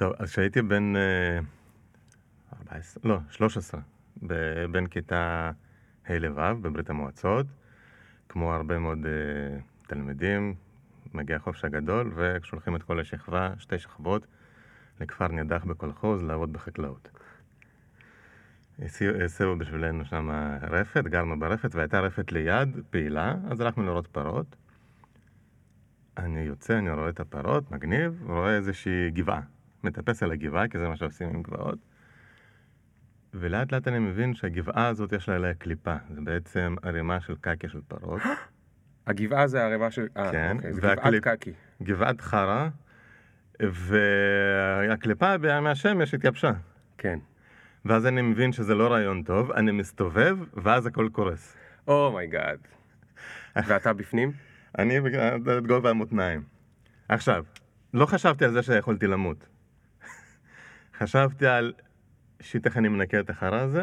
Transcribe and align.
טוב, 0.00 0.12
אז 0.18 0.30
כשהייתי 0.30 0.62
בן 0.62 0.96
אה, 0.96 1.38
14, 2.58 3.02
לא, 3.04 3.18
13, 3.30 3.80
ב- 4.26 4.64
בין 4.70 4.86
כיתה 4.86 5.50
ה' 6.08 6.18
לו' 6.18 6.34
בברית 6.62 6.90
המועצות, 6.90 7.46
כמו 8.28 8.54
הרבה 8.54 8.78
מאוד 8.78 9.06
אה, 9.06 9.60
תלמידים, 9.86 10.54
מגיע 11.14 11.36
החופש 11.36 11.64
הגדול, 11.64 12.12
ושולחים 12.16 12.76
את 12.76 12.82
כל 12.82 13.00
השכבה, 13.00 13.52
שתי 13.58 13.78
שכבות, 13.78 14.26
לכפר 15.00 15.28
נידח 15.28 15.64
בקולחוז 15.64 16.22
לעבוד 16.22 16.52
בחקלאות. 16.52 17.08
הסיעו 19.24 19.58
בשבילנו 19.58 20.04
שם 20.04 20.30
רפת, 20.62 21.04
גרנו 21.04 21.38
ברפת, 21.38 21.74
והייתה 21.74 22.00
רפת 22.00 22.32
ליד, 22.32 22.68
פעילה, 22.90 23.34
אז 23.50 23.60
הלכנו 23.60 23.84
לראות 23.84 24.06
פרות. 24.06 24.56
אני 26.16 26.40
יוצא, 26.40 26.78
אני 26.78 26.90
רואה 26.90 27.08
את 27.08 27.20
הפרות, 27.20 27.70
מגניב, 27.70 28.22
רואה 28.26 28.56
איזושהי 28.56 29.10
גבעה. 29.10 29.59
מטפס 29.84 30.22
על 30.22 30.32
הגבעה, 30.32 30.68
כי 30.68 30.78
זה 30.78 30.88
מה 30.88 30.96
שעושים 30.96 31.28
עם 31.28 31.42
גבעות. 31.42 31.78
ולאט 33.34 33.72
לאט 33.72 33.88
אני 33.88 33.98
מבין 33.98 34.34
שהגבעה 34.34 34.86
הזאת 34.86 35.12
יש 35.12 35.28
לה 35.28 35.34
עליה 35.34 35.54
קליפה. 35.54 35.94
זה 36.14 36.20
בעצם 36.20 36.74
ערימה 36.82 37.20
של 37.20 37.34
קקי 37.40 37.68
של 37.68 37.80
פרות. 37.88 38.20
הגבעה 39.06 39.46
זה 39.46 39.62
הערימה 39.62 39.90
של... 39.90 40.06
אה, 40.16 40.32
כן, 40.32 40.56
אוקיי, 40.56 40.72
זה 40.72 40.80
והקליפ- 40.80 41.20
גבעת 41.20 41.38
קקי. 41.38 41.52
גבעת 41.82 42.20
חרא, 42.20 42.68
והקליפה 43.60 45.34
מהשמש 45.60 46.14
התייבשה. 46.14 46.52
כן. 46.98 47.18
ואז 47.84 48.06
אני 48.06 48.22
מבין 48.22 48.52
שזה 48.52 48.74
לא 48.74 48.92
רעיון 48.92 49.22
טוב, 49.22 49.50
אני 49.52 49.72
מסתובב, 49.72 50.38
ואז 50.54 50.86
הכל 50.86 51.08
קורס. 51.12 51.56
Oh 51.88 52.05
my 52.05 52.23
god. 52.23 52.58
ואתה 53.56 53.92
בפנים? 53.92 54.32
אני 54.78 54.96
עד 55.18 55.66
גובה 55.66 55.90
המותניים. 55.90 56.42
עכשיו, 57.08 57.44
לא 57.94 58.06
חשבתי 58.06 58.44
על 58.44 58.52
זה 58.52 58.62
שיכולתי 58.62 59.06
למות. 59.06 59.46
חשבתי 61.02 61.46
על 61.46 61.72
shit 62.40 62.66
איך 62.66 62.76
אני 62.76 62.88
מנקה 62.88 63.20
את 63.20 63.30
החרא 63.30 63.60
הזה, 63.60 63.82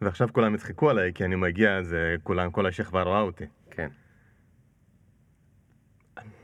ועכשיו 0.00 0.28
כולם 0.32 0.54
יצחקו 0.54 0.90
עליי, 0.90 1.12
כי 1.14 1.24
אני 1.24 1.36
מגיע, 1.36 1.78
אז 1.78 1.94
אה, 1.94 2.14
כולם, 2.22 2.50
כל 2.50 2.66
השכבה 2.66 3.02
רואה 3.02 3.20
אותי. 3.20 3.44
כן. 3.70 3.88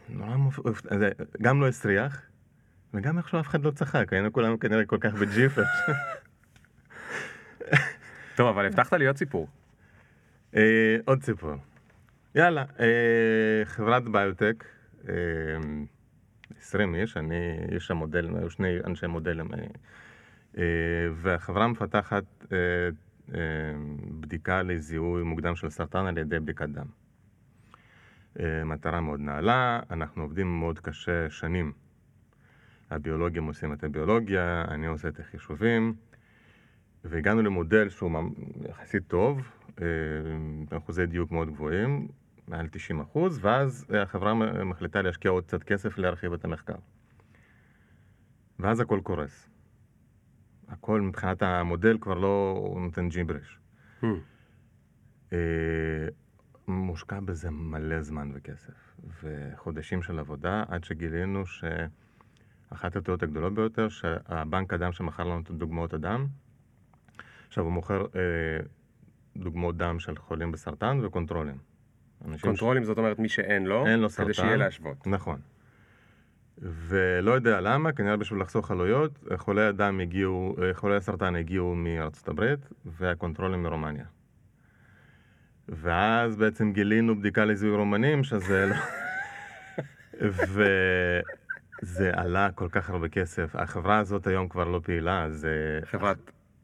נורא 0.08 0.36
mo... 0.36 0.60
זה 0.98 1.10
גם 1.42 1.60
לא 1.60 1.68
הסריח, 1.68 2.22
וגם 2.94 3.18
איכשהו 3.18 3.40
אף 3.40 3.48
אחד 3.48 3.64
לא 3.64 3.70
צחק, 3.70 4.12
היינו 4.12 4.32
כולנו 4.32 4.58
כנראה 4.58 4.84
כל 4.84 4.98
כך 5.00 5.14
בג'יפה. 5.14 5.62
טוב, 8.36 8.48
אבל 8.48 8.66
הבטחת 8.66 8.92
לי 8.92 9.06
עוד 9.06 9.16
סיפור. 9.16 9.48
אה, 10.56 10.96
עוד 11.04 11.22
סיפור. 11.22 11.54
יאללה, 12.34 12.64
אה, 12.80 13.64
חברת 13.64 14.08
ביוטק, 14.08 14.64
אה, 15.08 15.14
20 16.60 16.94
איש, 16.94 17.16
אני 17.16 17.58
איש 17.72 17.90
המודל, 17.90 18.36
היו 18.36 18.50
שני 18.50 18.78
אנשי 18.86 19.06
מודלים, 19.06 19.54
אה, 19.54 19.58
אה, 19.58 19.64
והחברה 21.14 21.68
מפתחת 21.68 22.24
אה, 22.52 22.56
אה, 23.34 23.40
בדיקה 24.20 24.62
לזיהוי 24.62 25.22
מוקדם 25.22 25.56
של 25.56 25.70
סרטן 25.70 26.06
על 26.06 26.18
ידי 26.18 26.40
בדיקת 26.40 26.68
דם. 26.68 26.86
אה, 28.40 28.64
מטרה 28.64 29.00
מאוד 29.00 29.20
נעלה, 29.20 29.80
אנחנו 29.90 30.22
עובדים 30.22 30.58
מאוד 30.58 30.78
קשה 30.78 31.30
שנים. 31.30 31.72
הביולוגים 32.90 33.44
עושים 33.44 33.72
את 33.72 33.84
הביולוגיה, 33.84 34.64
אני 34.68 34.86
עושה 34.86 35.08
את 35.08 35.20
החישובים, 35.20 35.94
והגענו 37.04 37.42
למודל 37.42 37.88
שהוא 37.88 38.10
יחסית 38.68 39.02
טוב, 39.08 39.40
אה, 39.82 39.86
אחוזי 40.76 41.06
דיוק 41.06 41.30
מאוד 41.30 41.50
גבוהים, 41.50 42.08
מעל 42.48 42.68
90 42.68 43.00
אחוז, 43.00 43.38
ואז 43.42 43.86
אה, 43.94 44.02
החברה 44.02 44.34
מחליטה 44.64 45.02
להשקיע 45.02 45.30
עוד 45.30 45.44
קצת 45.44 45.62
כסף 45.62 45.98
להרחיב 45.98 46.32
את 46.32 46.44
המחקר. 46.44 46.76
ואז 48.58 48.80
הכל 48.80 49.00
קורס. 49.02 49.53
הכל 50.68 51.00
מבחינת 51.00 51.42
המודל 51.42 51.98
כבר 52.00 52.14
לא 52.14 52.74
נותן 52.80 53.08
ג'יבריש. 53.08 53.58
Hmm. 54.02 54.06
אה, 55.32 55.38
מושקע 56.68 57.20
בזה 57.20 57.50
מלא 57.50 58.02
זמן 58.02 58.30
וכסף, 58.34 58.96
וחודשים 59.22 60.02
של 60.02 60.18
עבודה, 60.18 60.64
עד 60.68 60.84
שגילינו 60.84 61.42
שאחת 61.46 62.96
הטעויות 62.96 63.22
הגדולות 63.22 63.54
ביותר, 63.54 63.88
שהבנק 63.88 64.72
הדם 64.72 64.92
שמכר 64.92 65.24
לנו 65.24 65.40
את 65.40 65.50
דוגמאות 65.50 65.94
הדם, 65.94 66.26
עכשיו 67.48 67.64
הוא 67.64 67.72
מוכר 67.72 68.00
אה, 68.00 68.60
דוגמאות 69.36 69.76
דם 69.76 69.98
של 69.98 70.16
חולים 70.16 70.52
בסרטן 70.52 71.00
וקונטרולים. 71.02 71.58
קונטרולים 72.40 72.84
זאת 72.84 72.98
אומרת 72.98 73.18
מי 73.18 73.28
שאין 73.28 73.66
לו, 73.66 73.86
אין 73.86 74.00
לו 74.00 74.10
סרטן. 74.10 74.24
כדי 74.24 74.34
שיהיה 74.34 74.56
להשוות. 74.56 75.06
נכון. 75.06 75.40
ולא 76.62 77.32
יודע 77.32 77.60
למה, 77.60 77.92
כנראה 77.92 78.16
בשביל 78.16 78.40
לחסוך 78.40 78.70
עלויות, 78.70 79.18
חולי 79.36 79.62
הדם 79.66 80.00
הגיעו, 80.02 80.56
אה, 80.62 80.74
חולי 80.74 80.96
הסרטן 80.96 81.36
הגיעו 81.36 81.74
מארצות 81.74 82.28
הברית 82.28 82.68
והקונטרולים 82.84 83.62
מרומניה. 83.62 84.04
ואז 85.68 86.36
בעצם 86.36 86.72
גילינו 86.72 87.18
בדיקה 87.18 87.44
לזיהוי 87.44 87.76
רומנים, 87.76 88.24
שזה 88.24 88.66
לא... 88.66 88.74
וזה 91.82 92.10
עלה 92.12 92.48
כל 92.54 92.68
כך 92.70 92.90
הרבה 92.90 93.08
כסף. 93.08 93.56
החברה 93.56 93.98
הזאת 93.98 94.26
היום 94.26 94.48
כבר 94.48 94.64
לא 94.64 94.80
פעילה, 94.84 95.24
אז... 95.24 95.44
אה, 95.44 95.86
חברת 95.86 96.16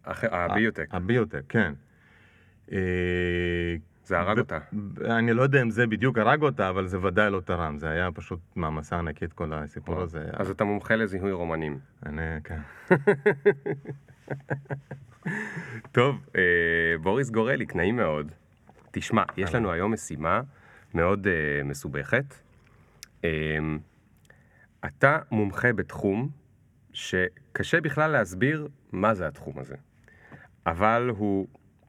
הח- 0.05 0.25
הביוטק, 0.25 0.87
הביוטק, 0.91 1.43
כן. 1.49 1.73
זה 4.05 4.19
הרג 4.19 4.37
ב- 4.37 4.39
אותה. 4.39 4.59
ב- 4.73 5.03
אני 5.03 5.33
לא 5.33 5.43
יודע 5.43 5.63
אם 5.63 5.71
זה 5.71 5.87
בדיוק 5.87 6.19
הרג 6.19 6.43
אותה, 6.43 6.69
אבל 6.69 6.87
זה 6.87 7.01
ודאי 7.01 7.31
לא 7.31 7.41
תרם. 7.41 7.79
זה 7.79 7.91
היה 7.91 8.13
פשוט 8.13 8.41
מעמסה 8.57 8.99
ענקית 8.99 9.33
כל 9.33 9.53
הסיפור 9.53 10.01
הזה. 10.01 10.25
אז 10.33 10.51
אתה 10.51 10.65
מומחה 10.65 10.97
לזיהוי 10.97 11.33
רומנים. 11.33 11.79
אני, 12.07 12.23
כן. 12.45 12.61
טוב, 15.93 16.27
אה, 16.37 16.43
בוריס 17.03 17.31
גורלי, 17.31 17.67
נעים 17.75 17.97
מאוד. 17.97 18.33
תשמע, 18.91 19.23
יש 19.37 19.55
לנו 19.55 19.73
היום 19.73 19.93
משימה 19.93 20.41
מאוד 20.95 21.27
אה, 21.27 21.33
מסובכת. 21.65 22.35
אה, 23.25 23.31
אתה 24.87 25.19
מומחה 25.31 25.73
בתחום 25.73 26.29
שקשה 26.93 27.81
בכלל 27.81 28.11
להסביר 28.11 28.69
מה 28.93 29.15
זה 29.15 29.27
התחום 29.27 29.59
הזה, 29.59 29.75
אבל 30.67 31.11
הוא 31.17 31.47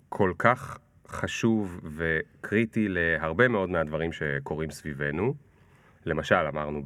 כל 0.10 0.34
כך 0.38 0.78
חשוב 1.12 1.80
וקריטי 1.84 2.88
להרבה 2.90 3.48
מאוד 3.48 3.70
מהדברים 3.70 4.12
שקורים 4.12 4.72
סביבנו. 4.72 5.34
למשל, 6.06 6.36
אמרנו 6.36 6.82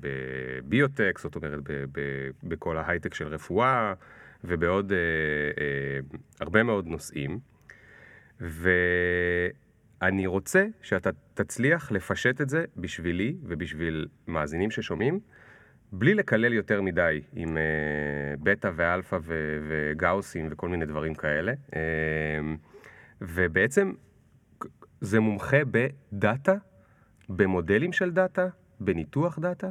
בביוטק, 0.00 1.18
זאת 1.22 1.36
אומרת 1.36 1.60
בכל 2.42 2.76
ההייטק 2.76 3.14
של 3.14 3.28
רפואה 3.28 3.92
ובעוד 4.44 4.92
אה, 4.92 4.98
אה, 4.98 6.00
הרבה 6.40 6.62
מאוד 6.62 6.86
נושאים. 6.86 7.38
ואני 8.40 10.26
רוצה 10.26 10.66
שאתה 10.82 11.10
תצליח 11.34 11.92
לפשט 11.92 12.40
את 12.40 12.48
זה 12.48 12.64
בשבילי 12.76 13.36
ובשביל 13.42 14.08
מאזינים 14.26 14.70
ששומעים, 14.70 15.20
בלי 15.92 16.14
לקלל 16.14 16.52
יותר 16.52 16.82
מדי 16.82 17.20
עם 17.36 17.56
אה, 17.56 17.62
בטא 18.42 18.70
ואלפא 18.76 19.18
וגאוסים 19.68 20.48
וכל 20.50 20.68
מיני 20.68 20.86
דברים 20.86 21.14
כאלה. 21.14 21.52
אה, 21.76 21.80
ובעצם 23.20 23.92
זה 25.00 25.20
מומחה 25.20 25.56
בדאטה, 25.70 26.54
במודלים 27.28 27.92
של 27.92 28.10
דאטה, 28.10 28.46
בניתוח 28.80 29.38
דאטה. 29.38 29.68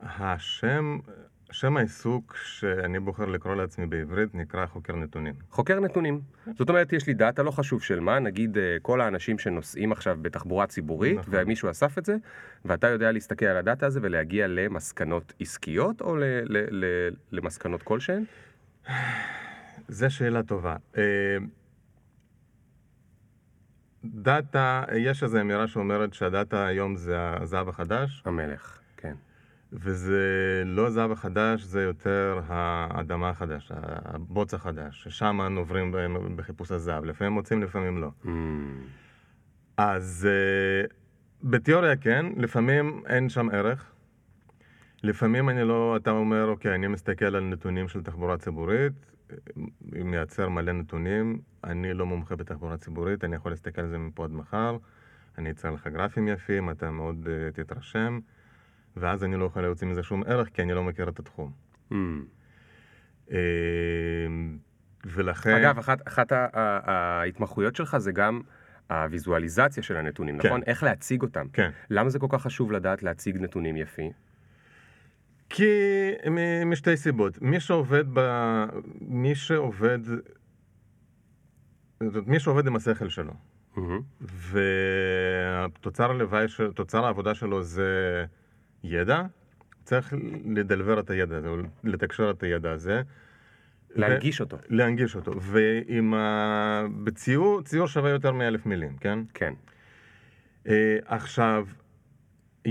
השם, 0.00 0.98
שם 1.52 1.76
העיסוק 1.76 2.36
שאני 2.36 3.00
בוחר 3.00 3.24
לקרוא 3.26 3.54
לעצמי 3.54 3.86
בעברית 3.86 4.34
נקרא 4.34 4.66
חוקר 4.66 4.96
נתונים. 4.96 5.34
חוקר 5.50 5.80
נתונים. 5.80 6.20
זאת 6.58 6.68
אומרת, 6.68 6.92
יש 6.92 7.06
לי 7.06 7.14
דאטה, 7.14 7.42
לא 7.42 7.50
חשוב 7.50 7.82
של 7.82 8.00
מה, 8.00 8.18
נגיד 8.18 8.58
אה, 8.58 8.76
כל 8.82 9.00
האנשים 9.00 9.38
שנוסעים 9.38 9.92
עכשיו 9.92 10.18
בתחבורה 10.22 10.66
ציבורית, 10.66 11.18
נכון. 11.18 11.34
ומישהו 11.36 11.70
אסף 11.70 11.98
את 11.98 12.04
זה, 12.04 12.16
ואתה 12.64 12.86
יודע 12.86 13.12
להסתכל 13.12 13.46
על 13.46 13.56
הדאטה 13.56 13.86
הזה 13.86 14.00
ולהגיע 14.02 14.46
למסקנות 14.48 15.32
עסקיות, 15.40 16.00
או 16.00 16.16
ל- 16.16 16.22
ל- 16.44 16.84
ל- 16.84 17.10
למסקנות 17.32 17.82
כלשהן? 17.82 18.24
זו 19.88 20.10
שאלה 20.10 20.42
טובה. 20.42 20.76
דאטה, 24.04 24.84
יש 24.96 25.22
איזו 25.22 25.40
אמירה 25.40 25.68
שאומרת 25.68 26.14
שהדאטה 26.14 26.66
היום 26.66 26.96
זה 26.96 27.16
הזהב 27.18 27.68
החדש, 27.68 28.22
המלך, 28.26 28.78
כן. 28.96 29.14
וזה 29.72 30.62
לא 30.66 30.86
הזהב 30.86 31.12
החדש, 31.12 31.62
זה 31.62 31.82
יותר 31.82 32.40
האדמה 32.46 33.28
החדש, 33.28 33.72
הבוץ 33.74 34.54
החדש, 34.54 35.02
ששם 35.04 35.40
בהם 35.92 36.36
בחיפוש 36.36 36.70
הזהב. 36.70 37.04
לפעמים 37.04 37.32
מוצאים, 37.32 37.62
לפעמים 37.62 37.98
לא. 37.98 38.10
Mm, 38.24 38.28
אז 39.76 40.28
אה, 40.30 40.86
בתיאוריה 41.42 41.96
כן, 41.96 42.26
לפעמים 42.36 43.02
אין 43.06 43.28
שם 43.28 43.50
ערך. 43.50 43.92
לפעמים 45.02 45.48
אני 45.48 45.64
לא, 45.64 45.96
אתה 45.96 46.10
אומר, 46.10 46.46
אוקיי, 46.46 46.74
אני 46.74 46.86
מסתכל 46.86 47.36
על 47.36 47.44
נתונים 47.44 47.88
של 47.88 48.02
תחבורה 48.02 48.38
ציבורית, 48.38 48.92
מייצר 49.82 50.48
מלא 50.48 50.72
נתונים, 50.72 51.40
אני 51.64 51.94
לא 51.94 52.06
מומחה 52.06 52.36
בתחבורה 52.36 52.76
ציבורית, 52.76 53.24
אני 53.24 53.36
יכול 53.36 53.52
להסתכל 53.52 53.80
על 53.80 53.88
זה 53.88 53.98
מפה 53.98 54.24
עד 54.24 54.32
מחר, 54.32 54.76
אני 55.38 55.50
אצייר 55.50 55.72
לך 55.72 55.86
גרפים 55.86 56.28
יפים, 56.28 56.70
אתה 56.70 56.90
מאוד 56.90 57.26
uh, 57.26 57.56
תתרשם, 57.56 58.18
ואז 58.96 59.24
אני 59.24 59.36
לא 59.36 59.44
יכול 59.44 59.62
להוציא 59.62 59.86
מזה 59.86 60.02
שום 60.02 60.22
ערך, 60.26 60.48
כי 60.48 60.62
אני 60.62 60.74
לא 60.74 60.82
מכיר 60.84 61.08
את 61.08 61.18
התחום. 61.18 61.52
mm. 61.90 61.94
אה, 63.30 63.36
ולכן... 65.04 65.54
אגב, 65.54 65.78
אחת, 65.78 66.08
אחת 66.08 66.32
ההתמחויות 66.32 67.76
שלך 67.76 67.98
זה 67.98 68.12
גם 68.12 68.40
הוויזואליזציה 68.90 69.82
של 69.82 69.96
הנתונים, 69.96 70.38
כן. 70.38 70.48
נכון? 70.48 70.60
איך 70.66 70.82
להציג 70.82 71.22
אותם. 71.22 71.46
כן. 71.52 71.70
למה 71.90 72.08
זה 72.08 72.18
כל 72.18 72.26
כך 72.30 72.42
חשוב 72.42 72.72
לדעת 72.72 73.02
להציג 73.02 73.38
נתונים 73.38 73.76
יפים? 73.76 74.12
כי 75.50 75.70
משתי 76.66 76.96
סיבות. 76.96 77.42
מי 77.42 77.60
שעובד 77.60 78.04
ב... 78.12 78.20
מי 79.00 79.34
שעובד... 79.34 79.98
זאת 82.12 82.26
מי 82.26 82.40
שעובד 82.40 82.66
עם 82.66 82.76
השכל 82.76 83.08
שלו, 83.08 83.32
מהמם. 83.76 84.00
ותוצר 85.72 86.10
הלוואי, 86.10 86.48
של- 86.48 86.72
תוצר 86.72 87.04
העבודה 87.06 87.34
שלו 87.34 87.62
זה 87.62 88.24
ידע, 88.84 89.22
צריך 89.84 90.14
לדלבר 90.54 91.00
את 91.00 91.10
הידע 91.10 91.36
הזה, 91.36 91.48
לתקשר 91.84 92.30
את 92.30 92.42
הידע 92.42 92.70
הזה. 92.70 93.02
להנגיש 93.94 94.40
אותו. 94.40 94.56
להנגיש 94.68 95.16
אותו. 95.16 95.32
ועם 95.40 96.14
ה... 96.14 96.82
בציור, 97.04 97.62
ציור 97.62 97.86
שווה 97.86 98.10
יותר 98.10 98.32
מאלף 98.32 98.66
מילים, 98.66 98.96
כן? 98.96 99.18
כן. 99.34 99.54
אה, 100.68 100.98
עכשיו, 101.04 101.66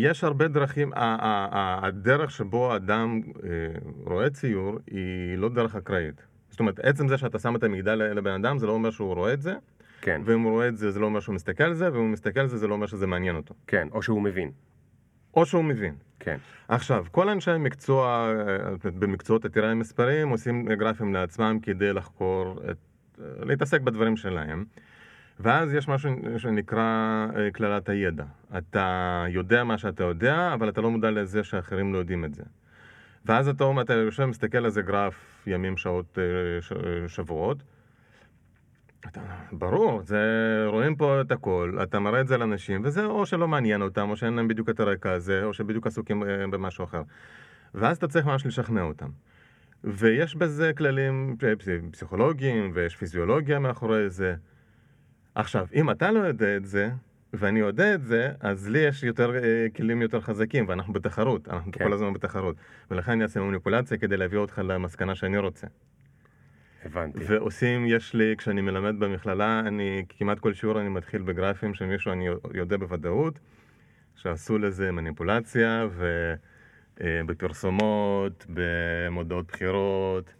יש 0.01 0.23
הרבה 0.23 0.47
דרכים, 0.47 0.91
הדרך 0.95 2.31
שבו 2.31 2.73
האדם 2.73 3.21
אה, 3.43 3.49
רואה 4.05 4.29
ציור 4.29 4.77
היא 4.87 5.37
לא 5.37 5.49
דרך 5.49 5.75
אקראית. 5.75 6.21
זאת 6.49 6.59
אומרת, 6.59 6.79
עצם 6.79 7.07
זה 7.07 7.17
שאתה 7.17 7.39
שם 7.39 7.55
את 7.55 7.63
המגדל 7.63 7.95
לבן 7.95 8.31
אדם, 8.31 8.57
זה 8.57 8.67
לא 8.67 8.71
אומר 8.71 8.91
שהוא 8.91 9.15
רואה 9.15 9.33
את 9.33 9.41
זה, 9.41 9.55
כן, 10.01 10.21
ואם 10.25 10.41
הוא 10.41 10.51
רואה 10.51 10.67
את 10.67 10.77
זה, 10.77 10.91
זה 10.91 10.99
לא 10.99 11.05
אומר 11.05 11.19
שהוא 11.19 11.35
מסתכל 11.35 11.63
על 11.63 11.73
זה, 11.73 11.93
ואם 11.93 12.01
הוא 12.01 12.09
מסתכל 12.09 12.39
על 12.39 12.47
זה, 12.47 12.57
זה 12.57 12.67
לא 12.67 12.73
אומר 12.73 12.87
שזה 12.87 13.07
מעניין 13.07 13.35
אותו. 13.35 13.53
כן, 13.67 13.87
או 13.91 14.01
שהוא 14.01 14.21
מבין. 14.21 14.51
או 15.33 15.45
שהוא 15.45 15.63
מבין. 15.63 15.95
כן, 16.19 16.37
עכשיו, 16.67 17.05
כל 17.11 17.29
אנשי 17.29 17.51
המקצוע, 17.51 18.33
אה, 18.85 18.91
במקצועות 18.99 19.45
עתירי 19.45 19.71
המספרים, 19.71 20.29
עושים 20.29 20.65
גרפים 20.65 21.13
לעצמם 21.13 21.59
כדי 21.61 21.93
לחקור, 21.93 22.59
את, 22.71 22.77
אה, 23.19 23.45
להתעסק 23.45 23.81
בדברים 23.81 24.17
שלהם. 24.17 24.65
ואז 25.39 25.73
יש 25.73 25.87
משהו 25.87 26.11
שנקרא 26.37 27.27
אה, 27.35 27.51
קללת 27.51 27.89
הידע. 27.89 28.23
אתה 28.57 29.25
יודע 29.29 29.63
מה 29.63 29.77
שאתה 29.77 30.03
יודע, 30.03 30.53
אבל 30.53 30.69
אתה 30.69 30.81
לא 30.81 30.91
מודע 30.91 31.11
לזה 31.11 31.43
שאחרים 31.43 31.93
לא 31.93 31.97
יודעים 31.97 32.25
את 32.25 32.33
זה. 32.33 32.43
ואז 33.25 33.47
אתה, 33.47 33.63
אתה 33.81 33.93
יושב 33.93 34.23
ומסתכל 34.23 34.57
על 34.57 34.65
איזה 34.65 34.81
גרף 34.81 35.43
ימים, 35.47 35.77
שעות, 35.77 36.17
אה, 36.19 37.07
שבועות. 37.07 37.57
אתה, 39.07 39.21
ברור, 39.51 40.01
זה, 40.01 40.17
רואים 40.67 40.95
פה 40.95 41.21
את 41.21 41.31
הכל, 41.31 41.77
אתה 41.83 41.99
מראה 41.99 42.21
את 42.21 42.27
זה 42.27 42.37
לאנשים, 42.37 42.81
וזה 42.83 43.05
או 43.05 43.25
שלא 43.25 43.47
מעניין 43.47 43.81
אותם, 43.81 44.09
או 44.09 44.15
שאין 44.15 44.33
להם 44.33 44.47
בדיוק 44.47 44.69
את 44.69 44.79
הרקע 44.79 45.11
הזה, 45.11 45.43
או 45.43 45.53
שבדיוק 45.53 45.87
עסוקים 45.87 46.23
אה, 46.23 46.47
במשהו 46.51 46.83
אחר. 46.83 47.01
ואז 47.73 47.97
אתה 47.97 48.07
צריך 48.07 48.25
ממש 48.25 48.45
לשכנע 48.45 48.81
אותם. 48.81 49.09
ויש 49.83 50.35
בזה 50.35 50.71
כללים 50.77 51.35
פס- 51.39 51.67
פסיכולוגיים, 51.91 52.71
ויש 52.73 52.95
פיזיולוגיה 52.95 53.59
מאחורי 53.59 54.09
זה. 54.09 54.35
עכשיו, 55.39 55.67
אם 55.73 55.91
אתה 55.91 56.11
לא 56.11 56.19
יודע 56.19 56.57
את 56.57 56.65
זה, 56.65 56.89
ואני 57.33 57.59
יודע 57.59 57.93
את 57.93 58.03
זה, 58.03 58.31
אז 58.39 58.69
לי 58.69 58.79
יש 58.79 59.03
יותר 59.03 59.35
אה, 59.35 59.67
כלים 59.75 60.01
יותר 60.01 60.21
חזקים, 60.21 60.65
ואנחנו 60.67 60.93
בתחרות, 60.93 61.47
אנחנו 61.47 61.71
כן. 61.71 61.83
כל 61.83 61.93
הזמן 61.93 62.13
בתחרות. 62.13 62.55
ולכן 62.91 63.11
אני 63.11 63.23
אעשה 63.23 63.39
מניפולציה 63.39 63.97
כדי 63.97 64.17
להביא 64.17 64.37
אותך 64.37 64.61
למסקנה 64.63 65.15
שאני 65.15 65.37
רוצה. 65.37 65.67
הבנתי. 66.85 67.19
ועושים, 67.27 67.85
יש 67.87 68.13
לי, 68.13 68.35
כשאני 68.37 68.61
מלמד 68.61 68.99
במכללה, 68.99 69.59
אני 69.59 70.05
כמעט 70.09 70.39
כל 70.39 70.53
שיעור 70.53 70.79
אני 70.79 70.89
מתחיל 70.89 71.21
בגרפים 71.21 71.73
של 71.73 71.85
מישהו 71.85 72.11
אני 72.11 72.27
יודע 72.53 72.77
בוודאות, 72.77 73.39
שעשו 74.15 74.57
לזה 74.57 74.91
מניפולציה, 74.91 75.87
ובפרסומות, 76.97 78.45
במודעות 78.49 79.47
בחירות. 79.47 80.33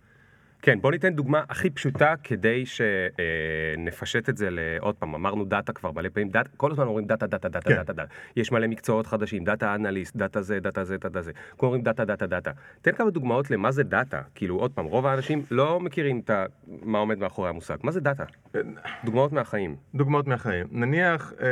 כן, 0.62 0.82
בוא 0.82 0.92
ניתן 0.92 1.14
דוגמה 1.14 1.44
הכי 1.50 1.70
פשוטה 1.70 2.14
כדי 2.24 2.64
שנפשט 2.66 4.30
את 4.30 4.38
זה 4.38 4.48
לעוד 4.52 4.96
פעם, 4.96 5.16
אמרנו 5.16 5.46
דאטה 5.46 5.74
כבר 5.74 5.92
מלא 5.92 6.10
פעמים, 6.10 6.30
דאטה, 6.30 6.50
כל 6.58 6.72
הזמן 6.72 6.88
אומרים 6.88 7.06
דאטה, 7.06 7.28
דאטה, 7.28 7.50
דאטה, 7.50 7.70
כן. 7.70 7.76
דאטה, 7.76 7.94
דאטה. 7.94 8.14
יש 8.36 8.52
מלא 8.52 8.68
מקצועות 8.68 9.08
חדשים, 9.08 9.44
data 9.44 9.76
analyst, 9.76 10.16
דאטה 10.16 10.42
זה, 10.42 10.60
דאטה 10.60 10.84
זה, 10.84 10.98
דאטה 10.98 11.22
זה. 11.22 11.32
כולם 11.58 11.68
אומרים 11.68 11.84
דאטה, 11.84 12.06
דאטה, 12.06 12.28
דאטה. 12.28 12.52
תן 12.82 12.92
כמה 12.92 13.10
דוגמאות 13.10 13.52
למה 13.52 13.72
זה 13.72 13.84
דאטה. 13.84 14.22
כאילו, 14.36 14.56
עוד 14.56 14.72
פעם, 14.72 14.86
רוב 14.86 15.06
האנשים 15.06 15.44
לא 15.52 15.80
מכירים 15.80 16.20
את. 16.20 16.32
מה 16.68 16.98
עומד 16.98 17.18
מאחורי 17.18 17.50
המושג. 17.50 17.78
מה 17.84 17.92
זה 17.92 18.00
דאטה? 18.00 18.24
דוגמאות 19.06 19.32
מהחיים. 19.32 19.76
דוגמאות 19.96 20.28
מהחיים. 20.28 20.68
נניח, 20.72 21.34
אה, 21.42 21.48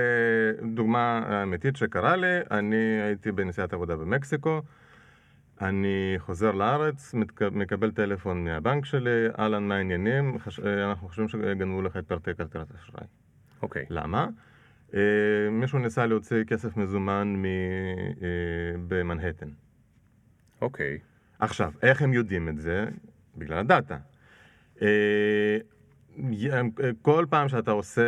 דוגמה 0.74 1.24
אמיתית 1.44 1.76
שקרה 1.76 2.16
לי, 2.16 2.28
אני 2.52 3.02
הייתי 3.02 3.32
בנסיעת 3.32 3.74
עבודה 3.74 3.96
במקסיקו, 3.96 4.62
אני 5.62 6.16
חוזר 6.18 6.52
לארץ. 6.52 7.14
מקבל 7.52 7.92
טלפון 7.92 8.44
מהבנק 8.44 8.86
שלי, 8.86 9.28
אהלן, 9.40 9.68
מה 9.68 9.76
העניינים? 9.76 10.40
חש... 10.40 10.60
אה, 10.60 10.90
אנחנו 10.90 11.08
חושבים 11.08 11.28
שגנבו 11.28 11.82
לך 11.82 11.98
את 11.98 12.08
פרטי 12.08 12.32
כרטיס 12.38 12.68
אשראי. 12.76 13.08
אוקיי. 13.62 13.86
למה? 13.90 14.28
אה, 14.94 15.00
מישהו 15.52 15.80
ניסה 15.80 16.06
להוציא 16.06 16.44
כסף 16.44 16.78
מזומן 16.78 17.36
מ... 17.38 17.46
אה, 17.46 17.50
במנהטן. 18.88 19.50
אוקיי. 20.62 21.00
עכשיו, 21.40 21.72
איך 21.82 22.02
הם 22.02 22.14
יודעים 22.14 22.50
את 22.50 22.58
זה? 22.58 22.86
בגלל 23.38 23.58
הדאטה. 23.58 23.98
אה, 24.82 25.58
אה, 26.52 26.62
כל 27.02 27.26
פעם 27.30 27.50
שאתה 27.50 27.72
עושה 27.72 28.02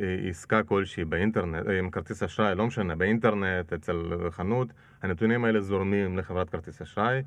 אה, 0.00 0.28
עסקה 0.28 0.62
כלשהי 0.62 1.04
באינטרנט, 1.04 1.66
עם 1.78 1.90
כרטיס 1.90 2.22
אשראי, 2.22 2.54
לא 2.54 2.66
משנה, 2.66 2.96
באינטרנט, 2.96 3.72
אצל 3.72 4.12
חנות, 4.30 4.68
הנתונים 5.02 5.44
האלה 5.44 5.60
זורמים 5.60 6.18
לחברת 6.18 6.50
כרטיס 6.50 6.82
אשראי. 6.82 7.22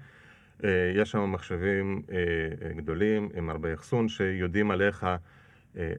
אה, 0.64 0.92
יש 0.96 1.12
שם 1.12 1.31
מחשבים 1.31 2.02
אה, 2.12 2.18
אה, 2.18 2.74
גדולים 2.74 3.30
עם 3.36 3.50
הרבה 3.50 3.74
אחסון 3.74 4.08
שיודעים 4.08 4.72
עליך 4.72 5.06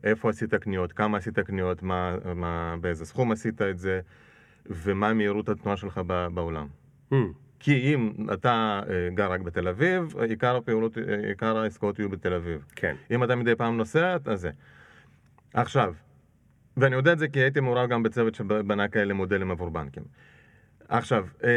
איפה 0.05 0.31
עשית 0.31 0.55
קניות, 0.55 0.93
כמה 0.93 1.19
עשית 1.19 1.39
קניות, 1.39 1.83
מה, 1.83 2.17
מה, 2.35 2.75
באיזה 2.81 3.07
סכום 3.07 3.33
עשית 3.33 3.63
את 3.63 3.79
זה, 3.79 4.01
ומה 4.67 5.13
מהירות 5.13 5.49
התנועה 5.49 5.77
שלך 5.77 6.01
בעולם. 6.35 6.67
Hmm, 7.13 7.15
כי 7.61 7.95
אם 7.95 8.13
אתה 8.33 8.81
גר 9.15 9.33
רק 9.33 9.41
בתל 9.41 9.69
אביב, 9.69 10.17
עיקר 10.29 10.57
הפעולות, 10.57 10.97
עיקר 11.29 11.57
העסקאות 11.59 11.99
יהיו 11.99 12.09
בתל 12.09 12.35
אביב. 12.35 12.65
כן. 12.77 12.97
אם 13.11 13.25
אתה 13.25 13.37
מדי 13.37 13.55
פעם 13.55 13.77
נוסע, 13.77 14.17
אז 14.25 14.41
זה. 14.41 14.51
עכשיו, 15.55 15.95
ואני 16.77 16.97
יודע 16.97 17.13
את 17.13 17.19
זה 17.19 17.29
כי 17.29 17.39
הייתי 17.39 17.61
מעורב 17.61 17.89
גם 17.89 18.03
בצוות 18.03 18.35
שבנה 18.35 18.89
כאלה 18.89 19.15
מודלים 19.15 19.51
עבור 19.51 19.69
בנקים. 19.69 20.03
עכשיו, 20.99 21.27
אה, 21.45 21.51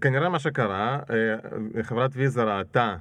כנראה 0.00 0.28
מה 0.28 0.38
שקרה, 0.38 0.98
אה, 1.10 1.82
חברת 1.82 2.10
ויזה 2.14 2.42
ראתה 2.42 2.96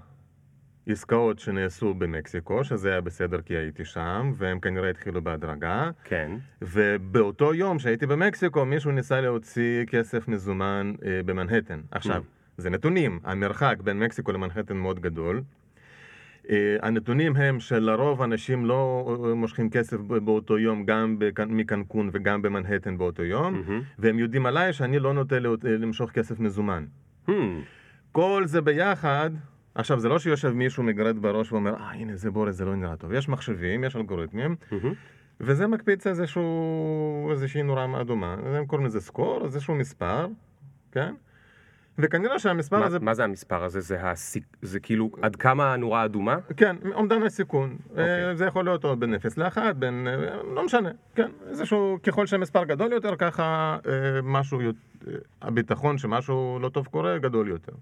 עסקאות 0.87 1.39
שנעשו 1.39 1.93
במקסיקו, 1.93 2.63
שזה 2.63 2.91
היה 2.91 3.01
בסדר 3.01 3.41
כי 3.41 3.53
הייתי 3.53 3.85
שם, 3.85 4.33
והם 4.37 4.59
כנראה 4.59 4.89
התחילו 4.89 5.21
בהדרגה. 5.21 5.91
כן. 6.03 6.31
ובאותו 6.61 7.53
יום 7.53 7.79
שהייתי 7.79 8.05
במקסיקו, 8.05 8.65
מישהו 8.65 8.91
ניסה 8.91 9.21
להוציא 9.21 9.85
כסף 9.85 10.27
מזומן 10.27 10.93
אה, 11.05 11.21
במנהטן. 11.25 11.81
עכשיו, 11.91 12.23
זה 12.57 12.69
נתונים, 12.69 13.19
המרחק 13.23 13.75
בין 13.83 13.99
מקסיקו 13.99 14.31
למנהטן 14.31 14.77
מאוד 14.77 14.99
גדול. 14.99 15.41
אה, 16.49 16.75
הנתונים 16.81 17.35
הם 17.35 17.59
שלרוב 17.59 18.21
אנשים 18.21 18.65
לא 18.65 19.09
אה, 19.25 19.35
מושכים 19.35 19.69
כסף 19.69 19.97
באותו 19.97 20.59
יום, 20.59 20.85
גם 20.85 21.17
מקנקון 21.47 22.09
וגם 22.13 22.41
במנהטן 22.41 22.97
באותו 22.97 23.23
יום, 23.23 23.53
מהמם. 23.53 23.81
והם 23.99 24.19
יודעים 24.19 24.45
עליי 24.45 24.73
שאני 24.73 24.99
לא 24.99 25.13
נוטה 25.13 25.35
אה, 25.35 25.39
למשוך 25.63 26.11
כסף 26.11 26.39
מזומן. 26.39 26.85
Hmm, 27.27 27.31
כל 28.11 28.43
זה 28.45 28.61
ביחד, 28.61 29.29
עכשיו 29.75 29.99
זה 29.99 30.09
לא 30.09 30.19
שיושב 30.19 30.49
מישהו 30.49 30.83
מגרד 30.83 31.17
בראש 31.17 31.51
ואומר, 31.51 31.75
אה 31.75 31.91
הנה 31.91 32.15
זה 32.15 32.31
בורס, 32.31 32.55
זה 32.55 32.65
לא 32.65 32.75
נראה 32.75 32.95
טוב. 32.95 33.13
יש 33.13 33.29
מחשבים, 33.29 33.83
יש 33.83 33.95
אלגוריתמים, 33.95 34.55
מהמם. 34.71 34.93
וזה 35.39 35.67
מקפיץ 35.67 36.07
איזשהו, 36.07 37.27
איזושהי 37.31 37.63
נורה 37.63 38.01
אדומה, 38.01 38.33
הם 38.33 38.65
קוראים 38.65 38.87
לזה 38.87 39.01
סקור, 39.01 39.45
איזשהו 39.45 39.75
מספר, 39.75 40.27
כן? 40.91 41.13
וכנראה 41.97 42.39
שהמספר 42.39 42.79
מה- 42.79 42.85
הזה, 42.85 42.99
מה 42.99 43.13
זה 43.13 43.23
המספר 43.23 43.63
הזה? 43.63 43.79
זה 43.81 44.09
הסיק... 44.09 44.43
זה 44.61 44.79
כאילו 44.79 45.09
עד 45.21 45.35
כמה 45.35 45.73
הנורה 45.73 46.05
אדומה? 46.05 46.37
כן, 46.57 46.75
אומדן 46.93 47.23
הסיכון. 47.23 47.77
אוקיי. 47.89 48.25
אה, 48.29 48.35
זה 48.35 48.45
יכול 48.45 48.65
להיות 48.65 48.83
או 48.85 48.95
בין 48.97 49.13
0 49.13 49.37
ל-1, 49.37 49.57
בין, 49.75 50.07
אה, 50.07 50.43
לא 50.55 50.65
משנה, 50.65 50.89
כן, 51.15 51.29
איזשהו, 51.49 51.97
ככל 52.03 52.25
שהמספר 52.25 52.63
גדול 52.63 52.91
יותר, 52.93 53.15
ככה 53.15 53.77
אה, 53.87 53.91
משהו, 54.23 54.59
הביטחון 55.41 55.97
שמשהו 55.97 56.59
לא 56.61 56.69
טוב 56.69 56.87
קורה, 56.87 57.17
גדול 57.17 57.47
יותר. 57.47 57.73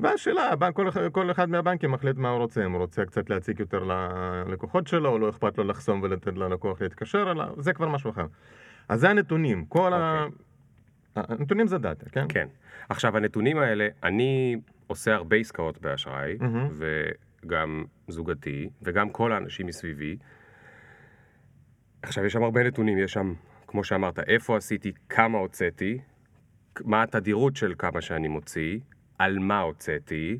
והשאלה, 0.00 0.50
הבנק- 0.52 0.74
כל, 0.74 0.88
כל 1.12 1.30
אחד 1.30 1.48
מהבנקים 1.48 1.90
מחליט 1.90 2.16
מה 2.16 2.28
הוא 2.28 2.38
רוצה, 2.38 2.64
אם 2.66 2.72
הוא 2.72 2.80
רוצה 2.80 3.04
קצת 3.04 3.30
להציג 3.30 3.60
יותר 3.60 3.84
ללקוחות 3.84 4.86
שלו, 4.86 5.08
או 5.10 5.18
לא 5.18 5.30
אכפת 5.30 5.58
לו 5.58 5.64
לחסום 5.64 6.00
ולתת 6.02 6.36
ללקוח 6.36 6.82
להתקשר 6.82 7.30
אליו, 7.30 7.48
זה 7.58 7.72
כבר 7.72 7.88
משהו 7.88 8.10
אחר. 8.10 8.26
אז 8.88 9.00
זה 9.00 9.10
הנתונים, 9.10 9.64
כל 9.64 9.92
ה... 9.94 10.26
הנתונים 11.16 11.66
זה 11.66 11.78
דאטה, 11.78 12.10
כן? 12.10 12.26
כן. 12.28 12.48
עכשיו, 12.88 13.16
הנתונים 13.16 13.58
האלה, 13.58 13.88
אני 14.02 14.56
עושה 14.86 15.14
הרבה 15.14 15.36
עסקאות 15.36 15.80
באשראי, 15.80 16.36
מהמם. 16.40 16.68
וגם 17.44 17.84
זוגתי, 18.08 18.68
וגם 18.82 19.10
כל 19.10 19.32
האנשים 19.32 19.66
מסביבי. 19.66 20.16
עכשיו, 22.02 22.24
יש 22.24 22.32
שם 22.32 22.42
הרבה 22.42 22.62
נתונים, 22.62 22.98
יש 22.98 23.12
שם, 23.12 23.34
כמו 23.66 23.84
שאמרת, 23.84 24.18
איפה 24.18 24.56
עשיתי, 24.56 24.92
כמה 25.08 25.38
הוצאתי, 25.38 25.98
מה 26.80 27.02
התדירות 27.02 27.56
של 27.56 27.74
כמה 27.78 28.00
שאני 28.00 28.28
מוציא, 28.28 28.78
על 29.18 29.38
מה 29.38 29.60
הוצאתי, 29.60 30.38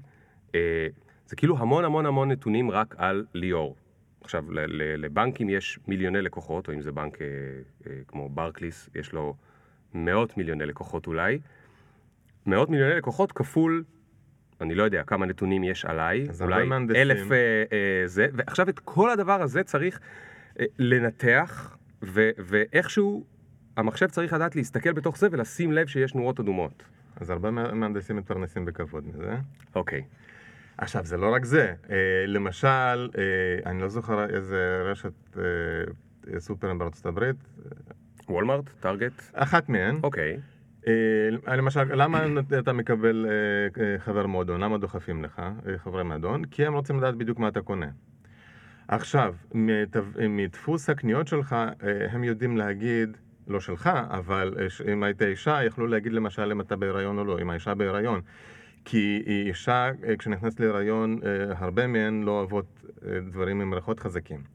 אה, 0.55 0.87
זה 1.27 1.37
כאילו 1.37 1.59
המון 1.59 1.85
המון 1.85 2.07
המון 2.07 2.31
נתונים 2.31 2.71
רק 2.71 2.95
על 2.99 3.27
ליאור. 3.35 3.77
עכשיו, 4.21 4.45
לבנקים 4.77 5.51
יש 5.51 5.79
מיליוני 5.89 6.23
לקוחות, 6.23 6.69
או 6.69 6.75
אם 6.75 6.81
זה 6.81 6.93
בנק 6.93 7.23
אה, 7.23 7.27
אה, 7.87 8.01
כמו 8.07 8.29
ברקליס, 8.29 8.91
יש 8.95 9.13
לו 9.13 9.35
מאות 9.95 10.37
מיליוני 10.37 10.67
לקוחות 10.67 11.07
אולי. 11.07 11.39
מאות 12.47 12.71
מיליוני 12.71 12.95
לקוחות 12.95 13.33
כפול, 13.33 13.85
אני 14.61 14.75
לא 14.75 14.83
יודע 14.83 15.03
כמה 15.03 15.27
נתונים 15.27 15.65
יש 15.65 15.85
עליי, 15.85 16.27
אולי. 16.41 16.57
אלף 16.97 17.33
אה, 17.33 17.37
אה, 17.73 18.03
זה, 18.07 18.27
ועכשיו 18.33 18.69
את 18.69 18.79
כל 18.79 19.11
הדבר 19.11 19.43
הזה 19.43 19.63
צריך 19.63 20.01
אה, 20.61 20.65
לנתח, 20.79 21.77
ו- 22.03 22.31
ואיכשהו 22.39 23.25
המחשב 23.77 24.07
צריך 24.07 24.33
לדעת 24.33 24.57
להסתכל 24.57 24.93
בתוך 24.93 25.19
זה 25.19 25.29
ולשים 25.31 25.73
לב 25.73 25.87
שיש 25.87 26.15
נורות 26.15 26.41
אדומות. 26.41 26.85
אז 27.17 27.31
הרבה 27.31 27.51
מה- 27.51 27.73
מהנדסים 27.75 28.17
מתפרנסים 28.17 28.65
בכבוד 28.65 29.05
מזה. 29.09 29.37
אוקיי. 29.75 30.03
עכשיו, 30.79 31.05
זה 31.05 31.17
לא 31.17 31.35
רק 31.35 31.45
זה. 31.45 31.75
אה, 31.91 31.97
למשל, 32.27 32.67
אה, 33.19 33.71
אני 33.71 33.81
לא 33.83 33.89
זוכר 33.89 34.25
איזה 34.35 34.83
רשת 34.85 35.13
אה, 35.37 35.43
סופרים 36.41 36.79
בארצות 36.79 37.07
הברית, 37.07 37.37
וולמארט? 38.29 38.65
טארגט? 38.81 39.23
אחת 39.33 39.69
מהן. 39.69 39.99
אוקיי. 40.03 40.37
אה, 40.87 41.57
למשל, 41.57 41.95
למה 41.95 42.27
אתה 42.59 42.73
מקבל 42.73 43.27
אה, 43.29 43.85
אה, 43.85 43.99
חבר 43.99 44.27
מועדון? 44.27 44.61
למה 44.61 44.79
דוחפים 44.79 45.25
לך 45.25 45.43
חברי 45.77 46.05
מועדון? 46.05 46.45
כי 46.45 46.67
הם 46.67 46.75
רוצים 46.75 46.99
לדעת 46.99 47.15
בדיוק 47.15 47.39
מה 47.39 47.49
אתה 47.49 47.61
קונה. 47.61 47.89
עכשיו, 48.89 49.35
מדפוס 50.29 50.91
הקניות 50.91 51.29
שלך, 51.29 51.57
הם 52.11 52.25
יודעים 52.25 52.57
להגיד, 52.57 53.17
לא 53.49 53.61
שלך, 53.61 53.91
אבל 54.11 54.55
אם 54.93 55.03
היית 55.03 55.23
אישה, 55.23 55.65
יכלו 55.65 55.87
להגיד 55.87 56.13
למשל 56.13 56.53
אם 56.53 56.61
אתה 56.61 56.77
בהיריון 56.77 57.19
או 57.19 57.25
לא, 57.25 57.39
אם 57.41 57.51
האישה 57.51 57.75
בהיריון. 57.75 58.21
כי 58.85 59.23
אישה, 59.27 59.91
כשנכנסת 60.19 60.61
להיריון, 60.61 61.19
הרבה 61.49 61.87
מהן 61.87 62.23
לא 62.23 62.31
אוהבות 62.31 62.85
דברים 63.31 63.61
עם 63.61 63.75
ריחות 63.75 64.01
חזקים. 64.01 64.54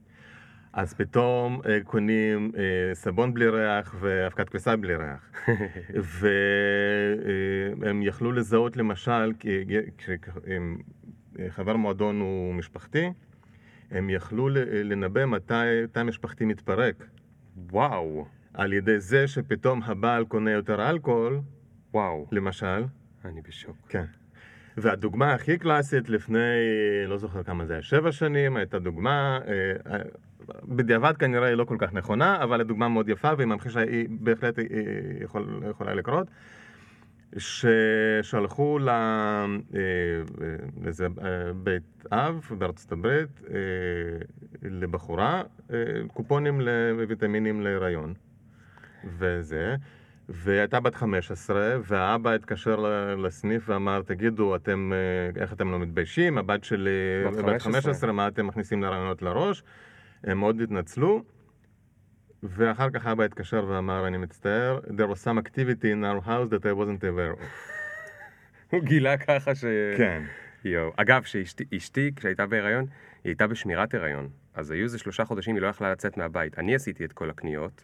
אז 0.74 0.94
פתאום 0.94 1.62
אה, 1.66 1.80
קונים 1.84 2.52
אה, 2.58 2.62
סבון 2.96 3.34
בלי 3.34 3.48
ריח 3.50 3.96
ואבקת 4.00 4.50
כביסה 4.50 4.76
בלי 4.76 4.96
ריח. 4.96 5.32
והם 7.80 8.02
יכלו 8.04 8.32
לזהות 8.32 8.78
למשל, 8.78 9.34
כי- 9.40 9.64
כשהם- 9.98 10.78
חבר 11.50 11.76
מועדון 11.76 12.20
הוא 12.20 12.54
משפחתי, 12.54 13.12
הם 13.92 14.10
יכלו 14.10 14.50
ל- 14.50 14.58
לנבא 14.92 15.26
מתי 15.26 15.54
תא 15.92 16.04
משפחתי 16.04 16.46
מתפרק. 16.46 17.06
וואו. 17.72 18.26
על 18.54 18.74
ידי 18.74 19.00
זה 19.00 19.28
שפתאום 19.28 19.84
הבעל 19.84 20.26
קונה 20.26 20.52
יותר 20.52 20.90
אלכוהול, 20.90 21.40
וואו. 21.94 22.28
למשל. 22.32 22.84
אני 23.26 23.42
בשוק. 23.42 23.78
כן. 23.90 24.04
והדוגמה 24.78 25.34
הכי 25.34 25.58
קלאסית 25.58 26.10
לפני, 26.10 26.38
לא 27.08 27.18
זוכר 27.18 27.44
כמה 27.44 27.66
זה 27.66 27.74
היה, 27.74 27.82
שבע 27.82 28.12
שנים, 28.12 28.58
הייתה 28.58 28.80
דוגמה, 28.80 29.40
אה, 29.48 29.94
אה, 29.94 30.00
בדיעבד 30.64 31.18
כנראה 31.18 31.48
היא 31.48 31.56
לא 31.56 31.64
כל 31.64 31.76
כך 31.80 31.94
נכונה, 31.94 32.44
אבל 32.44 32.62
הדוגמה 32.62 32.90
מאוד 32.90 33.10
יפה 33.10 33.32
והיא 33.38 33.48
ממחישה, 33.48 33.80
היא 33.80 34.08
בהחלט 34.10 34.60
אה, 34.60 34.66
יכול, 35.22 35.64
יכולה 35.70 35.94
לקרות, 35.94 36.28
ששלחו 37.38 38.80
אה, 38.88 39.46
לאיזה 40.84 41.06
אה, 41.06 41.54
בית 41.54 42.06
אב 42.12 42.48
בארצות 42.58 42.92
הברית, 42.92 43.42
אה, 43.50 43.56
לבחורה, 44.62 45.44
קופונים 46.14 46.62
לוויטמינים 46.62 47.62
להיריון. 47.62 48.14
וזה, 49.18 49.76
והייתה 50.30 50.80
בת 50.80 50.96
15, 50.96 51.78
והאבא 51.84 52.34
התקשר 52.34 52.86
לסניף 53.18 53.64
ואמר, 53.70 54.02
תגידו, 54.02 54.56
אתם, 54.56 54.92
איך 55.36 55.54
אתם 55.54 55.72
לא 55.72 55.80
מתביישים? 55.80 56.38
הבת 56.38 56.64
שלי 56.64 56.90
בת 57.26 57.34
בת 57.34 57.62
15. 57.62 57.82
15, 57.82 58.12
מה 58.12 58.28
אתם 58.28 58.48
מכניסים 58.48 58.82
לה 58.82 58.90
רעיונות 58.90 59.22
לראש? 59.22 59.64
הם 60.24 60.40
מאוד 60.40 60.62
התנצלו, 60.62 61.24
ואחר 62.44 62.90
כך 62.90 63.08
אבא 63.08 63.24
התקשר 63.24 63.66
ואמר, 63.68 64.08
אני 64.08 64.18
מצטער, 64.18 64.80
there 64.84 65.12
was 65.14 65.24
some 65.26 65.38
activity 65.38 65.86
in 65.86 66.04
our 66.04 66.26
house 66.26 66.50
that 66.54 66.66
I 66.66 66.74
wasn't 66.74 67.04
aware 67.04 67.40
of. 67.40 67.44
הוא 68.72 68.84
גילה 68.84 69.18
ככה 69.18 69.56
ש... 69.56 69.66
כן. 69.98 70.24
יואו. 70.66 70.92
אגב, 70.96 71.24
שאשתי, 71.24 71.64
אשתי, 71.78 72.12
כשהייתה 72.16 72.46
בהיריון, 72.46 72.86
היא 73.24 73.30
הייתה 73.30 73.48
בשמירת 73.48 73.94
הריון. 73.94 74.30
אז 74.54 74.72
היו 74.72 74.84
איזה 74.84 74.98
שלושה 74.98 75.26
חודשים, 75.26 75.56
היא 75.56 75.62
לא 75.62 75.68
יכלה 75.68 75.92
לצאת 75.92 76.18
מהבית. 76.18 76.60
אני 76.60 76.76
עשיתי 76.76 77.06
את 77.06 77.14
כל 77.14 77.30
הקניות, 77.30 77.84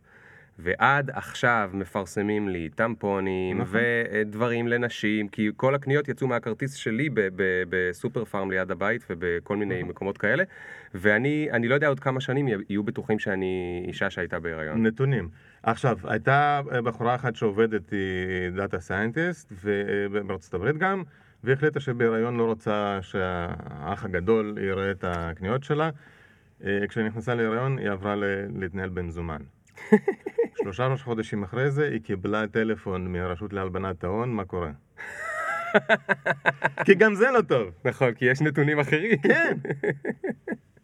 ועד 0.60 1.12
עכשיו 1.14 1.70
מפרסמים 1.74 2.50
לי 2.50 2.70
טמפונים 2.70 3.62
נכון. 3.62 3.80
ודברים 4.22 4.68
לנשים, 4.68 5.28
כי 5.28 5.50
כל 5.56 5.76
הקניות 5.76 6.08
יצאו 6.08 6.28
מהכרטיס 6.28 6.74
שלי 6.74 7.10
בסופר 7.70 8.26
פארם 8.26 8.52
ליד 8.52 8.72
הבית 8.72 9.06
ובכל 9.10 9.58
מיני 9.58 9.78
נכון. 9.78 9.90
מקומות 9.90 10.18
כאלה, 10.18 10.44
ואני 10.94 11.48
אני 11.52 11.68
לא 11.68 11.76
יודע 11.76 11.88
עוד 11.88 12.00
כמה 12.00 12.22
שנים 12.22 12.48
יהיו 12.48 12.84
בטוחים 12.84 13.20
שאני 13.20 13.86
אישה 13.88 14.10
שהייתה 14.10 14.40
בהיריון. 14.40 14.86
נתונים. 14.86 15.30
עכשיו, 15.64 15.98
הייתה 16.04 16.62
בחורה 16.84 17.16
אחת 17.16 17.36
שעובדת, 17.36 17.90
היא 17.90 18.50
data 18.56 18.80
scientist, 18.80 19.54
בארצות 20.28 20.54
הברית 20.54 20.78
גם, 20.78 21.04
והחליטה 21.44 21.80
שבהיריון 21.80 22.38
לא 22.38 22.44
רוצה 22.44 23.00
שהאח 23.02 24.06
הגדול 24.06 24.58
יראה 24.62 24.92
את 24.92 25.04
הקניות 25.08 25.64
שלה. 25.64 25.90
אה, 26.64 26.88
כשהיא 26.90 27.06
נכנסה 27.06 27.36
להיריון, 27.36 27.78
היא 27.78 27.90
עברה 27.90 28.16
להתנהל 28.60 28.90
במזומן. 28.90 29.42
שלושה 30.58 30.96
חודשים 31.04 31.44
אחרי 31.44 31.72
זה, 31.72 31.88
היא 31.90 32.02
קיבלה 32.02 32.48
טלפון 32.48 33.12
מהרשות 33.12 33.54
להלבנת 33.54 34.04
ההון, 34.04 34.34
מה 34.34 34.46
קורה? 34.46 34.72
כי 36.86 36.96
גם 36.96 37.16
זה 37.16 37.26
לא 37.32 37.42
טוב. 37.42 37.72
נכון, 37.86 38.14
כי 38.14 38.26
יש 38.26 38.42
נתונים 38.42 38.80
אחרים. 38.80 39.18
כן. 39.18 39.58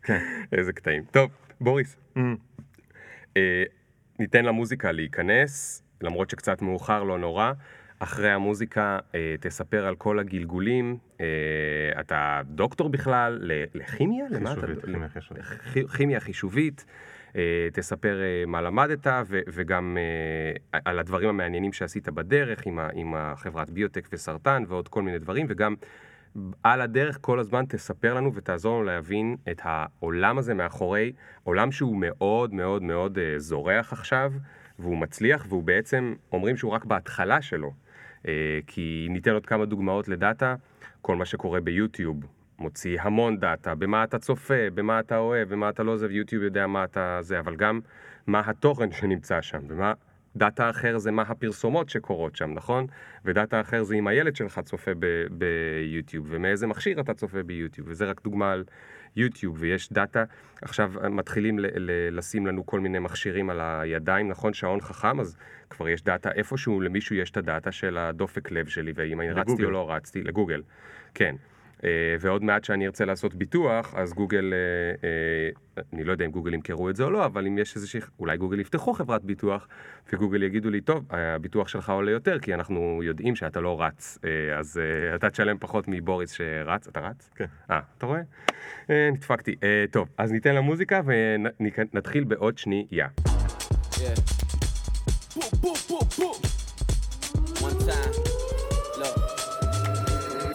כן. 0.03 0.19
איזה 0.51 0.73
קטעים. 0.73 1.03
טוב, 1.11 1.31
בוריס, 1.61 1.97
Mm. 2.15 2.19
אה, 3.37 3.63
ניתן 4.19 4.45
למוזיקה 4.45 4.91
להיכנס, 4.91 5.83
למרות 6.01 6.29
שקצת 6.29 6.61
מאוחר, 6.61 7.03
לא 7.03 7.17
נורא. 7.19 7.51
אחרי 7.99 8.31
המוזיקה 8.31 8.99
אה, 9.15 9.35
תספר 9.39 9.85
על 9.85 9.95
כל 9.95 10.19
הגלגולים. 10.19 10.97
אה, 11.21 11.25
אתה 11.99 12.41
דוקטור 12.45 12.89
בכלל 12.89 13.39
לכימיה? 13.73 14.25
למה 14.29 14.51
אתה- 14.53 14.61
חישובית, 14.61 14.85
כימיה 14.85 15.09
חישובית. 15.09 15.43
לכ- 15.43 15.95
כימיה 15.97 16.19
חישובית. 16.19 16.85
אה, 17.35 17.67
תספר 17.73 18.21
אה, 18.21 18.43
מה 18.47 18.61
למדת 18.61 19.07
וגם 19.27 19.97
אה, 20.73 20.79
על 20.85 20.99
הדברים 20.99 21.29
המעניינים 21.29 21.73
שעשית 21.73 22.09
בדרך 22.09 22.65
עם, 22.65 22.79
עם 22.93 23.15
החברת 23.15 23.69
ביוטק 23.69 24.07
וסרטן 24.13 24.63
ועוד 24.67 24.87
כל 24.87 25.01
מיני 25.01 25.19
דברים 25.19 25.45
וגם 25.49 25.75
על 26.63 26.81
הדרך 26.81 27.17
כל 27.21 27.39
הזמן 27.39 27.65
תספר 27.69 28.13
לנו 28.13 28.33
ותעזור 28.33 28.73
לנו 28.75 28.83
להבין 28.83 29.35
את 29.51 29.61
העולם 29.63 30.37
הזה 30.37 30.53
מאחורי, 30.53 31.11
עולם 31.43 31.71
שהוא 31.71 31.97
מאוד 31.97 32.53
מאוד 32.53 32.83
מאוד 32.83 33.17
זורח 33.37 33.93
עכשיו 33.93 34.33
והוא 34.79 34.97
מצליח 34.97 35.45
והוא 35.49 35.63
בעצם, 35.63 36.13
אומרים 36.31 36.57
שהוא 36.57 36.71
רק 36.71 36.85
בהתחלה 36.85 37.41
שלו. 37.41 37.73
כי 38.67 39.07
ניתן 39.09 39.31
עוד 39.31 39.45
כמה 39.45 39.65
דוגמאות 39.65 40.07
לדאטה, 40.07 40.55
כל 41.01 41.15
מה 41.15 41.25
שקורה 41.25 41.61
ביוטיוב 41.61 42.25
מוציא 42.61 43.01
המון 43.01 43.37
דאטה, 43.37 43.75
במה 43.75 44.03
אתה 44.03 44.19
צופה, 44.19 44.69
במה 44.73 44.99
אתה 44.99 45.17
אוהב, 45.17 45.49
במה 45.49 45.69
אתה 45.69 45.83
לא 45.83 45.91
עוזב, 45.91 46.11
יוטיוב 46.11 46.43
יודע 46.43 46.67
מה 46.67 46.83
אתה 46.83 47.17
זה, 47.21 47.39
אבל 47.39 47.55
גם 47.55 47.79
מה 48.27 48.41
התוכן 48.45 48.91
שנמצא 48.91 49.41
שם, 49.41 49.59
ומה... 49.67 49.93
דאטה 50.35 50.69
אחר 50.69 50.97
זה 50.97 51.11
מה 51.11 51.21
הפרסומות 51.21 51.89
שקורות 51.89 52.35
שם, 52.35 52.53
נכון? 52.53 52.87
ודאטה 53.25 53.61
אחר 53.61 53.83
זה 53.83 53.95
אם 53.95 54.07
הילד 54.07 54.35
שלך 54.35 54.59
צופה 54.59 54.91
ביוטיוב, 55.31 56.27
ומאיזה 56.29 56.67
מכשיר 56.67 57.01
אתה 57.01 57.13
צופה 57.13 57.43
ביוטיוב, 57.43 57.87
וזה 57.89 58.05
רק 58.05 58.21
דוגמה 58.23 58.51
על 58.51 58.63
יוטיוב, 59.15 59.55
ויש 59.59 59.93
דאטה, 59.93 60.23
עכשיו 60.61 60.91
מתחילים 61.09 61.59
ל- 61.59 61.65
ל- 61.75 62.17
לשים 62.17 62.47
לנו 62.47 62.65
כל 62.65 62.79
מיני 62.79 62.99
מכשירים 62.99 63.49
על 63.49 63.61
הידיים, 63.61 64.27
נכון? 64.27 64.53
שעון 64.53 64.81
חכם, 64.81 65.19
אז 65.19 65.37
כבר 65.69 65.89
יש 65.89 66.03
דאטה, 66.03 66.31
איפשהו 66.31 66.81
למישהו 66.81 67.15
יש 67.15 67.31
את 67.31 67.37
הדאטה 67.37 67.71
של 67.71 67.97
הדופק 67.97 68.51
לב 68.51 68.67
שלי, 68.67 68.91
ואם 68.95 69.21
אני 69.21 69.31
רצתי. 69.31 69.65
או 69.65 69.71
לא 69.71 69.91
רצתי, 69.91 70.23
לגוגל, 70.23 70.61
כן. 71.13 71.35
אה, 71.83 71.89
ועוד 72.19 72.43
מעט 72.43 72.63
שאני 72.63 72.85
ארצה 72.85 73.05
לעשות 73.05 73.35
ביטוח, 73.35 73.95
אז 73.95 74.13
גוגל, 74.13 74.53
אה, 74.53 75.09
אה, 75.77 75.83
אני 75.93 76.03
לא 76.03 76.11
יודע 76.11 76.25
אם 76.25 76.31
גוגל 76.31 76.53
ימכרו 76.53 76.89
את 76.89 76.95
זה 76.95 77.03
או 77.03 77.09
לא, 77.09 77.25
אבל 77.25 77.47
אם 77.47 77.57
יש 77.57 77.75
איזושהי, 77.75 78.01
אולי 78.19 78.37
גוגל 78.37 78.59
יפתחו 78.59 78.93
חברת 78.93 79.23
ביטוח, 79.23 79.67
וגוגל 80.13 80.43
יגידו 80.43 80.69
לי, 80.69 80.81
טוב, 80.81 81.05
הביטוח 81.09 81.67
שלך 81.67 81.89
עולה 81.89 82.11
יותר, 82.11 82.39
כי 82.39 82.53
אנחנו 82.53 83.01
יודעים 83.03 83.35
שאתה 83.35 83.61
לא 83.61 83.81
רץ, 83.81 84.19
אז 84.57 84.81
אתה 85.15 85.29
תשלם 85.29 85.57
פחות 85.59 85.85
מבוריס 85.87 86.31
שרץ, 86.31 86.87
אתה 86.87 86.99
רץ? 86.99 87.29
כן. 87.35 87.45
אה, 87.71 87.79
אתה 87.97 88.05
רואה? 88.05 88.21
אה, 88.89 89.09
נדפקתי. 89.11 89.55
טוב, 89.91 90.07
אז 90.17 90.31
ניתן 90.31 90.55
למוזיקה 90.55 91.01
ונתחיל 91.05 92.23
בעוד 92.23 92.57
שנייה. 92.57 93.07
Yeah. 93.93 94.50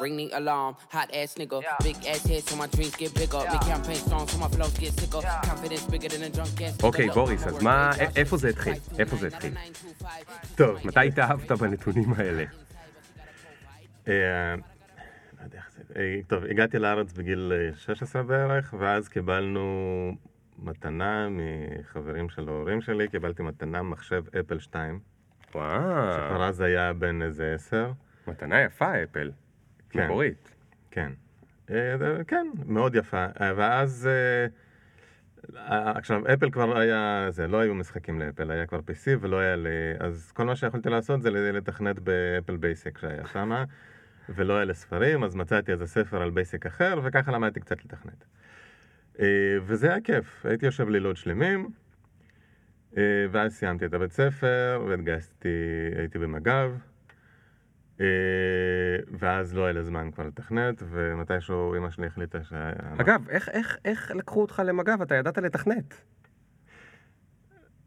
Ring 0.07 0.17
the 0.19 0.31
alarm, 0.41 0.73
hot 0.95 1.11
ass 1.21 1.35
nigga. 1.41 1.59
Big 1.83 1.97
ass 2.07 2.25
head 2.31 2.43
so 2.49 2.55
my 2.63 2.69
dreams 2.75 2.95
get 3.03 3.13
bigger. 3.21 3.43
Big 3.55 3.63
campaign 3.73 4.01
strong 4.07 4.25
so 4.29 4.39
my 4.39 4.49
flows 4.55 4.77
get 4.79 4.93
sicker. 5.01 5.21
Confidence 5.51 5.85
bigger 5.93 6.11
than 6.13 6.23
a 6.23 6.31
drunk 6.31 6.61
ass. 6.63 6.83
אוקיי, 6.83 7.09
nigga. 7.09 7.15
בוריס, 7.15 7.47
אז 7.47 7.63
מה, 7.63 7.91
איפה 8.17 8.37
זה 8.37 8.49
התחיל? 8.49 8.75
איפה 8.99 9.17
זה 9.17 9.27
התחיל? 9.27 9.55
טוב, 10.55 10.77
מתי 10.85 11.07
התאהבת 11.09 11.53
בנתונים 11.53 12.13
האלה? 12.17 12.45
אה, 14.09 14.55
לא. 14.55 15.59
אה, 15.97 16.19
טוב, 16.27 16.45
הגעתי 16.45 16.79
לארץ 16.79 17.13
בגיל 17.13 17.53
אה, 17.57 17.77
16 17.77 18.23
בערך, 18.23 18.75
ואז 18.79 19.09
קיבלנו 19.09 20.13
מתנה 20.59 21.29
מחברים 21.31 22.29
של 22.29 22.49
ההורים 22.49 22.81
שלי, 22.81 23.09
קיבלתי 23.09 23.43
מתנה 23.43 23.83
מחשב 23.83 24.23
אפל 24.41 24.59
2, 24.59 25.01
וואו, 25.55 26.13
שכבר 26.13 26.45
אז 26.45 26.61
היה 26.61 26.93
בן 26.93 27.23
איזה 27.23 27.53
10. 27.55 27.93
מתנה 28.27 28.63
יפה, 28.63 29.03
אפל. 29.03 29.31
כן. 29.97 30.05
מקורית. 30.05 30.55
כן. 30.91 31.13
אה, 31.71 32.25
כן, 32.27 32.47
מאוד 32.67 32.95
יפה. 32.95 33.27
אה, 33.41 33.53
ואז... 33.57 34.09
אה, 34.13 34.47
עכשיו, 35.97 36.23
אפל 36.35 36.51
כבר 36.51 36.79
היה... 36.79 37.27
זה, 37.31 37.47
לא 37.47 37.61
היו 37.61 37.75
משחקים 37.75 38.21
לאפל, 38.21 38.51
היה 38.51 38.67
כבר 38.67 38.79
PC 38.79 39.09
ולא 39.21 39.39
היה 39.39 39.57
לי... 39.57 39.71
אז 39.99 40.33
כל 40.33 40.45
מה 40.45 40.57
שיכולתי 40.57 40.91
לעשות 40.91 41.23
זה 41.23 41.31
לתכנת 41.31 41.99
באפל 41.99 42.57
Basic 42.57 42.99
שהיה 42.99 43.27
שם, 43.27 43.65
ולא 44.29 44.55
היה 44.57 44.65
לי 44.65 44.75
ספרים, 44.75 45.25
אז 45.25 45.35
מצאתי 45.35 45.73
איזה 45.73 45.87
ספר 45.87 46.23
על 46.23 46.31
Basic 46.31 46.67
אחר, 46.67 47.01
וככה 47.05 47.33
למדתי 47.33 47.61
קצת 47.61 47.85
לתכנת. 47.85 48.25
וזה 49.63 49.89
היה 49.91 50.01
כיף, 50.01 50.47
הייתי 50.47 50.67
יושב 50.67 50.89
לילות 50.89 51.17
שלמים, 51.17 51.69
ואז 53.31 53.55
סיימתי 53.55 53.87
את 53.87 53.95
הבית 53.95 54.13
ספר, 54.13 54.85
והתגייסתי, 54.89 55.49
הייתי 55.99 56.19
במג"ב. 56.19 56.71
אה, 58.01 58.07
ואז 59.19 59.55
לא 59.57 59.65
היה 59.65 59.73
לי 59.73 59.85
זמן 59.85 60.11
כבר 60.15 60.25
לתכנת, 60.27 60.83
ומתישהו 60.91 61.77
אמא 61.77 61.91
שלי 61.91 62.07
החליטה 62.07 62.45
ש... 62.45 62.53
אגב, 62.99 63.29
איך- 63.29 63.49
איך- 63.49 63.77
איך 63.85 64.11
לקחו 64.15 64.41
אותך 64.43 64.63
למג"ב? 64.67 65.03
אתה 65.03 65.15
ידעת 65.15 65.39
לתכנת. 65.39 65.95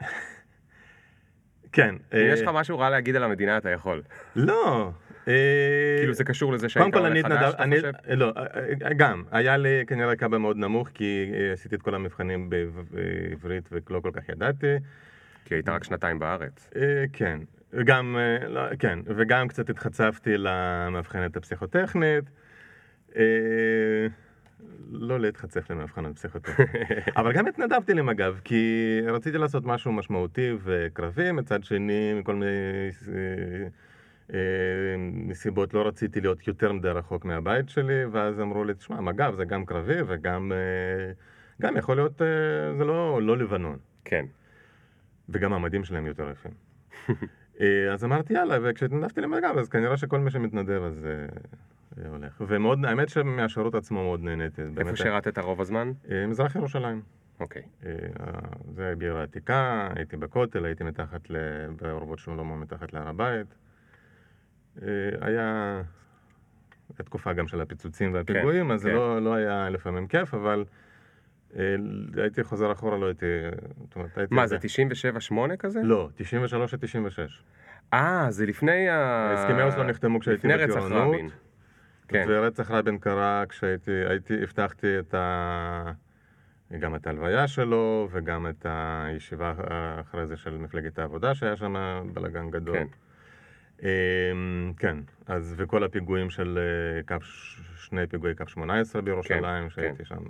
כן. 1.72 1.94
אם 1.94 2.18
אה, 2.18 2.20
יש 2.32 2.40
לך 2.40 2.50
משהו 2.54 2.78
רע 2.78 2.90
להגיד 2.90 3.16
על 3.16 3.22
המדינה, 3.24 3.56
אתה 3.56 3.70
יכול. 3.70 4.02
לא. 4.36 4.90
אה, 5.28 5.96
כאילו 6.00 6.14
זה 6.14 6.24
קשור 6.24 6.52
לזה 6.52 6.68
שהיית 6.68 6.94
עולה 6.94 7.08
חדש. 7.22 7.54
אתה. 7.54 7.64
חושב? 7.76 7.92
לא, 8.14 8.32
אה, 8.36 8.42
אה, 8.86 8.94
גם. 8.94 9.22
היה 9.30 9.56
לי 9.56 9.84
כנראה 9.86 10.16
קב"א 10.16 10.38
מאוד 10.38 10.56
נמוך, 10.56 10.88
כי 10.94 11.30
אה, 11.34 11.52
עשיתי 11.52 11.74
את 11.74 11.82
כל 11.82 11.94
המבחנים 11.94 12.50
בעב- 12.50 12.80
בעברית 12.90 13.68
ולא 13.72 14.00
כל 14.00 14.10
כך 14.12 14.28
ידעתי. 14.28 14.76
כי 15.44 15.54
היית 15.54 15.68
רק 15.68 15.84
שנתיים 15.84 16.18
בארץ. 16.18 16.70
אה, 16.76 17.04
כן. 17.12 17.38
גם, 17.84 18.16
אה, 18.18 18.48
לא, 18.48 18.76
כן, 18.78 18.98
וגם 19.04 19.48
קצת 19.48 19.70
התחצפתי 19.70 20.30
למאבחנת 20.36 21.36
הפסיכוטכנית. 21.36 22.24
אה, 23.16 23.22
לא 24.90 25.20
להתחצף 25.20 25.70
למאבחנת 25.70 26.16
פסיכוטכנית. 26.16 26.68
אבל 27.16 27.32
גם 27.32 27.46
התנדבתי 27.46 27.94
למג"ב, 27.94 28.34
כי 28.44 29.00
רציתי 29.06 29.38
לעשות 29.38 29.64
משהו 29.64 29.92
משמעותי 29.92 30.50
וקרבי, 30.62 31.32
מצד 31.32 31.64
שני, 31.64 32.14
מכל 32.14 32.34
מיני 32.34 32.90
אה, 34.32 34.38
נסיבות 35.10 35.74
לא 35.74 35.86
רציתי 35.88 36.20
להיות 36.20 36.48
יותר 36.48 36.72
מדי 36.72 36.88
רחוק 36.88 37.24
מהבית 37.24 37.68
שלי, 37.68 38.04
ואז 38.04 38.40
אמרו 38.40 38.64
לי, 38.64 38.74
תשמע, 38.74 39.00
מג"ב 39.00 39.34
זה 39.36 39.44
גם 39.44 39.66
קרבי 39.66 39.98
וגם 40.06 40.52
גם 41.62 41.76
יכול 41.76 41.96
להיות, 41.96 42.18
זה 42.78 42.84
לא, 42.84 43.22
לא 43.22 43.38
לבנון. 43.38 43.78
כן. 44.04 44.24
וגם 45.28 45.52
המדים 45.52 45.84
שלהם 45.84 46.06
יותר 46.06 46.30
יפים. 46.30 46.52
אה, 47.60 47.92
אז 47.92 48.04
אמרתי 48.04 48.34
יאללה, 48.34 48.58
וכשהתנדבתי 48.62 49.20
למג"ב, 49.20 49.58
אז 49.58 49.68
כנראה 49.68 49.96
שכל 49.96 50.18
מי 50.18 50.30
שמתנדב 50.30 50.82
אז 50.82 51.06
אה, 51.06 51.10
אה, 52.04 52.08
הולך. 52.10 52.42
ומאוד, 52.46 52.84
האמת 52.84 53.08
שמהשירות 53.08 53.74
עצמו 53.74 54.02
מאוד 54.02 54.20
נהניתי. 54.22 54.62
איפה 54.78 54.96
שירתת 54.96 55.38
רוב 55.38 55.60
הזמן? 55.60 55.92
מזרח 56.28 56.56
ירושלים. 56.56 57.02
אוקיי. 57.40 57.62
זה 58.74 58.94
העיר 59.00 59.16
העתיקה, 59.16 59.88
הייתי 59.96 60.16
בכותל, 60.16 60.64
הייתי 60.64 60.84
מתחת, 60.84 61.30
ל... 61.30 61.36
באורוות 61.82 62.18
שלמה, 62.18 62.56
מתחת 62.56 62.92
להר 62.92 63.08
הבית. 63.08 63.54
היה... 65.20 65.82
הייתה 66.88 67.02
תקופה 67.02 67.32
גם 67.32 67.48
של 67.48 67.60
הפיצוצים 67.60 68.14
והפיגועים, 68.14 68.70
אז 68.70 68.80
זה 68.80 68.88
כן. 68.90 68.94
לא, 68.94 69.22
לא 69.22 69.34
היה 69.34 69.70
לפעמים 69.70 70.06
כיף, 70.06 70.34
אבל 70.34 70.64
הייתי 72.16 72.44
חוזר 72.44 72.72
אחורה, 72.72 72.98
לא 72.98 73.06
הייתי... 73.06 73.26
אומרת, 73.96 74.18
הייתי... 74.18 74.34
מה, 74.34 74.46
זה 74.46 74.56
97-8 75.52 75.56
כזה? 75.58 75.80
לא, 75.82 76.08
93 76.14 76.74
עד 76.74 76.80
96. 76.80 77.42
אה, 77.92 78.26
זה 78.30 78.46
לפני 78.46 78.88
ה... 78.88 79.30
הסכמי 79.32 79.62
אוסלו 79.62 79.82
נחתמו 79.82 80.20
כשהייתי 80.20 80.48
לפני 80.48 80.64
רצח 80.64 80.76
בטירונות. 80.76 81.14
רבין. 81.14 81.28
כן. 82.08 82.24
ורצח 82.28 82.70
רבין 82.70 82.98
קרה 82.98 83.44
כשהייתי, 83.48 83.90
הייתי, 83.90 84.42
הבטחתי 84.42 84.98
את 84.98 85.14
ה... 85.14 85.92
גם 86.78 86.94
את 86.94 87.06
ההלוויה 87.06 87.48
שלו, 87.48 88.08
וגם 88.10 88.46
את 88.46 88.66
הישיבה 88.68 89.54
אחרי 90.00 90.26
זה 90.26 90.36
של 90.36 90.58
מפלגת 90.58 90.98
העבודה, 90.98 91.34
שהיה 91.34 91.56
שם 91.56 91.74
בלאגן 92.12 92.50
גדול. 92.50 92.76
כן. 92.76 92.86
אמ, 93.82 94.72
כן, 94.78 94.96
אז 95.26 95.54
וכל 95.56 95.84
הפיגועים 95.84 96.30
של 96.30 96.58
אה, 96.58 97.02
קו, 97.02 97.24
שני 97.76 98.06
פיגועי 98.06 98.34
קו 98.34 98.44
18 98.46 99.02
בירושלים, 99.02 99.62
כן, 99.62 99.70
שהייתי 99.70 100.04
שם 100.04 100.22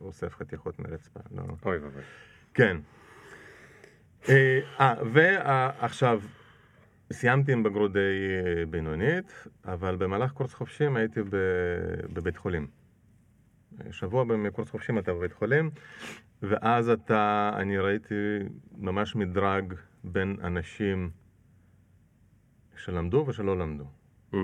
אוסף 0.00 0.34
חתיכות 0.34 0.78
מרצפה. 0.78 1.20
לא. 1.30 1.42
אוי 1.64 1.78
ואבוי. 1.78 2.02
כן. 2.54 2.76
אה, 4.28 4.60
אה, 4.80 4.94
ועכשיו, 5.12 6.22
סיימתי 7.12 7.52
עם 7.52 7.62
בגרות 7.62 7.92
די 7.92 7.98
אה, 7.98 8.66
בינונית, 8.66 9.46
אבל 9.64 9.96
במהלך 9.96 10.32
קורס 10.32 10.54
חופשים 10.54 10.96
הייתי 10.96 11.22
ב- 11.22 12.06
בבית 12.12 12.36
חולים. 12.36 12.66
שבוע 13.90 14.24
בקורס 14.24 14.70
חופשים 14.70 14.98
אתה 14.98 15.12
בבית 15.12 15.32
חולים, 15.32 15.70
ואז 16.42 16.88
אתה, 16.88 17.52
אני 17.56 17.78
ראיתי 17.78 18.14
ממש 18.76 19.16
מדרג 19.16 19.74
בין 20.04 20.36
אנשים 20.44 21.10
שלמדו 22.76 23.24
ושלא 23.28 23.58
למדו. 23.58 23.84
Mm, 24.32 24.36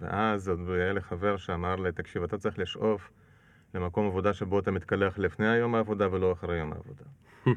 ואז 0.00 0.52
היה 0.68 0.92
לי 0.92 1.00
חבר 1.00 1.36
שאמר 1.36 1.76
לי, 1.76 1.92
תקשיב, 1.92 2.22
אתה 2.22 2.38
צריך 2.38 2.58
לשאוף 2.58 3.10
למקום 3.74 4.06
עבודה 4.06 4.34
שבו 4.34 4.58
אתה 4.58 4.70
מתקלח 4.70 5.18
לפני 5.18 5.48
היום 5.48 5.74
העבודה 5.74 6.12
ולא 6.12 6.32
אחרי 6.32 6.58
יום 6.58 6.72
העבודה. 6.72 7.04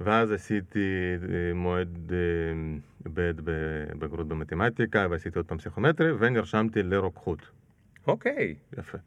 ואז 0.00 0.32
עשיתי 0.32 1.14
אה, 1.22 1.54
מועד 1.54 2.12
אה, 2.12 2.18
ב' 3.14 3.30
בבגרות 3.44 4.28
במתמטיקה, 4.28 5.06
ועשיתי 5.10 5.38
עוד 5.38 5.46
פעם 5.46 5.58
פסיכומטרי, 5.58 6.12
ונרשמתי 6.18 6.82
לרוקחות. 6.82 7.38
אוקיי. 8.06 8.54
יפה. 8.78 8.98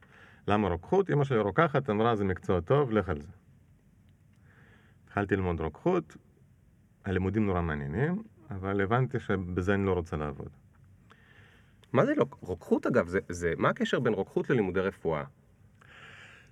למה 0.47 0.67
רוקחות? 0.67 1.09
אמא 1.09 1.23
שלי 1.23 1.39
רוקחת, 1.39 1.89
אמרה, 1.89 2.15
זה 2.15 2.23
מקצוע 2.23 2.61
טוב, 2.61 2.91
לך 2.91 3.09
על 3.09 3.21
זה. 3.21 3.27
התחלתי 5.05 5.35
ללמוד 5.35 5.59
רוקחות, 5.59 6.17
הלימודים 7.05 7.45
נורא 7.45 7.61
מעניינים, 7.61 8.23
אבל 8.51 8.81
הבנתי 8.81 9.19
שבזה 9.19 9.73
אני 9.73 9.85
לא 9.85 9.93
רוצה 9.93 10.17
לעבוד. 10.17 10.49
מה 11.93 12.05
זה 12.05 12.15
לא... 12.15 12.25
רוקחות 12.41 12.85
אגב, 12.85 13.07
זה, 13.07 13.19
זה... 13.29 13.53
מה 13.57 13.69
הקשר 13.69 13.99
בין 13.99 14.13
רוקחות 14.13 14.49
ללימודי 14.49 14.79
רפואה? 14.79 15.23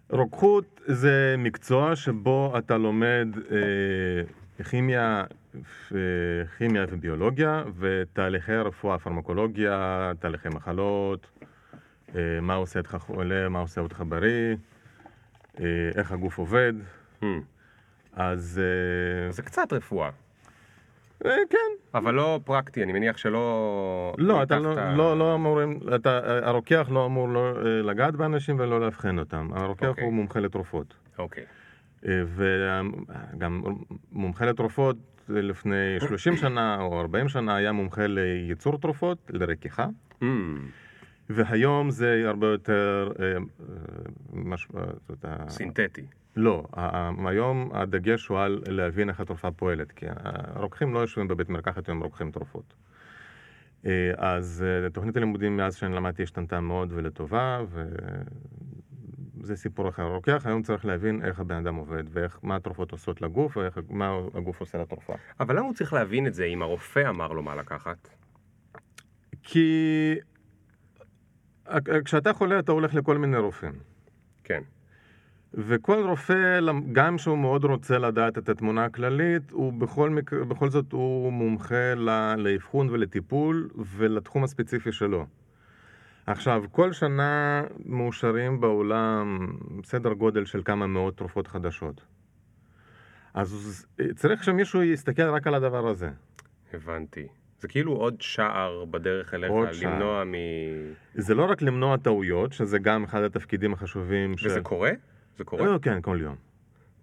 רוקחות 0.09 0.81
זה 0.85 1.35
מקצוע 1.37 1.95
שבו 1.95 2.53
אתה 2.57 2.77
לומד 2.77 3.27
אה, 3.51 4.63
כימיה, 4.63 5.23
אה, 5.95 5.99
כימיה 6.57 6.85
וביולוגיה 6.89 7.63
ותהליכי 7.79 8.55
רפואה, 8.55 8.99
פרמקולוגיה, 8.99 10.11
תהליכי 10.19 10.49
מחלות, 10.49 11.27
אה, 12.15 12.39
מה 12.41 12.53
עושה 12.53 12.79
אותך 12.79 12.97
חולה, 12.99 13.49
מה 13.49 13.59
עושה 13.59 13.81
אותך 13.81 14.03
בריא, 14.07 14.55
אה, 15.59 15.65
איך 15.95 16.11
הגוף 16.11 16.37
עובד. 16.37 16.73
Hmm. 17.21 17.25
אז 18.13 18.61
אה, 18.63 19.31
זה 19.31 19.41
קצת 19.41 19.73
רפואה, 19.73 20.07
אה, 20.07 20.11
כן, 21.49 21.57
אבל 21.93 22.13
לא 22.13 22.39
פרקטי, 22.45 22.83
אני 22.83 22.93
מניח 22.93 23.17
שלא... 23.17 24.13
לא, 24.17 24.43
אתה 24.43 24.59
ניתחת- 24.59 24.75
לא, 24.75 24.97
לא, 24.97 25.17
לא 25.17 25.35
אמורים, 25.35 25.79
אתה, 25.95 26.19
הרוקח 26.47 26.87
לא 26.91 27.05
אמור 27.05 27.29
לא 27.29 27.51
אה, 27.57 27.81
לגעת 27.81 28.15
באנשים 28.15 28.55
ולא 28.59 28.81
לאבחן 28.81 29.19
אותם. 29.19 29.49
הרוקח 29.55 29.87
אוקיי. 29.87 30.03
הוא 30.03 30.13
מומחה 30.13 30.39
לתרופות. 30.39 30.93
אוקיי. 31.19 31.43
אה, 32.07 32.21
וגם 32.25 33.61
מומחה 34.11 34.45
לתרופות 34.45 34.95
לפני 35.29 35.75
30 35.99 36.35
שנה 36.37 36.77
או 36.81 36.99
40 37.01 37.29
שנה 37.29 37.55
היה 37.55 37.71
מומחה 37.71 38.07
לייצור 38.07 38.77
תרופות, 38.77 39.31
לרכיכה, 39.33 39.85
Hmm. 40.21 40.25
והיום 41.29 41.89
זה 41.89 42.23
הרבה 42.25 42.47
יותר... 42.47 43.11
אה, 43.19 43.25
אה. 43.25 44.53
אה, 45.25 45.49
סינתטי. 45.49 46.05
לא, 46.35 46.63
היום 47.27 47.69
הדגש 47.73 48.27
הוא 48.27 48.39
על 48.39 48.61
להבין 48.67 49.09
איך 49.09 49.19
התרופה 49.19 49.51
פועלת, 49.51 49.91
כי 49.91 50.05
הרוקחים 50.09 50.93
לא 50.93 50.99
יושבים 50.99 51.27
בבית 51.27 51.49
מרקחת 51.49 51.89
והם 51.89 52.03
רוקחים 52.03 52.31
תרופות. 52.31 52.73
אה, 53.85 54.11
אז 54.17 54.65
אה, 54.67 54.89
תוכנית 54.89 55.17
הלימודים 55.17 55.57
מאז 55.57 55.75
שאני 55.75 55.95
למדתי 55.95 56.23
השתנתה 56.23 56.59
מאוד 56.59 56.91
ולטובה, 56.93 57.61
וזה 59.39 59.55
סיפור 59.55 59.89
אחר. 59.89 60.03
הרוקח 60.03 60.45
היום 60.45 60.63
צריך 60.63 60.85
להבין 60.85 61.25
איך 61.25 61.39
הבן 61.39 61.55
אדם 61.55 61.75
עובד, 61.75 62.03
ומה 62.09 62.55
התרופות 62.55 62.91
עושות 62.91 63.21
לגוף, 63.21 63.57
ומה 63.89 64.19
הגוף 64.33 64.59
עושה 64.59 64.77
לתרופה. 64.77 65.13
אבל 65.39 65.55
למה 65.55 65.65
הוא 65.65 65.73
צריך 65.73 65.93
להבין 65.93 66.27
את 66.27 66.33
זה 66.33 66.45
אם 66.45 66.61
הרופא 66.61 67.09
אמר 67.09 67.33
לו 67.33 67.43
מה 67.43 67.55
לקחת? 67.55 68.09
כי 69.43 70.15
כשאתה 72.05 72.33
חולה 72.33 72.59
אתה 72.59 72.71
הולך 72.71 72.95
לכל 72.95 73.17
מיני 73.17 73.37
רופאים. 73.37 73.73
כן. 74.43 74.61
וכל 75.53 76.05
רופא, 76.07 76.59
גם 76.91 77.17
שהוא 77.17 77.37
מאוד 77.37 77.63
רוצה 77.63 77.97
לדעת 77.97 78.37
את 78.37 78.49
התמונה 78.49 78.85
הכללית, 78.85 79.51
הוא 79.51 79.73
בכל, 79.73 80.09
מק... 80.09 80.33
בכל 80.33 80.69
זאת 80.69 80.91
הוא 80.91 81.33
מומחה. 81.33 81.95
לאבחון 82.37 82.89
ולטיפול 82.89 83.69
ולתחום 83.75 84.43
הספציפי 84.43 84.91
שלו. 84.91 85.25
עכשיו, 86.25 86.63
כל 86.71 86.91
שנה 86.91 87.63
מאושרים 87.85 88.61
בעולם 88.61 89.47
סדר 89.83 90.13
גודל 90.13 90.45
של 90.45 90.61
כמה 90.65 90.87
מאות 90.87 91.17
תרופות 91.17 91.47
חדשות. 91.47 92.05
אז 93.33 93.85
צריך 94.15 94.43
שמישהו 94.43 94.83
יסתכל 94.83 95.29
רק 95.29 95.47
על 95.47 95.55
הדבר 95.55 95.87
הזה. 95.87 96.09
הבנתי. 96.73 97.27
זה 97.59 97.67
כאילו 97.67 97.91
עוד 97.91 98.21
שער 98.21 98.85
בדרך 98.85 99.33
אליך, 99.33 99.51
עוד 99.51 99.71
שער. 99.71 99.93
למנוע 99.93 100.23
מ... 100.23 100.31
זה 101.15 101.35
לא 101.35 101.45
רק 101.51 101.61
למנוע 101.61 101.97
טעויות, 101.97 102.53
שזה 102.53 102.79
גם 102.79 103.03
אחד 103.03 103.23
התפקידים 103.23 103.73
החשובים. 103.73 104.35
וזה 104.45 104.61
קורה? 104.61 104.91
זה 105.37 105.43
קורה? 105.43 105.71
אה, 105.73 105.79
כן, 105.79 106.01
כל 106.01 106.17
יום. 106.21 106.35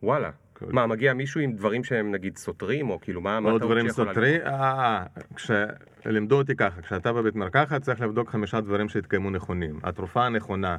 וואלה. 0.03 0.31
כל- 0.53 0.67
מה, 0.69 0.87
מגיע 0.87 1.15
מישהו 1.15 1.41
עם 1.41 1.53
דברים 1.53 1.85
שהם 1.85 2.11
נגיד 2.13 2.37
סותרים, 2.37 2.91
או 2.91 3.01
כאילו 3.01 3.21
מה 3.21 3.41
מה 3.41 3.51
או 3.51 3.57
הטעות 3.57 3.71
דברים 3.71 3.89
סותרים. 3.91 4.41
אה, 4.47 5.05
כשלימדו 5.37 6.39
אותי 6.39 6.57
ככה, 6.57 6.83
כשאתה 6.83 7.13
בבית 7.13 7.35
מרקחת 7.35 7.83
צריך 7.83 8.01
לבדוק 8.01 8.31
חמישה 8.31 8.61
דברים 8.61 8.89
שהתקיימו 8.89 9.31
נכונים. 9.31 9.81
התרופה 9.83 10.27
הנכונה 10.27 10.77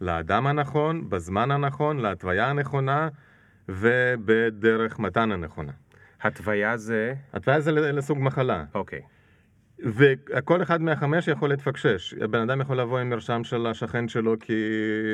לאדם 0.00 0.46
הנכון, 0.46 1.10
בזמן 1.10 1.50
הנכון, 1.50 1.98
להתוויה 2.00 2.50
הנכונה 2.50 3.08
ובדרך 3.68 4.98
מתן 4.98 5.32
הנכונה. 5.32 5.72
התוויה 6.22 6.76
זה... 6.76 7.14
התוויה 7.32 7.60
זה 7.60 7.72
לסוג 7.72 8.18
מחלה, 8.20 8.64
אוקיי. 8.74 9.00
וכל 9.78 10.62
אחד 10.62 10.82
מהחמש 10.82 11.28
יכול 11.28 11.48
להתפקשש. 11.48 12.14
הבן 12.20 12.40
אדם 12.40 12.60
יכול 12.60 12.80
לבוא 12.80 12.98
עם 12.98 13.10
מרשם 13.10 13.44
של 13.44 13.66
השכן 13.66 14.08
שלו 14.08 14.36
כי 14.40 14.52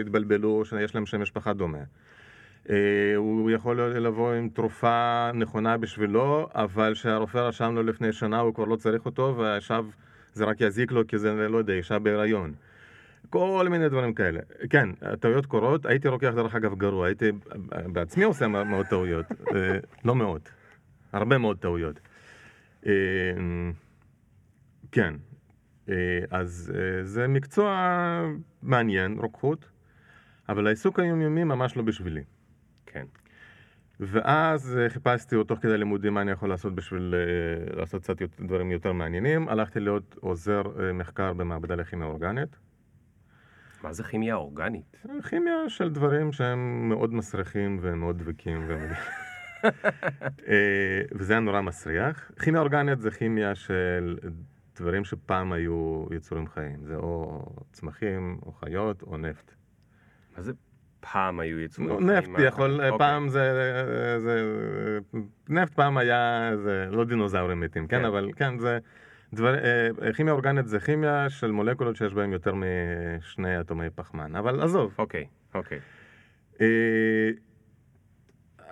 התבלבלו, 0.01 0.65
שיש 0.65 0.95
להם 0.95 1.07
שם 1.07 1.23
משפחה 1.23 1.53
דומה. 1.53 1.79
אה, 2.71 2.77
הוא 3.17 3.51
יכול 3.51 3.81
לבוא 3.81 4.33
עם 4.33 4.49
תרופה 4.49 5.31
נכונה 5.35 5.77
בשבילו, 5.77 6.49
אבל 6.55 6.95
שהרופא 6.95 7.39
רשם 7.39 7.75
לו 7.75 7.83
לפני 7.83 8.13
שנה, 8.13 8.41
הוא 8.41 8.55
כבר 8.55 8.65
לא 8.65 8.77
צריך 8.77 9.07
אותו, 9.07 9.35
ועכשיו 9.39 9.87
זה 10.33 10.45
רק 10.45 10.61
יזיק 10.61 10.93
לו 10.93 11.07
כי 11.07 11.19
זה, 11.19 11.49
לא 11.49 11.59
יודע, 11.59 11.73
אישה 11.73 11.99
בהיריון. 11.99 12.53
כל 13.31 13.67
מיני 13.71 13.89
דברים 13.89 14.15
כאלה. 14.15 14.41
כן, 14.71 14.89
טעויות 15.21 15.47
קורות, 15.47 15.87
הייתי 15.87 16.09
רוקח 16.09 16.33
דרך 16.37 16.55
אגב 16.55 16.75
גרוע, 16.75 17.07
הייתי 17.07 17.31
בעצמי 17.93 18.25
עושה 18.25 18.49
מאוד 18.49 18.87
טעויות, 18.87 19.27
אה, 19.55 19.79
לא 20.05 20.15
מאות, 20.15 20.51
הרבה 21.13 21.39
מאוד 21.39 21.59
טעויות. 21.59 22.01
כן, 24.93 25.15
אה, 25.89 25.95
אז 26.31 26.73
אה, 26.75 27.05
זה 27.05 27.29
מקצוע 27.29 28.25
מעניין, 28.63 29.19
רוקחות, 29.19 29.69
אבל 30.49 30.67
העיסוק 30.67 30.99
היומיומי 30.99 31.45
ממש 31.45 31.77
לא 31.77 31.83
בשבילי. 31.83 32.23
כן. 32.87 33.07
ואז 34.01 34.79
אה, 34.79 34.91
חיפשתי 34.91 35.35
עוד 35.35 35.47
תוך 35.47 35.59
כדי 35.59 35.79
לימודים 35.79 36.15
מה 36.15 36.21
אני 36.21 36.31
יכול 36.31 36.49
לעשות 36.49 36.75
בשביל 36.75 37.15
לעשות 37.77 38.03
קצת 38.03 38.17
דברים 38.41 38.71
יותר 38.71 38.93
מעניינים. 38.93 39.49
הלכתי 39.49 39.81
להיות 39.81 40.17
עוזר 40.21 40.63
מחקר 40.95 41.33
במעבדה 41.33 41.75
לכימיה 41.75 42.07
אורגנית. 42.07 42.57
מה 43.83 43.93
זה 43.93 44.03
כימיה 44.03 44.35
אורגנית? 44.35 45.05
כימיה 45.29 45.69
של 45.69 45.91
דברים 45.91 46.33
שהם 46.33 46.89
מאוד 46.89 47.15
מסריחים 47.15 47.79
ומאוד 47.83 48.19
דבקים. 48.19 48.69
וזה 51.19 51.33
היה 51.33 51.41
נורא 51.41 51.61
מסריח. 51.61 52.31
כימיה 52.43 52.61
אורגנית 52.61 53.01
זה 53.01 53.11
כימיה 53.11 53.55
של 53.55 54.19
דברים 54.81 55.05
שפעם 55.05 55.53
היו 55.53 56.05
יצורים 56.11 56.47
חיים. 56.47 56.85
זה 56.85 56.97
או 56.97 57.43
צמחים, 57.73 58.39
או 58.47 58.53
חיות, 58.53 59.03
או 59.03 59.17
נפט. 59.17 59.55
מה 60.37 60.43
זה 60.43 60.53
פעם 61.01 61.41
היו 61.41 61.61
יצורים? 61.61 61.97
חיים? 61.97 62.11
נפט 62.11 62.31
יכול, 62.47 62.75
אוקיי. 62.75 62.99
פעם 62.99 63.29
זה, 63.29 63.53
זה, 64.19 64.61
נפט 65.49 65.75
פעם 65.75 65.99
היה, 65.99 66.51
זה 66.57 66.87
לא 66.91 67.05
דינוזאורים 67.05 67.61
מתים, 67.61 67.87
כן, 67.87 67.99
כן. 67.99 68.05
אבל 68.05 68.31
כן, 68.37 68.59
זה, 68.59 68.79
דבר, 69.33 69.55
אה, 69.55 70.13
כימיה 70.17 70.33
אורגנית 70.33 70.67
זה 70.67 70.81
כימיה 70.81 71.31
של 71.31 71.51
מולקולות 71.51 71.97
שיש 71.97 72.15
בהן 72.15 72.33
יותר 72.33 72.53
משני 72.55 73.61
אטומי 73.61 73.91
פחמן, 73.95 74.37
אבל 74.37 74.63
עזוב. 74.63 74.95
אוקיי, 74.99 75.27
אוקיי. 75.55 75.81
אה, 76.61 77.31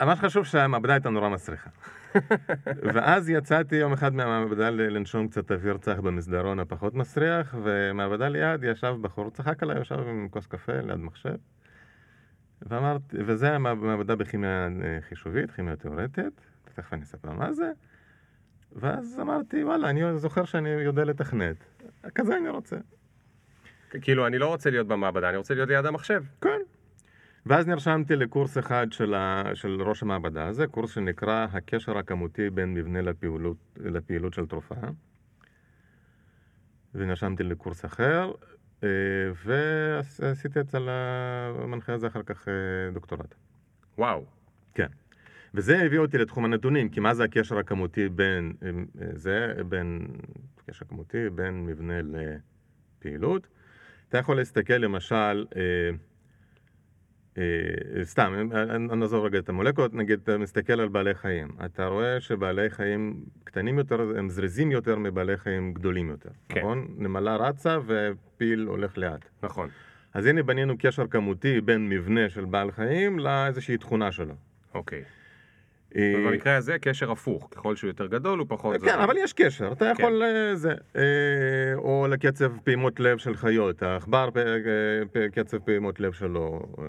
מה 0.01 0.17
שחשוב 0.17 0.45
שהמעבדה 0.45 0.93
הייתה 0.93 1.11
נורא 1.11 1.29
מסריחה. 1.29 1.71
ואז 2.95 3.31
יצאתי 3.31 3.77
יום 3.77 3.93
אחד 3.93 4.15
מהמעבדה 4.15 4.71
לנשום 4.71 5.29
קצת 5.29 5.53
אוויר 5.53 5.79
צח 5.79 5.99
במסדרון 5.99 6.61
הפחות 6.61 6.95
מסריח, 6.95 7.55
ומעבדה 7.63 8.29
ליד 8.29 8.65
ישב 8.65 8.95
בחור, 9.01 9.31
צחק 9.31 9.63
עליי, 9.63 9.81
ישב 9.81 9.99
עם 9.99 10.29
כוס 10.31 10.47
קפה 10.47 10.81
ליד 10.81 10.97
מחשב. 10.97 11.35
ואמרתי, 12.63 13.17
וזה 13.27 13.55
המעבדה 13.55 14.17
בכימיה 14.17 14.69
אה, 14.85 14.99
חישובית, 15.09 15.51
כימיה 15.51 15.77
תיאורטית, 15.77 16.41
תכף 16.65 16.93
אני 16.93 17.03
אספר 17.03 17.33
מה 17.33 17.53
זה. 17.53 17.71
ואז 18.73 19.19
אמרתי, 19.23 19.65
וואלה, 19.65 19.91
אני 19.91 20.19
זוכר 20.19 20.45
שאני 20.45 20.69
יודע 20.69 21.05
לתכנת. 21.05 21.57
כזה 22.15 22.37
אני 22.37 22.49
רוצה. 22.49 22.77
כאילו, 24.01 24.27
אני 24.27 24.39
לא 24.39 24.47
רוצה 24.47 24.71
להיות 24.71 24.87
במעבדה, 24.89 25.29
אני 25.29 25.37
רוצה 25.37 25.55
להיות 25.55 25.69
ליד 25.69 25.87
המחשב. 25.87 26.23
כן. 26.41 26.61
ואז 27.49 27.67
נרשמתי 27.67 28.17
לקורס 28.17 28.59
אחד 28.59 28.87
של, 28.91 29.15
ה... 29.15 29.43
של 29.55 29.83
ראש 29.83 30.03
המעבדה, 30.03 30.53
זה 30.53 30.67
קורס 30.67 30.91
שנקרא 30.91 31.47
הקשר 31.53 31.99
הכמותי 31.99 32.51
בין 32.51 32.75
מבנה 32.75 33.01
לפעילות, 33.01 33.57
לפעילות 33.77 34.35
של 34.35 34.47
תרופה. 34.47 34.75
ונרשמתי 36.95 37.43
לקורס 37.43 37.85
אחר, 37.85 38.33
אה, 38.85 38.89
ועשיתי 39.45 40.61
אצל 40.61 40.89
המנחה 40.89 41.93
הזה 41.93 42.07
אחר 42.07 42.23
כך 42.23 42.49
אה, 42.49 42.53
דוקטורט. 42.93 43.35
וואו. 43.99 44.25
כן. 44.75 44.89
וזה 45.55 45.83
הביא 45.83 45.99
אותי 45.99 46.19
לתחום 46.19 46.45
הנתונים, 46.45 46.89
כי 46.89 47.01
מה 47.01 47.15
זה 47.15 47.25
הקשר 47.25 47.59
הכמותי 47.59 48.09
בין 48.09 48.53
אה, 48.63 48.71
זה, 49.15 49.55
בין, 49.69 50.07
קשר 50.67 50.85
כמותי 50.85 51.31
בין 51.31 51.67
מבנה 51.67 51.95
לפעילות? 52.03 53.49
אתה 54.09 54.19
יכול 54.19 54.37
להסתכל 54.37 54.75
למשל, 54.75 55.47
סתם, 58.03 58.51
אה, 58.55 58.79
נעזוב 58.79 59.25
רגע 59.25 59.39
את 59.39 59.49
המולקות, 59.49 59.95
נגיד 59.95 60.21
אתה 60.23 60.39
מסתכל 60.39 60.81
על 60.81 60.89
בעלי 60.89 61.15
חיים, 61.15 61.49
אתה 61.65 61.87
רואה 61.87 62.21
שבעלי 62.21 62.71
חיים 62.71 63.25
קטנים 63.45 63.79
יותר, 63.79 64.01
הם 64.17 64.31
זריזים 64.31 64.73
יותר 64.73 64.99
מבעלי 64.99 65.37
חיים 65.37 65.73
גדולים 65.73 66.09
יותר, 66.09 66.31
כן. 66.49 66.61
נכון? 66.61 66.89
נמלה 66.97 67.37
רצה 67.37 67.79
ופיל 67.87 68.65
הולך 68.69 68.99
לאט. 68.99 69.29
נכון. 69.43 69.69
אז 70.15 70.27
הנה 70.27 70.43
בנינו 70.43 70.75
קשר 70.79 71.07
כמותי 71.07 71.61
בין 71.61 71.89
מבנה 71.89 72.29
של 72.29 72.45
בעל 72.45 72.71
חיים 72.71 73.19
לאיזושהי 73.19 73.77
תכונה 73.77 74.13
שלו. 74.13 74.35
אוקיי. 74.75 75.03
אה, 75.97 76.13
ובמקרה 76.17 76.57
הזה 76.57 76.79
קשר 76.79 77.11
הפוך, 77.11 77.49
ככל 77.51 77.77
שהוא 77.77 77.89
יותר 77.89 78.07
גדול 78.07 78.39
הוא 78.39 78.47
פחות... 78.51 78.81
כן, 78.81 78.99
אבל 78.99 79.17
יש 79.17 79.33
קשר, 79.33 79.73
אתה 79.73 79.85
כן. 79.85 80.03
יכול... 80.03 80.23
אה, 80.23 80.57
זה, 80.57 80.75
אה, 80.97 81.75
או 81.75 82.07
לקצב 82.11 82.53
פעימות 82.65 83.01
לב 83.01 83.19
של 83.19 83.37
חיות, 83.37 83.83
העכבר, 83.83 84.29
אה, 84.37 85.29
קצב 85.33 85.59
פעימות 85.59 86.01
לב 86.01 86.13
שלו, 86.13 86.63
אה, 86.79 86.85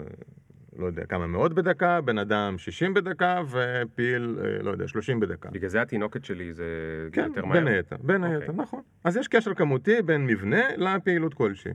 לא 0.76 0.86
יודע, 0.86 1.06
כמה 1.06 1.26
מאות 1.26 1.54
בדקה, 1.54 2.00
בן 2.00 2.18
אדם 2.18 2.58
60 2.58 2.94
בדקה, 2.94 3.40
ופיל, 3.50 4.38
אה, 4.44 4.62
לא 4.62 4.70
יודע, 4.70 4.88
30 4.88 5.20
בדקה. 5.20 5.50
בגלל 5.50 5.68
זה 5.68 5.82
התינוקת 5.82 6.24
שלי 6.24 6.52
זה 6.52 6.64
כן, 7.12 7.24
יותר 7.26 7.44
מהר. 7.44 7.58
בין 7.58 7.68
היתר, 7.68 7.96
בין 8.00 8.24
אוקיי. 8.24 8.40
היתר, 8.40 8.52
נכון. 8.52 8.82
אז 9.04 9.16
יש 9.16 9.28
קשר 9.28 9.54
כמותי 9.54 10.02
בין 10.02 10.26
מבנה 10.26 10.76
לפעילות 10.76 11.34
כלשהי. 11.34 11.72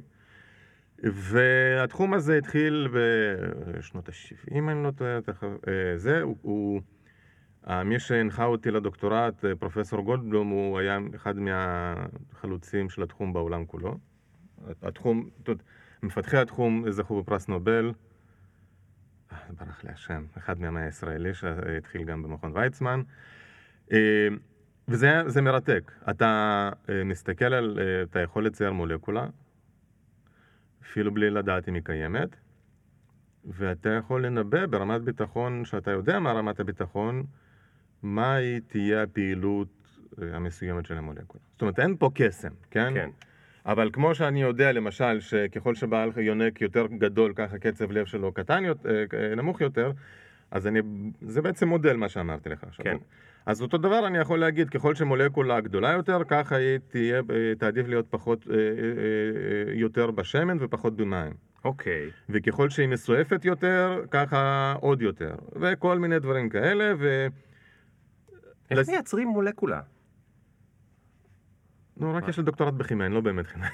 והתחום 1.03 2.13
הזה 2.13 2.37
התחיל 2.37 2.87
בשנות 3.77 4.09
ה-70, 4.09 4.55
אם 4.55 4.69
אני 4.69 4.83
לא 4.83 4.91
טועה, 4.91 5.19
אה, 5.67 5.97
זה, 5.97 6.21
הוא, 6.21 6.37
הוא, 6.41 6.81
אה, 7.69 7.83
מי 7.83 7.99
שהנחה 7.99 8.45
אותי 8.45 8.71
לדוקטורט, 8.71 9.45
פרופסור 9.59 10.01
גולדבלום, 10.01 10.49
הוא 10.49 10.79
היה 10.79 10.99
אחד 11.15 11.35
מהחלוצים 11.37 12.89
של 12.89 13.03
התחום 13.03 13.33
בעולם 13.33 13.65
כולו. 13.65 13.97
התחום, 14.81 15.29
מפתחי 16.03 16.37
התחום 16.37 16.91
זכו 16.91 17.21
בפרס 17.21 17.47
נובל, 17.47 17.91
ברח 19.49 19.83
לי 19.83 19.89
השם, 19.91 20.25
אחד 20.37 20.59
מהמאה 20.59 20.83
הישראלי 20.83 21.33
שהתחיל 21.33 22.03
גם 22.03 22.23
במכון 22.23 22.51
ויצמן. 22.55 23.01
אה, 23.91 24.27
וזה 24.87 25.21
זה 25.27 25.41
מרתק. 25.41 25.91
אתה 26.09 26.69
אה, 26.89 27.03
מסתכל 27.03 27.53
על, 27.53 27.79
אה, 27.81 28.03
אתה 28.03 28.19
יכול 28.19 28.45
לצייר 28.45 28.71
מולקולה, 28.71 29.27
אפילו 30.81 31.13
בלי 31.13 31.29
לדעת 31.29 31.69
אם 31.69 31.73
היא 31.73 31.83
קיימת, 31.83 32.35
ואתה 33.45 33.89
יכול 33.89 34.25
לנבא 34.25 34.65
ברמת 34.65 35.01
ביטחון, 35.01 35.65
שאתה 35.65 35.91
יודע 35.91 36.19
מה 36.19 36.31
רמת 36.31 36.59
הביטחון, 36.59 37.23
מה 38.03 38.37
תהיה 38.67 39.03
הפעילות 39.03 39.97
המסוימת 40.17 40.85
של 40.85 40.97
המולקולה. 40.97 41.43
זאת 41.51 41.61
אומרת, 41.61 41.79
אין 41.79 41.97
פה 41.97 42.09
קסם, 42.13 42.51
כן? 42.71 42.93
כן. 42.93 43.09
אבל 43.65 43.89
כמו 43.93 44.15
שאני 44.15 44.41
יודע, 44.41 44.71
למשל, 44.71 45.19
שככל 45.19 45.75
שבעל 45.75 46.11
יונק 46.17 46.61
יותר 46.61 46.85
גדול, 46.97 47.33
ככה 47.35 47.57
קצב 47.57 47.91
לב 47.91 48.05
שלו 48.05 48.31
קטן, 48.31 48.65
יותר, 48.65 48.89
אה, 49.13 49.35
נמוך 49.35 49.61
יותר, 49.61 49.91
אז 50.51 50.67
אני, 50.67 50.79
זה 51.21 51.41
בעצם 51.41 51.67
מודל 51.67 51.95
מה 51.95 52.09
שאמרתי 52.09 52.49
לך 52.49 52.63
עכשיו. 52.63 52.85
כן. 52.85 52.97
אז 53.45 53.61
אותו 53.61 53.77
דבר 53.77 54.07
אני 54.07 54.17
יכול 54.17 54.39
להגיד, 54.39 54.69
ככל 54.69 54.95
שמולקולה 54.95 55.59
גדולה 55.61 55.91
יותר, 55.91 56.21
ככה 56.27 56.55
היא 56.55 56.77
תהיה, 56.87 57.17
אה, 57.17 57.55
תעדיף 57.57 57.87
להיות 57.87 58.05
פחות, 58.09 58.45
אה, 58.49 58.55
אה, 58.55 58.59
אה, 58.61 59.73
יותר 59.73 60.11
בשמן 60.11 60.57
ופחות 60.59 60.95
במים. 60.95 61.33
אוקיי. 61.65 62.09
וככל 62.29 62.69
שהיא 62.69 62.87
מסועפת 62.87 63.45
יותר, 63.45 64.01
ככה 64.11 64.73
עוד 64.79 65.01
יותר. 65.01 65.35
וכל 65.55 65.99
מיני 65.99 66.19
דברים 66.19 66.49
כאלה, 66.49 66.93
ו... 66.99 67.27
איך 68.71 68.79
לס- 68.79 68.89
מייצרים 68.89 69.27
מולקולה? 69.27 69.81
נו, 71.97 72.15
רק 72.15 72.27
יש 72.27 72.37
לי 72.37 72.43
דוקטורט 72.43 72.73
בכימיה, 72.73 73.07
אני 73.07 73.15
לא 73.15 73.21
באמת 73.21 73.47
כימיה. 73.47 73.69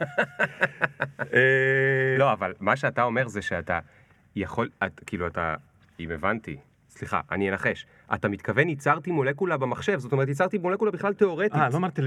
אה, 1.34 2.16
לא, 2.18 2.32
אבל 2.32 2.54
מה 2.60 2.76
שאתה 2.76 3.02
אומר 3.02 3.28
זה 3.28 3.42
שאתה 3.42 3.78
יכול, 4.36 4.68
כאילו 5.06 5.26
אתה, 5.26 5.54
אם 6.00 6.10
הבנתי, 6.10 6.56
סליחה, 6.96 7.20
אני 7.30 7.50
אנחש, 7.50 7.86
אתה 8.14 8.28
מתכוון 8.28 8.68
ייצרתי 8.68 9.10
מולקולה 9.10 9.56
במחשב, 9.56 9.98
זאת 9.98 10.12
אומרת 10.12 10.28
ייצרתי 10.28 10.58
מולקולה 10.58 10.90
בכלל 10.90 11.12
תיאורטית. 11.12 11.54
אה, 11.54 11.68
לא 11.68 11.76
אמרתי 11.76 12.02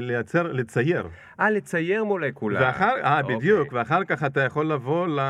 לייצר, 0.00 0.52
לצייר. 0.52 1.08
אה, 1.40 1.50
לצייר 1.50 2.04
מולקולה. 2.04 2.60
ואחר, 2.60 2.94
אה, 3.04 3.20
אוקיי. 3.20 3.36
בדיוק, 3.36 3.72
ואחר 3.72 4.04
כך 4.04 4.24
אתה 4.24 4.40
יכול 4.40 4.72
לבוא 4.72 5.08
ל... 5.08 5.20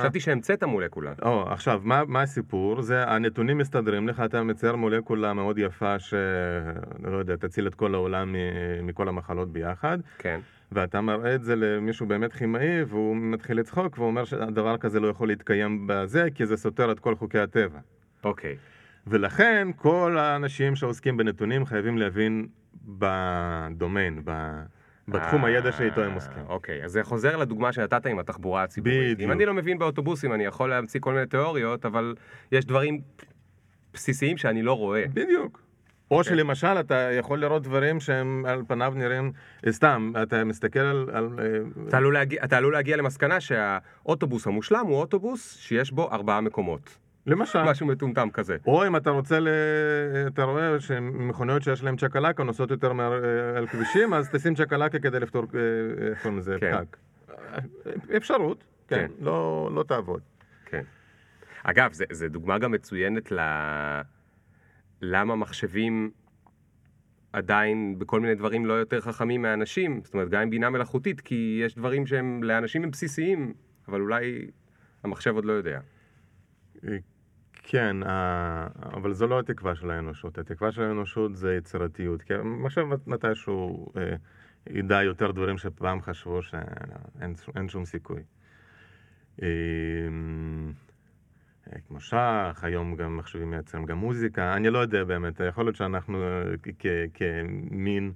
חשבתי 0.00 0.20
שהמצאת 0.20 0.64
מולקולה. 0.64 1.12
או, 1.22 1.52
עכשיו, 1.52 1.80
מה, 1.84 2.02
מה 2.06 2.22
הסיפור? 2.22 2.82
זה 2.82 3.04
הנתונים 3.04 3.58
מסתדרים 3.58 4.08
לך, 4.08 4.22
אתה 4.24 4.42
מצייר 4.42 4.76
מולקולה 4.76 5.32
מאוד 5.32 5.58
יפה 5.58 5.98
ש... 5.98 6.14
לא 7.04 7.16
יודע, 7.16 7.36
תציל 7.36 7.66
את 7.66 7.74
כל 7.74 7.94
העולם 7.94 8.34
מכל 8.82 9.08
המחלות 9.08 9.52
ביחד, 9.52 9.98
כן. 10.18 10.40
ואתה 10.72 11.00
מראה 11.00 11.34
את 11.34 11.42
זה 11.42 11.56
למישהו 11.56 12.06
באמת 12.06 12.32
כימאי, 12.32 12.82
והוא 12.84 13.16
מתחיל 13.16 13.58
לצחוק, 13.58 13.98
והוא 13.98 14.06
אומר 14.06 14.24
שדבר 14.24 14.76
כזה 14.76 15.00
לא 15.00 15.08
יכול 15.08 15.28
להתקיים 15.28 15.86
בזה, 15.86 16.28
כי 16.34 16.46
זה 16.46 16.56
סותר 16.56 16.92
את 16.92 17.00
כל 17.00 17.14
חוקי 17.14 17.38
הטבע. 17.38 17.78
אוקיי. 18.24 18.56
ולכן 19.06 19.68
כל 19.76 20.18
האנשים 20.18 20.76
שעוסקים 20.76 21.16
בנתונים 21.16 21.66
חייבים 21.66 21.98
להבין 21.98 22.46
בדומיין, 22.84 24.22
ב... 24.24 24.30
בתחום 25.08 25.44
אה, 25.44 25.48
הידע 25.48 25.72
שאיתו 25.72 26.04
הם 26.04 26.12
עוסקים. 26.12 26.42
אוקיי, 26.48 26.84
אז 26.84 26.92
זה 26.92 27.02
חוזר 27.02 27.36
לדוגמה 27.36 27.72
שנתת 27.72 28.06
עם 28.06 28.18
התחבורה 28.18 28.62
הציבורית. 28.62 29.14
בדיוק. 29.14 29.20
אם 29.20 29.32
אני 29.32 29.46
לא 29.46 29.54
מבין 29.54 29.78
באוטובוסים, 29.78 30.32
אני 30.32 30.44
יכול 30.44 30.70
להמציא 30.70 31.00
כל 31.00 31.12
מיני 31.12 31.26
תיאוריות, 31.26 31.86
אבל 31.86 32.14
יש 32.52 32.64
דברים 32.64 33.00
בסיסיים 33.94 34.36
שאני 34.36 34.62
לא 34.62 34.72
רואה. 34.72 35.04
בדיוק. 35.14 35.62
או 36.10 36.18
אוקיי. 36.18 36.36
שלמשל 36.36 36.80
אתה 36.80 36.94
יכול 36.94 37.40
לראות 37.40 37.62
דברים 37.62 38.00
שהם 38.00 38.44
על 38.48 38.62
פניו 38.68 38.92
נראים, 38.96 39.32
אה, 39.66 39.72
סתם, 39.72 40.12
אתה 40.22 40.44
מסתכל 40.44 40.80
על... 40.80 41.10
על 41.12 41.28
אה, 41.38 41.44
אתה 41.88 41.96
עלול, 41.96 42.14
להגיע, 42.14 42.44
אתה 42.44 42.56
עלול 42.56 42.72
להגיע 42.72 42.96
למסקנה 42.96 43.40
שהאוטובוס 43.40 44.46
המושלם 44.46 44.86
הוא 44.86 44.96
אוטובוס 44.96 45.56
שיש 45.56 45.92
בו 45.92 46.10
ארבעה 46.12 46.40
מקומות. 46.40 46.98
למשל, 47.28 47.62
משהו 47.62 47.86
מטומטם 47.86 48.30
כזה. 48.30 48.56
או 48.66 48.86
אם 48.86 48.96
אתה 48.96 49.10
רוצה, 49.10 49.40
ל... 49.40 49.48
אתה 50.26 50.42
רואה 50.42 50.80
שמכוניות 50.80 51.62
שיש 51.62 51.82
להן 51.82 51.96
צ'קלקה 51.96 52.44
נוסעות 52.44 52.70
יותר 52.70 52.92
מהר 52.92 53.24
אה, 53.24 53.58
על 53.58 53.66
כבישים, 53.66 54.14
אז 54.14 54.30
תשים 54.30 54.54
צ'קלקה 54.54 54.98
כדי 54.98 55.20
לפתור, 55.20 55.44
אה, 55.54 56.10
איך 56.10 56.22
קוראים 56.22 56.38
לזה, 56.38 56.56
כן. 56.60 56.72
פקק. 56.84 56.96
אה, 57.30 58.16
אפשרות, 58.16 58.64
כן, 58.88 58.96
כן. 58.96 59.24
לא 59.24 59.70
לא 59.74 59.82
תעבוד. 59.82 60.20
כן. 60.66 60.82
אגב, 61.62 61.90
זה 62.10 62.28
דוגמה 62.28 62.58
גם 62.58 62.72
מצוינת 62.72 63.32
ל... 63.32 63.38
למה 65.02 65.36
מחשבים 65.36 66.10
עדיין 67.32 67.98
בכל 67.98 68.20
מיני 68.20 68.34
דברים 68.34 68.66
לא 68.66 68.72
יותר 68.72 69.00
חכמים 69.00 69.42
מאנשים, 69.42 70.00
זאת 70.04 70.14
אומרת, 70.14 70.28
גם 70.28 70.42
עם 70.42 70.50
בינה 70.50 70.70
מלאכותית, 70.70 71.20
כי 71.20 71.60
יש 71.64 71.74
דברים 71.74 72.06
שהם 72.06 72.42
לאנשים 72.42 72.82
הם 72.84 72.90
בסיסיים, 72.90 73.54
אבל 73.88 74.00
אולי 74.00 74.50
המחשב 75.04 75.34
עוד 75.34 75.44
לא 75.44 75.52
יודע. 75.52 75.80
כן, 77.70 78.02
אה, 78.02 78.66
אבל 78.94 79.12
זו 79.12 79.26
לא 79.26 79.40
התקווה 79.40 79.74
של 79.74 79.90
האנושות. 79.90 80.38
התקווה 80.38 80.72
של 80.72 80.82
האנושות 80.82 81.36
זה 81.36 81.54
יצירתיות. 81.54 82.22
כי 82.22 82.32
מחשב 82.44 82.82
מתישהו 83.06 83.92
אה, 83.96 84.16
ידע 84.66 85.02
יותר 85.02 85.30
דברים 85.30 85.58
שפעם 85.58 86.02
חשבו 86.02 86.42
שאין 86.42 87.34
אין 87.56 87.68
שום 87.68 87.84
סיכוי. 87.84 88.22
אה, 89.42 89.48
אה, 91.72 91.78
כמו 91.88 92.00
שח, 92.00 92.60
היום 92.62 92.96
גם 92.96 93.16
מחשבים 93.16 93.50
מייצרים 93.50 93.84
גם 93.84 93.98
מוזיקה, 93.98 94.54
אני 94.54 94.70
לא 94.70 94.78
יודע 94.78 95.04
באמת, 95.04 95.40
יכול 95.48 95.64
להיות 95.64 95.76
שאנחנו 95.76 96.24
כמין 97.14 98.12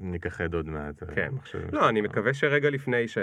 נכחד 0.00 0.54
עוד 0.54 0.66
מעט. 0.66 1.02
כן. 1.14 1.32
לא, 1.72 1.88
אני 1.88 2.00
מקווה 2.00 2.34
שרגע 2.34 2.70
לפני 2.70 3.08
ש... 3.08 3.18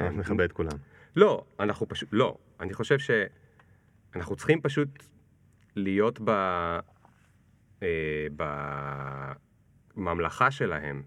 אנחנו 0.00 0.20
נכבד 0.20 0.40
את 0.40 0.52
כולם. 0.52 0.76
לא, 1.16 1.44
אנחנו 1.60 1.88
פשוט, 1.88 2.08
לא, 2.12 2.36
אני 2.60 2.74
חושב 2.74 2.96
שאנחנו 2.98 4.36
צריכים 4.36 4.60
פשוט 4.60 4.88
להיות 5.76 6.20
ב... 6.24 6.30
אה, 7.82 8.26
בממלכה 9.96 10.50
שלהם. 10.50 11.02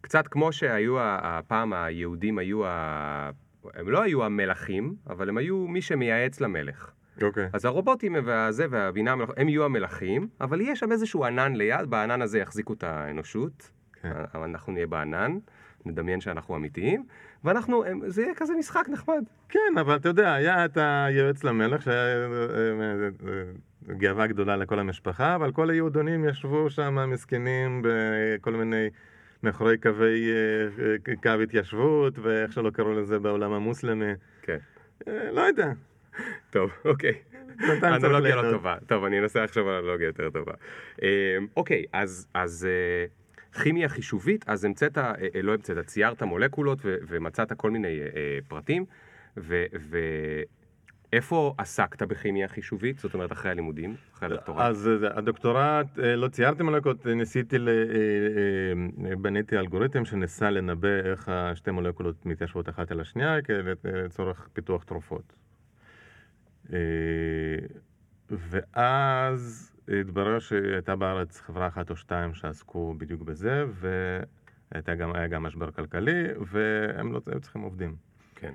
קצת 0.00 0.28
כמו 0.28 0.52
שהיו, 0.52 0.96
הפעם 1.00 1.72
היהודים 1.72 2.38
היו, 2.38 2.66
ה... 2.66 3.30
הם 3.74 3.90
לא 3.90 4.02
היו 4.02 4.24
המלכים, 4.24 4.96
אבל 5.10 5.28
הם 5.28 5.38
היו 5.38 5.56
מי 5.56 5.82
שמייעץ 5.82 6.40
למלך. 6.40 6.92
אוקיי. 7.22 7.48
אז 7.52 7.64
הרובוטים 7.64 8.16
והזה 8.24 8.66
והבינה 8.70 9.12
המלאכותית, 9.12 9.40
הם 9.40 9.48
יהיו 9.48 9.64
המלכים, 9.64 10.28
אבל 10.40 10.60
יהיה 10.60 10.76
שם 10.76 10.92
איזשהו 10.92 11.24
ענן 11.24 11.56
ליד, 11.56 11.90
בענן 11.90 12.22
הזה 12.22 12.38
יחזיקו 12.38 12.72
את 12.72 12.84
האנושות. 12.84 13.70
כן. 13.92 14.12
אנחנו 14.34 14.72
נהיה 14.72 14.86
בענן, 14.86 15.38
נדמיין 15.84 16.20
שאנחנו 16.20 16.56
אמיתיים, 16.56 17.06
ואנחנו, 17.44 17.84
זה 18.06 18.22
יהיה 18.22 18.34
כזה 18.34 18.52
משחק 18.58 18.88
נחמד. 18.88 19.24
כן, 19.48 19.78
אבל 19.80 19.96
אתה 19.96 20.08
יודע, 20.08 20.32
היה 20.32 20.64
את 20.64 20.78
היועץ 20.80 21.44
למלך, 21.44 21.82
שהיה 21.82 22.16
אה, 22.16 22.26
אה, 22.50 23.08
אה, 23.88 23.94
גאווה 23.96 24.26
גדולה 24.26 24.56
לכל 24.56 24.78
המשפחה, 24.78 25.34
אבל 25.34 25.52
כל 25.52 25.70
היהודונים 25.70 26.28
ישבו 26.28 26.70
שם 26.70 27.10
מסכנים 27.10 27.82
בכל 27.84 28.52
מיני, 28.52 28.88
מאחורי 29.42 29.78
קווי, 29.78 30.30
קו 31.22 31.30
התיישבות, 31.42 32.18
ואיך 32.18 32.52
שלא 32.52 32.70
קראו 32.70 32.92
לזה 32.92 33.18
בעולם 33.18 33.52
המוסלמי. 33.52 34.12
כן. 34.42 34.58
לא 35.06 35.40
יודע. 35.40 35.72
טוב, 36.50 36.70
אוקיי. 36.84 37.14
אנלוגיה 37.82 38.36
לא. 38.36 38.50
טובה. 38.50 38.76
טוב, 38.86 39.04
אני 39.04 39.18
אנסה 39.18 39.44
לחשוב 39.44 39.68
על 39.68 39.74
אנלוגיה 39.74 40.06
יותר 40.06 40.30
טובה. 40.30 40.52
אוקיי, 41.56 41.84
אז, 41.92 42.68
כימיה 43.62 43.88
חישובית, 43.88 44.44
אז 44.48 44.64
המצאת, 44.64 44.98
אה, 44.98 45.12
אה, 45.34 45.42
לא 45.42 45.52
המצאת, 45.54 45.86
ציירת 45.86 46.22
מולקולות 46.22 46.78
ו- 46.84 46.96
ומצאת 47.08 47.52
כל 47.52 47.70
מיני 47.70 48.00
אה, 48.00 48.38
פרטים, 48.48 48.84
ואיפה 51.12 51.54
עסקת 51.58 52.02
בכימיה 52.02 52.48
חישובית? 52.48 52.98
זאת 52.98 53.14
אומרת, 53.14 53.32
אחרי 53.32 53.50
הלימודים, 53.50 53.94
אחרי 54.14 54.28
הדוקטורט. 54.28 54.60
אז 54.60 54.90
הדוקטורט, 55.10 55.86
לא 55.96 56.28
ציירתי 56.28 56.62
מולקולות, 56.62 57.06
ניסיתי, 57.06 57.58
ל- 57.58 57.70
בניתי 59.18 59.58
אלגוריתם 59.58 60.04
שניסה 60.04 60.50
לנבא 60.50 60.88
איך 60.88 61.28
השתי 61.28 61.70
מולקולות 61.70 62.26
מתיישבות 62.26 62.68
אחת 62.68 62.90
על 62.90 63.00
השנייה 63.00 63.36
לצורך 63.84 64.48
פיתוח 64.52 64.84
תרופות. 64.84 65.34
ואז 68.30 69.73
התברר 69.88 70.38
שהייתה 70.38 70.96
בארץ 70.96 71.40
חברה 71.40 71.66
אחת 71.66 71.90
או 71.90 71.96
שתיים 71.96 72.34
שעסקו 72.34 72.94
בדיוק 72.98 73.22
בזה, 73.22 73.64
והיה 73.74 74.96
גם, 74.96 75.12
גם 75.30 75.42
משבר 75.42 75.70
כלכלי, 75.70 76.24
והם 76.46 77.12
לא 77.12 77.20
היו 77.26 77.40
צריכים 77.40 77.62
עובדים. 77.62 77.96
כן. 78.34 78.52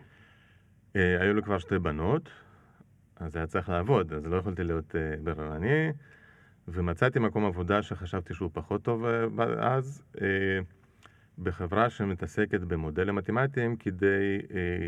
אה, 0.96 1.22
היו 1.22 1.34
לי 1.34 1.42
כבר 1.42 1.60
שתי 1.60 1.80
בנות, 1.80 2.30
אז 3.16 3.36
היה 3.36 3.48
צריך 3.48 3.70
לעבוד, 3.70 4.14
אז 4.14 4.26
לא 4.26 4.36
יכולתי 4.36 4.64
להיות 4.64 4.96
אה, 4.96 5.16
בררני, 5.24 5.92
ומצאתי 6.68 7.20
מקום 7.20 7.46
עבודה 7.46 7.82
שחשבתי 7.82 8.34
שהוא 8.34 8.50
פחות 8.54 8.84
טוב 8.84 9.06
אה, 9.06 9.76
אז, 9.76 10.04
בחברה 11.38 11.90
שמתעסקת 11.90 12.60
במודלים 12.62 13.16
מתמטיים 13.16 13.76
כדי 13.76 14.42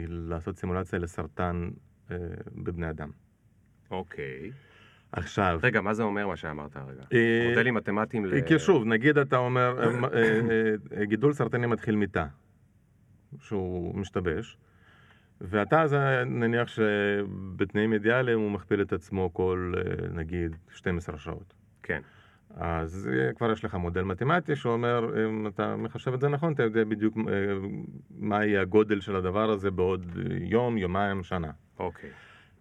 לעשות 0.08 0.58
סימולציה 0.58 1.00
לסרטן 1.00 1.70
בבני 2.56 2.90
אדם. 2.90 3.10
אוקיי. 3.92 4.52
עכשיו, 5.12 5.60
רגע, 5.64 5.82
מה 5.82 5.94
זה 5.94 6.04
אומר 6.04 6.28
מה 6.28 6.36
שאמרת 6.36 6.76
הרגע? 6.76 7.04
אה, 7.14 7.48
מודלים 7.50 7.74
מתמטיים 7.74 8.26
ל... 8.26 8.42
כי 8.42 8.60
שוב, 8.60 8.86
נגיד 8.86 9.18
אתה 9.18 9.38
אומר, 9.38 9.84
אה, 10.14 10.40
אה, 10.98 11.06
גידול 11.06 11.34
סרטני 11.34 11.68
מתחיל 11.68 11.96
מתא, 11.96 12.26
שהוא 13.40 13.96
משתבש, 13.96 14.58
ואתה 15.42 15.82
אז 15.82 15.94
אה, 15.94 16.24
נניח 16.24 16.68
שבתנאים 16.68 17.94
אידיאליים 17.94 18.40
הוא 18.40 18.52
מכפיל 18.52 18.82
את 18.82 18.94
עצמו 18.94 19.34
כל 19.34 19.74
נגיד 20.12 20.56
12 20.70 21.18
שעות. 21.18 21.54
כן. 21.84 22.02
אז 22.56 23.10
כבר 23.36 23.52
יש 23.52 23.66
לך 23.66 23.76
מודל 23.76 24.02
מתמטי 24.02 24.56
שאומר, 24.56 25.26
אם 25.26 25.48
אתה 25.48 25.76
מחשב 25.76 26.14
את 26.14 26.22
זה 26.22 26.28
נכון, 26.28 26.54
אתה 26.54 26.64
יודע 26.64 26.84
בדיוק 26.84 27.18
מה 28.20 28.46
יהיה 28.46 28.62
הגודל 28.62 29.02
של 29.02 29.16
הדבר 29.16 29.50
הזה 29.50 29.72
בעוד 29.72 30.18
יום, 30.42 30.78
יומיים, 30.78 31.24
שנה. 31.24 31.52
אוקיי. 31.80 32.10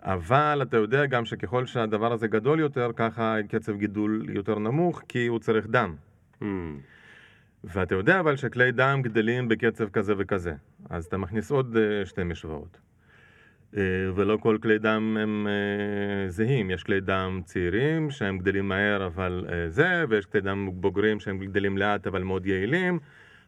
אבל 0.02 0.58
אתה 0.62 0.76
יודע 0.76 1.06
גם 1.06 1.24
שככל 1.24 1.66
שהדבר 1.66 2.12
הזה 2.12 2.28
גדול 2.28 2.60
יותר, 2.60 2.90
ככה 2.96 3.36
קצב 3.48 3.76
גידול 3.76 4.26
יותר 4.28 4.58
נמוך, 4.58 5.02
כי 5.08 5.26
הוא 5.26 5.38
צריך 5.38 5.66
דם. 5.66 5.94
Hmm, 6.42 6.44
ואתה 7.64 7.94
יודע 7.94 8.20
אבל 8.20 8.36
שכלי 8.36 8.72
דם 8.72 9.00
גדלים 9.02 9.48
בקצב 9.48 9.88
כזה 9.88 10.14
וכזה. 10.18 10.54
אז 10.90 11.04
אתה 11.04 11.16
מכניס 11.16 11.50
עוד 11.50 11.76
אה, 11.76 12.06
שתי 12.06 12.24
משוואות. 12.24 12.80
אה, 13.76 13.82
ולא 14.14 14.36
כל 14.36 14.58
כלי 14.62 14.78
דם 14.78 15.16
הם 15.20 15.46
אה, 15.46 16.30
זהים. 16.30 16.70
יש 16.70 16.82
כלי 16.82 17.00
דם 17.00 17.40
צעירים 17.44 18.10
שהם 18.10 18.38
גדלים 18.38 18.68
מהר 18.68 19.06
אבל 19.06 19.46
זה, 19.68 20.04
ויש 20.08 20.26
כלי 20.26 20.40
דם 20.40 20.70
בוגרים 20.72 21.20
שהם 21.20 21.38
גדלים 21.38 21.78
לאט 21.78 22.06
אבל 22.06 22.22
מאוד 22.22 22.46
יעילים. 22.46 22.98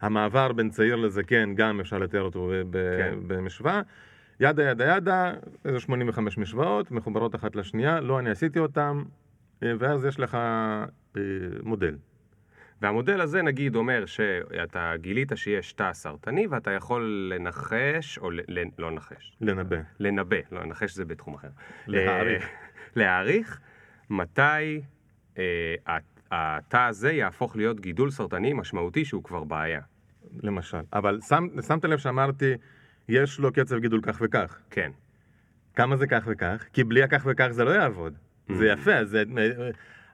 המעבר 0.00 0.52
בין 0.52 0.70
צעיר 0.70 0.96
לזקן 0.96 1.54
גם 1.54 1.80
אפשר 1.80 1.98
לתאר 1.98 2.22
אותו 2.22 2.52
כן. 2.72 3.14
במשוואה. 3.26 3.80
ידה 4.42 4.70
ידה 4.70 4.96
ידה, 4.96 5.32
איזה 5.64 5.80
85 5.80 6.38
משוואות, 6.38 6.90
מחוברות 6.90 7.34
אחת 7.34 7.56
לשנייה, 7.56 8.00
לא 8.00 8.18
אני 8.18 8.30
עשיתי 8.30 8.58
אותן, 8.58 9.02
אה, 9.62 9.72
ואז 9.78 10.04
יש 10.04 10.20
לך 10.20 10.34
אה, 10.34 11.20
מודל. 11.62 11.96
והמודל 12.80 13.20
הזה 13.20 13.42
נגיד 13.42 13.76
אומר 13.76 14.06
שאתה 14.06 14.92
גילית 14.96 15.32
שיש 15.34 15.72
תא 15.72 15.92
סרטני 15.92 16.46
ואתה 16.46 16.70
יכול 16.70 17.32
לנחש, 17.34 18.18
או 18.18 18.30
ל, 18.30 18.40
ל, 18.48 18.62
לא 18.78 18.92
לנחש, 18.92 19.36
לנבא. 19.40 19.76
לנבא, 19.98 20.36
לא 20.52 20.60
לנחש 20.62 20.94
זה 20.94 21.04
בתחום 21.04 21.34
אחר. 21.34 21.48
להעריך. 21.86 22.42
אה, 22.42 22.48
להעריך 22.96 23.60
מתי 24.10 24.80
אה, 25.38 25.74
התא 26.30 26.86
הזה 26.88 27.12
יהפוך 27.12 27.56
להיות 27.56 27.80
גידול 27.80 28.10
סרטני 28.10 28.52
משמעותי 28.52 29.04
שהוא 29.04 29.24
כבר 29.24 29.44
בעיה. 29.44 29.80
למשל. 30.42 30.80
אבל 30.92 31.20
שם, 31.28 31.46
שמת 31.66 31.84
לב 31.84 31.98
שאמרתי, 31.98 32.54
יש 33.08 33.38
לו 33.38 33.52
קצב 33.52 33.78
גידול 33.78 34.00
כך 34.02 34.18
וכך. 34.24 34.58
כן. 34.70 34.90
כמה 35.74 35.96
זה 35.96 36.06
כך 36.06 36.22
וכך? 36.26 36.64
כי 36.72 36.84
בלי 36.84 37.02
הכך 37.02 37.26
וכך 37.30 37.48
זה 37.50 37.64
לא 37.64 37.70
יעבוד. 37.70 38.14
זה 38.48 38.66
יפה, 38.66 39.04
זה... 39.04 39.22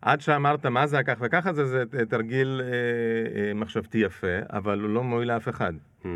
עד 0.02 0.20
שאמרת 0.20 0.66
מה 0.66 0.86
זה 0.86 0.98
הכך 0.98 1.18
וכך 1.20 1.46
הזה, 1.46 1.64
זה 1.64 1.84
תרגיל 2.08 2.60
אה, 2.64 2.68
אה, 3.40 3.54
מחשבתי 3.54 3.98
יפה, 3.98 4.38
אבל 4.50 4.80
הוא 4.80 4.90
לא 4.90 5.04
מועיל 5.04 5.32
לאף 5.32 5.48
אחד. 5.48 5.72
Hmm. 6.02 6.06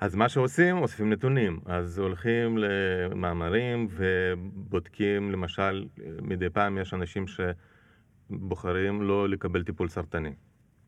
אז 0.00 0.14
מה 0.14 0.28
שעושים, 0.28 0.78
אוספים 0.78 1.12
נתונים. 1.12 1.60
אז 1.66 1.98
הולכים 1.98 2.58
למאמרים 2.58 3.88
ובודקים, 3.90 5.32
למשל, 5.32 5.86
מדי 6.22 6.50
פעם 6.50 6.78
יש 6.78 6.94
אנשים 6.94 7.24
שבוחרים 8.30 9.02
לא 9.02 9.28
לקבל 9.28 9.62
טיפול 9.62 9.88
סרטני. 9.88 10.32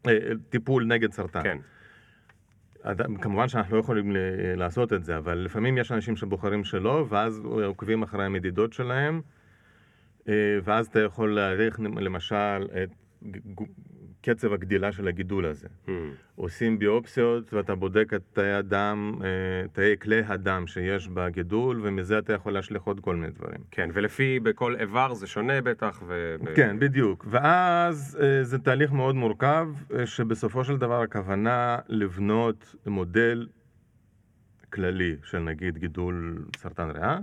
אה, 0.06 0.18
טיפול 0.50 0.86
נגד 0.86 1.12
סרטן. 1.12 1.42
כן. 1.42 1.58
כמובן 3.20 3.48
שאנחנו 3.48 3.76
לא 3.76 3.80
יכולים 3.80 4.16
לעשות 4.56 4.92
את 4.92 5.04
זה, 5.04 5.16
אבל 5.16 5.38
לפעמים 5.38 5.78
יש 5.78 5.92
אנשים 5.92 6.16
שבוחרים 6.16 6.64
שלא, 6.64 7.06
ואז 7.08 7.40
עוקבים 7.44 8.02
אחרי 8.02 8.24
המדידות 8.24 8.72
שלהם, 8.72 9.20
אה, 10.28 10.58
ואז 10.64 10.86
אתה 10.86 11.00
יכול 11.00 11.34
להעריך 11.34 11.80
למשל 11.80 12.66
את 12.82 12.90
קצב 14.20 14.52
הגדילה 14.52 14.92
של 14.92 15.08
הגידול 15.08 15.46
הזה. 15.46 15.68
Hmm. 15.86 15.90
עושים 16.36 16.78
ביופסיות 16.78 17.54
ואתה 17.54 17.74
בודק 17.74 18.14
את 18.14 18.22
תאי 18.32 18.52
הדם, 18.52 19.14
אה, 19.24 19.68
תאי 19.72 19.96
כלי 20.00 20.22
הדם 20.26 20.66
שיש 20.66 21.08
בגידול, 21.08 21.80
ומזה 21.82 22.18
אתה 22.18 22.32
יכול 22.32 22.52
להשליך 22.52 22.82
עוד 22.82 23.00
כל 23.00 23.16
מיני 23.16 23.32
דברים. 23.32 23.60
כן, 23.70 23.90
ולפי 23.92 24.40
בכל 24.40 24.76
איבר 24.76 25.14
זה 25.14 25.26
שונה 25.26 25.60
בטח, 25.60 26.02
ו... 26.06 26.36
כן, 26.54 26.78
בדיוק. 26.78 27.26
ואז 27.30 28.18
אה, 28.22 28.44
זה 28.44 28.58
תהליך 28.58 28.92
מאוד 28.92 29.14
מורכב, 29.14 29.68
אה, 29.94 30.06
שבסופו 30.06 30.64
של 30.64 30.76
דבר 30.76 31.02
הכוונה 31.02 31.78
לבנות 31.88 32.74
מודל 32.86 33.46
כללי 34.72 35.16
של 35.22 35.38
נגיד 35.38 35.78
גידול 35.78 36.44
סרטן 36.56 36.90
ריאה, 36.90 37.18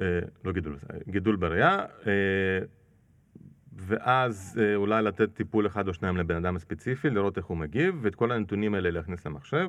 אה, 0.00 0.20
לא 0.44 0.52
גידול, 0.52 0.76
גידול 1.08 1.36
בריאה, 1.36 1.84
אה, 2.06 2.12
ואז 3.86 4.60
אה, 4.62 4.74
אולי 4.74 5.02
לתת 5.02 5.34
טיפול 5.34 5.66
אחד 5.66 5.88
או 5.88 5.94
שניים 5.94 6.16
לבן 6.16 6.36
אדם 6.36 6.56
הספציפי, 6.56 7.10
לראות 7.10 7.36
איך 7.38 7.46
הוא 7.46 7.56
מגיב, 7.56 7.98
ואת 8.02 8.14
כל 8.14 8.32
הנתונים 8.32 8.74
האלה 8.74 8.90
להכניס 8.90 9.26
למחשב, 9.26 9.68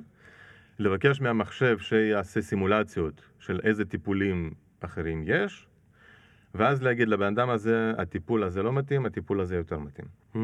לבקש 0.79 1.21
מהמחשב 1.21 1.77
שיעשה 1.79 2.41
סימולציות 2.41 3.21
של 3.39 3.59
איזה 3.63 3.85
טיפולים 3.85 4.51
אחרים 4.79 5.23
יש, 5.25 5.67
ואז 6.55 6.83
להגיד 6.83 7.07
לבן 7.07 7.25
אדם 7.33 7.49
הזה, 7.49 7.93
הטיפול 7.97 8.43
הזה 8.43 8.63
לא 8.63 8.73
מתאים, 8.73 9.05
הטיפול 9.05 9.41
הזה 9.41 9.55
יותר 9.55 9.79
מתאים. 9.79 10.07
Hmm, 10.33 10.37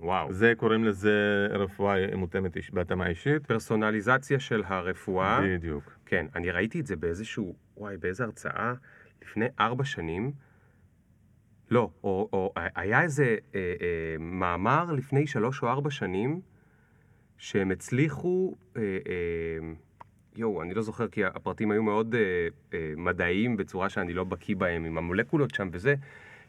וואו. 0.00 0.32
זה 0.32 0.52
קוראים 0.56 0.84
לזה 0.84 1.12
רפואה 1.50 2.16
מותאמת 2.16 2.56
איש- 2.56 2.70
בהתאמה 2.74 3.06
אישית. 3.06 3.46
פרסונליזציה 3.46 4.40
של 4.40 4.62
הרפואה. 4.66 5.40
בדיוק. 5.42 5.92
כן, 6.06 6.26
אני 6.34 6.50
ראיתי 6.50 6.80
את 6.80 6.86
זה 6.86 6.96
באיזשהו, 6.96 7.54
וואי, 7.76 7.96
באיזה 7.96 8.24
הרצאה 8.24 8.72
לפני 9.22 9.46
ארבע 9.60 9.84
שנים. 9.84 10.32
לא, 11.70 11.90
או, 12.04 12.28
או 12.32 12.52
היה 12.74 13.02
איזה 13.02 13.36
אה, 13.54 13.60
אה, 13.80 14.16
מאמר 14.18 14.92
לפני 14.92 15.26
שלוש 15.26 15.62
או 15.62 15.68
ארבע 15.68 15.90
שנים, 15.90 16.40
שהם 17.38 17.70
הצליחו, 17.70 18.54
אה, 18.76 18.82
אה, 18.82 19.72
יואו, 20.36 20.62
אני 20.62 20.74
לא 20.74 20.82
זוכר 20.82 21.08
כי 21.08 21.24
הפרטים 21.24 21.70
היו 21.70 21.82
מאוד 21.82 22.14
אה, 22.14 22.20
אה, 22.74 22.92
מדעיים 22.96 23.56
בצורה 23.56 23.88
שאני 23.88 24.12
לא 24.12 24.24
בקיא 24.24 24.56
בהם, 24.56 24.84
עם 24.84 24.98
המולקולות 24.98 25.54
שם 25.54 25.68
וזה, 25.72 25.94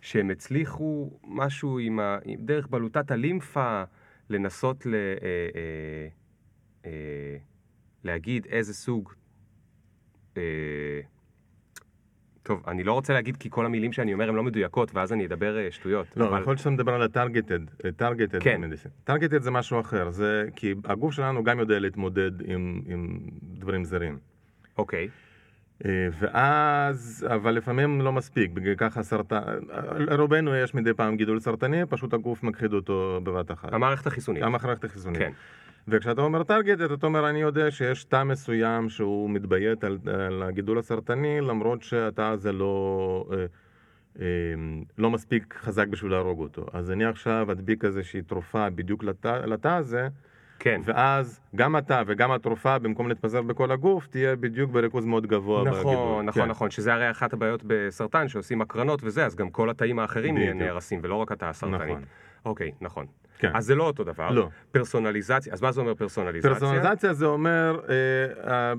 שהם 0.02 0.30
הצליחו 0.30 1.12
משהו 1.24 1.80
עם 1.80 2.00
ה, 2.00 2.18
דרך 2.40 2.68
בלוטת 2.68 3.12
הלימפה 3.12 3.84
לנסות 4.30 4.86
ל, 4.86 4.94
אה, 4.94 5.00
אה, 5.56 6.08
אה, 6.86 7.38
להגיד 8.04 8.46
איזה 8.46 8.74
סוג 8.74 9.14
אה, 10.38 11.02
טוב, 12.48 12.64
אני 12.68 12.84
לא 12.84 12.94
רוצה 12.94 13.14
להגיד 13.14 13.38
כי 13.38 13.50
כל 13.50 13.66
המילים 13.66 13.94
שאני 13.94 14.14
אומר 14.14 14.30
הן 14.30 14.36
לא 14.36 14.44
מדויקות, 14.44 14.96
ואז 14.96 15.14
אני 15.14 15.26
אדבר 15.26 15.58
אה, 15.58 15.72
שטויות. 15.72 16.08
לא, 16.18 16.28
אבל... 16.28 16.42
יכול 16.42 16.52
להיות 16.52 16.60
שאתה 16.60 16.70
מדבר 16.70 16.94
על 16.94 17.02
הטרגטד, 17.02 17.60
טרגטד 17.96 18.44
כן. 18.44 18.62
מדיסין. 18.62 18.92
טרגטד 19.04 19.42
זה 19.42 19.52
משהו 19.52 19.80
אחר, 19.80 20.10
זה 20.10 20.46
כי 20.56 20.74
הגוף 20.86 21.14
שלנו 21.14 21.44
גם 21.44 21.60
יודע 21.60 21.80
להתמודד 21.80 22.32
עם, 22.46 22.82
עם 22.86 23.20
דברים 23.42 23.84
זרים. 23.84 24.18
אוקיי, 24.78 25.10
אה, 25.86 26.08
ואז, 26.20 27.28
אבל 27.34 27.52
לפעמים 27.52 28.02
לא 28.02 28.12
מספיק, 28.12 28.52
בגלל 28.52 28.76
ככה 28.76 29.04
סרטן, 29.04 29.42
לרובנו 29.98 30.56
יש 30.56 30.76
מדי 30.76 30.94
פעם 30.94 31.18
גידול 31.18 31.40
סרטני, 31.40 31.86
פשוט 31.90 32.14
הגוף 32.14 32.44
מכחיד 32.44 32.74
אותו 32.74 33.22
בבת 33.24 33.52
אחת. 33.52 33.74
המערכת 33.74 34.08
החיסונית. 34.08 34.44
המערכת 34.44 34.84
החיסונית. 34.84 35.20
כן. 35.20 35.32
וכשאתה 35.88 36.22
אומר 36.22 36.44
טרגטד, 36.44 36.92
אתה 36.92 37.08
אומר, 37.08 37.30
אני 37.30 37.42
יודע 37.42 37.72
שיש 37.72 38.04
תא 38.04 38.24
מסוים 38.24 38.90
שהוא 38.90 39.30
מתביית 39.30 39.84
על, 39.84 39.98
על 40.28 40.44
הגידול 40.44 40.80
הסרטני, 40.80 41.42
למרות 41.42 41.84
שהתא 41.84 42.22
הזה 42.22 42.52
לא, 42.52 43.26
אה, 43.32 43.46
אה, 44.20 44.26
לא 44.98 45.10
מספיק 45.10 45.56
חזק 45.62 45.88
בשביל 45.88 46.12
להרוג 46.12 46.40
אותו. 46.40 46.66
אז 46.74 46.92
אני 46.92 47.06
עכשיו 47.06 47.48
אדביק 47.52 47.86
איזושהי 47.86 48.22
תרופה 48.22 48.70
בדיוק 48.70 49.04
לתא, 49.04 49.46
לתא 49.46 49.68
הזה, 49.68 50.08
כן. 50.60 50.82
ואז 50.84 51.42
גם 51.56 51.76
התא 51.76 52.04
וגם 52.08 52.32
התרופה, 52.32 52.80
במקום 52.80 53.08
להתפזר 53.08 53.42
בכל 53.42 53.72
הגוף, 53.72 54.08
תהיה 54.08 54.36
בדיוק 54.36 54.72
בריכוז 54.72 55.06
מאוד 55.06 55.28
גבוה 55.28 55.64
בגידול. 55.64 55.80
נכון, 55.82 56.26
נכון, 56.26 56.44
כן. 56.44 56.50
נכון, 56.50 56.70
שזה 56.70 56.94
הרי 56.94 57.12
אחת 57.12 57.34
הבעיות 57.34 57.64
בסרטן, 57.68 58.28
שעושים 58.28 58.62
הקרנות 58.62 59.00
וזה, 59.04 59.26
אז 59.26 59.36
גם 59.36 59.50
כל 59.50 59.70
התאים 59.70 60.00
האחרים. 60.00 60.38
נהרסים, 60.38 61.00
ולא 61.04 61.16
רק 61.16 61.32
התא 61.32 61.46
הסרטני. 61.46 61.86
נכון. 61.86 62.04
אוקיי, 62.46 62.72
נכון. 62.82 63.06
כן. 63.40 63.52
אז 63.54 63.66
זה 63.66 63.76
לא 63.76 63.84
אותו 63.84 64.04
דבר. 64.04 64.32
לא. 64.32 64.50
פרסונליזציה, 64.72 65.54
אז 65.54 65.62
מה 65.62 65.72
זה 65.72 65.82
אומר 65.82 65.94
פרסונליזציה? 65.94 66.52
פרסונליזציה 66.54 67.14
זה 67.14 67.26
אומר, 67.26 67.80
אה, 67.90 67.94
אה, 68.52 68.74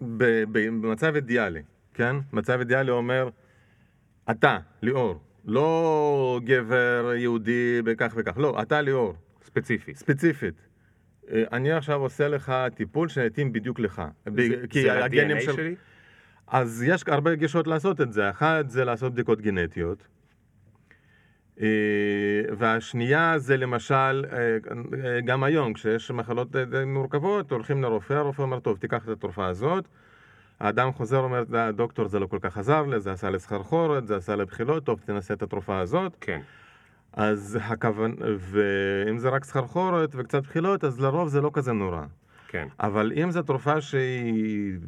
ב- 0.00 0.44
ב- 0.52 0.68
במצב 0.82 1.14
אידיאלי, 1.14 1.62
כן? 1.94 2.16
מצב 2.32 2.58
אידיאלי 2.58 2.90
אומר, 2.90 3.28
אתה, 4.30 4.58
ליאור, 4.82 5.20
לא 5.44 6.40
גבר 6.44 7.12
יהודי 7.16 7.82
בכך 7.84 8.12
וכך, 8.16 8.38
לא, 8.38 8.58
אתה 8.62 8.80
ליאור, 8.80 9.14
ספציפי. 9.44 9.94
ספציפית. 9.94 10.54
אה, 11.32 11.44
אני 11.52 11.72
עכשיו 11.72 12.00
עושה 12.00 12.28
לך 12.28 12.52
טיפול 12.74 13.08
שיתאים 13.08 13.52
בדיוק 13.52 13.80
לך. 13.80 14.02
ב- 14.26 14.40
זה- 14.48 14.66
כי 14.70 14.82
זה 14.82 15.04
הגנים 15.04 15.40
של- 15.40 15.52
שלי? 15.52 15.74
אז 16.48 16.82
יש 16.86 17.04
הרבה 17.06 17.34
גישות 17.34 17.66
לעשות 17.66 18.00
את 18.00 18.12
זה. 18.12 18.30
אחת 18.30 18.70
זה 18.70 18.84
לעשות 18.84 19.12
בדיקות 19.12 19.40
גנטיות. 19.40 20.06
אה, 21.60 21.66
והשנייה 22.58 23.38
זה 23.38 23.56
למשל, 23.56 24.24
אה, 24.32 25.20
גם 25.24 25.42
היום 25.44 25.72
כשיש 25.72 26.10
מחלות 26.10 26.56
אה, 26.56 26.84
מורכבות, 26.84 27.52
הולכים 27.52 27.82
לרופא, 27.82 28.14
הרופא 28.14 28.42
אומר, 28.42 28.60
טוב, 28.60 28.78
תיקח 28.78 29.04
את 29.04 29.08
התרופה 29.08 29.46
הזאת. 29.46 29.84
האדם 30.60 30.92
חוזר, 30.92 31.18
אומר, 31.18 31.44
"אה, 31.54 31.72
דוקטור, 31.72 32.08
זה 32.08 32.18
לא 32.18 32.26
כל 32.26 32.38
כך 32.40 32.58
עזר 32.58 32.82
לי, 32.82 33.00
זה 33.00 33.12
עשה 33.12 33.30
לי 33.30 33.38
סחרחורת, 33.38 34.06
זה 34.06 34.16
עשה 34.16 34.36
לי 34.36 34.44
בחילות, 34.44 34.84
טוב, 34.84 35.00
תנסה 35.04 35.34
את 35.34 35.42
התרופה 35.42 35.78
הזאת. 35.78 36.16
כן. 36.20 36.40
אז 37.12 37.58
הכוון, 37.62 38.14
ואם 38.38 39.18
זה 39.18 39.28
רק 39.28 39.44
סחרחורת 39.44 40.10
וקצת 40.14 40.42
בחילות, 40.42 40.84
אז 40.84 41.00
לרוב 41.00 41.28
זה 41.28 41.40
לא 41.40 41.50
כזה 41.52 41.72
נורא. 41.72 42.02
כן. 42.48 42.68
אבל 42.80 43.12
אם 43.16 43.30
זו 43.30 43.42
תרופה 43.42 43.80
שהיא 43.80 44.78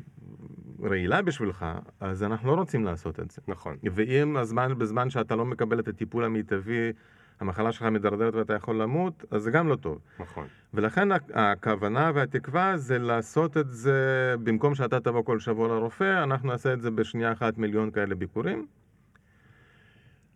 רעילה 0.83 1.23
בשבילך, 1.23 1.67
אז 2.01 2.23
אנחנו 2.23 2.49
לא 2.51 2.55
רוצים 2.55 2.85
לעשות 2.85 3.21
את 3.21 3.31
זה. 3.31 3.43
נכון. 3.49 3.77
ואם 3.95 4.37
הזמן, 4.37 4.79
בזמן 4.79 5.11
שאתה 5.11 5.37
לא 5.37 5.45
מקבל 5.45 5.79
את 5.81 5.89
הטיפול 5.89 6.25
המיטבי, 6.25 6.93
המחלה 7.41 7.73
שלך 7.73 7.83
מידרדרת 7.83 8.35
ואתה 8.35 8.53
יכול 8.55 8.83
למות, 8.83 9.25
אז 9.31 9.43
זה 9.43 9.51
גם 9.51 9.69
לא 9.69 9.77
טוב. 9.77 9.99
נכון. 10.19 10.47
ולכן 10.75 11.13
הכ- 11.13 11.17
הכוונה 11.35 12.11
והתקווה 12.15 12.77
זה 12.77 12.99
לעשות 12.99 13.57
את 13.57 13.71
זה, 13.71 13.95
במקום 14.43 14.75
שאתה 14.75 15.01
תבוא 15.01 15.23
כל 15.25 15.39
שבוע 15.41 15.69
לרופא, 15.69 16.23
אנחנו 16.23 16.49
נעשה 16.49 16.73
את 16.73 16.81
זה 16.83 16.91
בשנייה 16.91 17.33
אחת 17.33 17.59
מיליון 17.59 17.91
כאלה 17.91 18.15
ביקורים, 18.15 18.67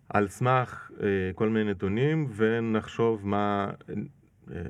על 0.09 0.29
סמך 0.29 0.91
אה, 1.03 1.07
כל 1.35 1.49
מיני 1.49 1.71
נתונים, 1.71 2.27
ונחשוב 2.37 3.27
מה... 3.27 3.71
אה, 4.55 4.61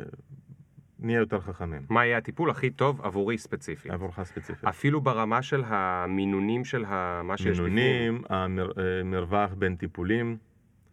נהיה 0.99 1.19
יותר 1.19 1.41
חכמים, 1.41 1.83
מה 1.89 2.07
יהיה 2.07 2.19
הטיפול 2.19 2.51
הכי 2.51 2.71
טוב 2.71 3.01
עבורי 3.03 3.39
ספציפית? 3.39 3.91
עבורך 3.93 4.23
ספציפית. 4.23 4.65
אפילו 4.65 5.01
ברמה 5.01 5.43
של 5.43 5.63
המינונים 5.67 6.65
של 6.65 6.85
ה- 6.89 7.23
מה 7.25 7.37
שיש 7.37 7.61
בפנים. 7.61 7.75
מינונים, 7.75 8.23
המר, 8.29 8.71
אה, 9.35 9.47
בין 9.47 9.77
טיפולים. 9.77 10.37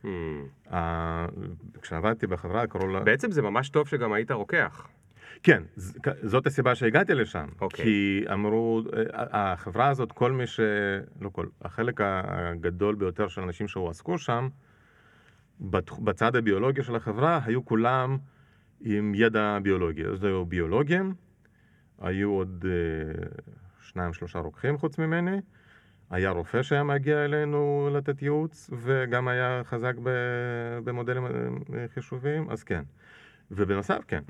Hmm. 0.04 0.08
ה- 0.74 1.26
כשעבדתי 1.82 2.28
בחברה 2.28 2.68
קראו 2.68 2.88
לה... 2.88 3.00
בעצם 3.00 3.32
זה 3.32 3.42
ממש 3.42 3.70
טוב 3.70 3.88
שגם 3.88 4.14
היית 4.14 4.32
רוקח. 4.32 4.88
כן, 5.44 5.64
זאת 6.22 6.48
הסיבה 6.48 6.76
שהגעתי 6.76 7.14
לשם. 7.14 7.48
אוקיי. 7.62 7.86
כי 7.86 8.24
אמרו, 8.34 8.82
אה, 9.14 9.54
החברה 9.54 9.88
הזאת, 9.90 10.12
כל 10.12 10.32
מי 10.32 10.48
ש... 10.48 10.60
לא 11.22 11.30
כל, 11.30 11.46
החלק 11.62 12.00
הגדול 12.02 12.96
ביותר 12.96 13.28
של 13.28 13.42
אנשים 13.42 13.68
שהועסקו 13.68 14.18
שם, 14.18 14.50
בצד 16.00 16.36
הביולוגי 16.36 16.84
של 16.84 16.96
החברה, 16.96 17.40
היו 17.46 17.66
כולם 17.66 18.18
עם 18.84 19.16
ידע 19.16 19.58
ביולוגי. 19.64 20.06
אז 20.06 20.24
היו 20.24 20.46
ביולוגים, 20.46 21.14
היו 22.00 22.30
עוד 22.30 22.66
אה, 22.68 23.24
שניים 23.82 24.14
שלושה 24.14 24.40
רוקחים 24.40 24.78
חוץ 24.78 24.98
ממני, 24.98 25.38
היה 26.10 26.30
רופא 26.30 26.64
שהיה 26.64 26.84
מגיע 26.84 27.26
אלינו 27.26 27.90
לתת 27.94 28.22
ייעוץ, 28.22 28.70
וגם 28.82 29.28
היה 29.28 29.62
חזק 29.64 29.94
במודלים 30.84 31.26
אה, 31.26 31.32
חישוביים, 31.94 32.50
אז 32.50 32.64
כן. 32.64 32.84
ובנוסף, 33.52 34.04
כן, 34.08 34.22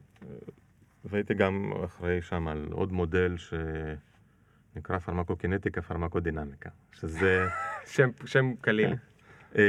והייתי 1.06 1.34
גם 1.34 1.72
אחראי 1.86 2.22
שם 2.22 2.48
על 2.48 2.68
עוד 2.72 2.92
מודל 2.92 3.36
שנקרא 3.38 5.00
פרמקוקינטיקה, 5.00 5.82
פרמקודינמיקה, 5.82 6.70
שזה... 6.92 7.48
שם, 7.94 8.10
שם 8.26 8.54
קליל. 8.62 8.96
אה, 9.58 9.64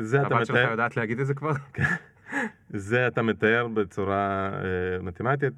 זה 0.00 0.22
אתה 0.22 0.36
הבת 0.36 0.46
שלך 0.46 0.70
יודעת 0.70 0.96
להגיד 0.96 1.20
את 1.20 1.26
זה 1.26 1.34
כבר? 1.34 1.52
זה 2.70 3.06
אתה 3.06 3.22
מתאר 3.22 3.68
בצורה 3.68 4.50
אה, 4.54 5.02
מתמטית, 5.02 5.52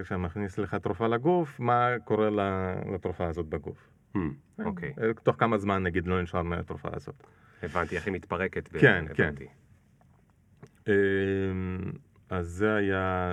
כשאתה 0.00 0.16
מכניס 0.16 0.58
לך 0.58 0.74
תרופה 0.74 1.06
לגוף, 1.06 1.60
מה 1.60 1.88
קורה 2.04 2.28
לתרופה 2.94 3.26
הזאת 3.26 3.46
בגוף. 3.46 3.88
Hmm, 4.16 4.18
אוקיי, 4.64 4.92
אה, 5.02 5.14
תוך 5.22 5.36
כמה 5.38 5.58
זמן 5.58 5.82
נגיד 5.82 6.06
לא 6.06 6.22
נשאר 6.22 6.42
מהתרופה 6.42 6.88
הזאת. 6.92 7.26
הבנתי 7.62 7.96
איך 7.96 8.06
היא 8.06 8.14
מתפרקת. 8.14 8.68
כן, 8.68 9.04
כן. 9.14 9.24
הבנתי. 9.24 9.46
אה, 10.88 10.94
אז 12.30 12.46
זה 12.46 12.74
היה, 12.74 13.32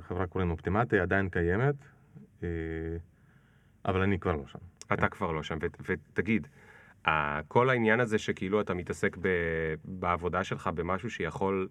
חברה 0.00 0.26
קוראים 0.26 0.50
אופטימטי, 0.50 0.98
עדיין 0.98 1.28
קיימת, 1.28 1.74
אה, 2.42 2.48
אבל 3.84 4.00
אני 4.02 4.18
כבר 4.18 4.36
לא 4.36 4.46
שם. 4.46 4.58
אתה 4.92 5.08
כבר 5.08 5.32
לא 5.32 5.42
שם, 5.42 5.58
ו- 5.62 5.82
ותגיד, 5.88 6.48
כל 7.48 7.70
העניין 7.70 8.00
הזה 8.00 8.18
שכאילו 8.18 8.60
אתה 8.60 8.74
מתעסק 8.74 9.16
ב- 9.20 9.74
בעבודה 9.84 10.44
שלך 10.44 10.70
במשהו 10.74 11.10
שיכול, 11.10 11.68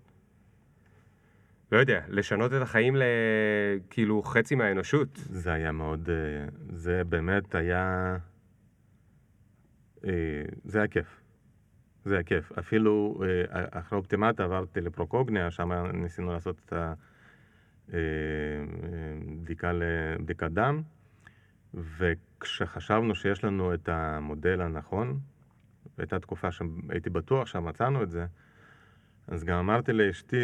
לא 1.71 1.77
יודע, 1.77 2.01
לשנות 2.07 2.53
את 2.53 2.61
החיים 2.61 2.95
לכאילו 2.95 4.23
חצי 4.23 4.55
מהאנושות. 4.55 5.09
זה 5.15 5.53
היה 5.53 5.71
מאוד, 5.71 6.09
אה, 6.09 6.15
זה 6.69 7.03
באמת 7.03 7.55
היה, 7.55 8.17
אה, 10.05 10.11
זה 10.63 10.77
היה 10.77 10.87
כיף. 10.87 11.21
זה 12.05 12.13
היה 12.13 12.23
כיף. 12.23 12.51
אפילו 12.59 13.23
אה, 13.23 13.65
אחרי 13.71 13.97
אופטימטה 13.97 14.43
עברתי 14.43 14.81
לפרוקוגניה, 14.81 15.51
שם 15.51 15.71
ניסינו 15.93 16.33
לעשות 16.33 16.61
את 16.65 16.73
הבדיקה 17.89 19.71
לבדיקת 19.73 20.51
דם, 20.51 20.81
וכשחשבנו 21.73 23.15
שיש 23.15 23.43
לנו 23.43 23.73
את 23.73 23.89
המודל 23.89 24.61
הנכון, 24.61 25.19
הייתה 25.97 26.19
תקופה 26.19 26.51
שהייתי 26.51 27.09
בטוח 27.09 27.47
שמצאנו 27.47 28.03
את 28.03 28.09
זה, 28.09 28.25
אז 29.27 29.43
גם 29.43 29.57
אמרתי 29.57 29.93
לאשתי, 29.93 30.37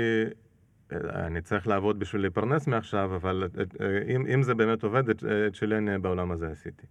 אני 0.92 1.42
צריך 1.42 1.68
לעבוד 1.68 2.00
בשביל 2.00 2.22
להתפרנס 2.22 2.68
מעכשיו, 2.68 3.16
אבל 3.16 3.50
אה, 3.82 4.16
אם, 4.16 4.26
אם 4.34 4.44
זה 4.44 4.54
באמת 4.54 4.84
עובד, 4.84 5.10
את, 5.10 5.24
את 5.48 5.56
שלי 5.56 5.78
אני 5.78 5.98
בעולם 6.00 6.32
הזה 6.32 6.48
עשיתי. 6.52 6.88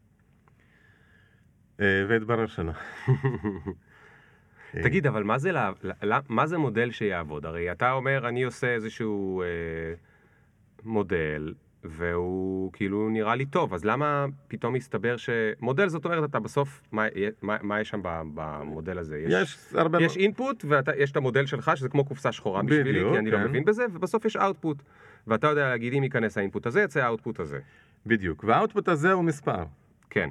אה, 1.81 2.05
והתברר 2.09 2.47
שלא. 2.47 2.73
אה, 3.09 4.83
תגיד, 4.85 5.07
אבל 5.07 5.23
מה 5.23 5.39
זה, 5.39 5.53
לה- 5.53 5.73
מה 6.29 6.47
זה 6.47 6.59
מודל 6.59 6.91
שיעבוד? 6.91 7.47
הרי 7.47 7.73
אתה 7.73 7.93
אומר, 7.93 8.29
אני 8.29 8.43
עושה 8.43 8.75
איזשהו 8.75 9.43
אה, 9.43 9.47
מודל, 10.85 11.55
והוא 11.85 12.72
כאילו 12.72 13.09
נראה 13.09 13.35
לי 13.35 13.47
טוב, 13.47 13.74
אז 13.74 13.85
למה 13.85 14.26
פתאום 14.49 14.74
מסתבר 14.74 15.16
ש... 15.16 15.31
מודל 15.61 15.89
זאת 15.89 16.05
אומרת, 16.05 16.31
אתה 16.31 16.41
בסוף, 16.41 16.83
מה, 16.93 17.07
מה, 17.43 17.57
מה 17.62 17.81
יש 17.81 17.89
שם 17.89 18.01
במודל 18.35 18.99
הזה? 18.99 19.24
יש 19.28 19.59
הרבה... 19.74 20.03
יש 20.03 20.16
אינפוט, 20.16 20.64
ויש 20.68 21.11
את 21.11 21.16
המודל 21.16 21.47
שלך, 21.47 21.72
שזה 21.74 21.89
כמו 21.89 22.05
קופסה 22.05 22.33
שחורה 22.33 22.62
בשבילי, 22.62 22.93
בדיוק, 22.93 23.12
כי 23.12 23.18
אני 23.18 23.31
לא 23.31 23.39
כן. 23.39 23.45
מבין 23.45 23.64
בזה, 23.64 23.87
ובסוף 23.93 24.24
יש 24.24 24.37
אאוטפוט. 24.37 24.83
ואתה 25.26 25.47
יודע 25.47 25.68
להגיד, 25.68 25.93
אם 25.93 26.03
ייכנס 26.03 26.39
האינפוט 26.39 26.66
הזה, 26.66 26.83
יצא 26.83 27.01
האאוטפוט 27.01 27.41
הזה. 27.41 27.59
בדיוק. 28.07 28.45
והאוטפוט 28.45 28.89
הזה 28.89 29.12
הוא 29.12 29.24
מספר. 29.24 29.64
כן, 30.11 30.31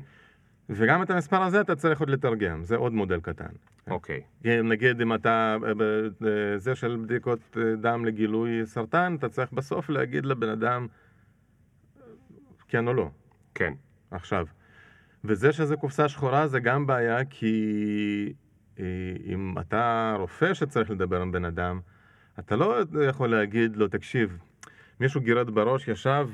וגם 0.70 1.04
את 1.04 1.10
המספר 1.10 1.41
הזה 1.41 1.62
אתה 1.62 1.76
צריך 1.76 2.00
עוד 2.00 2.10
לתרגם, 2.10 2.64
זה 2.64 2.76
עוד 2.76 2.93
מודל 2.93 3.20
קטן. 3.20 3.50
אוקיי. 3.89 4.22
כי 4.43 4.62
נגיד 4.62 5.02
אם 5.02 5.14
אתה, 5.14 5.58
אה, 5.64 5.70
אה, 6.28 6.58
זה 6.58 6.76
של 6.76 6.97
בדיקות 7.04 7.58
אה, 7.58 7.76
דם 7.76 8.06
לגילוי 8.06 8.66
סרטן, 8.66 9.16
אתה 9.20 9.30
צריך 9.30 9.54
בסוף 9.54 9.89
להגיד 9.89 10.26
לבן 10.26 10.50
אדם 10.50 10.88
כן 12.70 12.88
או 12.88 12.94
לא. 12.94 13.10
כן, 13.56 13.74
עכשיו, 14.12 14.46
וזה 15.24 15.54
שזה 15.54 15.76
קופסה 15.76 16.10
שחורה 16.10 16.48
זה 16.48 16.60
גם 16.60 16.88
בעיה 16.88 17.26
כי 17.26 18.34
אה, 18.80 18.84
אם 19.26 19.56
אתה 19.60 20.16
רופא 20.20 20.54
שצריך 20.54 20.92
לדבר 20.92 21.22
עם 21.22 21.32
בן 21.32 21.46
אדם, 21.46 21.80
אתה 22.40 22.56
לא 22.56 22.76
יכול 23.08 23.28
להגיד 23.30 23.76
לו, 23.76 23.88
תקשיב, 23.88 24.38
מישהו 25.00 25.22
גירד 25.22 25.50
בראש, 25.50 25.88
ישב, 25.88 26.28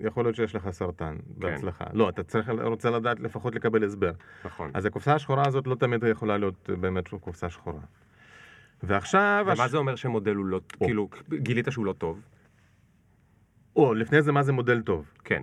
ויכול 0.00 0.24
להיות 0.24 0.36
שיש 0.36 0.54
לך 0.54 0.70
סרטן, 0.70 1.16
בהצלחה. 1.36 1.84
לא, 1.92 2.08
אתה 2.08 2.22
צריך, 2.22 2.50
רוצה 2.62 2.90
לדעת 2.90 3.20
לפחות 3.20 3.54
לקבל 3.54 3.84
הסבר. 3.84 4.12
נכון. 4.44 4.70
אז 4.74 4.84
הקופסה 4.86 5.14
השחורה 5.14 5.42
הזאת 5.46 5.66
לא 5.66 5.74
תמיד 5.74 6.04
יכולה 6.04 6.38
להיות 6.38 6.70
באמת 6.80 7.08
קופסה 7.08 7.50
שחורה. 7.50 7.80
ועכשיו... 8.82 9.46
ומה 9.52 9.64
הש- 9.64 9.70
זה 9.70 9.76
אומר 9.76 9.96
שמודל 9.96 10.34
הוא 10.34 10.46
לא, 10.46 10.60
או. 10.80 10.86
כאילו, 10.86 11.08
גילית 11.34 11.66
שהוא 11.70 11.86
לא 11.86 11.92
טוב? 11.92 12.20
או, 13.76 13.94
לפני 13.94 14.22
זה 14.22 14.32
מה 14.32 14.42
זה 14.42 14.52
מודל 14.52 14.82
טוב. 14.82 15.10
כן, 15.24 15.42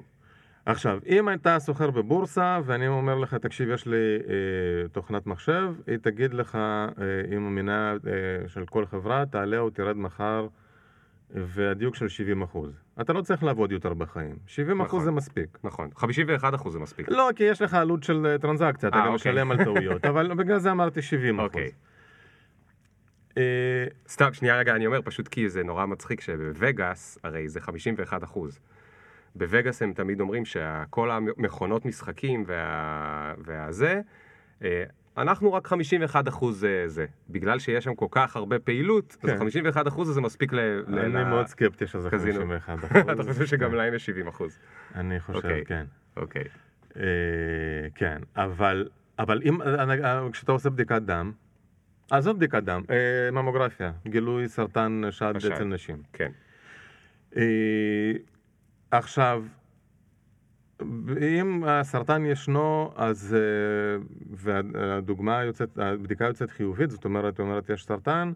עכשיו, 0.65 0.99
אם 1.07 1.33
אתה 1.33 1.59
סוחר 1.59 1.91
בבורסה, 1.91 2.59
ואני 2.65 2.87
אומר 2.87 3.15
לך, 3.15 3.33
תקשיב, 3.33 3.69
יש 3.69 3.85
לי 3.85 4.17
אה, 4.27 4.87
תוכנת 4.91 5.27
מחשב, 5.27 5.73
היא 5.87 5.97
תגיד 5.97 6.33
לך 6.33 6.55
אה, 6.55 6.91
אם 7.35 7.45
המניה 7.45 7.91
אה, 7.91 8.47
של 8.47 8.65
כל 8.65 8.85
חברה 8.85 9.25
תעלה 9.25 9.59
או 9.59 9.69
תרד 9.69 9.97
מחר, 9.97 10.47
והדיוק 11.35 11.95
של 11.95 12.07
70 12.07 12.41
אחוז. 12.41 12.71
אתה 13.01 13.13
לא 13.13 13.21
צריך 13.21 13.43
לעבוד 13.43 13.71
יותר 13.71 13.93
בחיים. 13.93 14.35
70 14.47 14.81
אחוז 14.81 14.87
נכון. 14.87 15.05
זה 15.05 15.11
מספיק. 15.11 15.57
נכון. 15.63 15.89
51 15.95 16.55
אחוז 16.55 16.73
זה 16.73 16.79
מספיק. 16.79 17.09
לא, 17.09 17.29
כי 17.35 17.43
יש 17.43 17.61
לך 17.61 17.73
עלות 17.73 18.03
של 18.03 18.25
אה, 18.25 18.37
טרנזקציה, 18.37 18.89
אתה 18.89 18.97
אה, 18.97 19.05
גם 19.05 19.13
אוקיי. 19.13 19.31
משלם 19.31 19.51
על 19.51 19.63
טעויות, 19.63 20.05
אבל 20.09 20.33
בגלל 20.33 20.59
זה 20.59 20.71
אמרתי 20.71 21.01
70 21.01 21.39
אחוז. 21.39 21.49
אוקיי. 21.49 21.63
אה, 21.63 21.69
סתם, 24.07 24.33
שנייה 24.33 24.57
רגע, 24.57 24.75
אני 24.75 24.87
אומר, 24.87 24.99
פשוט 25.03 25.27
כי 25.27 25.49
זה 25.49 25.63
נורא 25.63 25.85
מצחיק 25.85 26.21
שבווגאס, 26.21 27.17
הרי 27.23 27.49
זה 27.49 27.61
51 27.61 28.23
אחוז. 28.23 28.59
בווגאס 29.35 29.81
הם 29.81 29.93
תמיד 29.93 30.19
אומרים 30.21 30.45
שכל 30.45 31.11
המכונות 31.11 31.85
משחקים 31.85 32.43
וה... 32.47 33.33
והזה, 33.37 34.01
אה, 34.63 34.83
אנחנו 35.17 35.53
רק 35.53 35.67
51 35.67 36.27
אחוז 36.27 36.59
זה, 36.59 36.83
זה. 36.87 37.05
בגלל 37.29 37.59
שיש 37.59 37.83
שם 37.83 37.95
כל 37.95 38.07
כך 38.11 38.35
הרבה 38.35 38.59
פעילות, 38.59 39.17
אז 39.23 39.29
כן. 39.29 39.37
51 39.37 39.87
אחוז 39.87 40.09
הזה 40.09 40.21
מספיק 40.21 40.53
ל... 40.53 40.59
אני 40.87 41.13
ל- 41.13 41.23
מאוד 41.23 41.47
סקפטי 41.47 41.87
שזה 41.87 42.09
קזינו. 42.09 42.39
51 42.39 42.83
אחוז. 42.85 43.09
אתה 43.11 43.23
חושב 43.33 43.45
שגם 43.45 43.73
להם 43.73 43.93
יש 43.93 44.05
70 44.05 44.27
אחוז. 44.27 44.59
אני 44.95 45.19
חושב, 45.19 45.37
אוקיי. 45.37 45.65
כן. 45.65 45.85
אוקיי. 46.17 46.43
אה, 46.97 47.01
כן, 47.95 48.21
אבל, 48.35 48.89
אבל 49.19 49.41
אם, 49.45 49.61
אה, 49.61 50.27
כשאתה 50.31 50.51
עושה 50.51 50.69
בדיקת 50.69 51.01
דם, 51.01 51.31
עזוב 52.11 52.37
בדיקת 52.37 52.63
דם, 52.63 52.81
אה, 52.89 53.31
ממוגרפיה, 53.31 53.91
גילוי 54.07 54.47
סרטן 54.47 55.01
שד 55.09 55.33
השד. 55.35 55.51
אצל 55.51 55.63
נשים. 55.63 56.01
כן. 56.13 56.31
אה, 57.37 58.11
עכשיו, 58.91 59.43
אם 61.21 61.63
הסרטן 61.67 62.25
ישנו, 62.25 62.93
אז, 62.95 63.35
אה, 63.35 64.03
והדוגמה 64.31 65.43
יוצאת, 65.43 65.77
הבדיקה 65.77 66.25
יוצאת 66.25 66.51
חיובית, 66.51 66.89
זאת 66.89 67.05
אומרת, 67.05 67.39
אומרת 67.39 67.69
יש 67.69 67.85
סרטן, 67.85 68.31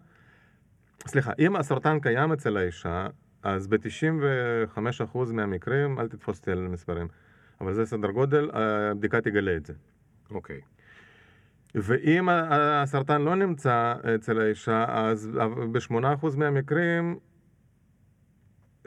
סליחה, 1.06 1.32
אם 1.38 1.56
הסרטן 1.56 2.00
קיים 2.00 2.32
אצל 2.32 2.56
האישה, 2.56 3.06
אז 3.42 3.66
ב-95% 3.66 5.32
מהמקרים, 5.32 6.00
אל 6.00 6.08
תתפוס 6.08 6.38
אותי 6.38 6.50
על 6.50 6.68
מספרים, 6.68 7.08
אבל 7.60 7.74
זה 7.74 7.86
סדר 7.86 8.10
גודל, 8.10 8.50
הבדיקה 8.52 9.20
תגלה 9.20 9.56
את 9.56 9.66
זה. 9.66 9.72
אוקיי. 10.30 10.60
ואם 11.76 12.28
הסרטן 12.28 13.22
לא 13.22 13.34
נמצא 13.34 13.94
אצל 14.14 14.40
האישה, 14.40 14.84
אז 14.88 15.30
ב-8% 15.72 16.36
מהמקרים 16.36 17.18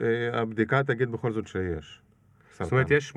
אה, 0.00 0.06
הבדיקה 0.40 0.82
תגיד 0.82 1.12
בכל 1.12 1.32
זאת 1.32 1.46
שיש. 1.46 2.00
זאת 2.60 2.72
אומרת, 2.72 2.90
יש 2.90 3.12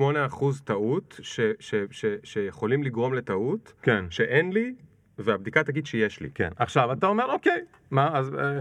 טעות 0.64 1.20
ש- 1.22 1.40
ש- 1.60 1.74
ש- 1.90 2.04
שיכולים 2.24 2.82
לגרום 2.82 3.14
לטעות, 3.14 3.72
כן, 3.82 4.04
שאין 4.10 4.52
לי, 4.52 4.74
והבדיקה 5.18 5.64
תגיד 5.64 5.86
שיש 5.86 6.20
לי. 6.20 6.30
כן. 6.34 6.48
עכשיו, 6.56 6.92
אתה 6.92 7.06
אומר, 7.06 7.24
אוקיי, 7.32 7.64
מה, 7.90 8.18
אז 8.18 8.34
אה, 8.34 8.60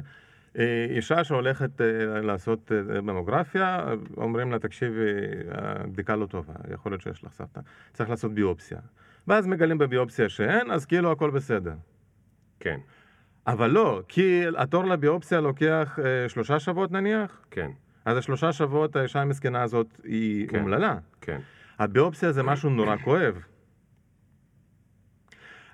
אה, 0.60 0.86
אישה 0.90 1.24
שהולכת 1.24 1.82
אה, 1.82 2.22
לעשות 2.22 2.72
אה, 2.72 3.02
ממוגרפיה, 3.02 3.94
אומרים 4.18 4.52
לה, 4.52 4.60
תקשיבי, 4.60 5.12
הבדיקה 5.52 6.16
לא 6.16 6.26
טובה, 6.26 6.54
יכול 6.74 6.92
להיות 6.92 7.02
שיש 7.02 7.24
לך 7.24 7.34
סרטן, 7.34 7.62
צריך 7.94 8.10
לעשות 8.10 8.34
ביופסיה. 8.34 8.80
ואז 9.28 9.48
מגלים 9.48 9.78
בביופסיה 9.78 10.30
שאין, 10.30 10.72
אז 10.72 10.86
כאילו 10.86 11.12
הכל 11.12 11.30
בסדר. 11.30 11.74
כן, 12.60 12.80
אבל 13.48 13.70
לא, 13.70 14.02
כי 14.08 14.44
התור 14.58 14.86
לביופסיה 14.86 15.42
לוקח 15.42 16.00
אה, 16.04 16.30
שלושה 16.30 16.60
שבועות 16.60 16.92
נניח, 16.92 17.46
כן, 17.52 17.72
אז 18.06 18.18
השלושה 18.18 18.54
שבועות 18.54 18.96
האישה 18.96 19.22
המסכנה 19.22 19.64
הזאת 19.64 19.88
היא 20.04 20.48
כן. 20.48 20.60
אומללה. 20.60 20.98
כן. 21.22 21.40
הביופסיה 21.80 22.32
זה 22.32 22.44
משהו 22.44 22.70
נורא 22.70 22.98
כואב. 22.98 23.44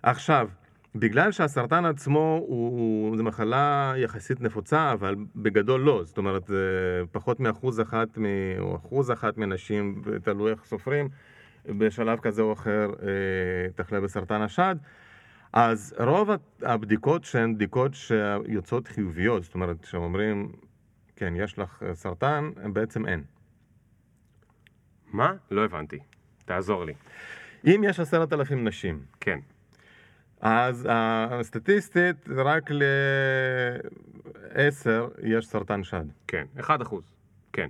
עכשיו, 0.03 0.49
בגלל 0.95 1.31
שהסרטן 1.31 1.85
עצמו 1.85 2.43
הוא, 2.47 2.69
הוא, 2.69 3.17
זו 3.17 3.23
מחלה 3.23 3.93
יחסית 3.97 4.41
נפוצה, 4.41 4.91
אבל 4.93 5.15
בגדול 5.35 5.81
לא. 5.81 6.01
זאת 6.03 6.17
אומרת, 6.17 6.45
זה 6.45 7.01
פחות 7.11 7.39
מאחוז 7.39 7.81
אחת, 7.81 8.17
מ, 8.17 8.25
או 8.59 8.75
אחוז 8.75 9.11
אחת 9.11 9.37
מנשים, 9.37 10.01
תלוי 10.23 10.51
איך 10.51 10.65
סופרים, 10.65 11.09
בשלב 11.77 12.19
כזה 12.19 12.41
או 12.41 12.53
אחר 12.53 12.89
אה, 13.01 13.71
תחלה 13.75 14.01
בסרטן 14.01 14.41
השד. 14.41 14.75
אז 15.53 15.95
רוב 15.99 16.29
הבדיקות 16.61 17.23
שהן 17.23 17.55
בדיקות 17.55 17.93
שיוצאות 17.93 18.87
חיוביות, 18.87 19.43
זאת 19.43 19.53
אומרת, 19.53 19.83
שאומרים, 19.83 20.51
כן, 21.15 21.33
יש 21.35 21.59
לך 21.59 21.83
סרטן, 21.93 22.49
בעצם 22.73 23.05
אין. 23.05 23.23
מה? 25.13 25.33
לא 25.51 25.65
הבנתי. 25.65 25.99
תעזור 26.45 26.85
לי. 26.85 26.93
אם 27.65 27.81
יש 27.85 27.99
עשרת 27.99 28.33
אלפים 28.33 28.67
נשים, 28.67 29.03
כן. 29.19 29.39
אז 30.41 30.85
uh, 30.85 31.43
סטטיסטית 31.43 32.29
רק 32.29 32.69
לעשר 34.55 35.07
יש 35.23 35.47
סרטן 35.47 35.83
שד. 35.83 36.05
כן. 36.27 36.45
1 36.59 36.81
אחוז. 36.81 37.03
כן. 37.53 37.69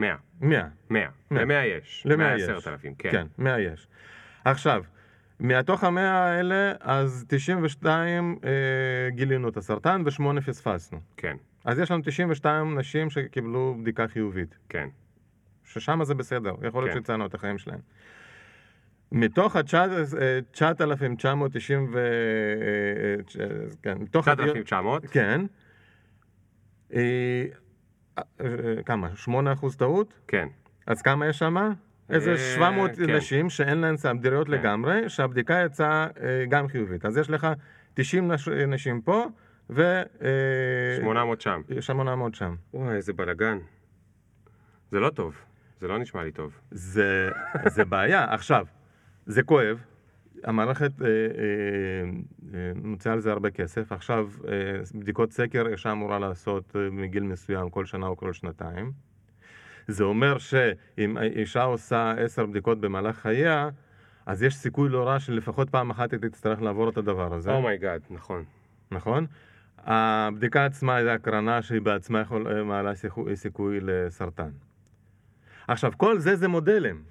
100. 0.00 0.14
100. 0.40 0.68
100. 0.90 1.08
מאה. 1.30 1.44
ל-100 1.44 1.66
יש. 1.78 2.02
למאה 2.06 2.36
יש. 2.36 2.42
10,000. 2.48 2.94
כן. 2.98 3.10
כן, 3.10 3.26
100 3.38 3.60
יש. 3.60 3.88
עכשיו, 4.44 4.84
מתוך 5.40 5.84
המאה 5.84 6.24
האלה, 6.24 6.72
אז 6.80 7.24
92 7.28 8.38
אה, 8.44 8.50
גילינו 9.10 9.48
את 9.48 9.56
הסרטן 9.56 10.02
ושמונה 10.06 10.40
פספסנו. 10.40 11.00
כן. 11.16 11.36
אז 11.64 11.78
יש 11.78 11.90
לנו 11.90 12.02
92 12.02 12.78
נשים 12.78 13.10
שקיבלו 13.10 13.76
בדיקה 13.82 14.08
חיובית. 14.08 14.58
כן. 14.68 14.88
ששם 15.64 16.04
זה 16.04 16.14
בסדר, 16.14 16.54
יכול 16.66 16.82
להיות 16.82 16.92
כן. 16.94 17.00
שהצענו 17.00 17.26
את 17.26 17.34
החיים 17.34 17.58
שלהם. 17.58 17.78
מתוך 19.12 19.56
ה-9,990 19.56 19.72
ו... 21.92 21.98
אה, 21.98 23.14
אה, 23.40 23.46
כן, 23.82 23.98
מתוך... 23.98 24.28
הדיו- 24.28 24.44
9,900. 24.54 25.06
כן. 25.06 25.40
אה, 28.40 28.46
אה, 28.46 28.82
כמה? 28.82 29.08
8% 29.26 29.30
טעות? 29.78 30.14
כן. 30.28 30.48
אז 30.86 31.02
כמה 31.02 31.26
יש 31.26 31.38
שם? 31.38 31.56
איזה 32.10 32.30
אה, 32.32 32.36
700 32.36 32.90
כן. 32.96 33.10
נשים 33.16 33.50
שאין 33.50 33.78
להן 33.78 33.96
סמדריות 33.96 34.46
כן. 34.46 34.52
לגמרי, 34.52 35.08
שהבדיקה 35.08 35.62
יצאה 35.66 36.06
אה, 36.22 36.44
גם 36.48 36.68
חיובית. 36.68 37.04
אז 37.04 37.16
יש 37.16 37.30
לך 37.30 37.48
90 37.94 38.32
נש- 38.32 38.48
נשים 38.48 39.00
פה, 39.00 39.26
ו... 39.70 39.82
אה, 40.22 40.96
800 41.00 41.40
שם. 41.40 41.60
800 41.80 42.34
שם. 42.34 42.54
וואי, 42.74 42.96
איזה 42.96 43.12
בלאגן. 43.12 43.58
זה 44.90 45.00
לא 45.00 45.10
טוב. 45.10 45.34
זה 45.80 45.88
לא 45.88 45.98
נשמע 45.98 46.24
לי 46.24 46.32
טוב. 46.32 46.60
זה, 46.70 47.30
זה 47.66 47.84
בעיה. 47.84 48.26
עכשיו, 48.34 48.66
זה 49.26 49.42
כואב. 49.42 49.84
המערכת 50.44 51.02
אה, 51.02 51.06
אה, 51.06 51.12
אה, 52.54 52.72
מוציאה 52.84 53.14
על 53.14 53.20
זה 53.20 53.32
הרבה 53.32 53.50
כסף. 53.50 53.92
עכשיו, 53.92 54.28
אה, 54.48 54.52
בדיקות 54.94 55.32
סקר 55.32 55.66
אישה 55.66 55.92
אמורה 55.92 56.18
לעשות 56.18 56.76
אה, 56.76 56.90
מגיל 56.90 57.22
מסוים 57.22 57.70
כל 57.70 57.84
שנה 57.84 58.06
או 58.06 58.16
כל 58.16 58.32
שנתיים. 58.32 58.92
זה 59.88 60.04
אומר 60.04 60.38
שאם 60.38 61.18
אישה 61.18 61.62
עושה 61.62 62.14
עשר 62.18 62.46
בדיקות 62.46 62.80
במהלך 62.80 63.16
חייה, 63.16 63.68
אז 64.26 64.42
יש 64.42 64.54
סיכוי 64.54 64.88
לא 64.88 65.08
רע 65.08 65.20
שלפחות 65.20 65.70
פעם 65.70 65.90
אחת 65.90 66.12
היא 66.12 66.20
תצטרך 66.20 66.62
לעבור 66.62 66.88
את 66.88 66.96
הדבר 66.96 67.34
הזה. 67.34 67.52
Oh 67.52 67.64
my 67.64 67.76
god, 67.76 68.00
נכון. 68.10 68.44
נכון? 68.90 69.26
הבדיקה 69.78 70.64
עצמה 70.64 71.02
זה 71.02 71.12
הקרנה 71.12 71.62
שהיא 71.62 71.80
בעצמה 71.80 72.20
יכול, 72.20 72.62
מעלה 72.62 72.94
סיכוי, 72.94 73.36
סיכוי 73.36 73.78
לסרטן. 73.82 74.50
עכשיו, 75.68 75.92
כל 75.96 76.18
זה 76.18 76.36
זה 76.36 76.48
מודלים. 76.48 77.02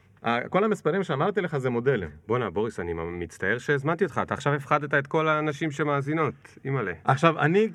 כל 0.49 0.63
המספרים 0.63 1.03
שאמרתי 1.03 1.41
לך 1.41 1.57
זה 1.57 1.70
מודלים. 1.70 2.09
בואנה, 2.28 2.49
בוריס, 2.49 2.80
אני 2.80 2.93
מצטער 2.93 3.57
שהזמנתי 3.57 4.03
אותך. 4.03 4.20
אתה 4.24 4.34
עכשיו 4.34 4.53
הפחדת 4.53 4.93
את 4.93 5.07
כל 5.07 5.28
האנשים 5.28 5.72
שמאזינות. 5.72 6.34
אימא'לה. 6.65 6.93
עכשיו, 7.03 7.39
אני, 7.39 7.70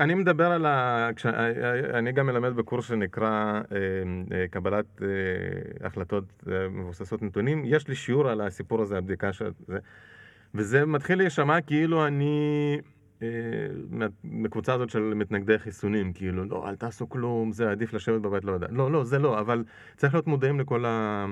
אני 0.00 0.14
מדבר 0.14 0.46
על 0.46 0.66
ה... 0.66 1.08
כש, 1.16 1.26
אני 1.94 2.12
גם 2.12 2.26
מלמד 2.26 2.56
בקורס 2.56 2.84
שנקרא 2.88 3.60
אה, 3.72 3.76
אה, 4.36 4.48
קבלת 4.50 5.02
אה, 5.02 5.06
החלטות 5.86 6.24
אה, 6.52 6.68
מבוססות 6.68 7.22
נתונים. 7.22 7.62
יש 7.66 7.88
לי 7.88 7.94
שיעור 7.94 8.28
על 8.28 8.40
הסיפור 8.40 8.82
הזה, 8.82 8.98
הבדיקה 8.98 9.32
של 9.32 9.50
זה, 9.66 9.78
וזה 10.54 10.86
מתחיל 10.86 11.18
להישמע 11.18 11.60
כאילו 11.60 12.06
אני... 12.06 12.78
אה, 13.22 13.28
מה- 13.90 14.06
מקבוצה 14.24 14.74
הזאת 14.74 14.90
של 14.90 15.00
מתנגדי 15.00 15.58
חיסונים, 15.58 16.12
כאילו, 16.12 16.44
לא, 16.44 16.68
אל 16.68 16.74
תעשו 16.76 17.08
כלום, 17.08 17.52
זה 17.52 17.70
עדיף 17.70 17.92
לשבת 17.92 18.20
בבית, 18.20 18.44
לא 18.44 18.52
יודע. 18.52 18.66
לא, 18.70 18.92
לא, 18.92 19.04
זה 19.04 19.18
לא, 19.18 19.40
אבל 19.40 19.64
צריך 19.96 20.14
להיות 20.14 20.26
מודעים 20.26 20.60
לכל 20.60 20.84
ה... 20.84 21.26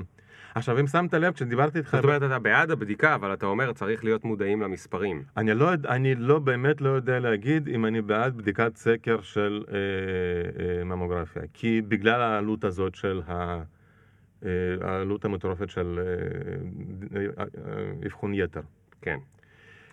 עכשיו, 0.54 0.80
אם 0.80 0.86
שמת 0.86 1.14
לב, 1.14 1.32
כשדיברתי 1.32 1.78
איתך... 1.78 1.90
זאת 1.96 2.04
אומרת, 2.04 2.22
אתה 2.22 2.38
בעד 2.38 2.70
הבדיקה, 2.70 3.14
אבל 3.14 3.32
אתה 3.32 3.46
אומר, 3.46 3.72
צריך 3.72 4.04
להיות 4.04 4.24
מודעים 4.24 4.62
למספרים. 4.62 5.22
אני 5.36 5.54
לא, 5.54 5.70
אני 5.88 6.14
לא 6.14 6.38
באמת 6.38 6.80
לא 6.80 6.88
יודע 6.88 7.18
להגיד 7.20 7.68
אם 7.68 7.86
אני 7.86 8.02
בעד 8.02 8.36
בדיקת 8.36 8.76
סקר 8.76 9.20
של 9.20 9.64
אה, 9.68 9.74
אה, 10.78 10.84
ממוגרפיה, 10.84 11.42
כי 11.54 11.82
בגלל 11.88 12.20
העלות 12.20 12.64
הזאת 12.64 12.94
של 12.94 13.22
ה... 13.28 13.62
אה, 14.44 14.50
העלות 14.80 15.24
המטורפת 15.24 15.70
של 15.70 16.00
אה, 17.16 17.20
אה, 17.36 17.44
אבחון 18.06 18.34
יתר. 18.34 18.60
כן. 19.02 19.18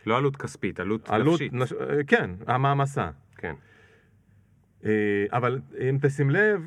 לא 0.05 0.17
עלות 0.17 0.37
כספית, 0.37 0.79
עלות 0.79 1.09
עלות, 1.09 1.33
נפשית. 1.33 1.53
נש... 1.53 1.73
כן, 2.07 2.31
המעמסה. 2.47 3.09
כן. 3.37 3.53
אבל 5.31 5.59
אם 5.89 5.97
תשים 6.01 6.29
לב, 6.29 6.61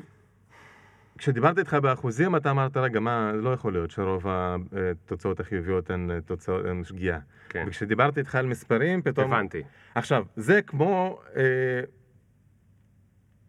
כשדיברתי 1.23 1.59
איתך 1.59 1.73
באחוזים, 1.73 2.35
אתה 2.35 2.51
אמרת, 2.51 2.77
רגע, 2.77 2.99
מה, 2.99 3.31
לא 3.33 3.53
יכול 3.53 3.73
להיות 3.73 3.91
שרוב 3.91 4.25
התוצאות 4.27 5.39
החיוביות 5.39 5.89
הן 5.89 6.11
אה, 6.11 6.21
תוצאות, 6.21 6.65
הן 6.65 6.83
שגיאה. 6.83 7.19
כן. 7.49 7.65
וכשדיברתי 7.67 8.19
איתך 8.19 8.35
על 8.35 8.45
מספרים, 8.45 9.01
פתאום... 9.01 9.33
הבנתי. 9.33 9.61
עכשיו, 9.95 10.25
זה 10.35 10.61
כמו... 10.61 11.21
אה, 11.35 11.81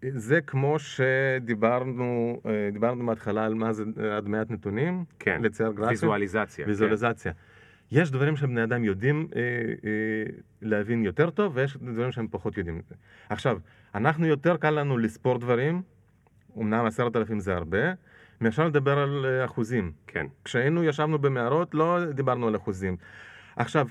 זה 0.09 0.41
כמו 0.41 0.77
שדיברנו 0.79 2.41
אה, 2.47 2.69
דיברנו 2.73 3.05
מההתחלה 3.05 3.45
על 3.45 3.55
מה 3.55 3.73
זה 3.73 3.85
הדמיית 4.17 4.51
נתונים, 4.51 5.05
כן. 5.19 5.43
לצייר 5.43 5.73
גרפים, 5.73 5.89
ויזואליזציה. 5.89 6.65
כן. 6.65 6.71
ויזואליזציה. 6.71 7.33
יש 7.93 8.11
דברים 8.11 8.37
שבני 8.37 8.65
אדם 8.65 8.85
יודעים 8.85 9.29
אה, 9.37 9.41
אה, 9.41 10.33
להבין 10.63 11.05
יותר 11.05 11.31
טוב, 11.31 11.53
ויש 11.57 11.77
דברים 11.77 12.13
שהם 12.13 12.29
פחות 12.31 12.59
יודעים. 12.59 12.83
עכשיו, 13.29 13.59
אנחנו 13.95 14.27
יותר 14.27 14.57
קל 14.57 14.71
לנו 14.71 14.99
לספור 14.99 15.39
דברים, 15.39 15.83
אמנם 16.59 16.85
עשרת 16.87 17.17
אלפים 17.17 17.41
זה 17.41 17.55
הרבה, 17.55 17.79
מאשר 18.41 18.67
לדבר 18.67 18.99
על 18.99 19.27
אה, 19.27 19.45
אחוזים. 19.45 19.93
כן. 20.07 20.27
כשהיינו, 20.45 20.85
ישבנו 20.85 21.19
במערות, 21.19 21.75
לא 21.75 22.05
דיברנו 22.13 22.49
על 22.49 22.57
אחוזים. 22.57 22.97
עכשיו, 23.57 23.87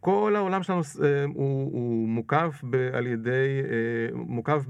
כל 0.00 0.36
העולם 0.36 0.62
שלנו 0.62 0.80
אה, 0.80 1.24
הוא, 1.24 1.72
הוא 1.72 2.08
מוקף 2.08 2.60
ב, 2.70 2.76
על 2.92 3.06
ידי, 3.06 3.62
אה, 3.64 4.16
מוקף 4.16 4.64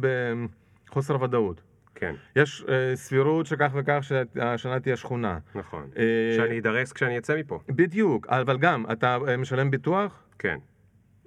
בחוסר 0.88 1.22
ודאות. 1.22 1.62
כן. 1.94 2.14
יש 2.36 2.64
אה, 2.68 2.96
סבירות 2.96 3.46
שכך 3.46 3.72
וכך 3.74 3.98
שהשנה 4.02 4.80
תהיה 4.80 4.96
שכונה. 4.96 5.38
נכון. 5.54 5.88
אה, 5.96 6.34
שאני 6.36 6.58
אדרס 6.58 6.92
כשאני 6.92 7.18
אצא 7.18 7.36
מפה. 7.36 7.60
בדיוק, 7.68 8.26
אבל 8.26 8.58
גם, 8.58 8.84
אתה 8.92 9.18
משלם 9.38 9.70
ביטוח, 9.70 10.22
כן. 10.38 10.58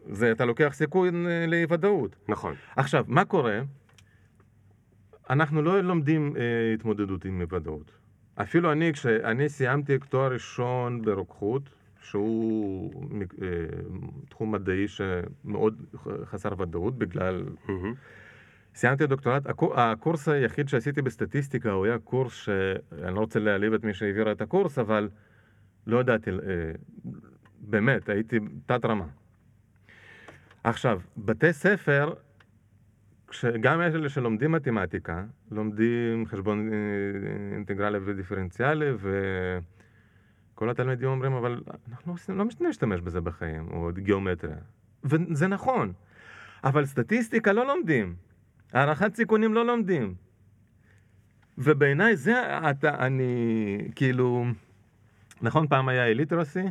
זה, 0.10 0.32
אתה 0.32 0.46
לוקח 0.46 0.74
סיכוי 0.74 1.10
אה, 1.10 1.46
לאי 1.48 1.66
ודאות. 1.70 2.16
נכון. 2.28 2.56
עכשיו, 2.76 3.06
מה 3.08 3.26
קורה? 3.26 3.60
אנחנו 5.30 5.62
לא 5.62 5.82
לומדים 5.82 6.34
אה, 6.38 6.42
התמודדות 6.74 7.26
עם 7.26 7.42
אי 7.42 7.46
ודאות. 7.50 7.92
אפילו 8.36 8.72
אני, 8.72 8.94
כשאני 8.94 9.50
סיימתי 9.50 9.98
תואר 10.10 10.34
ראשון 10.34 11.02
ברוקחות, 11.02 11.70
שהוא 12.02 12.92
אה, 13.42 13.48
תחום 14.30 14.52
מדעי 14.52 14.88
שמאוד 14.88 15.86
חסר 16.26 16.62
ודאות 16.62 16.98
בגלל... 16.98 17.46
מהמם. 17.68 17.94
סיימתי 18.76 19.08
דוקטורט, 19.08 19.48
הקור- 19.48 19.80
הקורס 19.80 20.28
היחיד 20.30 20.70
שעשיתי 20.70 21.02
בסטטיסטיקה 21.02 21.72
הוא 21.72 21.86
היה 21.86 22.00
קורס 22.00 22.34
שאני 22.34 23.16
לא 23.16 23.20
רוצה 23.20 23.40
להעליב 23.40 23.74
את 23.74 23.84
מי 23.84 23.94
שהעבירה 23.94 24.32
את 24.32 24.42
הקורס, 24.42 24.80
אבל 24.80 25.10
לא 25.88 26.00
ידעתי, 26.00 26.30
אה, 26.32 26.36
באמת, 27.62 28.10
הייתי 28.10 28.40
תת 28.66 28.86
רמה. 28.86 29.06
עכשיו, 30.64 31.02
בתי 31.18 31.54
ספר, 31.54 32.14
גם 33.62 33.82
אלה 33.82 34.10
שלומדים 34.10 34.52
מתמטיקה, 34.52 35.24
לומדים 35.52 36.26
חשבון 36.26 36.70
אה, 36.74 36.76
אינטגרלי 37.56 37.98
ודיפרנציאלי, 38.06 38.92
וכל 40.54 40.70
התלמידים 40.70 41.10
אומרים, 41.10 41.34
אבל 41.34 41.62
אנחנו 41.92 42.16
לא 42.30 42.46
לא 42.62 42.70
נשתמש 42.70 43.02
בזה 43.02 43.22
בחיים, 43.22 43.68
או 43.72 43.90
גיאומטריה. 43.94 44.58
וזה 45.04 45.48
נכון, 45.48 45.94
אבל 46.64 46.86
סטטיסטיקה 46.86 47.54
לא 47.54 47.68
לומדים. 47.68 48.16
הערכת 48.74 49.16
סיכונים 49.16 49.54
לא 49.54 49.66
לומדים. 49.66 50.16
ובעיניי 51.58 52.16
זה, 52.16 52.34
אתה, 52.70 53.06
אני, 53.06 53.78
כאילו, 53.96 54.46
נכון, 55.42 55.68
פעם 55.68 55.90
היה 55.90 56.08
אליטרסי, 56.08 56.64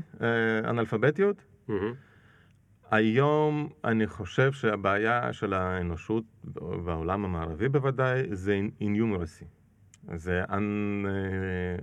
אנאלפביתיות. 0.65 1.45
מהמם. 1.69 1.95
היום 2.95 3.69
אני 3.85 4.07
חושב 4.07 4.53
שהבעיה 4.53 5.33
של 5.33 5.53
האנושות, 5.55 6.25
והעולם 6.85 7.25
המערבי 7.25 7.69
בוודאי, 7.69 8.23
זה 8.31 8.61
אינומרסי. 8.81 9.45
זה 10.15 10.45
אנ... 10.51 11.05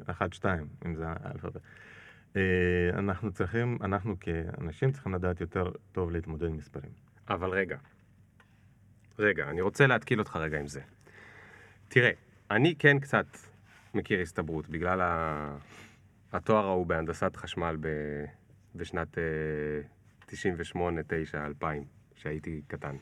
אחת, 0.06 0.34
שתיים, 0.34 0.68
אם 0.86 0.96
זה 0.96 1.04
האלפבית. 1.08 1.62
אה, 2.36 2.42
אנחנו 2.94 3.32
צריכים, 3.32 3.78
אנחנו 3.82 4.16
כאנשים 4.20 4.92
צריכים 4.92 5.14
לדעת 5.14 5.42
יותר 5.42 5.72
טוב 5.92 6.12
להתמודד 6.12 6.48
עם 6.48 6.58
מספרים. 6.58 6.92
אבל 7.30 7.50
רגע, 7.50 7.78
רגע, 9.20 9.50
אני 9.50 9.62
רוצה 9.62 9.88
להתקיל 9.88 10.20
אותך 10.20 10.36
רגע 10.36 10.60
עם 10.60 10.68
זה. 10.68 10.82
תראה, 11.88 12.12
אני 12.52 12.76
כן 12.80 13.00
קצת 13.00 13.26
מכיר 13.94 14.20
הסתברות, 14.22 14.70
בגלל 14.70 15.02
ה... 15.02 15.58
התואר 16.34 16.66
ההוא 16.66 16.86
בהנדסת 16.86 17.36
חשמל 17.36 17.78
ב... 17.80 17.88
בשנת 18.76 19.18
אה, 19.18 19.24
98, 20.32 21.02
9, 21.08 21.46
2000, 21.46 21.84
שהייתי 22.16 22.62
קטן. 22.68 22.96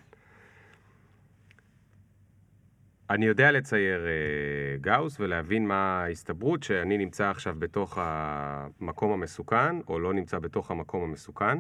אני 3.10 3.26
יודע 3.26 3.52
לצייר 3.52 4.06
אה, 4.06 4.78
גאוס 4.82 5.20
ולהבין 5.20 5.68
מה 5.68 6.04
ההסתברות 6.04 6.64
שאני 6.64 6.98
נמצא 6.98 7.30
עכשיו 7.30 7.56
בתוך 7.60 7.98
המקום 8.02 9.12
המסוכן, 9.12 9.82
או 9.88 10.00
לא 10.00 10.14
נמצא 10.14 10.40
בתוך 10.40 10.72
המקום 10.72 11.04
המסוכן. 11.04 11.58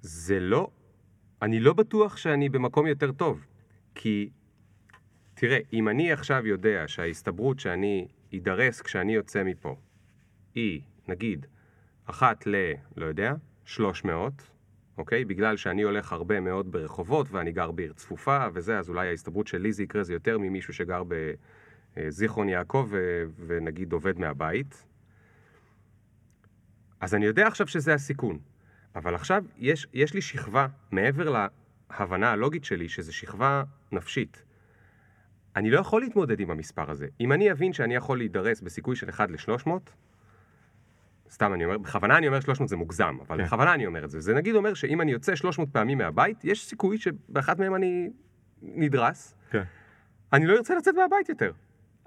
זה 0.00 0.40
לא, 0.40 0.70
אני 1.42 1.60
לא 1.60 1.72
בטוח 1.72 2.16
שאני 2.16 2.48
במקום 2.48 2.86
יותר 2.86 3.12
טוב. 3.12 3.46
כי, 3.94 4.30
תראה, 5.34 5.58
אם 5.72 5.88
אני 5.88 6.12
עכשיו 6.12 6.46
יודע 6.46 6.88
שההסתברות 6.88 7.60
שאני 7.60 8.08
אדרס 8.34 8.80
כשאני 8.80 9.14
יוצא 9.14 9.42
מפה 9.44 9.76
היא, 10.54 10.80
נגיד, 11.08 11.46
אחת 12.06 12.46
ל... 12.46 12.54
לא 12.96 13.06
יודע, 13.06 13.34
300, 13.64 14.32
אוקיי? 14.98 15.24
בגלל 15.24 15.56
שאני 15.56 15.82
הולך 15.82 16.12
הרבה 16.12 16.40
מאוד 16.40 16.72
ברחובות 16.72 17.26
ואני 17.30 17.52
גר 17.52 17.70
בעיר 17.70 17.92
צפופה 17.92 18.46
וזה, 18.54 18.78
אז 18.78 18.88
אולי 18.88 19.08
ההסתברות 19.08 19.46
שלי 19.46 19.72
זה 19.72 19.82
יקרה 19.82 20.02
זה 20.02 20.12
יותר 20.12 20.38
ממישהו 20.38 20.74
שגר 20.74 21.02
בזיכרון 21.96 22.48
יעקב 22.48 22.86
ו... 22.90 23.24
ונגיד 23.46 23.92
עובד 23.92 24.18
מהבית. 24.18 24.84
אז 27.00 27.14
אני 27.14 27.26
יודע 27.26 27.46
עכשיו 27.46 27.66
שזה 27.66 27.94
הסיכון. 27.94 28.38
אבל 28.94 29.14
עכשיו 29.14 29.44
יש, 29.58 29.86
יש 29.92 30.14
לי 30.14 30.22
שכבה, 30.22 30.66
מעבר 30.90 31.48
להבנה 31.90 32.30
הלוגית 32.30 32.64
שלי, 32.64 32.88
שזו 32.88 33.16
שכבה 33.16 33.62
נפשית. 33.92 34.42
אני 35.56 35.70
לא 35.70 35.80
יכול 35.80 36.02
להתמודד 36.02 36.40
עם 36.40 36.50
המספר 36.50 36.90
הזה. 36.90 37.06
אם 37.20 37.32
אני 37.32 37.52
אבין 37.52 37.72
שאני 37.72 37.94
יכול 37.94 38.18
להידרס 38.18 38.60
בסיכוי 38.60 38.96
של 38.96 39.10
1 39.10 39.30
ל-300, 39.30 39.70
סתם 41.30 41.54
אני 41.54 41.64
אומר, 41.64 41.78
בכוונה 41.78 42.18
אני 42.18 42.28
אומר 42.28 42.40
300 42.40 42.68
זה 42.68 42.76
מוגזם, 42.76 43.16
אבל 43.28 43.36
כן. 43.38 43.44
בכוונה 43.44 43.74
אני 43.74 43.86
אומר 43.86 44.04
את 44.04 44.10
זה. 44.10 44.20
זה 44.20 44.34
נגיד 44.34 44.54
אומר 44.54 44.74
שאם 44.74 45.00
אני 45.00 45.12
יוצא 45.12 45.36
300 45.36 45.68
פעמים 45.72 45.98
מהבית, 45.98 46.44
יש 46.44 46.66
סיכוי 46.66 46.98
שבאחת 46.98 47.58
מהם 47.58 47.74
אני 47.74 48.10
נדרס. 48.62 49.34
כן. 49.50 49.62
אני 50.32 50.46
לא 50.46 50.56
ארצה 50.56 50.74
לצאת 50.74 50.94
מהבית 50.94 51.28
יותר. 51.28 51.52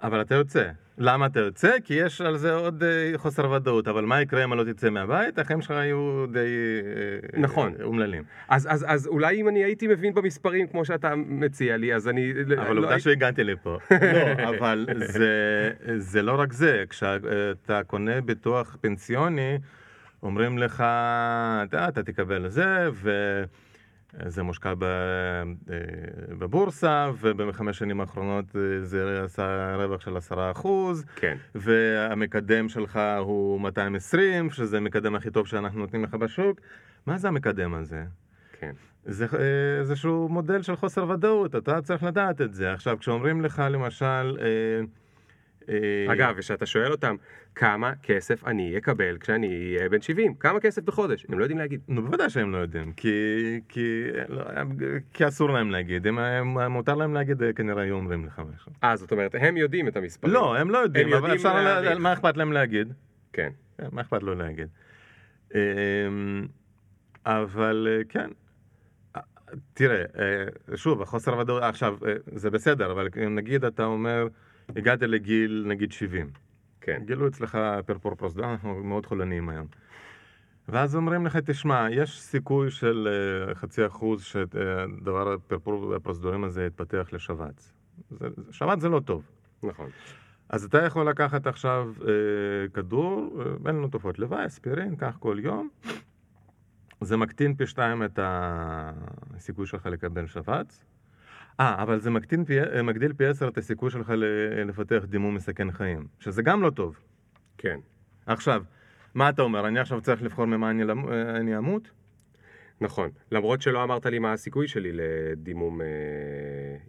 אבל 0.01 0.21
אתה 0.21 0.35
יוצא. 0.35 0.69
למה 1.01 1.25
אתה 1.25 1.39
יוצא? 1.39 1.71
כי 1.83 1.93
יש 1.93 2.21
על 2.21 2.37
זה 2.37 2.53
עוד 2.53 2.83
אה, 2.83 3.11
חוסר 3.17 3.51
ודאות, 3.51 3.87
אבל 3.87 4.05
מה 4.05 4.21
יקרה 4.21 4.43
אם 4.43 4.53
לא 4.53 4.63
תצא 4.63 4.89
מהבית? 4.89 5.39
החיים 5.39 5.61
שלך 5.61 5.71
יהיו 5.71 6.25
די... 6.31 6.39
אה, 6.39 7.39
נכון. 7.41 7.73
אומללים. 7.83 8.23
אז, 8.49 8.67
אז, 8.71 8.85
אז 8.87 9.07
אולי 9.07 9.41
אם 9.41 9.47
אני 9.49 9.63
הייתי 9.63 9.87
מבין 9.87 10.13
במספרים 10.13 10.67
כמו 10.67 10.85
שאתה 10.85 11.15
מציע 11.15 11.77
לי, 11.77 11.93
אז 11.95 12.07
אני... 12.07 12.31
אבל 12.57 12.73
לא 12.75 12.79
עובדה 12.79 12.89
הייתי- 12.89 12.99
שהגעתי 13.03 13.43
לפה. 13.43 13.77
לא, 13.91 14.49
אבל 14.57 14.87
זה, 15.05 15.29
זה 15.97 16.21
לא 16.21 16.39
רק 16.39 16.53
זה. 16.53 16.83
כשאתה 16.89 17.81
קונה 17.87 18.21
ביטוח 18.21 18.77
פנסיוני, 18.81 19.57
אומרים 20.23 20.57
לך, 20.57 20.81
אתה, 20.81 21.87
אתה 21.87 22.03
תקבל 22.03 22.49
זה, 22.49 22.89
וזה 24.13 24.43
מושקע 24.43 24.69
אה, 24.69 24.75
בבורסה, 26.37 27.11
ובחמש 27.19 27.77
שנים 27.77 28.01
האחרונות 28.01 28.55
אה, 28.55 28.61
זה 28.85 29.23
עשה 29.23 29.75
רווח 29.75 30.01
של 30.01 30.17
עשרה 30.17 30.51
אחוז. 30.51 31.05
כן. 31.15 31.37
והמקדם 31.55 32.69
שלך 32.69 32.99
הוא 33.19 33.61
220, 33.61 34.49
שזה 34.49 34.77
המקדם 34.77 35.15
הכי 35.15 35.31
טוב 35.31 35.47
שאנחנו 35.47 35.79
נותנים 35.79 36.03
לך 36.03 36.13
בשוק. 36.13 36.59
מה 37.05 37.17
זה 37.17 37.27
המקדם 37.27 37.73
הזה? 37.73 38.03
כן. 38.59 38.71
זה 39.05 39.25
אה, 39.25 39.79
איזשהו 39.79 40.29
מודל 40.29 40.61
של 40.61 40.75
חוסר 40.75 41.09
ודאות, 41.09 41.55
אתה 41.55 41.81
צריך 41.81 42.03
לדעת 42.03 42.41
את 42.41 42.53
זה. 42.53 42.73
עכשיו, 42.73 42.97
כשאומרים 42.99 43.41
לך 43.41 43.63
למשל... 43.69 44.37
אה, 44.41 44.81
אגב, 46.11 46.33
וכשאתה 46.37 46.65
שואל 46.65 46.91
אותם, 46.91 47.15
כמה 47.55 47.93
כסף 48.03 48.47
אני 48.47 48.77
אקבל 48.77 49.17
כשאני 49.19 49.75
אהיה 49.77 49.89
בן 49.89 50.01
70? 50.01 50.35
כמה 50.35 50.59
כסף 50.59 50.81
בחודש? 50.83 51.25
הם 51.29 51.39
לא 51.39 51.43
יודעים 51.43 51.57
להגיד. 51.57 51.79
נו, 51.87 52.01
בוודאי 52.01 52.29
שהם 52.29 52.51
לא 52.51 52.57
יודעים, 52.57 52.93
כי, 52.93 53.09
כי, 53.69 54.03
לא, 54.29 54.43
כי 55.13 55.27
אסור 55.27 55.49
להם 55.49 55.71
להגיד. 55.71 56.07
אם 56.07 56.19
הם, 56.19 56.57
מותר 56.71 56.95
להם 56.95 57.13
להגיד, 57.13 57.43
אה, 57.43 57.53
כנראה 57.53 57.83
היו 57.83 57.95
אומרים 57.95 58.25
לך 58.25 58.41
משהו. 58.55 58.71
אה, 58.83 58.95
זאת 58.95 59.11
אומרת, 59.11 59.35
הם 59.39 59.57
יודעים 59.57 59.87
את 59.87 59.97
המספרים. 59.97 60.33
לא, 60.33 60.57
הם 60.57 60.69
לא 60.69 60.77
יודעים, 60.77 61.07
הם 61.07 61.13
אבל 61.13 61.29
יודעים 61.29 61.35
אפשר... 61.47 61.63
להעריך. 61.63 61.91
לה- 61.91 61.99
מה 61.99 62.13
אכפת 62.13 62.37
להם 62.37 62.51
להגיד? 62.51 62.93
כן. 63.33 63.49
כן, 63.77 63.87
מה 63.91 64.01
אכפת 64.01 64.23
לו 64.23 64.35
להגיד? 64.35 64.67
אמ, 65.55 65.59
אבל 67.25 67.87
אה, 67.91 68.01
כן, 68.09 68.29
אה, 69.15 69.21
תראה, 69.73 70.03
אה, 70.19 70.43
שוב, 70.77 71.01
החוסר 71.01 71.37
ודאות, 71.37 71.63
עכשיו, 71.63 71.97
אה, 72.07 72.13
זה 72.35 72.49
בסדר, 72.49 72.91
אבל 72.91 73.07
נגיד 73.29 73.65
אתה 73.65 73.85
אומר, 73.85 74.27
הגעת 74.75 75.01
לגיל, 75.01 75.63
נגיד 75.67 75.91
70, 75.91 76.29
כן. 76.81 77.01
גילו 77.05 77.27
אצלך 77.27 77.57
פרפור 77.85 78.15
פרוזדור, 78.15 78.45
אנחנו 78.51 78.83
מאוד 78.83 79.05
חולניים 79.05 79.49
היום. 79.49 79.67
ואז 80.67 80.95
אומרים 80.95 81.25
לך, 81.25 81.37
תשמע, 81.37 81.87
יש 81.91 82.21
סיכוי 82.21 82.71
של 82.71 83.07
אה, 83.49 83.55
חצי 83.55 83.85
אחוז 83.85 84.23
שדבר 84.23 85.33
הפרפור 85.33 85.95
הפרוזדורים 85.95 86.43
הזה 86.43 86.65
יתפתח 86.65 87.09
לשבץ. 87.11 87.73
זה- 88.09 88.27
שבץ 88.51 88.81
זה 88.81 88.89
לא 88.89 88.99
טוב. 88.99 89.23
נכון. 89.63 89.89
אז 90.49 90.63
אתה 90.63 90.83
יכול 90.83 91.09
לקחת 91.09 91.47
עכשיו 91.47 91.93
אה, 92.01 92.13
כדור, 92.73 93.41
אה, 93.41 93.51
אין 93.67 93.75
לנו 93.75 93.87
תופעות 93.87 94.19
לוואי, 94.19 94.45
אספירין, 94.45 94.95
קח 94.95 95.17
כל 95.19 95.37
יום. 95.41 95.69
זה 97.01 97.17
מקטין 97.17 97.55
פי 97.55 97.65
שתיים 97.67 98.03
את 98.03 98.19
הסיכוי 98.23 99.67
שלך 99.67 99.85
לקבל 99.85 100.27
שבץ. 100.27 100.83
אה, 101.59 101.83
אבל 101.83 101.99
זה 101.99 102.09
מקטין 102.09 102.45
פי, 102.45 102.59
אה, 102.61 102.81
מגדיל 102.83 103.13
פי 103.13 103.25
עשר 103.25 103.47
את 103.47 103.57
הסיכוי 103.57 103.91
שלך 103.91 104.09
ל- 104.09 104.23
לפתח 104.69 105.03
דימום 105.09 105.35
מסכן 105.35 105.71
חיים, 105.71 106.07
שזה 106.19 106.41
גם 106.41 106.61
לא 106.61 106.69
טוב. 106.69 106.99
כן. 107.57 107.79
עכשיו, 108.25 108.63
מה 109.15 109.29
אתה 109.29 109.41
אומר, 109.41 109.67
אני 109.67 109.79
עכשיו 109.79 110.01
צריך 110.01 110.23
לבחור 110.23 110.45
ממה 110.45 110.69
אני, 110.69 110.83
למ- 110.83 111.09
אה, 111.11 111.35
אני 111.37 111.57
אמות? 111.57 111.91
נכון. 112.81 113.09
למרות 113.31 113.61
שלא 113.61 113.83
אמרת 113.83 114.05
לי 114.05 114.19
מה 114.19 114.33
הסיכוי 114.33 114.67
שלי 114.67 114.91
לדימום 114.93 115.81
אה, 115.81 115.87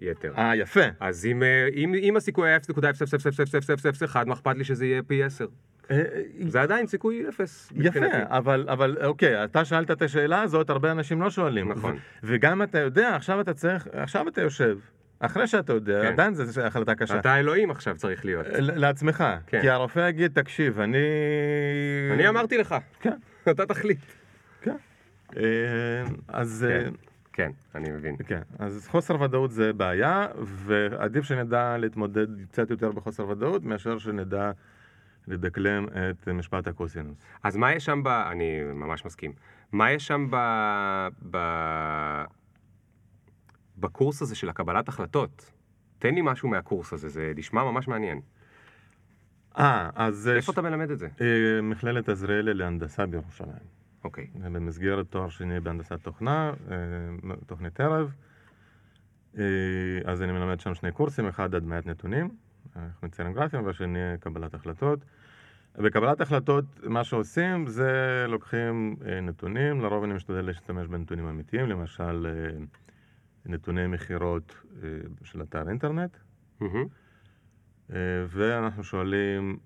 יתר. 0.00 0.32
אה, 0.38 0.56
יפה. 0.56 0.80
אז 1.00 1.26
אם, 1.26 1.42
אה, 1.42 1.68
אם, 1.74 1.94
אם 1.94 2.16
הסיכוי 2.16 2.48
היה 2.48 2.58
0.0000001, 2.60 4.24
מה 4.26 4.34
אכפת 4.34 4.56
לי 4.56 4.64
שזה 4.64 4.86
יהיה 4.86 5.02
פי 5.02 5.22
10? 5.22 5.46
אה, 5.90 5.96
אה, 5.96 6.22
זה 6.48 6.62
עדיין 6.62 6.86
סיכוי 6.86 7.28
אפס. 7.28 7.72
יפה. 7.74 8.06
אבל, 8.26 8.66
אבל 8.68 8.96
אוקיי, 9.04 9.44
אתה 9.44 9.64
שאלת 9.64 9.90
את 9.90 10.02
השאלה 10.02 10.42
הזאת, 10.42 10.70
הרבה 10.70 10.92
אנשים 10.92 11.22
לא 11.22 11.30
שואלים. 11.30 11.72
נכון. 11.72 11.98
וגם 12.22 12.62
אתה 12.62 12.78
יודע, 12.78 13.16
עכשיו 13.16 13.40
אתה 13.40 13.54
צריך, 13.54 13.88
עכשיו 13.92 14.28
אתה 14.28 14.40
יושב, 14.40 14.78
אחרי 15.20 15.46
שאתה 15.46 15.72
יודע, 15.72 16.02
כן. 16.02 16.12
עדיין 16.12 16.34
זו 16.34 16.62
החלטה 16.62 16.94
קשה. 16.94 17.18
אתה 17.18 17.38
אלוהים 17.38 17.70
עכשיו 17.70 17.96
צריך 17.96 18.24
להיות. 18.24 18.46
לעצמך, 18.58 19.24
כן. 19.46 19.60
כי 19.60 19.70
הרופא 19.70 20.08
יגיד, 20.08 20.32
תקשיב, 20.34 20.80
אני... 20.80 20.98
אני 22.12 22.28
אמרתי 22.28 22.58
לך, 22.58 22.74
כן, 23.00 23.16
אתה 23.50 23.66
תחליט. 23.66 24.00
כן. 24.62 24.76
אה, 25.36 25.42
אז... 26.28 26.66
כן. 26.68 26.90
כן, 27.32 27.50
אני 27.74 27.90
מבין. 27.90 28.16
כן, 28.26 28.40
אז 28.58 28.88
חוסר 28.88 29.20
ודאות 29.20 29.50
זה 29.50 29.72
בעיה, 29.72 30.26
ועדיף 30.38 31.24
שנדע 31.24 31.76
להתמודד 31.78 32.26
קצת 32.44 32.70
יותר 32.70 32.92
בחוסר 32.92 33.28
ודאות, 33.28 33.64
מאשר 33.64 33.98
שנדע 33.98 34.50
לדקלם 35.28 35.86
את 35.88 36.28
משפט 36.28 36.66
הקוסינוס. 36.66 37.18
אז 37.42 37.56
מה 37.56 37.72
יש 37.72 37.84
שם 37.84 38.02
ב... 38.02 38.08
אני 38.08 38.60
ממש 38.74 39.04
מסכים. 39.04 39.32
מה 39.72 39.90
יש 39.90 40.06
שם 40.06 40.26
ב... 40.30 40.36
ב... 41.30 41.38
בקורס 43.78 44.22
הזה 44.22 44.34
של 44.34 44.48
הקבלת 44.48 44.88
החלטות? 44.88 45.52
תן 45.98 46.14
לי 46.14 46.20
משהו 46.24 46.48
מהקורס 46.48 46.92
הזה, 46.92 47.08
זה 47.08 47.32
נשמע 47.36 47.64
ממש 47.64 47.88
מעניין. 47.88 48.20
אה, 49.58 49.90
אז... 49.94 50.28
אה, 50.28 50.36
איפה 50.36 50.52
אתה 50.52 50.62
מלמד 50.62 50.90
את 50.90 50.98
זה? 50.98 51.08
אה, 51.20 51.62
מכללת 51.62 52.08
עזריאלי 52.08 52.54
להנדסה 52.54 53.06
בירושלים. 53.06 53.80
אוקיי. 54.04 54.26
במסגרת 54.34 55.06
תואר 55.10 55.28
שני 55.28 55.60
בהנדסת 55.60 56.02
תוכנה, 56.02 56.52
אה, 56.70 56.76
תוכנית 57.46 57.80
ערב. 57.80 58.14
אז 60.04 60.22
אני 60.22 60.32
מלמד 60.32 60.60
שם 60.60 60.74
שני 60.74 60.92
קורסים, 60.92 61.26
אחד 61.28 61.54
הדמיית 61.54 61.86
נתונים, 61.86 62.28
איך 62.76 63.02
מציירים 63.02 63.34
גרפים, 63.34 63.66
והשני 63.66 63.98
קבלת 64.20 64.54
החלטות. 64.54 64.98
בקבלת 65.74 66.20
החלטות, 66.20 66.64
מה 66.82 67.04
שעושים 67.04 67.66
זה 67.66 68.24
לוקחים 68.28 68.96
אה, 69.06 69.20
נתונים, 69.20 69.80
לרוב 69.80 70.04
אני 70.04 70.14
משתדל 70.14 70.40
להשתמש 70.40 70.86
בנתונים 70.86 71.28
אמיתיים, 71.28 71.66
למשל 71.66 72.26
אה, 72.26 72.64
נתוני 73.46 73.86
מכירות 73.86 74.54
אה, 74.82 74.88
של 75.24 75.42
אתר 75.42 75.68
אינטרנט. 75.68 76.16
אה, 77.92 77.96
ואנחנו 78.28 78.84
שואלים 78.84 79.58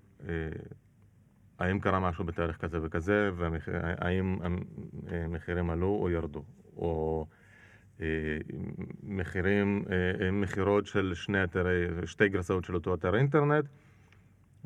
האם 1.59 1.79
קרה 1.79 1.99
משהו 1.99 2.23
בתאריך 2.25 2.57
כזה 2.57 2.77
וכזה, 2.81 3.29
והאם 3.35 4.37
המחירים 5.07 5.69
עלו 5.69 5.87
או 6.01 6.09
ירדו, 6.09 6.43
או 6.75 7.25
מחירים, 9.03 9.83
אה, 9.91 10.31
מכירות 10.31 10.85
של 10.85 11.11
שני 11.15 11.43
אתרי, 11.43 11.85
שתי 12.05 12.29
גרסאות 12.29 12.63
של 12.65 12.75
אותו 12.75 12.93
אתר 12.93 13.15
אינטרנט, 13.15 13.65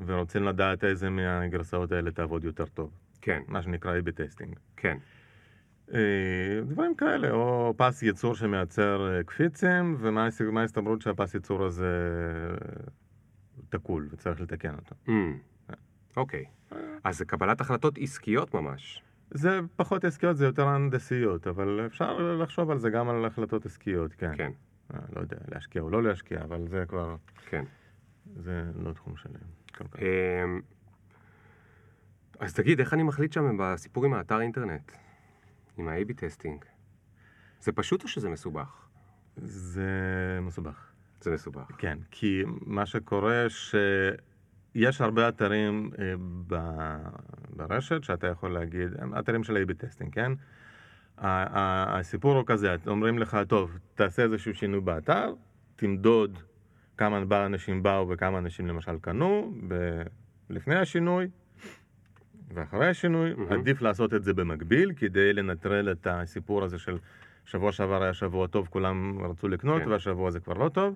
ורוצים 0.05 0.43
לדעת 0.43 0.83
איזה 0.83 1.09
מהגרסאות 1.09 1.91
האלה 1.91 2.11
תעבוד 2.11 2.43
יותר 2.43 2.65
טוב, 2.65 2.91
כן, 3.21 3.41
מה 3.47 3.61
שנקרא 3.61 3.99
A-B 3.99 4.11
testing. 4.11 4.55
כן, 4.77 4.97
אה, 5.93 5.99
דברים 6.67 6.95
כאלה, 6.95 7.31
או 7.31 7.73
פס 7.77 8.03
ייצור 8.03 8.35
שמייצר 8.35 9.15
אה, 9.17 9.23
קפיצים, 9.23 9.95
ומה 9.99 10.25
הס- 10.25 10.41
מה 10.41 10.61
ההסתברות 10.61 11.01
שהפס 11.01 11.33
ייצור 11.33 11.63
הזה 11.65 11.87
אה, 12.55 12.83
תקול 13.69 14.07
וצריך 14.11 14.41
לתקן 14.41 14.75
אותו. 14.75 14.95
Mm. 15.07 15.11
אוקיי. 16.17 16.45
אז 17.03 17.17
זה 17.17 17.25
קבלת 17.25 17.61
החלטות 17.61 17.97
עסקיות 18.01 18.53
ממש. 18.53 19.03
זה 19.31 19.59
פחות 19.75 20.05
עסקיות, 20.05 20.37
זה 20.37 20.45
יותר 20.45 20.67
הנדסיות, 20.67 21.47
אבל 21.47 21.85
אפשר 21.85 22.17
לחשוב 22.17 22.71
על 22.71 22.77
זה 22.79 22.89
גם 22.89 23.09
על 23.09 23.25
החלטות 23.25 23.65
עסקיות, 23.65 24.13
כן. 24.13 24.37
כן, 24.37 24.51
אה, 24.93 24.99
לא 25.15 25.21
יודע, 25.21 25.37
להשקיע 25.51 25.81
או 25.81 25.89
לא 25.89 26.03
להשקיע, 26.03 26.41
אבל 26.43 26.67
זה 26.67 26.83
כבר, 26.87 27.15
כן. 27.49 27.63
זה 28.35 28.63
לא 28.75 28.93
תחום 28.93 29.15
שלם. 29.17 29.33
כל 29.77 29.83
כך. 29.87 29.99
אמ, 29.99 30.61
אז 32.39 32.53
תגיד, 32.53 32.79
איך 32.79 32.93
אני 32.93 33.03
מחליט 33.03 33.33
שם 33.33 33.57
בסיפור 33.59 34.05
עם 34.05 34.13
האתר 34.13 34.41
אינטרנט? 34.41 34.91
עם 35.77 35.87
ה-AB 35.87 36.13
testing? 36.13 36.65
זה 37.61 37.71
פשוט 37.71 38.03
או 38.03 38.07
שזה 38.07 38.29
מסובך? 38.29 38.87
זה 39.37 39.89
מסובך. 40.41 40.91
זה 41.21 41.31
מסובך. 41.31 41.71
כן, 41.77 41.97
כי 42.11 42.43
מה 42.61 42.85
שקורה 42.85 43.45
שיש 44.73 45.01
הרבה 45.01 45.29
אתרים 45.29 45.89
אה, 45.99 46.13
ב- 46.47 47.07
ברשת 47.55 48.03
שאתה 48.03 48.27
יכול 48.27 48.51
להגיד, 48.53 48.89
הם 48.99 49.19
אתרים 49.19 49.43
של 49.43 49.57
A-B 49.57 49.73
testing, 49.73 50.13
כן? 50.13 50.31
הסיפור 51.17 52.35
הוא 52.35 52.43
כזה, 52.45 52.75
אומרים 52.87 53.19
לך, 53.19 53.37
טוב, 53.47 53.77
תעשה 53.95 54.23
איזשהו 54.23 54.53
שינוי 54.53 54.79
באתר, 54.79 55.33
תמדוד 55.75 56.39
כמה 56.97 57.21
אנשים 57.45 57.83
באו 57.83 58.09
וכמה 58.09 58.37
אנשים 58.37 58.67
למשל 58.67 58.97
קנו 59.01 59.53
ב- 59.67 60.01
לפני 60.49 60.75
השינוי 60.75 61.27
ואחרי 62.53 62.87
השינוי, 62.87 63.33
מהמם. 63.33 63.51
עדיף 63.51 63.81
לעשות 63.81 64.13
את 64.13 64.23
זה 64.23 64.33
במקביל 64.33 64.91
כדי 64.95 65.33
לנטרל 65.33 65.91
את 65.91 66.07
הסיפור 66.09 66.63
הזה 66.63 66.79
של 66.79 66.97
שבוע 67.45 67.71
שעבר 67.71 68.03
היה 68.03 68.13
שבוע 68.13 68.47
טוב, 68.47 68.67
כולם 68.69 69.19
רצו 69.29 69.47
לקנות, 69.47 69.81
כן. 69.81 69.89
והשבוע 69.89 70.31
זה 70.31 70.39
כבר 70.39 70.53
לא 70.53 70.69
טוב. 70.69 70.95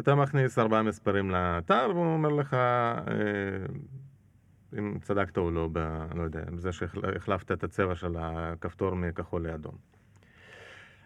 אתה 0.00 0.14
מכניס 0.14 0.58
ארבעה 0.58 0.82
מספרים 0.82 1.30
לאתר, 1.30 1.90
והוא 1.94 2.14
אומר 2.14 2.28
לך 2.28 2.54
אה, 2.54 3.04
אם 4.78 4.98
צדקת 5.02 5.36
או 5.36 5.50
לא, 5.50 5.68
ב, 5.72 5.78
לא 6.14 6.22
יודע, 6.22 6.44
בזה 6.56 6.72
שהחלפת 6.72 7.52
את 7.52 7.64
הצבע 7.64 7.94
של 7.94 8.16
הכפתור 8.18 8.94
מכחול 8.94 9.46
לאדום. 9.46 9.74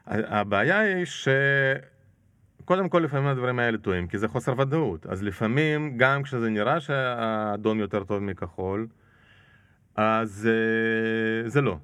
הבעיה 0.06 0.78
היא 0.78 1.04
ש... 1.04 1.28
קודם 2.64 2.88
כל, 2.88 2.98
לפעמים 2.98 3.26
הדברים 3.26 3.58
האלה 3.58 3.78
טועים, 3.78 4.06
כי 4.06 4.18
זה 4.18 4.28
חוסר 4.28 4.60
ודאות. 4.60 5.06
אז 5.06 5.22
לפעמים, 5.22 5.98
גם 5.98 6.22
כשזה 6.22 6.50
נראה 6.50 6.80
שהאדום 6.80 7.78
יותר 7.78 8.04
טוב 8.04 8.22
מכחול, 8.22 8.86
אז 9.96 10.48
אה, 10.50 11.48
זה 11.48 11.60
לא. 11.60 11.78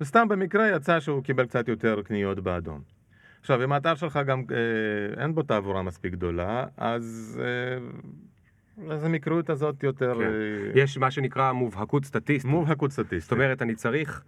וסתם 0.00 0.28
במקרה 0.28 0.68
יצא 0.68 1.00
שהוא 1.00 1.22
קיבל 1.22 1.46
קצת 1.46 1.68
יותר 1.68 2.02
קניות 2.02 2.40
באדום. 2.40 2.97
עכשיו, 3.40 3.64
אם 3.64 3.72
האתר 3.72 3.94
שלך 3.94 4.18
גם 4.26 4.42
אה, 4.50 5.22
אין 5.22 5.34
בו 5.34 5.42
תעבורה 5.42 5.82
מספיק 5.82 6.12
גדולה, 6.12 6.66
אז, 6.76 7.40
אה, 7.44 8.92
אז 8.94 9.04
המקריות 9.04 9.50
הזאת 9.50 9.82
יותר 9.82 10.14
כן. 10.14 10.20
אה, 10.22 10.82
יש 10.82 10.98
מה 10.98 11.10
שנקרא 11.10 11.52
מובהקות 11.52 12.04
סטטיסטית. 12.04 12.50
מובהקות 12.50 12.92
סטטיסטית. 12.92 13.22
זאת 13.22 13.32
אומרת, 13.32 13.62
אני 13.62 13.74
צריך 13.74 14.22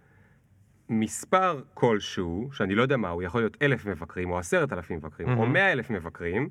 מספר 0.89 1.61
כלשהו, 1.73 2.49
שאני 2.53 2.75
לא 2.75 2.81
יודע 2.81 2.97
מה, 2.97 3.09
הוא 3.09 3.23
יכול 3.23 3.41
להיות 3.41 3.57
אלף 3.61 3.85
מבקרים, 3.85 4.31
או 4.31 4.39
עשרת 4.39 4.73
אלפים 4.73 4.97
מבקרים, 4.97 5.29
או 5.29 5.35
מהמם. 5.35 5.53
מאה 5.53 5.71
אלף 5.71 5.89
מבקרים, 5.89 6.49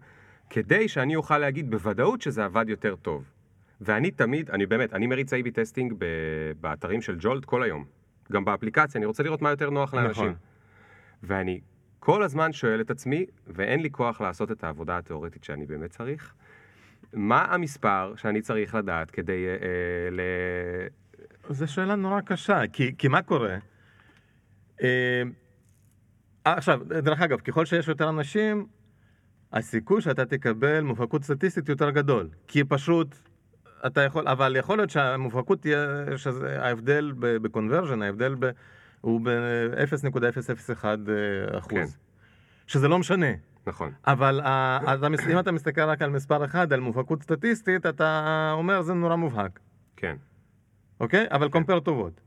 כדי 0.50 0.88
שאני 0.88 1.16
אוכל 1.16 1.38
להגיד 1.38 1.70
בוודאות 1.70 2.20
שזה 2.20 2.44
עבד 2.44 2.68
יותר 2.68 2.96
טוב. 2.96 3.24
ואני 3.80 4.10
תמיד, 4.10 4.50
אני 4.50 4.66
באמת, 4.66 4.94
אני 4.94 5.06
מריץ 5.06 5.32
A-B 5.32 5.50
testing 5.54 5.94
ב- 5.98 6.04
באתרים 6.60 7.02
של 7.02 7.16
ג'ולט 7.20 7.44
כל 7.44 7.62
היום. 7.62 7.84
גם 8.32 8.44
באפליקציה, 8.44 8.98
אני 8.98 9.06
רוצה 9.06 9.22
לראות 9.22 9.42
מה 9.42 9.50
יותר 9.50 9.70
נוח 9.70 9.94
לאנשים. 9.94 10.24
נכון. 10.24 10.34
ואני 11.22 11.60
כל 12.00 12.22
הזמן 12.22 12.52
שואל 12.52 12.80
את 12.80 12.90
עצמי, 12.90 13.26
ואין 13.46 13.80
לי 13.80 13.90
כוח 13.90 14.20
לעשות 14.20 14.50
את 14.50 14.64
העבודה 14.64 14.98
התיאורטית 14.98 15.44
שאני 15.44 15.66
באמת 15.66 15.90
צריך, 15.90 16.34
מה 17.12 17.44
המספר 17.44 18.12
שאני 18.16 18.40
צריך 18.40 18.74
לדעת 18.74 19.10
כדי 19.10 19.46
אה, 19.46 19.52
אה, 19.52 20.10
ל... 20.10 20.20
זו 21.50 21.72
שאלה 21.72 21.94
נורא 21.94 22.20
קשה, 22.20 22.60
כי, 22.72 22.94
כי 22.98 23.08
מה 23.08 23.22
קורה? 23.22 23.56
אה, 24.82 25.22
עכשיו, 26.44 26.80
דרך 26.84 27.20
אגב, 27.20 27.40
ככל 27.40 27.64
שיש 27.64 27.88
יותר 27.88 28.08
אנשים, 28.08 28.66
הסיכוי 29.52 30.00
שאתה 30.00 30.24
תקבל 30.24 30.80
מובהקות 30.80 31.24
סטטיסטית 31.24 31.68
יותר 31.68 31.90
גדול. 31.90 32.28
כי 32.48 32.64
פשוט, 32.64 33.14
אתה 33.86 34.00
יכול, 34.00 34.28
אבל 34.28 34.56
יכול 34.56 34.78
להיות 34.78 34.90
שהמובהקות 34.90 35.60
תהיה, 35.60 36.04
שזה, 36.16 36.62
ההבדל 36.62 37.12
בקונברז'ן, 37.18 38.02
ההבדל 38.02 38.34
ב, 38.38 38.50
הוא 39.00 39.20
ב-0.001 39.24 40.84
אחוז. 41.58 41.70
כן. 41.70 41.84
שזה 42.66 42.88
לא 42.88 42.98
משנה. 42.98 43.26
נכון. 43.66 43.92
אבל 44.06 44.40
ה- 44.40 44.78
אז 44.86 45.02
המס- 45.02 45.28
אם 45.28 45.38
אתה 45.38 45.52
מסתכל 45.52 45.80
רק 45.80 46.02
על 46.02 46.10
מספר 46.10 46.44
אחד, 46.44 46.72
על 46.72 46.80
מובהקות 46.80 47.22
סטטיסטית, 47.22 47.86
אתה 47.86 48.50
אומר 48.54 48.82
זה 48.82 48.94
נורא 48.94 49.16
מובהק. 49.16 49.60
כן. 49.96 50.16
אוקיי? 51.00 51.26
אבל 51.30 51.48
קומפר 51.48 51.80
טובות. 51.80 52.20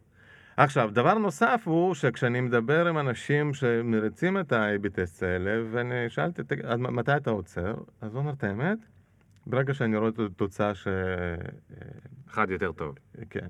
עכשיו, 0.57 0.89
דבר 0.93 1.13
נוסף 1.13 1.61
הוא 1.65 1.95
שכשאני 1.95 2.41
מדבר 2.41 2.87
עם 2.87 2.97
אנשים 2.97 3.53
שמריצים 3.53 4.39
את 4.39 4.51
ה-AB 4.51 4.89
טסט 4.89 5.23
האלה, 5.23 5.61
ואני 5.71 6.09
שאלתי, 6.09 6.43
"תגיד, 6.43 6.65
עד 6.65 6.79
מתי 6.79 7.17
אתה 7.17 7.29
עוצר? 7.29 7.73
אז 8.01 8.13
הוא 8.13 8.19
אומר 8.21 8.33
את 8.33 8.43
האמת, 8.43 8.77
ברגע 9.47 9.73
שאני 9.73 9.97
רואה 9.97 10.09
את 10.09 10.19
התוצאה 10.19 10.75
ש... 10.75 10.87
אחד 12.29 12.49
יותר 12.49 12.71
טוב. 12.71 12.95
כן. 13.29 13.47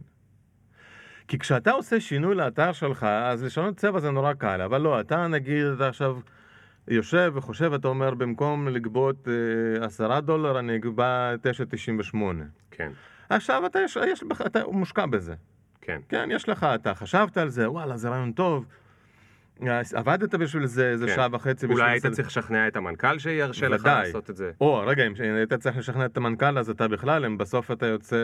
כי 1.27 1.39
כשאתה 1.39 1.71
עושה 1.71 1.99
שינוי 1.99 2.35
לאתר 2.35 2.71
שלך, 2.71 3.03
אז 3.03 3.43
לשנות 3.43 3.77
צבע 3.77 3.99
זה 3.99 4.11
נורא 4.11 4.33
קל, 4.33 4.61
אבל 4.61 4.81
לא, 4.81 4.99
אתה 4.99 5.27
נגיד, 5.27 5.65
אתה 5.65 5.87
עכשיו 5.87 6.17
יושב 6.87 7.31
וחושב, 7.35 7.73
אתה 7.73 7.87
אומר, 7.87 8.13
במקום 8.13 8.67
לגבות 8.67 9.27
אה, 9.27 9.85
עשרה 9.85 10.21
דולר, 10.21 10.59
אני 10.59 10.75
אגבה 10.75 11.33
9.98. 12.13 12.17
כן. 12.71 12.91
עכשיו 13.29 13.65
אתה, 13.65 13.79
יש, 13.79 13.97
יש, 14.07 14.23
אתה 14.45 14.59
מושקע 14.67 15.05
בזה. 15.05 15.33
כן. 15.81 16.01
כן, 16.09 16.29
יש 16.31 16.49
לך, 16.49 16.63
אתה 16.75 16.93
חשבת 16.93 17.37
על 17.37 17.49
זה, 17.49 17.71
וואלה, 17.71 17.97
זה 17.97 18.09
רעיון 18.09 18.31
טוב. 18.31 18.65
אז 19.71 19.93
עבדת 19.93 20.35
בשביל 20.35 20.65
זה 20.65 20.89
איזה 20.89 21.07
כן. 21.07 21.15
שעה 21.15 21.27
וחצי. 21.31 21.67
בשביל 21.67 21.81
אולי 21.81 21.91
היית 21.91 22.01
זה. 22.03 22.09
צריך 22.11 22.27
לשכנע 22.27 22.67
את 22.67 22.75
המנכ"ל 22.75 23.19
שירשה 23.19 23.67
לך. 23.67 23.85
לעשות 23.85 24.29
את 24.29 24.35
זה. 24.35 24.51
או, 24.61 24.83
רגע, 24.87 25.03
אם 25.07 25.13
היית 25.35 25.53
צריך 25.53 25.77
לשכנע 25.77 26.05
את 26.05 26.17
המנכ"ל, 26.17 26.57
אז 26.57 26.69
אתה 26.69 26.87
בכלל, 26.87 27.25
אם 27.25 27.37
בסוף 27.37 27.71
אתה 27.71 27.85
יוצא, 27.85 28.17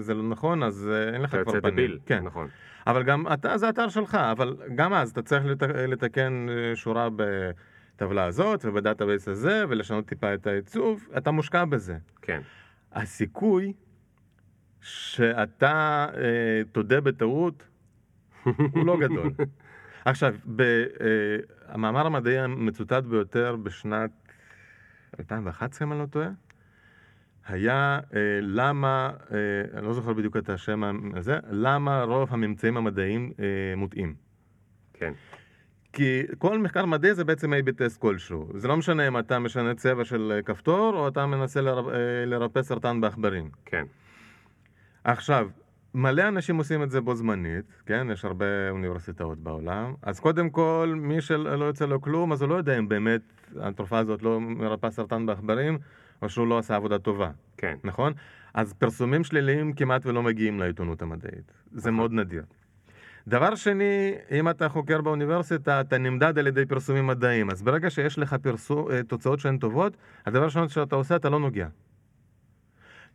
זה 0.00 0.14
לא 0.14 0.22
נכון, 0.22 0.62
אז 0.62 0.90
אה, 0.92 1.14
אין 1.14 1.22
לך 1.22 1.34
אתה 1.34 1.42
כבר 1.44 1.50
יוצא 1.56 1.60
פנים. 1.60 1.74
דביל. 1.74 1.98
כן. 2.06 2.22
נכון. 2.24 2.48
אבל 2.86 3.02
גם 3.02 3.24
אתה, 3.32 3.58
זה 3.58 3.68
אתר 3.68 3.88
שלך, 3.88 4.14
אבל 4.14 4.56
גם 4.74 4.94
אז 4.94 5.10
אתה 5.10 5.22
צריך 5.22 5.44
לת- 5.46 5.62
לתקן 5.62 6.46
אה, 6.48 6.76
שורה 6.76 7.08
בטבלה 7.16 8.24
הזאת 8.24 8.64
וב 8.64 8.77
database 8.77 9.28
הזה, 9.28 9.64
ולשנות 9.68 10.06
טיפה 10.06 10.34
את 10.34 10.46
העיצוב, 10.46 11.08
אתה 11.16 11.30
מושקע 11.30 11.64
בזה. 11.64 11.96
כן. 12.22 12.40
הסיכוי 12.92 13.72
שאתה 14.80 16.06
אה, 16.16 16.22
תודה 16.72 17.00
בטעות 17.00 17.68
הוא 18.72 18.86
לא 18.86 18.96
גדול. 19.00 19.30
עכשיו, 20.04 20.34
ב, 20.56 20.62
אה, 20.62 20.86
המאמר 21.68 22.06
המדעי 22.06 22.38
המצוטט 22.38 23.04
ביותר 23.04 23.56
בשנת 23.56 24.10
2011, 25.20 25.86
אם 25.86 25.92
אני 25.92 26.00
לא 26.00 26.06
טועה, 26.06 26.28
היה 27.46 28.00
אה, 28.14 28.38
למה, 28.42 29.10
אה, 29.32 29.78
אני 29.78 29.86
לא 29.86 29.94
זוכר 29.94 30.12
בדיוק 30.12 30.36
את 30.36 30.48
השם 30.48 30.82
הזה, 31.16 31.38
למה 31.50 32.02
רוב 32.02 32.28
הממצאים 32.32 32.76
המדעיים 32.76 33.32
אה, 33.40 33.76
מוטעים. 33.76 34.14
כן. 34.92 35.12
כי 35.92 36.22
כל 36.38 36.58
מחקר 36.58 36.84
מדעי 36.84 37.14
זה 37.14 37.24
בעצם 37.24 37.52
A-B 37.52 37.72
טסט 37.76 38.00
כלשהו. 38.00 38.48
זה 38.54 38.68
לא 38.68 38.76
משנה 38.76 39.08
אם 39.08 39.18
אתה 39.18 39.38
משנה 39.38 39.74
צבע 39.74 40.04
של 40.04 40.32
אה, 40.36 40.42
כפתור, 40.42 40.94
או 40.94 41.08
אתה 41.08 41.26
מנסה 41.26 41.60
אה, 41.60 42.26
לרפא 42.26 42.62
סרטן 42.62 43.00
בעכברים. 43.00 43.50
כן. 43.64 43.84
עכשיו, 45.04 45.48
מלא 45.94 46.28
אנשים 46.28 46.56
עושים 46.56 46.82
את 46.82 46.90
זה 46.90 47.00
בו 47.00 47.14
זמנית, 47.14 47.64
כן? 47.86 48.06
יש 48.12 48.24
הרבה 48.24 48.70
אוניברסיטאות 48.70 49.38
בעולם. 49.38 49.94
אז 50.02 50.20
קודם 50.20 50.50
כל, 50.50 50.94
מי 50.96 51.20
שלא 51.20 51.64
יוצא 51.64 51.86
לו 51.86 52.00
כלום, 52.00 52.32
אז 52.32 52.42
הוא 52.42 52.48
לא 52.48 52.54
יודע 52.54 52.78
אם 52.78 52.88
באמת 52.88 53.20
התרופה 53.60 53.98
הזאת 53.98 54.22
לא 54.22 54.40
מרפאה 54.40 54.90
סרטן 54.90 55.26
בעכברים, 55.26 55.78
או 56.22 56.28
שהוא 56.28 56.46
לא 56.46 56.58
עשה 56.58 56.76
עבודה 56.76 56.98
טובה, 56.98 57.30
כן. 57.56 57.76
נכון? 57.84 58.12
אז 58.54 58.72
פרסומים 58.72 59.24
שליליים 59.24 59.72
כמעט 59.72 60.06
ולא 60.06 60.22
מגיעים 60.22 60.60
לעיתונות 60.60 61.02
המדעית. 61.02 61.52
זה 61.72 61.90
מאוד 61.90 62.12
נדיר. 62.12 62.42
דבר 63.28 63.54
שני, 63.54 64.14
אם 64.30 64.48
אתה 64.48 64.68
חוקר 64.68 65.00
באוניברסיטה, 65.00 65.80
אתה 65.80 65.98
נמדד 65.98 66.38
על 66.38 66.46
ידי 66.46 66.66
פרסומים 66.66 67.06
מדעיים. 67.06 67.50
אז 67.50 67.62
ברגע 67.62 67.90
שיש 67.90 68.18
לך 68.18 68.36
פרסום, 68.42 68.90
אה, 68.90 69.02
תוצאות 69.02 69.40
שהן 69.40 69.58
טובות, 69.58 69.96
הדבר 70.26 70.42
הראשון 70.42 70.68
שאתה 70.68 70.96
עושה, 70.96 71.16
אתה 71.16 71.30
לא 71.30 71.38
נוגע. 71.38 71.66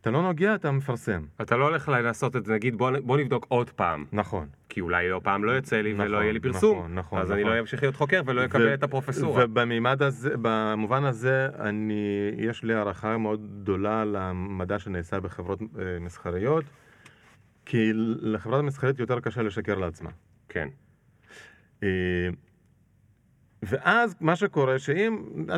אתה 0.00 0.10
לא 0.10 0.22
נוגע, 0.22 0.54
אתה 0.54 0.70
מפרסם. 0.70 1.24
אתה 1.40 1.56
לא 1.56 1.64
הולך 1.64 1.88
לעשות 1.88 2.36
את 2.36 2.44
זה, 2.44 2.54
נגיד 2.54 2.78
בוא, 2.78 2.90
בוא 3.02 3.18
נבדוק 3.18 3.46
עוד 3.48 3.70
פעם, 3.70 4.04
נכון. 4.12 4.48
כי 4.68 4.80
אולי 4.80 5.08
לא 5.08 5.20
פעם 5.24 5.44
לא 5.44 5.52
יוצא 5.52 5.80
לי 5.80 5.94
ולא 5.94 6.04
נכון, 6.04 6.22
יהיה 6.22 6.32
לי 6.32 6.40
פרסום, 6.40 6.78
נכון, 6.78 6.94
נכון, 6.94 7.20
אז 7.20 7.32
אני 7.32 7.40
נכון. 7.40 7.54
לא 7.54 7.60
אמשיך 7.60 7.82
להיות 7.82 7.96
חוקר 7.96 8.22
ולא 8.26 8.44
אקבל 8.44 8.74
את 8.74 8.82
הפרופסורה. 8.82 9.44
ובמימד 9.44 10.02
הזה, 10.02 10.30
במובן 10.42 11.04
הזה, 11.04 11.48
אני, 11.58 12.30
יש 12.36 12.62
לי 12.64 12.74
הערכה 12.74 13.18
מאוד 13.18 13.62
גדולה 13.62 14.04
למדע 14.04 14.78
שנעשה 14.78 15.20
בחברות 15.20 15.60
אה, 15.62 15.98
מסחריות, 16.00 16.64
כי 17.66 17.90
לחברה 18.20 18.58
המסחרית 18.58 18.98
יותר 18.98 19.20
קשה 19.20 19.42
לשקר 19.42 19.74
לעצמה. 19.74 20.10
כן, 20.48 20.68
אה, 21.82 21.88
ואז 23.62 24.16
מה 24.20 24.36
שקורה 24.36 24.78
שאם 24.78 25.22
אה, 25.50 25.56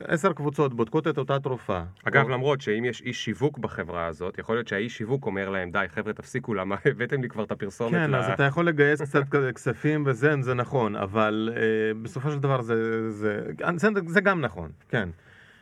עשר 0.00 0.32
קבוצות 0.32 0.74
בודקות 0.74 1.08
את 1.08 1.18
אותה 1.18 1.40
תרופה, 1.40 1.80
אגב, 2.04 2.24
או- 2.24 2.28
למרות 2.30 2.60
שאם 2.60 2.84
יש 2.84 3.02
איש 3.02 3.24
שיווק 3.24 3.58
בחברה 3.58 4.06
הזאת, 4.06 4.38
יכול 4.38 4.54
להיות 4.56 4.68
שהאיש 4.68 4.98
שיווק 4.98 5.26
אומר 5.26 5.48
להם, 5.50 5.70
די, 5.70 5.84
חבר'ה, 5.88 6.12
תפסיקו, 6.12 6.54
למה 6.54 6.76
הבאתם 6.90 7.22
לי 7.22 7.28
כבר 7.28 7.44
את 7.44 7.50
הפרסומת 7.52 7.92
כן, 7.92 8.10
ל- 8.10 8.14
אז 8.16 8.30
אתה 8.30 8.42
יכול 8.42 8.66
לגייס 8.68 9.02
קצת 9.02 9.22
כספים 9.54 10.04
וזה, 10.06 10.34
זה 10.40 10.54
נכון, 10.54 10.96
אבל 10.96 11.50
אה, 11.56 11.60
בסופו 12.02 12.30
של 12.30 12.38
דבר 12.38 12.62
זה, 12.62 13.10
זה, 13.10 13.40
זה, 13.76 13.90
זה 14.06 14.20
גם 14.20 14.40
נכון, 14.40 14.70
כן. 14.88 15.08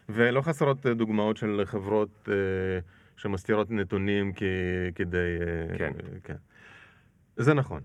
ולא 0.08 0.40
חסרות 0.40 0.86
אה, 0.86 0.94
דוגמאות 0.94 1.36
של 1.36 1.62
חברות 1.64 2.28
אה, 2.28 2.34
שמסתירות 3.16 3.70
נתונים 3.70 4.32
כ, 4.36 4.42
כדי... 4.94 5.16
אה, 5.72 5.78
כן. 5.78 5.84
אה, 5.84 6.18
כן. 6.24 6.34
זה 7.36 7.54
נכון. 7.54 7.80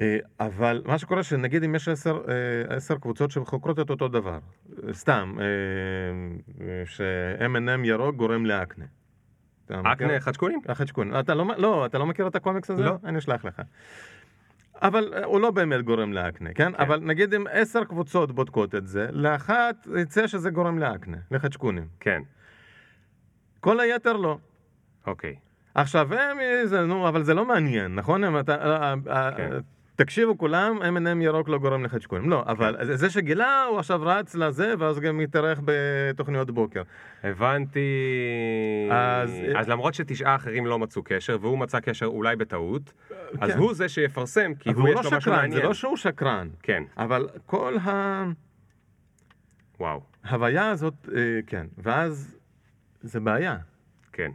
אה, 0.00 0.18
אבל 0.40 0.82
מה 0.86 0.98
שקורה 0.98 1.22
שנגיד 1.22 1.64
אם 1.64 1.74
יש 1.74 1.88
עשר, 1.88 2.22
אה, 2.28 2.76
עשר 2.76 2.98
קבוצות 2.98 3.30
שחוקרות 3.30 3.78
את 3.80 3.90
אותו 3.90 4.08
דבר, 4.08 4.38
סתם, 4.92 5.34
אה, 5.40 6.84
ש-M&M 6.84 7.86
ירוק 7.86 8.16
גורם 8.16 8.46
לאקנה. 8.46 8.84
אקנה 9.70 10.20
חדשקונים? 10.20 10.60
החדשקון. 10.68 11.18
אתה 11.20 11.34
לא, 11.34 11.44
לא, 11.56 11.86
אתה 11.86 11.98
לא 11.98 12.06
מכיר 12.06 12.26
את 12.26 12.36
הקומיקס 12.36 12.70
הזה? 12.70 12.82
לא. 12.82 12.96
אני 13.04 13.18
אשלח 13.18 13.44
לך. 13.44 13.62
אבל 14.82 15.24
הוא 15.24 15.40
לא 15.40 15.50
באמת 15.50 15.84
גורם 15.84 16.12
לאקנה, 16.12 16.50
כן? 16.54 16.72
כן. 16.72 16.82
אבל 16.82 17.00
נגיד 17.00 17.34
אם 17.34 17.44
עשר 17.50 17.84
קבוצות 17.84 18.32
בודקות 18.32 18.74
את 18.74 18.86
זה, 18.86 19.06
לאחת 19.12 19.86
יצא 19.98 20.26
שזה 20.26 20.50
גורם 20.50 20.78
לאקנה, 20.78 21.16
לחדשקונים. 21.30 21.86
כן, 22.00 22.22
כל 23.60 23.80
היתר 23.80 24.12
לא. 24.12 24.38
אוקיי. 25.06 25.36
עכשיו, 25.74 26.14
הם, 26.14 26.38
זה, 26.64 26.86
נו, 26.86 27.08
אבל 27.08 27.22
זה 27.22 27.34
לא 27.34 27.44
מעניין, 27.44 27.94
נכון? 27.94 28.24
הם, 28.24 28.38
אתה, 28.38 29.30
כן. 29.36 29.50
תקשיבו 30.04 30.38
כולם, 30.38 30.78
M&M 30.82 31.22
ירוק 31.22 31.48
לא 31.48 31.58
גורם 31.58 31.84
לחדשקונים. 31.84 32.30
לא, 32.30 32.42
אבל 32.46 32.76
כן. 32.78 32.84
זה- 32.84 32.96
זה 32.96 33.10
שגילה, 33.10 33.64
הוא 33.64 33.78
עכשיו 33.78 34.00
רץ 34.02 34.34
לזה, 34.34 34.74
ואז 34.78 35.00
גם 35.00 35.18
מתארח 35.18 35.60
בתוכניות 35.64 36.50
בוקר. 36.50 36.82
הבנתי. 37.22 37.80
אז- 38.90 39.30
אז 39.56 39.68
למרות 39.68 39.94
שתשעה 39.94 40.34
אחרים 40.36 40.66
לא 40.66 40.78
מצאו 40.78 41.02
קשר, 41.04 41.38
והוא 41.40 41.58
מצא 41.58 41.80
קשר 41.80 42.06
אולי 42.06 42.36
בטעות, 42.36 42.92
אז 43.40 43.50
כן. 43.52 43.58
הוא 43.58 43.74
זה 43.74 43.88
שיפרסם, 43.88 44.52
כי 44.58 44.70
אבל 44.70 44.78
הוא 44.78 44.88
הוא 44.88 44.98
יש 45.00 45.04
לא 45.04 45.10
לו 45.10 45.16
משהו 45.16 45.32
מעניין. 45.32 45.50
זה 45.50 45.62
לא 45.62 45.74
שהוא 45.74 45.96
שקרן. 45.96 46.48
כן, 46.62 46.82
אבל 46.96 47.28
כל 47.46 47.76
וואו, 49.80 50.00
ההוויה 50.24 50.70
הזאת, 50.70 50.94
אה, 51.16 51.20
כן, 51.46 51.66
ואז 51.78 52.36
זה 53.02 53.20
בעיה. 53.20 53.56
כן. 54.12 54.30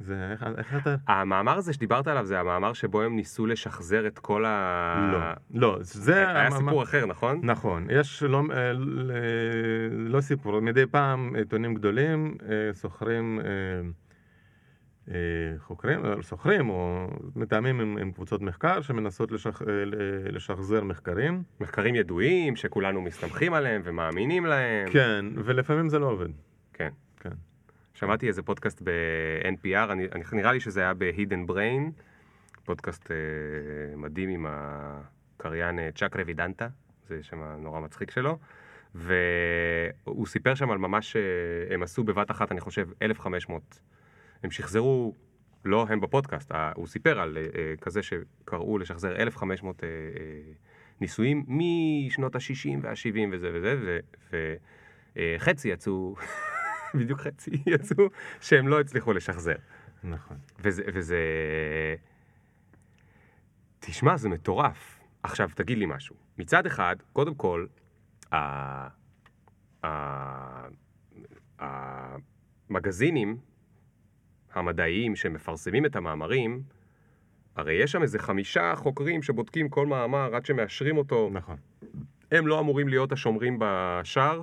זה, 0.00 0.28
איך, 0.32 0.44
איך 0.58 0.74
אתה... 0.82 0.94
המאמר 1.08 1.56
הזה 1.58 1.72
שדיברת 1.72 2.06
עליו 2.08 2.24
זה 2.26 2.40
המאמר 2.40 2.72
שבו 2.72 3.02
הם 3.02 3.16
ניסו 3.16 3.46
לשחזר 3.46 4.06
את 4.06 4.18
כל 4.18 4.44
ה... 4.44 5.08
לא, 5.12 5.60
לא, 5.60 5.78
זה... 5.80 6.16
היה 6.28 6.46
המאמר- 6.46 6.58
סיפור 6.58 6.82
אחר, 6.82 7.06
נכון? 7.06 7.40
נכון, 7.42 7.86
יש 7.90 8.22
לא, 8.22 8.42
אה, 8.52 8.72
ל- 8.72 9.10
לא 9.90 10.20
סיפור, 10.20 10.60
מדי 10.60 10.86
פעם 10.86 11.36
עיתונים 11.36 11.74
גדולים 11.74 12.34
אה, 12.48 12.74
שוכרים, 12.74 13.40
אה, 15.08 15.14
חוקרים, 15.58 16.00
שוכרים 16.22 16.70
או 16.70 17.06
מתאמים 17.36 17.80
עם, 17.80 17.98
עם 17.98 18.12
קבוצות 18.12 18.42
מחקר 18.42 18.80
שמנסות 18.80 19.32
לשח, 19.32 19.62
לשחזר 20.32 20.84
מחקרים. 20.84 21.42
מחקרים 21.60 21.94
ידועים 21.94 22.56
שכולנו 22.56 23.00
מסתמכים 23.02 23.54
עליהם 23.54 23.80
ומאמינים 23.84 24.46
להם. 24.46 24.88
כן, 24.92 25.24
ולפעמים 25.44 25.88
זה 25.88 25.98
לא 25.98 26.06
עובד. 26.06 26.28
שמעתי 27.96 28.28
איזה 28.28 28.42
פודקאסט 28.42 28.82
ב-NPR, 28.82 29.92
אני, 29.92 30.06
אני, 30.14 30.24
נראה 30.32 30.52
לי 30.52 30.60
שזה 30.60 30.80
היה 30.80 30.94
ב-Hidden 30.94 31.50
Brain, 31.50 32.02
פודקאסט 32.64 33.10
אה, 33.10 33.96
מדהים 33.96 34.28
עם 34.30 34.46
הקריין 34.48 35.78
אה, 35.78 35.88
צ'אק 35.94 36.16
רבידנטה, 36.16 36.68
זה 37.08 37.22
שם 37.22 37.42
נורא 37.58 37.80
מצחיק 37.80 38.10
שלו, 38.10 38.38
והוא 38.94 40.26
סיפר 40.26 40.54
שם 40.54 40.70
על 40.70 40.78
ממש, 40.78 41.16
אה, 41.16 41.74
הם 41.74 41.82
עשו 41.82 42.04
בבת 42.04 42.30
אחת, 42.30 42.52
אני 42.52 42.60
חושב, 42.60 42.88
1,500, 43.02 43.80
הם 44.42 44.50
שחזרו, 44.50 45.14
לא 45.64 45.86
הם 45.88 46.00
בפודקאסט, 46.00 46.52
אה, 46.52 46.72
הוא 46.76 46.86
סיפר 46.86 47.20
על 47.20 47.38
אה, 47.38 47.76
כזה 47.80 48.00
שקראו 48.02 48.78
לשחזר 48.78 49.16
1,500 49.16 49.84
אה, 49.84 49.88
אה, 49.88 49.94
ניסויים 51.00 51.44
משנות 51.48 52.34
ה-60 52.34 52.78
וה-70 52.82 53.18
וזה 53.32 53.50
וזה, 53.54 53.98
וחצי 55.16 55.68
יצאו, 55.68 56.16
בדיוק 57.00 57.20
חצי 57.20 57.50
יצאו, 57.66 58.08
שהם 58.40 58.68
לא 58.68 58.80
הצליחו 58.80 59.12
לשחזר. 59.12 59.56
נכון. 60.04 60.36
וזה, 60.60 60.82
וזה... 60.94 61.18
תשמע, 63.80 64.16
זה 64.16 64.28
מטורף. 64.28 64.98
עכשיו, 65.22 65.50
תגיד 65.54 65.78
לי 65.78 65.86
משהו. 65.86 66.16
מצד 66.38 66.66
אחד, 66.66 66.96
קודם 67.12 67.34
כל, 67.34 67.66
ה... 68.32 68.36
ה... 69.86 70.66
המגזינים 71.58 73.36
המדעיים 74.54 75.16
שמפרסמים 75.16 75.86
את 75.86 75.96
המאמרים, 75.96 76.62
הרי 77.56 77.74
יש 77.74 77.92
שם 77.92 78.02
איזה 78.02 78.18
חמישה 78.18 78.72
חוקרים 78.76 79.22
שבודקים 79.22 79.68
כל 79.68 79.86
מאמר 79.86 80.34
עד 80.34 80.46
שמאשרים 80.46 80.96
אותו. 80.96 81.30
נכון. 81.32 81.56
הם 82.32 82.46
לא 82.46 82.60
אמורים 82.60 82.88
להיות 82.88 83.12
השומרים 83.12 83.58
בשער, 83.60 84.42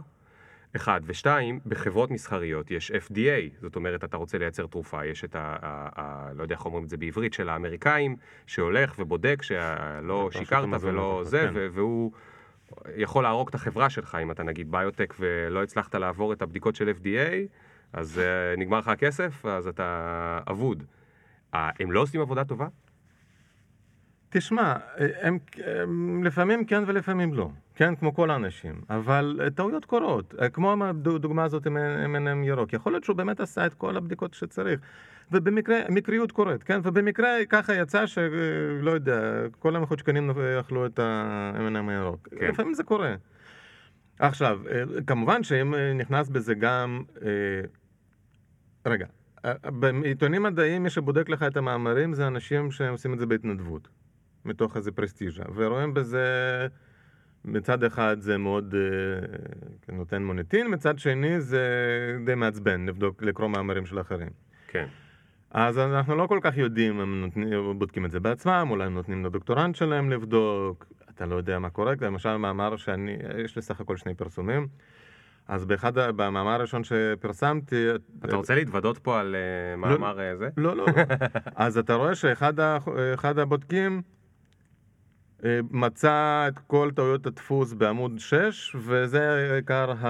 אחד. 0.75 1.01
ושתיים, 1.05 1.59
בחברות 1.65 2.11
מסחריות 2.11 2.71
יש 2.71 2.91
FDA, 2.91 3.61
זאת 3.61 3.75
אומרת, 3.75 4.03
אתה 4.03 4.17
רוצה 4.17 4.37
לייצר 4.37 4.67
תרופה, 4.67 5.05
יש 5.05 5.23
את 5.23 5.35
ה... 5.35 5.57
ה, 5.61 5.89
ה 6.01 6.33
לא 6.33 6.43
יודע 6.43 6.55
איך 6.55 6.65
אומרים 6.65 6.83
את 6.83 6.89
זה 6.89 6.97
בעברית, 6.97 7.33
של 7.33 7.49
האמריקאים, 7.49 8.15
שהולך 8.47 8.95
ובודק 8.99 9.41
שלא 9.41 10.29
שיקרת 10.31 10.65
ולא 10.81 11.21
זה, 11.25 11.49
כן. 11.53 11.67
והוא 11.71 12.11
יכול 12.95 13.23
להרוג 13.23 13.47
את 13.47 13.55
החברה 13.55 13.89
שלך, 13.89 14.17
אם 14.23 14.31
אתה 14.31 14.43
נגיד 14.43 14.71
ביוטק 14.71 15.13
ולא 15.19 15.63
הצלחת 15.63 15.95
לעבור 15.95 16.33
את 16.33 16.41
הבדיקות 16.41 16.75
של 16.75 16.91
FDA, 17.01 17.33
אז 17.93 18.21
uh, 18.21 18.59
נגמר 18.59 18.79
לך 18.79 18.87
הכסף, 18.87 19.45
אז 19.45 19.67
אתה 19.67 20.39
אבוד. 20.49 20.83
Uh, 21.53 21.57
הם 21.79 21.91
לא 21.91 22.01
עושים 22.01 22.21
עבודה 22.21 22.43
טובה? 22.43 22.67
תשמע, 24.33 24.75
הם, 25.21 25.37
הם 25.65 26.23
לפעמים 26.23 26.65
כן 26.65 26.83
ולפעמים 26.87 27.33
לא, 27.33 27.49
כן, 27.75 27.95
כמו 27.95 28.13
כל 28.13 28.31
האנשים, 28.31 28.81
אבל 28.89 29.39
אה, 29.43 29.49
טעויות 29.49 29.85
קורות, 29.85 30.35
אה, 30.41 30.49
כמו 30.49 30.75
הדוגמה 30.83 31.43
הזאת 31.43 31.65
עם 31.65 31.77
M&M 32.15 32.47
ירוק, 32.47 32.73
יכול 32.73 32.91
להיות 32.91 33.03
שהוא 33.03 33.15
באמת 33.15 33.39
עשה 33.39 33.65
את 33.65 33.73
כל 33.73 33.97
הבדיקות 33.97 34.33
שצריך, 34.33 34.79
ובמקרה, 35.31 35.79
מקריות 35.89 36.31
קורית, 36.31 36.63
כן, 36.63 36.79
ובמקרה 36.83 37.29
ככה 37.49 37.75
יצא 37.75 38.05
שלא 38.05 38.91
יודע, 38.91 39.21
כל 39.59 39.75
המחוצ'קנים 39.75 40.31
אכלו 40.59 40.85
את 40.85 40.99
ה-M&M 40.99 41.89
הירוק, 41.89 42.27
כן. 42.39 42.47
לפעמים 42.47 42.73
זה 42.73 42.83
קורה. 42.83 43.15
עכשיו, 44.19 44.59
כמובן 45.07 45.43
שאם 45.43 45.73
נכנס 45.95 46.29
בזה 46.29 46.53
גם, 46.53 47.03
רגע, 48.85 49.05
בעיתונים 49.65 50.43
מדעיים 50.43 50.83
מי 50.83 50.89
שבודק 50.89 51.29
לך 51.29 51.43
את 51.43 51.57
המאמרים 51.57 52.13
זה 52.13 52.27
אנשים 52.27 52.71
שעושים 52.71 53.13
את 53.13 53.19
זה 53.19 53.25
בהתנדבות. 53.25 54.02
מתוך 54.45 54.77
איזה 54.77 54.91
פרסטיז'ה, 54.91 55.43
ורואים 55.55 55.93
בזה, 55.93 56.27
מצד 57.45 57.83
אחד 57.83 58.17
זה 58.19 58.37
מאוד 58.37 58.75
אה, 58.75 59.95
נותן 59.95 60.23
מוניטין, 60.23 60.73
מצד 60.73 60.99
שני 60.99 61.41
זה 61.41 61.67
די 62.25 62.35
מעצבן 62.35 62.85
לבדוק, 62.85 63.23
לקרוא 63.23 63.47
מאמרים 63.47 63.85
של 63.85 64.01
אחרים. 64.01 64.29
כן. 64.67 64.85
אז 65.51 65.77
אנחנו 65.77 66.15
לא 66.15 66.27
כל 66.27 66.39
כך 66.41 66.57
יודעים, 66.57 66.99
הם 66.99 67.21
נותנים, 67.21 67.79
בודקים 67.79 68.05
את 68.05 68.11
זה 68.11 68.19
בעצמם, 68.19 68.67
אולי 68.69 68.85
הם 68.85 68.93
נותנים 68.93 69.25
לדוקטורנט 69.25 69.75
שלהם 69.75 70.09
לבדוק, 70.09 70.85
אתה 71.15 71.25
לא 71.25 71.35
יודע 71.35 71.59
מה 71.59 71.69
קורה, 71.69 71.93
למשל 72.01 72.37
מאמר 72.37 72.77
שאני, 72.77 73.17
יש 73.43 73.55
לי 73.55 73.61
סך 73.61 73.81
הכל 73.81 73.97
שני 73.97 74.15
פרסומים, 74.15 74.67
אז 75.47 75.65
באחד, 75.65 75.93
במאמר 75.95 76.51
הראשון 76.51 76.83
שפרסמתי, 76.83 77.87
אתה 78.25 78.35
רוצה 78.35 78.55
להתוודות 78.55 78.97
פה 78.97 79.19
על 79.19 79.35
uh, 79.35 79.77
מאמר 79.77 80.17
uh, 80.17 80.37
זה? 80.37 80.49
לא, 80.57 80.75
לא. 80.75 80.85
אז 81.55 81.77
אתה 81.77 81.93
רואה 81.93 82.15
שאחד 82.15 83.39
הבודקים 83.39 83.95
אה, 83.95 84.01
מצא 85.71 86.45
את 86.47 86.59
כל 86.59 86.91
טעויות 86.95 87.25
הדפוס 87.25 87.73
בעמוד 87.73 88.19
6, 88.19 88.75
וזה 88.79 89.53
עיקר 89.55 89.91
ה... 89.91 90.07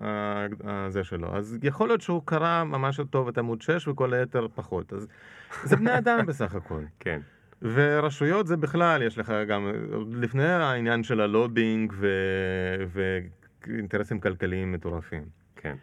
ה... 0.00 0.46
הזה 0.64 1.04
שלו. 1.04 1.36
אז 1.36 1.58
יכול 1.62 1.88
להיות 1.88 2.00
שהוא 2.00 2.22
קרא 2.24 2.64
ממש 2.64 3.00
טוב 3.10 3.28
את 3.28 3.38
עמוד 3.38 3.62
6 3.62 3.88
וכל 3.88 4.14
היתר 4.14 4.46
פחות. 4.54 4.92
אז 4.92 5.06
זה 5.64 5.76
בני 5.76 5.98
אדם 5.98 6.18
בסך 6.28 6.54
הכל. 6.54 6.82
כן. 7.00 7.20
ורשויות 7.62 8.46
זה 8.46 8.56
בכלל, 8.56 9.02
יש 9.02 9.18
לך 9.18 9.32
גם, 9.48 9.72
לפני 10.12 10.44
העניין 10.44 11.02
של 11.02 11.20
הלובינג 11.20 11.92
ו... 11.96 12.08
ואינטרסים 13.66 14.20
כלכליים 14.20 14.72
מטורפים. 14.72 15.24
כן. 15.56 15.76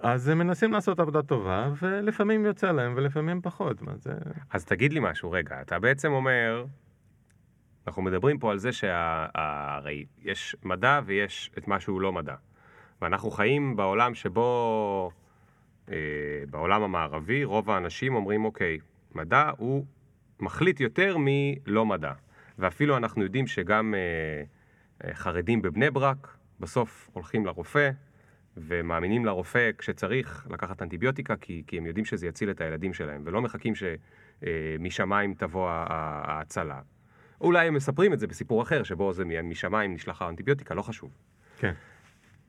אז 0.00 0.28
הם 0.28 0.38
מנסים 0.38 0.72
לעשות 0.72 1.00
עבודה 1.00 1.22
טובה, 1.22 1.70
ולפעמים 1.82 2.46
יוצא 2.46 2.72
להם 2.72 2.92
ולפעמים 2.96 3.40
פחות. 3.42 3.82
מה 3.82 3.92
זה... 3.96 4.12
אז 4.50 4.64
תגיד 4.64 4.92
לי 4.92 5.00
משהו, 5.02 5.30
רגע, 5.30 5.60
אתה 5.60 5.78
בעצם 5.78 6.12
אומר, 6.12 6.64
אנחנו 7.86 8.02
מדברים 8.02 8.38
פה 8.38 8.50
על 8.50 8.58
זה 8.58 8.72
שהרי 8.72 10.04
יש 10.22 10.56
מדע 10.62 11.00
ויש 11.06 11.50
את 11.58 11.68
מה 11.68 11.80
שהוא 11.80 12.00
לא 12.00 12.12
מדע. 12.12 12.34
ואנחנו 13.02 13.30
חיים 13.30 13.76
בעולם 13.76 14.14
שבו, 14.14 15.10
אה, 15.90 15.96
בעולם 16.50 16.82
המערבי, 16.82 17.44
רוב 17.44 17.70
האנשים 17.70 18.14
אומרים, 18.14 18.44
אוקיי, 18.44 18.78
מדע 19.14 19.50
הוא 19.58 19.84
מחליט 20.40 20.80
יותר 20.80 21.16
מלא 21.18 21.86
מדע. 21.86 22.12
ואפילו 22.58 22.96
אנחנו 22.96 23.22
יודעים 23.22 23.46
שגם 23.46 23.94
אה, 23.94 24.42
אה, 25.08 25.14
חרדים 25.14 25.62
בבני 25.62 25.90
ברק, 25.90 26.36
בסוף 26.60 27.10
הולכים 27.12 27.46
לרופא, 27.46 27.90
ומאמינים 28.56 29.24
לרופא 29.24 29.70
כשצריך 29.78 30.46
לקחת 30.50 30.82
אנטיביוטיקה, 30.82 31.36
כי, 31.36 31.62
כי 31.66 31.78
הם 31.78 31.86
יודעים 31.86 32.04
שזה 32.04 32.26
יציל 32.26 32.50
את 32.50 32.60
הילדים 32.60 32.94
שלהם, 32.94 33.22
ולא 33.24 33.42
מחכים 33.42 33.72
שמשמיים 33.74 35.34
תבוא 35.34 35.68
ה- 35.68 35.86
ה- 35.88 36.32
ההצלה. 36.32 36.80
אולי 37.40 37.66
הם 37.66 37.74
מספרים 37.74 38.12
את 38.12 38.20
זה 38.20 38.26
בסיפור 38.26 38.62
אחר, 38.62 38.82
שבו 38.82 39.12
זה 39.12 39.24
משמיים 39.24 39.94
נשלח 39.94 40.22
האנטיביוטיקה, 40.22 40.74
לא 40.74 40.82
חשוב. 40.82 41.10
כן. 41.58 41.72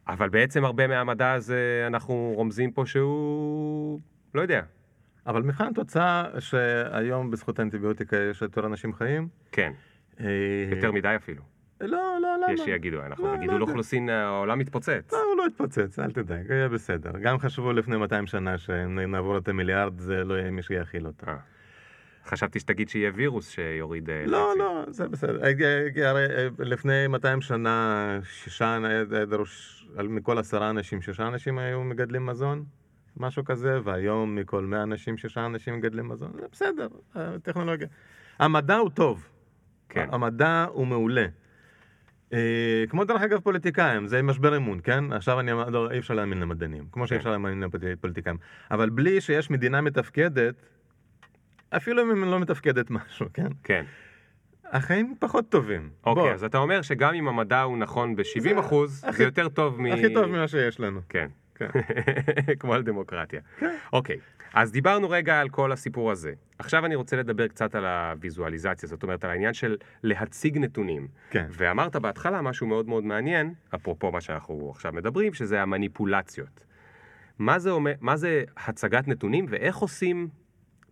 אבל 0.08 0.30
בעצם 0.30 0.66
הרבה 0.66 0.88
מהמדע 0.88 1.32
הזה, 1.32 1.84
אנחנו 1.88 2.34
רומזים 2.36 2.72
פה 2.72 2.86
שהוא... 2.86 4.00
לא 4.34 4.42
יודע. 4.42 4.62
אבל 5.28 5.42
מבחן 5.42 5.68
התוצאה 5.68 6.26
שהיום 6.40 7.32
בזכות 7.32 7.60
האנטיביוטיקה 7.60 8.18
יש 8.18 8.42
יותר 8.42 8.66
אנשים 8.66 8.94
חיים. 8.94 9.28
כן, 9.52 9.72
אה, 10.20 10.26
יותר 10.72 10.92
מדי 10.92 11.14
אפילו. 11.16 11.44
לא, 11.82 12.18
לא, 12.22 12.36
למה? 12.44 12.54
יש 12.54 12.60
שיגידו, 12.60 13.02
אנחנו 13.06 13.24
לא, 13.24 13.32
לא 13.32 13.38
בגידול 13.38 13.56
יודע. 13.56 13.66
אוכלוסין, 13.66 14.10
העולם 14.10 14.60
מתפוצץ. 14.60 15.14
לא, 15.14 15.18
הוא 15.18 15.38
לא 15.38 15.44
יתפוצץ, 15.48 16.00
אל 16.00 16.12
תדאג, 16.12 16.50
יהיה 16.50 16.70
בסדר. 16.70 17.12
גם 17.22 17.40
חשבו 17.40 17.74
לפני 17.74 17.98
200 17.98 18.28
שנה 18.28 18.58
שנעבור 18.58 19.38
את 19.38 19.48
המיליארד, 19.48 20.00
זה 20.00 20.24
לא 20.24 20.34
יהיה 20.34 20.52
מי 20.52 20.62
שיאכיל 20.62 21.08
אותו. 21.08 21.28
חשבתי 22.28 22.60
שתגיד 22.60 22.90
שיהיה 22.90 23.12
וירוס 23.16 23.50
שיוריד... 23.50 24.10
אה, 24.10 24.24
לא, 24.26 24.48
נאצים. 24.48 24.60
לא, 24.62 24.84
זה 24.88 25.08
בסדר. 25.08 25.44
אה, 25.44 25.52
אה, 26.04 26.10
הרי 26.10 26.26
לפני 26.60 27.08
200 27.08 27.42
שנה, 27.42 28.20
שישה, 28.24 28.78
דרוש- 29.30 29.88
מכל 30.04 30.38
עשרה 30.38 30.70
אנשים, 30.70 31.02
שישה 31.02 31.28
אנשים 31.28 31.58
היו 31.58 31.84
מגדלים 31.84 32.26
מזון, 32.26 32.64
משהו 33.18 33.46
כזה, 33.46 33.80
והיום 33.84 34.36
מכל 34.36 34.66
100 34.66 34.84
אנשים, 34.84 35.18
שישה 35.18 35.46
אנשים 35.46 35.76
מגדלים 35.76 36.08
מזון, 36.08 36.32
זה 36.42 36.46
בסדר, 36.52 36.88
הטכנולוגיה. 37.16 37.88
המדע 38.40 38.76
הוא 38.76 38.90
טוב. 38.90 39.28
כן. 39.90 40.08
המדע 40.12 40.66
הוא 40.72 40.88
מעולה. 40.88 41.26
כמו 42.90 43.04
דרך 43.08 43.22
אגב 43.22 43.40
פוליטיקאים, 43.40 44.08
זה 44.08 44.22
משבר 44.22 44.58
אמון, 44.58 44.80
כן? 44.84 45.14
עכשיו 45.14 45.40
אני 45.40 45.52
אומר, 45.52 45.70
לא, 45.70 45.92
אי 45.92 46.00
אפשר 46.00 46.14
להאמין 46.14 46.40
למדענים, 46.40 46.84
כמו 46.92 47.08
שאי 47.08 47.16
כן. 47.16 47.20
אפשר 47.20 47.30
להאמין 47.30 47.64
לפוליטיקאים. 47.82 48.38
אבל 48.72 48.90
בלי 48.90 49.22
שיש 49.22 49.50
מדינה 49.52 49.82
מתפקדת, 49.82 50.56
אפילו 51.78 52.02
אם 52.04 52.24
היא 52.24 52.32
לא 52.32 52.40
מתפקדת 52.40 52.90
משהו, 52.92 53.26
כן? 53.34 53.48
כן. 53.64 53.86
החיים 54.72 55.16
פחות 55.20 55.50
טובים. 55.50 55.90
אוקיי, 56.06 56.24
בוא, 56.24 56.32
אז 56.34 56.44
אתה 56.44 56.58
אומר 56.58 56.82
שגם 56.82 57.14
אם 57.14 57.28
המדע 57.28 57.62
הוא 57.62 57.78
נכון 57.78 58.16
ב-70 58.16 58.60
אחוז, 58.60 59.04
הכי- 59.08 59.18
זה 59.18 59.24
יותר 59.24 59.50
טוב 59.50 59.82
מ... 59.82 59.86
הכי 59.86 60.14
טוב 60.14 60.26
ממה 60.26 60.48
שיש 60.48 60.80
לנו. 60.80 61.00
כן. 61.10 61.28
כן. 61.56 61.68
כמו 62.60 62.74
על 62.74 62.84
דמוקרטיה. 62.84 63.42
אוקיי, 63.94 64.18
אז 64.54 64.72
דיברנו 64.72 65.10
רגע 65.10 65.40
על 65.40 65.50
כל 65.50 65.72
הסיפור 65.72 66.12
הזה. 66.12 66.34
עכשיו 66.60 66.86
אני 66.86 66.96
רוצה 66.96 67.16
לדבר 67.18 67.48
קצת 67.48 67.76
על 67.76 67.86
הוויזואליזציה, 67.86 68.90
זאת 68.90 69.04
אומרת 69.04 69.24
על 69.24 69.30
העניין 69.30 69.54
של 69.54 69.78
להציג 70.04 70.58
נתונים. 70.58 71.08
כן. 71.30 71.46
ואמרת 71.50 71.96
בהתחלה 71.96 72.42
משהו 72.42 72.68
מאוד 72.68 72.88
מאוד 72.88 73.04
מעניין, 73.04 73.54
אפרופו 73.76 74.12
מה 74.12 74.22
שאנחנו 74.22 74.70
עכשיו 74.76 74.94
מדברים, 74.94 75.34
שזה 75.34 75.62
המניפולציות. 75.62 76.66
מה 77.40 77.60
זה, 77.60 77.72
אומר, 77.72 77.94
מה 78.02 78.16
זה 78.18 78.44
הצגת 78.58 79.08
נתונים 79.08 79.46
ואיך 79.50 79.76
עושים, 79.76 80.28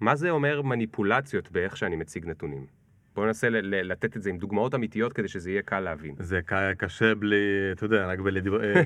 מה 0.04 0.16
זה 0.16 0.30
אומר 0.30 0.62
מניפולציות 0.62 1.52
באיך 1.52 1.78
שאני 1.78 1.96
מציג 1.96 2.26
נתונים? 2.26 2.66
בואו 3.16 3.26
ננסה 3.26 3.48
לתת 3.62 4.18
את 4.18 4.22
זה 4.22 4.30
עם 4.30 4.38
דוגמאות 4.38 4.76
אמיתיות 4.76 5.14
כדי 5.14 5.28
שזה 5.28 5.52
יהיה 5.52 5.62
קל 5.62 5.80
להבין. 5.80 6.16
זה 6.20 6.40
קשה 6.78 7.16
בלי, 7.16 7.36
אתה 7.72 7.86
יודע, 7.86 8.06
רק 8.08 8.20
בלדבר- 8.20 8.64
אה. 8.64 8.84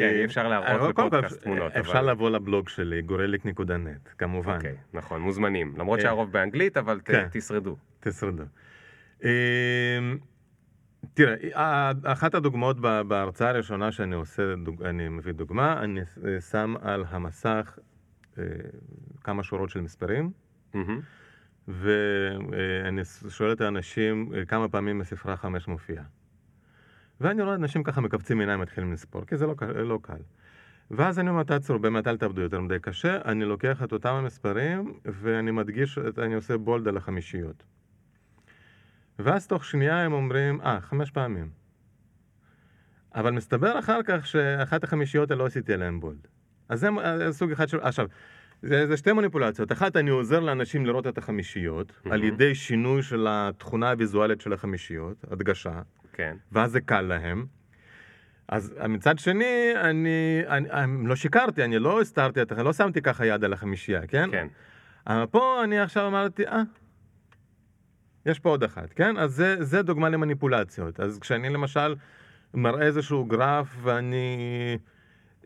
כן, 0.00 0.14
אי 0.14 0.24
אפשר 0.24 0.48
להראות 0.48 0.96
כל, 0.96 1.06
בפודקאסט 1.08 1.42
תמונות, 1.42 1.72
אפשר 1.72 2.02
לבוא 2.02 2.30
לבלוג 2.30 2.68
שלי, 2.68 3.02
גורליק.נט, 3.02 4.08
כמובן. 4.18 4.54
אוקיי, 4.56 4.74
נכון, 4.92 5.20
מוזמנים. 5.20 5.74
למרות 5.78 5.98
אה, 5.98 6.02
שהרוב 6.02 6.32
באנגלית, 6.32 6.76
אבל 6.76 7.00
ת- 7.00 7.04
כן. 7.06 7.28
תשרדו. 7.32 7.76
תשרדו. 8.00 8.42
תראה, 11.14 11.36
אחת 12.04 12.34
הדוגמאות 12.34 12.80
בהרצאה 12.80 13.48
הראשונה 13.48 13.92
שאני 13.92 14.14
עושה, 14.14 14.42
אני 14.84 15.08
מביא 15.08 15.32
דוגמה, 15.32 15.80
אני 15.82 16.00
אה, 16.00 16.40
שם 16.40 16.74
על 16.82 17.04
המסך 17.08 17.78
אה, 18.38 18.44
כמה 19.28 19.42
שורות 19.42 19.70
של 19.70 19.80
מספרים. 19.80 20.30
ואני 21.68 23.02
שואל 23.28 23.52
את 23.52 23.60
האנשים 23.60 24.32
אה, 24.34 24.44
כמה 24.44 24.68
פעמים 24.68 24.98
בספרה 24.98 25.36
חמש 25.36 25.68
מופיע. 25.68 26.02
ואני 27.20 27.42
רואה 27.42 27.54
אנשים 27.54 27.82
ככה 27.82 28.00
מקבצים 28.00 28.40
עיניים 28.40 28.60
מתחילים 28.60 28.92
לספור, 28.92 29.24
כי 29.24 29.36
זה 29.36 29.46
לא, 29.46 29.54
לא 29.74 29.98
קל. 30.02 30.22
ואז 30.90 31.18
אני 31.18 31.30
אומר, 31.30 31.42
תעצרו, 31.42 31.78
באמת 31.78 32.06
אל 32.06 32.16
תעבדו 32.16 32.42
יותר 32.42 32.60
מדי 32.60 32.78
קשה, 32.78 33.18
אני 33.24 33.44
לוקח 33.44 33.82
את 33.82 33.92
אותם 33.92 34.14
המספרים 34.14 34.98
ואני 35.04 35.50
מדגיש, 35.50 35.98
אני 36.18 36.34
עושה 36.34 36.56
בולד 36.56 36.88
על 36.88 36.96
החמישיות. 36.96 37.64
ואז 39.18 39.46
תוך 39.46 39.64
שנייה 39.64 40.04
הם 40.04 40.12
אומרים, 40.12 40.60
אה, 40.60 40.80
חמש 40.80 41.10
פעמים. 41.10 41.50
אבל 43.14 43.30
מסתבר 43.30 43.78
אחר 43.78 44.00
כך 44.04 44.26
שאחת 44.26 44.84
החמישיות 44.84 45.30
האלה 45.30 45.42
לא 45.42 45.46
עשיתי 45.46 45.74
עליהן 45.74 46.00
בולד. 46.00 46.28
אז 46.68 46.80
זה 46.80 46.88
אה, 46.88 47.32
סוג 47.32 47.50
אחד 47.50 47.68
של... 47.68 47.80
עכשיו, 47.80 48.06
זה, 48.62 48.86
זה 48.86 48.96
שתי 48.96 49.12
מניפולציות. 49.12 49.72
אחת, 49.72 49.96
אני 49.96 50.10
עוזר 50.10 50.40
לאנשים 50.40 50.86
לראות 50.86 51.06
את 51.06 51.18
החמישיות, 51.18 51.92
מהמם. 52.04 52.12
על 52.12 52.24
ידי 52.24 52.54
שינוי 52.54 53.02
של 53.02 53.26
התכונה 53.30 53.90
הוויזואלית 53.90 54.40
של 54.40 54.52
החמישיות, 54.52 55.24
הדגשה, 55.30 55.80
כן. 56.12 56.36
ואז 56.52 56.70
זה 56.70 56.80
קל 56.80 57.00
להם. 57.00 57.46
אז 58.48 58.74
מצד 58.88 59.18
שני, 59.18 59.72
אני, 59.76 60.42
אני, 60.48 60.70
אני 60.70 61.06
לא 61.06 61.16
שיקרתי, 61.16 61.64
אני 61.64 61.78
לא 61.78 62.00
הסתרתי, 62.00 62.40
לא 62.64 62.72
שמתי 62.72 63.02
ככה 63.02 63.26
יד 63.26 63.44
על 63.44 63.52
החמישייה, 63.52 64.06
כן? 64.06 64.28
כן. 64.32 64.46
אבל 65.06 65.26
פה 65.26 65.60
אני 65.64 65.80
עכשיו 65.80 66.06
אמרתי, 66.06 66.46
אה, 66.46 66.62
יש 68.26 68.38
פה 68.38 68.48
עוד 68.48 68.64
אחת, 68.64 68.92
כן? 68.92 69.16
אז 69.16 69.30
זה, 69.30 69.64
זה 69.64 69.82
דוגמה 69.82 70.08
למניפולציות. 70.08 71.00
אז 71.00 71.18
כשאני 71.18 71.48
למשל 71.48 71.94
מראה 72.54 72.86
איזשהו 72.86 73.24
גרף 73.24 73.76
ואני... 73.82 74.78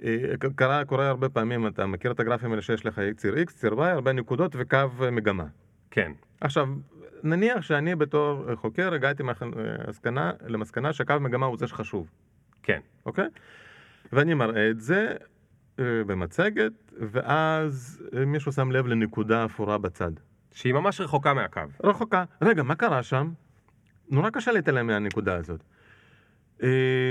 אה, 0.05 0.35
קרה, 0.57 0.85
קורה 0.85 1.09
הרבה 1.09 1.29
פעמים, 1.29 1.67
אתה 1.67 1.87
מכיר 1.87 2.13
את 2.13 2.21
הגרפים 2.21 2.51
האלה 2.51 2.63
שיש 2.63 2.87
לך 2.87 3.01
ציר 3.17 3.35
X, 3.35 3.53
ציר 3.53 3.73
Y, 3.73 3.83
הרבה 3.83 4.13
נקודות 4.13 4.53
וקו 4.59 4.77
אה, 5.03 5.11
מגמה. 5.11 5.45
כן. 5.91 6.13
עכשיו, 6.41 6.69
נניח 7.23 7.63
שאני 7.63 7.95
בתור 7.95 8.55
חוקר 8.55 8.95
הגעתי 8.95 9.23
מהמסקנה, 9.23 10.33
למסקנה 10.47 10.93
שקו 10.93 11.15
מגמה 11.21 11.47
הוא 11.47 11.59
זה 11.59 11.67
שחשוב, 11.67 12.11
כן. 12.63 12.81
אוקיי? 13.07 13.29
ואני 14.13 14.35
מראה 14.35 14.71
את 14.71 14.81
זה 14.81 15.15
אה, 15.79 15.85
במצגת, 16.07 16.73
ואז 17.01 18.03
אה, 18.17 18.25
מישהו 18.25 18.53
שם 18.53 18.71
לב 18.71 18.87
לנקודה 18.87 19.45
אפורה 19.45 19.79
בצד. 19.79 20.13
שהיא 20.53 20.75
ממש 20.75 21.01
רחוקה 21.01 21.35
מהקו. 21.35 21.61
רחוקה. 21.85 22.25
רגע, 22.43 22.63
מה 22.63 22.75
קרה 22.75 23.03
שם? 23.03 23.31
נורא 24.11 24.31
קשה 24.31 24.53
להתעלם 24.53 24.87
מהנקודה 24.87 25.37
הזאת. 25.37 25.61
אה, 26.63 26.69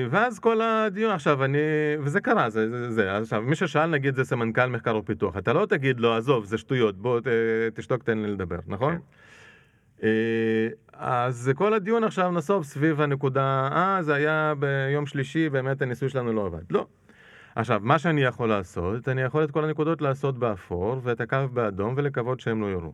ואז 0.10 0.40
כל 0.40 0.62
הדיון, 0.62 1.12
עכשיו 1.12 1.44
אני, 1.44 1.58
וזה 2.00 2.22
קרה, 2.22 2.50
זה, 2.50 2.70
זה, 2.70 2.92
זה, 2.92 3.18
עכשיו 3.18 3.42
מי 3.42 3.56
ששאל 3.56 3.86
נגיד 3.86 4.16
זה 4.16 4.24
סמנכ"ל 4.24 4.66
מחקר 4.66 4.96
ופיתוח, 4.96 5.38
אתה 5.38 5.54
לא 5.54 5.66
תגיד 5.66 6.00
לו, 6.00 6.14
עזוב, 6.14 6.46
זה 6.46 6.58
שטויות, 6.58 6.98
בוא 6.98 7.20
ת, 7.20 7.28
תשתוק, 7.74 8.04
תן 8.04 8.18
לי 8.18 8.28
לדבר, 8.28 8.60
נכון? 8.68 8.94
כן. 8.94 9.02
אה, 10.04 10.68
אז 10.94 11.52
כל 11.56 11.74
הדיון 11.74 12.04
עכשיו 12.04 12.32
נסוב 12.32 12.64
סביב 12.64 13.02
הנקודה, 13.02 13.70
אה, 13.72 13.98
זה 14.02 14.14
היה 14.14 14.54
ביום 14.60 15.06
שלישי, 15.06 15.50
באמת 15.50 15.82
הניסוי 15.82 16.10
שלנו 16.10 16.34
לא 16.34 16.46
עבד. 16.46 16.72
לא. 16.72 16.86
עכשיו, 17.56 17.80
מה 17.84 18.00
שאני 18.00 18.22
יכול 18.22 18.50
לעשות, 18.50 19.08
אני 19.08 19.22
יכול 19.22 19.44
את 19.44 19.52
כל 19.52 19.66
הנקודות 19.66 20.02
לעשות 20.02 20.38
באפור, 20.40 21.00
ואת 21.04 21.22
הקו 21.22 21.38
באדום, 21.54 21.94
ולקוות 21.98 22.40
שהם 22.40 22.62
לא 22.62 22.68
יורו. 22.68 22.94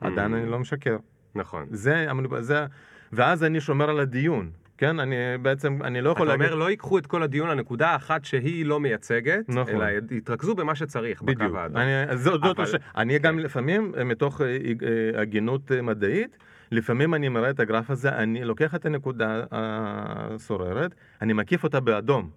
עדיין 0.00 0.34
Mm. 0.34 0.36
אני 0.36 0.50
לא 0.50 0.58
משקר. 0.58 0.96
נכון. 1.34 1.66
זה, 1.70 2.06
זה, 2.40 2.66
ואז 3.12 3.44
אני 3.44 3.60
שומר 3.60 3.90
על 3.90 4.00
הדיון, 4.00 4.50
כן? 4.78 5.00
אני 5.00 5.16
בעצם, 5.42 5.78
אני 5.84 6.00
לא 6.00 6.12
אתה 6.12 6.16
יכול 6.18 6.26
להגיד... 6.26 6.46
אומר, 6.46 6.54
לא 6.54 6.70
ייקחו 6.70 6.98
את 6.98 7.06
כל 7.06 7.22
הדיון 7.22 7.48
לנקודה 7.48 7.88
האחת 7.88 8.24
שהיא 8.24 8.66
לא 8.66 8.80
מייצגת, 8.80 9.48
נכון. 9.48 9.74
אלא 9.74 9.86
יתרכזו 10.10 10.54
במה 10.54 10.74
שצריך 10.74 11.22
בדיוק. 11.22 11.42
בקו 11.50 11.58
האדום. 11.58 11.76
אני, 11.76 12.16
זאת, 12.16 12.40
זאת 12.44 12.56
אבל- 12.58 12.64
הש... 12.64 12.74
אני 12.96 13.18
גם 13.18 13.34
כן. 13.34 13.40
לפעמים, 13.42 13.92
אה, 13.98 14.04
מתוך 14.04 14.40
אה, 14.40 14.46
אה, 14.46 15.20
הגינות 15.20 15.72
מדעית, 15.82 16.36
לפעמים 16.72 17.14
אני 17.14 17.28
מראה 17.28 17.50
את 17.50 17.60
הגרף 17.60 17.90
הזה, 17.90 18.08
אני 18.08 18.44
לוקח 18.44 18.74
את 18.74 18.86
הנקודה 18.86 19.44
הסוררת, 19.50 20.94
אני 21.22 21.32
מקיף 21.32 21.64
אותה 21.64 21.80
באדום. 21.80 22.30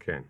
כן. 0.00 0.20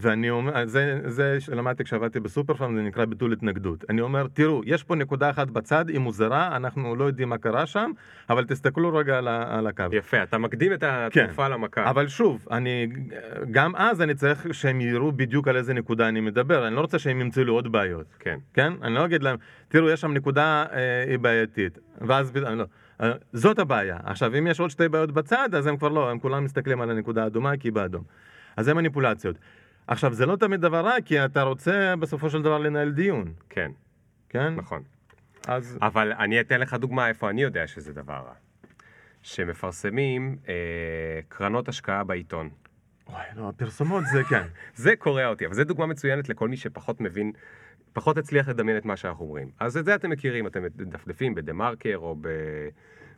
ואני 0.00 0.30
אומר, 0.30 0.66
זה, 0.66 1.00
זה 1.04 1.40
שלמדתי 1.40 1.84
כשעבדתי 1.84 2.20
בסופר 2.20 2.54
פארם, 2.54 2.76
זה 2.76 2.82
נקרא 2.82 3.04
ביטול 3.04 3.32
התנגדות. 3.32 3.84
אני 3.88 4.00
אומר, 4.00 4.26
תראו, 4.32 4.62
יש 4.64 4.84
פה 4.84 4.94
נקודה 4.94 5.30
אחת 5.30 5.50
בצד, 5.50 5.88
היא 5.88 5.98
מוזרה, 5.98 6.56
אנחנו 6.56 6.96
לא 6.96 7.04
יודעים 7.04 7.28
מה 7.28 7.38
קרה 7.38 7.66
שם, 7.66 7.90
אבל 8.30 8.44
תסתכלו 8.44 8.94
רגע 8.94 9.18
על, 9.18 9.28
על 9.28 9.66
הקו. 9.66 9.84
יפה, 9.92 10.22
אתה 10.22 10.38
מקדים 10.38 10.72
את 10.72 10.82
התרופה 10.82 11.48
למכה. 11.48 11.82
כן. 11.82 11.88
אבל 11.88 12.08
שוב, 12.08 12.46
אני, 12.50 12.86
גם 13.50 13.76
אז 13.76 14.02
אני 14.02 14.14
צריך 14.14 14.46
שהם 14.54 14.80
יראו 14.80 15.12
בדיוק 15.12 15.48
על 15.48 15.56
איזה 15.56 15.74
נקודה 15.74 16.08
אני 16.08 16.20
מדבר, 16.20 16.66
אני 16.66 16.76
לא 16.76 16.80
רוצה 16.80 16.98
שהם 16.98 17.20
ימצאו 17.20 17.44
לי 17.44 17.50
עוד 17.50 17.72
בעיות. 17.72 18.06
כן. 18.18 18.38
כן? 18.54 18.72
אני 18.82 18.94
לא 18.94 19.04
אגיד 19.04 19.22
להם, 19.22 19.36
תראו, 19.68 19.90
יש 19.90 20.00
שם 20.00 20.12
נקודה, 20.12 20.64
אה, 20.72 21.04
היא 21.08 21.18
בעייתית. 21.18 21.78
ואז, 22.00 22.36
לא, 22.36 22.64
אה, 23.00 23.12
זאת 23.32 23.58
הבעיה. 23.58 23.96
עכשיו, 24.04 24.38
אם 24.38 24.46
יש 24.46 24.60
עוד 24.60 24.70
שתי 24.70 24.88
בעיות 24.88 25.12
בצד, 25.12 25.54
אז 25.54 25.66
הם 25.66 25.76
כבר 25.76 25.88
לא, 25.88 26.10
הם 26.10 26.18
כולם 26.18 26.44
מסתכלים 26.44 26.80
על 26.80 26.90
הנקודה 26.90 27.24
האדומה, 27.24 27.56
כי 27.56 27.68
היא 27.68 27.72
באדום. 27.72 28.04
אז 28.56 28.64
זה 28.64 28.74
מניפולציות. 28.74 29.36
עכשיו, 29.88 30.12
זה 30.12 30.26
לא 30.26 30.36
תמיד 30.36 30.60
דבר 30.60 30.80
רע, 30.80 30.94
כי 31.04 31.24
אתה 31.24 31.42
רוצה 31.42 31.94
בסופו 31.96 32.30
של 32.30 32.42
דבר 32.42 32.58
לנהל 32.58 32.90
דיון, 32.90 33.32
כן, 33.48 33.70
כן? 34.28 34.54
נכון. 34.54 34.82
אז... 35.46 35.78
אבל 35.82 36.12
אני 36.12 36.40
אתן 36.40 36.60
לך 36.60 36.74
דוגמה 36.74 37.08
איפה 37.08 37.30
אני 37.30 37.42
יודע 37.42 37.66
שזה 37.66 37.92
דבר 37.92 38.14
רע. 38.14 38.34
שמפרסמים 39.22 40.36
אה, 40.48 40.54
קרנות 41.28 41.68
השקעה 41.68 42.04
בעיתון. 42.04 42.50
וואי, 43.08 43.24
לא, 43.36 43.48
הפרסומות 43.48 44.04
זה 44.12 44.24
כן. 44.24 44.42
זה 44.74 44.96
קורע 44.96 45.26
אותי, 45.26 45.46
אבל 45.46 45.54
זו 45.54 45.64
דוגמה 45.64 45.86
מצוינת 45.86 46.28
לכל 46.28 46.48
מי 46.48 46.56
שפחות 46.56 47.00
מבין, 47.00 47.32
פחות 47.92 48.18
הצליח 48.18 48.48
לדמיין 48.48 48.78
את 48.78 48.84
מה 48.84 48.96
שאנחנו 48.96 49.24
אומרים. 49.24 49.50
אז 49.60 49.76
את 49.76 49.84
זה 49.84 49.94
אתם 49.94 50.10
מכירים, 50.10 50.46
אתם 50.46 50.62
מדפדפים 50.62 51.34
בדה 51.34 51.52
מרקר 51.52 51.96
או 51.96 52.16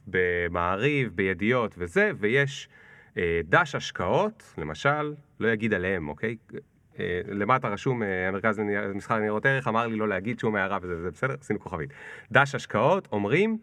במעריב, 0.06 1.12
בידיעות 1.14 1.74
וזה, 1.78 2.10
ויש 2.18 2.68
אה, 3.16 3.40
דש 3.44 3.74
השקעות, 3.74 4.54
למשל, 4.58 5.14
לא 5.40 5.52
אגיד 5.52 5.74
עליהם, 5.74 6.08
אוקיי? 6.08 6.36
אה, 6.98 7.20
למטה 7.28 7.68
רשום, 7.68 8.02
אה, 8.02 8.28
המרכז 8.28 8.58
למסחר 8.58 9.16
לניירות 9.16 9.46
ערך 9.46 9.68
אמר 9.68 9.86
לי 9.86 9.96
לא 9.96 10.08
להגיד 10.08 10.38
שום 10.38 10.56
הערה 10.56 10.78
וזה 10.82 11.02
זה 11.02 11.10
בסדר, 11.10 11.34
עשינו 11.40 11.60
כוכבית. 11.60 11.90
דש 12.32 12.54
השקעות 12.54 13.08
אומרים, 13.12 13.58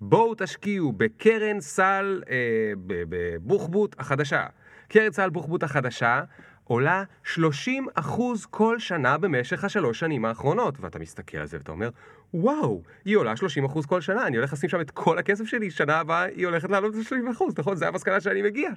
בואו 0.00 0.34
תשקיעו 0.34 0.92
בקרן 0.92 1.60
סל 1.60 2.22
אה, 2.30 2.72
בבוחבוט 2.86 3.96
החדשה. 3.98 4.46
קרן 4.88 5.12
סל 5.12 5.30
בוחבוט 5.30 5.62
החדשה 5.62 6.22
עולה 6.64 7.04
30 7.24 7.86
אחוז 7.94 8.46
כל 8.46 8.78
שנה 8.78 9.18
במשך 9.18 9.64
השלוש 9.64 9.98
שנים 9.98 10.24
האחרונות. 10.24 10.80
ואתה 10.80 10.98
מסתכל 10.98 11.38
על 11.38 11.46
זה 11.46 11.56
ואתה 11.56 11.72
אומר, 11.72 11.90
וואו, 12.34 12.82
היא 13.04 13.16
עולה 13.16 13.36
30 13.36 13.64
אחוז 13.64 13.86
כל 13.86 14.00
שנה, 14.00 14.26
אני 14.26 14.36
הולך 14.36 14.52
לשים 14.52 14.68
שם 14.68 14.80
את 14.80 14.90
כל 14.90 15.18
הכסף 15.18 15.44
שלי, 15.44 15.70
שנה 15.70 15.98
הבאה 15.98 16.22
היא 16.22 16.46
הולכת 16.46 16.70
לעלות 16.70 16.94
ל-30 16.94 17.30
אחוז, 17.30 17.54
נכון? 17.58 17.76
זה 17.76 17.88
המסקנה 17.88 18.20
שאני 18.20 18.42
מגיע. 18.42 18.70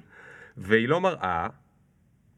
והיא 0.56 0.88
לא 0.88 1.00
מראה, 1.00 1.48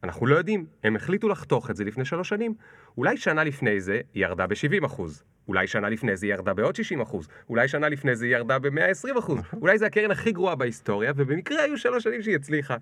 אנחנו 0.03 0.25
לא 0.25 0.35
יודעים, 0.35 0.65
הם 0.83 0.95
החליטו 0.95 1.29
לחתוך 1.29 1.69
את 1.69 1.75
זה 1.75 1.83
לפני 1.83 2.05
שלוש 2.05 2.29
שנים. 2.29 2.53
אולי 2.97 3.17
שנה 3.17 3.43
לפני 3.43 3.81
זה 3.81 4.01
היא 4.13 4.25
ירדה 4.25 4.47
ב-70 4.47 4.85
אחוז. 4.85 5.23
אולי 5.47 5.67
שנה 5.67 5.89
לפני 5.89 6.17
זה 6.17 6.25
היא 6.25 6.33
ירדה 6.33 6.53
בעוד 6.53 6.75
60 6.75 7.01
אחוז. 7.01 7.27
אולי 7.49 7.67
שנה 7.67 7.89
לפני 7.89 8.15
זה 8.15 8.25
היא 8.25 8.35
ירדה 8.35 8.59
ב-120 8.59 9.19
אחוז. 9.19 9.39
אולי 9.61 9.77
זה 9.77 9.85
הקרן 9.85 10.11
הכי 10.11 10.31
גרועה 10.31 10.55
בהיסטוריה, 10.55 11.13
ובמקרה 11.15 11.63
היו 11.63 11.77
שלוש 11.77 12.03
שנים 12.03 12.21
שהיא 12.21 12.35
הצליחה. 12.35 12.77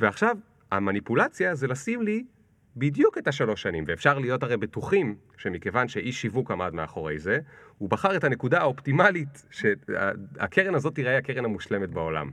ועכשיו, 0.00 0.36
המניפולציה 0.72 1.54
זה 1.54 1.66
לשים 1.66 2.02
לי 2.02 2.24
בדיוק 2.76 3.18
את 3.18 3.28
השלוש 3.28 3.62
שנים, 3.62 3.84
ואפשר 3.86 4.18
להיות 4.18 4.42
הרי 4.42 4.56
בטוחים 4.56 5.16
שמכיוון 5.36 5.88
שאיש 5.88 6.20
שיווק 6.20 6.50
עמד 6.50 6.74
מאחורי 6.74 7.18
זה, 7.18 7.38
הוא 7.78 7.90
בחר 7.90 8.16
את 8.16 8.24
הנקודה 8.24 8.60
האופטימלית 8.60 9.44
שהקרן 9.50 10.74
הזאת 10.74 10.94
תיראה 10.94 11.18
הקרן 11.18 11.44
המושלמת 11.44 11.90
בעולם. 11.90 12.30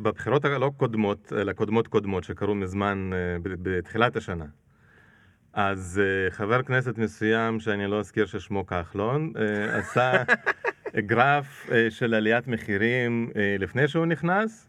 בבחירות 0.00 0.44
הלא 0.44 0.70
קודמות, 0.76 1.32
אלא 1.36 1.52
קודמות 1.52 1.88
קודמות, 1.88 2.24
שקרו 2.24 2.54
מזמן, 2.54 3.10
אה, 3.12 3.36
בתחילת 3.42 4.16
השנה. 4.16 4.44
אז 5.52 6.02
אה, 6.04 6.30
חבר 6.30 6.62
כנסת 6.62 6.98
מסוים, 6.98 7.60
שאני 7.60 7.86
לא 7.86 8.00
אזכיר 8.00 8.26
ששמו 8.26 8.66
כחלון, 8.66 9.32
אה, 9.38 9.78
עשה 9.78 10.12
גרף 10.96 11.70
של 11.90 12.14
עליית 12.14 12.46
מחירים 12.46 13.30
לפני 13.58 13.88
שהוא 13.88 14.06
נכנס. 14.06 14.68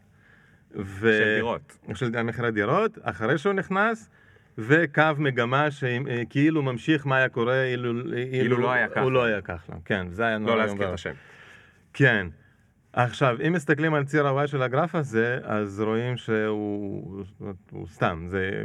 ו... 0.76 1.18
של 1.18 1.34
דירות. 1.36 1.78
של 1.94 2.22
מחירי 2.22 2.50
דירות, 2.50 2.98
אחרי 3.02 3.38
שהוא 3.38 3.52
נכנס, 3.52 4.10
וקו 4.58 5.02
מגמה 5.18 5.68
שכאילו 5.70 6.62
ממשיך 6.62 7.06
מה 7.06 7.16
היה 7.16 7.28
קורה 7.28 7.64
אילו, 7.64 7.92
אילו, 8.32 8.58
לא 8.58 8.72
היה 8.72 8.88
כחלון. 8.88 9.04
הוא 9.04 9.12
לא 9.12 9.24
היה 9.24 9.40
כחלון. 9.40 9.80
כן, 9.84 10.06
זה 10.10 10.26
היה 10.26 10.38
נורא 10.38 10.54
לא 10.54 10.58
להזכיר 10.58 10.88
את. 10.88 10.94
השם. 10.94 11.12
כן. 11.92 12.26
עכשיו, 12.92 13.36
אם 13.46 13.52
מסתכלים 13.52 13.94
על 13.94 14.04
ציר 14.04 14.26
ה-Y 14.26 14.46
של 14.46 14.62
הגרף 14.62 14.94
הזה, 14.94 15.38
אז 15.42 15.80
רואים 15.80 16.16
שהוא 16.16 17.24
הוא 17.70 17.86
סתם. 17.86 18.26
זה, 18.28 18.64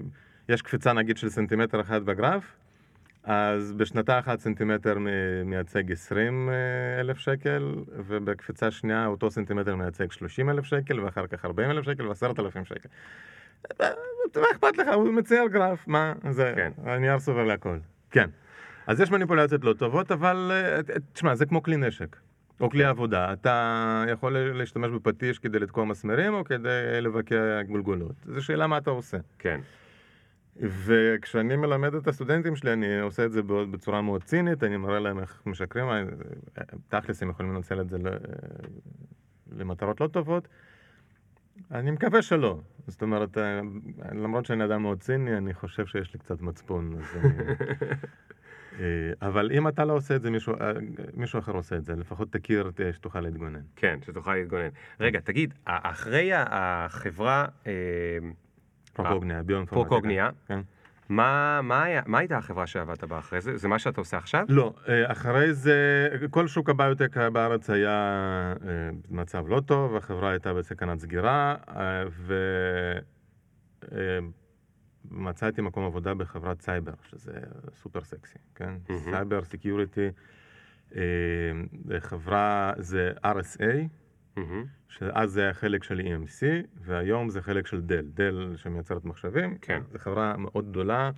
יש 0.49 0.61
קפיצה 0.61 0.93
נגיד 0.93 1.17
של 1.17 1.29
סנטימטר 1.29 1.81
אחד 1.81 2.05
בגרף, 2.05 2.55
אז 3.23 3.73
בשנתה 3.73 4.19
אחת 4.19 4.39
סנטימטר 4.39 4.97
מייצג 5.45 5.91
20 5.91 6.49
אלף 6.99 7.17
שקל, 7.17 7.75
ובקפיצה 7.87 8.71
שנייה 8.71 9.05
אותו 9.05 9.31
סנטימטר 9.31 9.75
מייצג 9.75 10.11
30 10.11 10.49
אלף 10.49 10.65
שקל, 10.65 10.99
ואחר 10.99 11.27
כך 11.27 11.45
40 11.45 11.71
אלף 11.71 11.85
שקל 11.85 12.07
ו-10 12.07 12.39
אלפים 12.39 12.65
שקל. 12.65 12.89
מה 14.35 14.45
אכפת 14.51 14.77
לך? 14.77 14.87
הוא 14.93 15.13
מצייר 15.13 15.47
גרף, 15.47 15.87
מה? 15.87 16.13
זה, 16.29 16.53
כן. 16.55 16.71
הנייר 16.83 17.19
סובר 17.19 17.43
להכל. 17.43 17.77
כן. 18.11 18.29
אז 18.87 19.01
יש 19.01 19.11
מניפולציות 19.11 19.63
לא 19.63 19.73
טובות, 19.73 20.11
אבל 20.11 20.51
אה, 20.53 20.81
תשמע, 21.13 21.35
זה 21.35 21.45
כמו 21.45 21.63
כלי 21.63 21.77
נשק. 21.77 22.15
או 22.61 22.69
כלי 22.69 22.83
עבודה, 22.83 23.33
אתה 23.33 24.05
יכול 24.11 24.37
להשתמש 24.37 24.87
בפטיש 24.91 25.39
כדי 25.39 25.59
לתקוע 25.59 25.85
מסמרים 25.85 26.33
או 26.33 26.43
כדי 26.43 27.01
לבקע 27.01 27.61
גולגולות. 27.63 28.15
זו 28.25 28.45
שאלה 28.45 28.67
מה 28.67 28.77
אתה 28.77 28.89
עושה. 28.89 29.17
כן. 29.39 29.59
וכשאני 30.59 31.55
מלמד 31.55 31.95
את 31.95 32.07
הסטודנטים 32.07 32.55
שלי, 32.55 32.73
אני 32.73 32.99
עושה 32.99 33.25
את 33.25 33.31
זה 33.31 33.41
בצורה 33.43 34.01
מאוד 34.01 34.23
צינית, 34.23 34.63
אני 34.63 34.77
מראה 34.77 34.99
להם 34.99 35.19
איך 35.19 35.41
משקרים, 35.45 35.89
אה, 35.89 36.03
תכלס 36.89 37.23
הם 37.23 37.29
יכולים 37.29 37.53
לנצל 37.55 37.81
את 37.81 37.89
זה 37.89 37.97
למטרות 39.51 40.01
לא 40.01 40.07
טובות. 40.07 40.47
אני 41.71 41.91
מקווה 41.91 42.21
שלא. 42.21 42.59
זאת 42.87 43.01
אומרת, 43.01 43.37
אה, 43.37 43.61
למרות 44.11 44.45
שאני 44.45 44.65
אדם 44.65 44.81
מאוד 44.81 44.99
ציני, 44.99 45.37
אני 45.37 45.53
חושב 45.53 45.85
שיש 45.85 46.13
לי 46.13 46.19
קצת 46.19 46.41
מצפון. 46.41 46.93
אז 46.99 47.25
אני... 47.25 47.33
אה, 48.79 48.85
אבל 49.21 49.51
אם 49.51 49.67
אתה 49.67 49.85
לא 49.85 49.93
עושה 49.93 50.15
את 50.15 50.21
זה, 50.21 50.29
מישהו, 50.29 50.53
אה, 50.53 50.71
מישהו 51.13 51.39
אחר 51.39 51.51
עושה 51.51 51.75
את 51.75 51.85
זה, 51.85 51.95
לפחות 51.95 52.33
תכיר, 52.33 52.71
שתוכל 52.91 53.21
להתגונן. 53.21 53.61
כן, 53.75 53.99
שתוכל 54.05 54.35
להתגונן. 54.35 54.69
רגע, 54.99 55.19
תגיד, 55.19 55.53
אחרי 55.65 56.31
החברה, 56.33 57.45
אה, 57.67 57.71
פרוקוגניה, 58.93 59.43
ביואינפורמטיקה. 59.43 59.89
פרוקוגניה. 59.89 60.29
כן. 60.47 60.59
מה, 61.09 61.61
מה, 61.63 61.83
היה, 61.83 62.01
מה 62.05 62.19
הייתה 62.19 62.37
החברה 62.37 62.67
שעבדת 62.67 63.03
בה 63.03 63.19
אחרי 63.19 63.41
זה? 63.41 63.57
זה 63.57 63.67
מה 63.67 63.79
שאתה 63.79 64.01
עושה 64.01 64.17
עכשיו? 64.17 64.45
לא, 64.49 64.73
אחרי 65.05 65.53
זה, 65.53 66.09
כל 66.29 66.47
שוק 66.47 66.69
הביוטק 66.69 67.17
בארץ 67.17 67.69
היה 67.69 68.53
במצב 69.09 69.47
לא 69.47 69.59
טוב, 69.59 69.95
החברה 69.95 70.29
הייתה 70.29 70.53
בסכנת 70.53 70.99
סגירה, 70.99 71.55
אה, 71.69 72.03
ומצאתי 75.11 75.61
מקום 75.61 75.85
עבודה 75.85 76.13
בחברת 76.13 76.61
סייבר, 76.61 76.93
שזה 77.09 77.31
סופר 77.73 78.03
סקסי, 78.03 78.37
כן? 78.55 78.73
מהמם. 78.89 79.03
סייבר, 79.03 79.43
security, 79.43 80.09
חברה 81.99 82.73
זה 82.77 83.11
RSA, 83.25 83.87
מהמם. 84.37 84.65
שאז 84.89 85.31
זה 85.31 85.41
היה 85.41 85.53
חלק 85.53 85.83
של 85.83 85.99
EMC, 85.99 86.43
והיום 86.81 87.29
זה 87.29 87.41
חלק 87.41 87.67
של 87.67 87.81
דל, 87.81 88.05
דל 88.13 88.53
שמייצרת 88.55 89.05
מחשבים. 89.05 89.57
כן. 89.57 89.81
זו 89.91 89.99
חברה 89.99 90.37
מאוד 90.37 90.69
גדולה. 90.69 91.11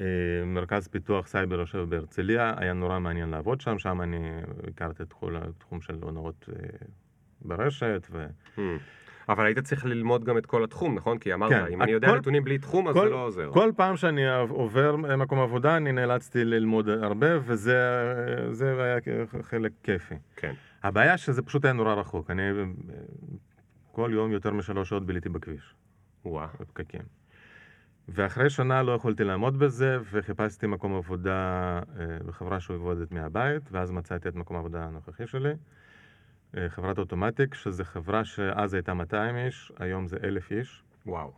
אה, 0.00 0.04
מרכז 0.46 0.88
פיתוח 0.88 1.26
סייבר 1.26 1.60
יושב 1.60 1.78
בהרצליה, 1.88 2.54
היה 2.56 2.72
נורא 2.72 2.98
מעניין 2.98 3.28
לעבוד 3.28 3.60
שם, 3.60 3.78
שם 3.78 4.00
אני 4.00 4.18
הכרתי 4.68 5.02
את 5.02 5.12
כל 5.12 5.36
התחום 5.36 5.80
של 5.80 5.98
הונאות 6.02 6.48
אה, 6.48 6.86
ברשת. 7.40 8.06
ו... 8.10 8.26
Hmm. 8.56 8.60
אבל 9.28 9.46
היית 9.46 9.58
צריך 9.58 9.84
ללמוד 9.84 10.24
גם 10.24 10.38
את 10.38 10.46
כל 10.46 10.64
התחום, 10.64 10.94
נכון? 10.94 11.18
כי 11.18 11.34
אמרת, 11.34 11.50
כן, 11.50 11.64
אם 11.72 11.82
אני 11.82 11.90
יודע 11.92 12.08
הכל- 12.08 12.18
נתונים 12.18 12.44
בלי 12.44 12.58
תחום, 12.58 12.88
אז 12.88 12.94
כל, 12.94 13.04
זה 13.04 13.10
לא 13.10 13.24
עוזר. 13.26 13.50
כל 13.52 13.70
פעם 13.76 13.96
שאני 13.96 14.22
עובר 14.48 14.96
מקום 14.96 15.38
עבודה, 15.40 15.76
אני 15.76 15.92
נאלצתי 15.92 16.44
ללמוד 16.44 16.88
הרבה, 16.88 17.26
וזה 17.44 17.78
זה 18.50 18.82
היה 18.84 18.96
חלק 19.42 19.72
כיפי. 19.82 20.14
כן. 20.36 20.52
הבעיה 20.82 21.18
שזה 21.18 21.42
פשוט 21.42 21.64
היה 21.64 21.72
נורא 21.74 21.94
רחוק. 21.94 22.30
אני 22.30 22.42
אה, 22.42 22.64
כל 23.92 24.10
יום 24.14 24.32
יותר 24.32 24.50
משלוש 24.52 24.88
שעות 24.88 25.06
ביליתי 25.06 25.28
בכביש. 25.28 25.74
וואה. 26.24 26.46
בפקקים. 26.60 27.02
ואחרי 28.08 28.50
שנה 28.50 28.82
לא 28.82 28.92
יכולתי 28.92 29.24
לעמוד 29.24 29.58
בזה, 29.58 29.98
וחיפשתי 30.12 30.66
מקום 30.66 30.94
עבודה 30.94 31.32
אה, 31.98 32.04
בחברה 32.26 32.60
שעובדת 32.60 33.12
מהבית, 33.12 33.62
ואז 33.72 33.90
מצאתי 33.90 34.28
את 34.28 34.34
מקום 34.34 34.56
העבודה 34.56 34.84
הנוכחי 34.84 35.26
שלי. 35.26 35.52
אה, 36.56 36.68
חברת 36.68 36.98
אוטומטיק, 36.98 37.54
שזו 37.54 37.84
חברה 37.84 38.24
שאז 38.24 38.74
הייתה 38.74 38.94
200 38.94 39.36
איש, 39.36 39.72
היום 39.78 40.06
זה 40.06 40.16
1,000 40.24 40.50
איש, 40.50 40.82
וואו. 41.06 41.32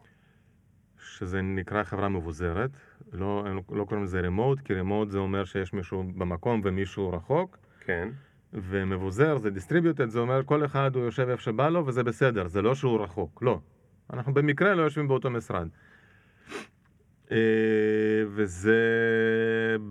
שזה 0.99 1.43
נקרא 1.43 1.83
חברה 1.83 2.09
מבוזרת. 2.09 2.71
לא, 3.13 3.45
לא 3.71 3.85
קוראים 3.85 4.05
לזה 4.05 4.21
רימוט, 4.21 4.61
כי 4.61 4.75
רימוט 4.75 5.11
זה 5.11 5.19
אומר 5.19 5.45
שיש 5.45 5.73
מישהו 5.73 6.05
במקום 6.17 6.61
ומישהו 6.65 7.13
רחוק. 7.13 7.59
כן. 7.81 8.09
ומבוזר 8.53 9.39
זה 9.39 9.49
distributed, 9.49 10.07
זה 10.07 10.19
אומר 10.19 10.45
כל 10.45 10.65
אחד 10.65 10.97
הוא 10.97 11.05
יושב 11.05 11.29
איפה 11.29 11.43
שבא 11.43 11.69
לו 11.69 11.87
וזה 11.87 12.03
בסדר, 12.03 12.49
זה 12.49 12.63
לא 12.63 12.75
שהוא 12.75 13.03
רחוק, 13.03 13.43
לא. 13.43 13.61
אנחנו 14.13 14.35
במקרה 14.35 14.75
לא 14.75 14.83
יושבים 14.83 15.09
באותו 15.09 15.31
משרד. 15.31 15.69
אה, 17.31 17.37
וזה, 18.29 18.79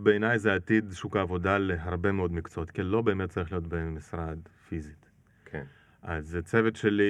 בעיניי 0.03 0.39
זה 0.39 0.53
עתיד 0.53 0.91
שוק 0.93 1.15
העבודה 1.15 1.57
להרבה 1.57 2.11
מאוד 2.11 2.33
מקצועות, 2.33 2.71
כי 2.71 2.83
לא 2.83 3.01
באמת 3.01 3.29
צריך 3.29 3.51
להיות 3.51 3.67
במשרד 3.67 4.37
פיזית. 4.69 5.02
אז 6.03 6.35
הצוות 6.35 6.75
שלי, 6.75 7.03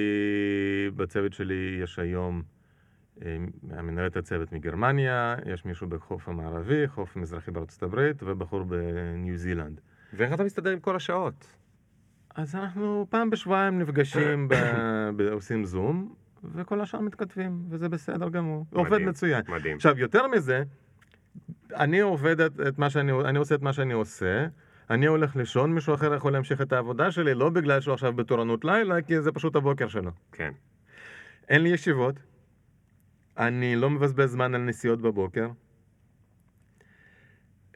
בצוות 0.96 1.32
שלי 1.32 1.78
יש 1.82 1.98
היום 1.98 2.42
אה, 3.22 3.36
מנהלת 3.82 4.16
הצוות 4.16 4.52
מגרמניה, 4.52 5.36
יש 5.46 5.64
מישהו 5.64 5.86
בחוף 5.86 6.28
המערבי, 6.28 6.88
חוף 6.88 7.16
מזרחי 7.16 7.50
בארצות 7.50 7.82
הברית, 7.82 8.22
ובחור 8.22 8.62
בניו 8.62 9.36
זילנד. 9.36 9.80
ואיך 10.12 10.32
אתה 10.32 10.44
מסתדר 10.44 10.70
עם 10.70 10.80
כל 10.80 10.96
השעות? 10.96 11.56
אז 12.34 12.54
אנחנו 12.54 13.06
פעם 13.10 13.30
בשבועיים 13.30 13.78
נפגשים, 13.78 14.48
ב... 14.48 14.54
ב... 15.16 15.20
עושים 15.20 15.64
זום, 15.64 16.14
וכל 16.54 16.80
השאר 16.80 17.00
מתכתבים, 17.00 17.64
וזה 17.68 17.88
בסדר 17.88 18.28
גמור. 18.28 18.66
מדהים, 18.72 18.86
עובד 18.86 18.98
מצוין. 18.98 19.42
מדהים. 19.48 19.76
עכשיו, 19.76 19.98
יותר 19.98 20.26
מזה, 20.26 20.62
אני 21.74 22.00
עובד 22.00 22.40
את, 22.40 22.60
את 22.68 22.78
מה 22.78 22.90
שאני, 22.90 23.12
אני 23.12 23.38
עושה 23.38 23.54
את 23.54 23.62
מה 23.62 23.72
שאני 23.72 23.92
עושה, 23.92 24.46
אני 24.90 25.06
הולך 25.06 25.36
לישון, 25.36 25.72
מישהו 25.74 25.94
אחר 25.94 26.14
יכול 26.14 26.32
להמשיך 26.32 26.60
את 26.60 26.72
העבודה 26.72 27.10
שלי, 27.10 27.34
לא 27.34 27.50
בגלל 27.50 27.80
שהוא 27.80 27.94
עכשיו 27.94 28.12
בתורנות 28.12 28.64
לילה, 28.64 29.02
כי 29.02 29.20
זה 29.20 29.32
פשוט 29.32 29.56
הבוקר 29.56 29.88
שלו. 29.88 30.10
כן. 30.32 30.52
אין 31.48 31.62
לי 31.62 31.68
ישיבות, 31.68 32.14
אני 33.38 33.76
לא 33.76 33.90
מבזבז 33.90 34.30
זמן 34.30 34.54
על 34.54 34.60
נסיעות 34.60 35.00
בבוקר. 35.00 35.48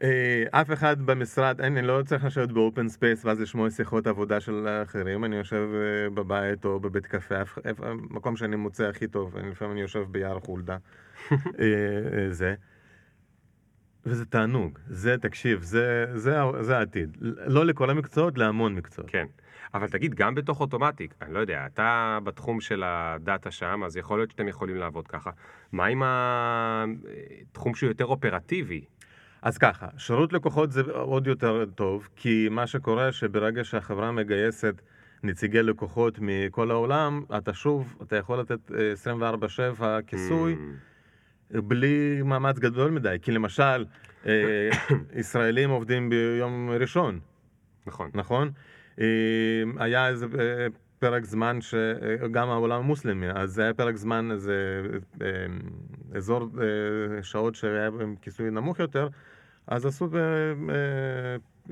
אה, 0.03 0.43
אף 0.51 0.71
אחד 0.73 1.01
במשרד, 1.01 1.61
אין, 1.61 1.77
אני 1.77 1.87
לא 1.87 2.01
צריך 2.05 2.25
לשבת 2.25 2.49
ב 2.51 2.59
open 2.59 2.89
space 2.89 3.25
ואז 3.25 3.39
לשמוע 3.39 3.69
שיחות 3.69 4.07
עבודה 4.07 4.39
של 4.39 4.67
אחרים, 4.83 5.25
אני 5.25 5.35
יושב 5.35 5.67
אה, 5.73 6.09
בבית 6.09 6.65
או 6.65 6.79
בבית 6.79 7.05
קפה, 7.05 7.41
אף- 7.41 7.57
אף- 7.57 7.81
המקום 7.81 8.35
שאני 8.35 8.55
מוצא 8.55 8.83
הכי 8.83 9.07
טוב, 9.07 9.37
אני- 9.37 9.49
לפעמים 9.49 9.71
אני 9.73 9.81
יושב 9.81 10.03
ביער 10.11 10.39
חולדה, 10.39 10.77
אה, 11.31 11.35
זה. 12.31 12.55
וזה 14.05 14.25
תענוג, 14.25 14.79
זה, 14.87 15.17
תקשיב, 15.17 15.61
זה, 15.61 16.05
זה, 16.13 16.37
זה 16.61 16.77
העתיד. 16.77 17.17
לא 17.21 17.65
לכל 17.65 17.89
המקצועות, 17.89 18.37
להמון 18.37 18.75
מקצועות. 18.75 19.11
כן. 19.11 19.25
אבל 19.73 19.87
תגיד, 19.87 20.15
גם 20.15 20.35
בתוך 20.35 20.59
אוטומטיק, 20.61 21.13
אני 21.21 21.33
לא 21.33 21.39
יודע, 21.39 21.65
אתה 21.65 22.19
בתחום 22.23 22.61
של 22.61 22.83
הדאטה 22.85 23.51
שם, 23.51 23.83
אז 23.85 23.97
יכול 23.97 24.19
להיות 24.19 24.31
שאתם 24.31 24.47
יכולים 24.47 24.75
לעבוד 24.75 25.07
ככה. 25.07 25.31
מה 25.71 25.85
עם 25.85 26.03
התחום 26.05 27.75
שהוא 27.75 27.87
יותר 27.87 28.05
אופרטיבי? 28.05 28.85
אז 29.41 29.57
ככה, 29.57 29.87
שירות 29.97 30.33
לקוחות 30.33 30.71
זה 30.71 30.81
עוד 30.91 31.27
יותר 31.27 31.65
טוב, 31.75 32.09
כי 32.15 32.47
מה 32.51 32.67
שקורה 32.67 33.11
שברגע 33.11 33.63
שהחברה 33.63 34.11
מגייסת 34.11 34.81
נציגי 35.23 35.61
לקוחות 35.61 36.17
מכל 36.21 36.71
העולם, 36.71 37.23
אתה 37.37 37.53
שוב, 37.53 37.97
אתה 38.01 38.15
יכול 38.15 38.39
לתת 38.39 38.71
אה, 38.71 38.93
24/7 39.79 39.83
כיסוי 40.07 40.55
Mm, 40.55 40.88
בלי 41.51 42.21
מאמץ 42.25 42.59
גדול 42.59 42.91
מדי, 42.91 43.17
כי 43.21 43.31
למשל, 43.31 43.85
אה, 44.25 44.69
ישראלים 45.19 45.69
עובדים 45.69 46.09
ביום 46.09 46.69
ראשון, 46.69 47.19
נכון. 47.87 48.09
נכון? 48.13 48.51
אה, 48.99 49.05
היה 49.77 50.07
איזה 50.07 50.25
אה, 50.39 50.67
פרק 50.99 51.25
זמן 51.25 51.59
שגם 51.61 52.49
העולם 52.49 52.79
המוסלמי, 52.79 53.27
אז 53.35 53.51
זה 53.51 53.63
היה 53.63 53.73
פרק 53.73 53.95
זמן, 53.95 54.31
איזה 54.31 54.81
אזור 56.15 56.49
שעות 57.21 57.55
שהיה 57.55 57.91
בהם 57.91 58.15
כיסוי 58.21 58.51
נמוך 58.51 58.79
יותר, 58.79 59.07
אז 59.67 59.85
עשו 59.85 60.09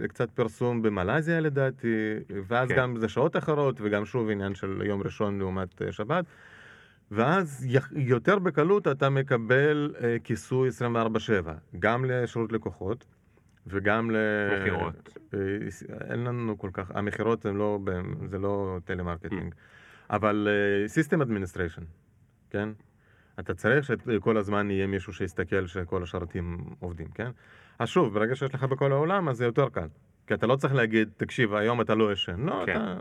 קצת 0.07 0.31
פרסום 0.31 0.81
במלזיה 0.81 1.39
לדעתי, 1.39 2.13
ואז 2.47 2.69
כן. 2.69 2.75
גם 2.77 2.95
זה 2.97 3.09
שעות 3.09 3.37
אחרות, 3.37 3.81
וגם 3.81 4.05
שוב 4.05 4.29
עניין 4.29 4.55
של 4.55 4.81
יום 4.85 5.01
ראשון 5.01 5.39
לעומת 5.39 5.81
שבת. 5.91 6.25
ואז 7.11 7.67
יותר 7.95 8.39
בקלות 8.39 8.87
אתה 8.87 9.09
מקבל 9.09 9.95
אה, 10.03 10.17
כיסוי 10.23 10.69
24/7, 10.69 11.49
גם 11.79 12.05
לשירות 12.05 12.51
לקוחות 12.51 13.05
וגם 13.67 14.11
ל... 14.11 14.15
מכירות. 14.61 15.17
אה, 15.33 15.39
אין 16.09 16.23
לנו 16.23 16.57
כל 16.57 16.69
כך, 16.73 16.91
המכירות 16.93 17.45
לא, 17.45 17.79
זה 18.29 18.39
לא 18.39 18.77
טלמרקטינג, 18.85 19.55
אבל 20.09 20.47
system 20.87 21.21
administration, 21.21 21.83
כן? 22.49 22.69
אתה 23.39 23.53
צריך 23.53 23.85
שכל 23.85 24.37
הזמן 24.37 24.71
יהיה 24.71 24.87
מישהו 24.87 25.13
שיסתכל 25.13 25.67
שכל 25.67 26.03
השרתים 26.03 26.57
עובדים, 26.79 27.07
כן? 27.07 27.31
אז 27.79 27.89
שוב, 27.89 28.13
ברגע 28.13 28.35
שיש 28.35 28.55
לך 28.55 28.63
בכל 28.63 28.91
העולם, 28.91 29.29
אז 29.29 29.37
זה 29.37 29.45
יותר 29.45 29.69
קל. 29.69 29.87
כי 30.27 30.33
אתה 30.33 30.47
לא 30.47 30.55
צריך 30.55 30.73
להגיד, 30.73 31.09
תקשיב, 31.17 31.53
היום 31.53 31.81
אתה 31.81 31.95
לא 31.95 32.13
ישן. 32.13 32.39
לא, 32.39 32.63
כן. 32.65 32.71
אתה... 32.71 32.99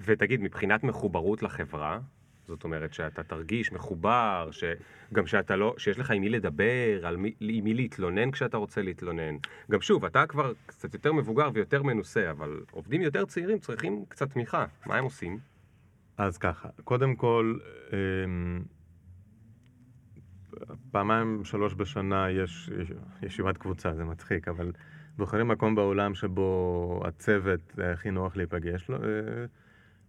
ותגיד, 0.00 0.42
מבחינת 0.42 0.84
מחוברות 0.84 1.42
לחברה, 1.42 1.98
זאת 2.48 2.64
אומרת 2.64 2.94
שאתה 2.94 3.22
תרגיש 3.22 3.72
מחובר, 3.72 4.48
שגם 4.50 5.26
שאתה 5.26 5.56
לא, 5.56 5.74
שיש 5.78 5.98
לך 5.98 6.10
עם 6.10 6.20
מי 6.22 6.28
לדבר, 6.28 7.00
על 7.06 7.16
מי, 7.16 7.34
עם 7.40 7.64
מי 7.64 7.74
להתלונן 7.74 8.30
כשאתה 8.30 8.56
רוצה 8.56 8.82
להתלונן. 8.82 9.36
גם 9.70 9.80
שוב, 9.80 10.04
אתה 10.04 10.26
כבר 10.26 10.52
קצת 10.66 10.94
יותר 10.94 11.12
מבוגר 11.12 11.48
ויותר 11.54 11.82
מנוסה, 11.82 12.30
אבל 12.30 12.60
עובדים 12.70 13.02
יותר 13.02 13.24
צעירים 13.24 13.58
צריכים 13.58 14.04
קצת 14.08 14.30
תמיכה. 14.30 14.66
מה 14.86 14.96
הם 14.96 15.04
עושים? 15.04 15.38
אז 16.18 16.38
ככה, 16.38 16.68
קודם 16.84 17.16
כל, 17.16 17.58
אמ, 17.92 18.62
פעמיים, 20.90 21.44
שלוש 21.44 21.74
בשנה 21.74 22.30
יש 22.30 22.70
יש- 22.80 22.92
ישיבת 23.22 23.56
קבוצה, 23.58 23.94
זה 23.94 24.04
מצחיק, 24.04 24.48
אבל 24.48 24.72
בוחרים 25.16 25.48
מקום 25.48 25.74
בעולם 25.74 26.14
שבו 26.14 27.02
הצוות 27.04 27.60
הכי 27.92 28.10
נוח 28.10 28.36
להיפגש 28.36 28.88
לו, 28.88 28.96
אה, 28.96 29.08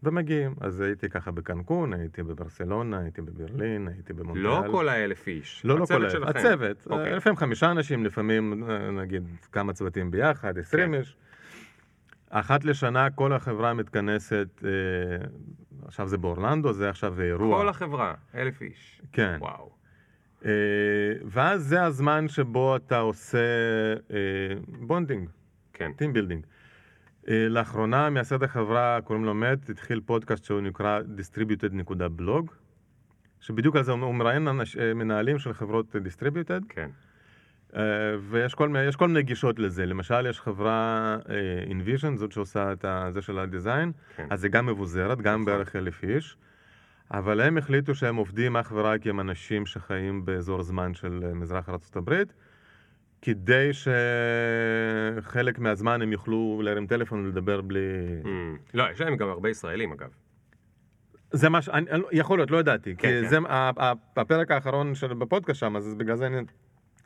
ומגיעים. 0.03 0.55
אז 0.61 0.81
הייתי 0.81 1.09
ככה 1.09 1.31
בקנקון, 1.31 1.93
הייתי 1.93 2.23
בברסלונה, 2.23 2.99
הייתי 2.99 3.21
בברלין, 3.21 3.87
הייתי 3.87 4.13
במונדיאל. 4.13 4.45
לא 4.45 4.63
כל 4.71 4.89
האלף 4.89 5.27
איש. 5.27 5.61
לא, 5.65 5.79
לא 5.79 5.85
כל 5.85 6.05
האלף. 6.05 6.35
הצוות. 6.35 6.87
אוקיי. 6.89 7.15
לפעמים 7.15 7.37
חמישה 7.37 7.71
אנשים, 7.71 8.05
לפעמים 8.05 8.63
נגיד 9.01 9.23
כמה 9.51 9.73
צוותים 9.73 10.11
ביחד, 10.11 10.57
עשרים 10.57 10.91
כן. 10.91 10.99
איש. 10.99 11.17
אחת 12.29 12.63
לשנה 12.63 13.09
כל 13.09 13.33
החברה 13.33 13.73
מתכנסת, 13.73 14.63
אה, 14.65 14.69
עכשיו 15.85 16.07
זה 16.07 16.17
באורלנדו, 16.17 16.73
זה 16.73 16.89
עכשיו 16.89 17.21
אירוע. 17.21 17.57
כל 17.57 17.69
החברה, 17.69 18.13
אלף 18.35 18.61
איש. 18.61 19.01
כן. 19.11 19.37
וואו. 19.39 19.69
אה, 20.45 20.51
ואז 21.25 21.63
זה 21.63 21.83
הזמן 21.83 22.27
שבו 22.27 22.75
אתה 22.75 22.99
עושה 22.99 23.37
אה, 24.11 24.17
bonding, 24.67 25.29
כן. 25.73 25.91
team 25.93 26.13
building. 26.13 26.45
אה, 27.29 27.47
לאחרונה 27.49 28.09
מייסד 28.09 28.43
החברה, 28.43 28.99
קוראים 29.03 29.25
לו 29.25 29.33
מאט, 29.33 29.69
התחיל 29.69 30.01
פודקאסט 30.05 30.43
שהוא 30.45 30.61
נקרא 30.61 30.99
distributed.blog, 31.17 32.51
שבדיוק 33.39 33.75
על 33.75 33.83
זה 33.83 33.91
הוא 33.91 34.15
מראיין 34.15 34.47
אה, 34.47 34.93
מנהלים 34.93 35.39
של 35.39 35.53
חברות 35.53 35.95
distributed, 35.95 36.63
כן. 36.69 36.89
אה, 37.75 37.81
ויש 38.29 38.53
כל, 38.55 38.69
מיני- 38.69 38.91
כל 38.97 39.07
מיני 39.07 39.23
גישות 39.23 39.59
לזה. 39.59 39.85
למשל, 39.85 40.25
יש 40.29 40.41
חברה 40.41 41.17
InVision, 41.69 42.15
זאת 42.17 42.31
שעושה 42.31 42.71
את 42.71 42.85
זה 43.13 43.21
של 43.21 43.39
הדיזיין, 43.39 43.91
כן. 44.15 44.27
אז 44.29 44.41
זה 44.41 44.49
גם 44.49 44.65
מבוזרת, 44.65 45.21
גם 45.21 45.33
נכון. 45.41 45.45
בערך 45.45 45.75
אלף 45.75 46.03
איש. 46.03 46.37
אבל 47.11 47.41
הם 47.41 47.57
החליטו 47.57 47.95
שהם 47.95 48.15
עובדים 48.15 48.57
אך 48.57 48.71
ורק 48.75 49.07
עם 49.07 49.19
אנשים 49.19 49.65
שחיים 49.65 50.25
באזור 50.25 50.63
זמן 50.63 50.93
של 50.93 51.31
מזרח 51.33 51.69
הברית, 51.95 52.33
כדי 53.21 53.69
שחלק 55.21 55.59
מהזמן 55.59 56.01
הם 56.01 56.11
יוכלו 56.11 56.61
להרים 56.63 56.87
טלפון 56.87 57.25
ולדבר 57.25 57.61
בלי... 57.61 57.79
Mm. 58.23 58.27
לא, 58.73 58.83
יש 58.91 59.01
להם 59.01 59.15
גם 59.15 59.29
הרבה 59.29 59.49
ישראלים 59.49 59.91
אגב. 59.91 60.09
זה 61.31 61.49
מה 61.49 61.61
ש... 61.61 61.69
אני, 61.69 61.89
יכול 62.11 62.39
להיות, 62.39 62.51
לא 62.51 62.57
ידעתי. 62.57 62.95
כן, 62.95 63.07
כי 63.07 63.21
כן. 63.23 63.27
זה 63.29 63.37
הפרק 64.17 64.51
האחרון 64.51 64.95
של 64.95 65.13
בפודקאסט 65.13 65.59
שם, 65.59 65.75
אז 65.75 65.95
בגלל 65.95 66.15
זה 66.15 66.27
אני... 66.27 66.37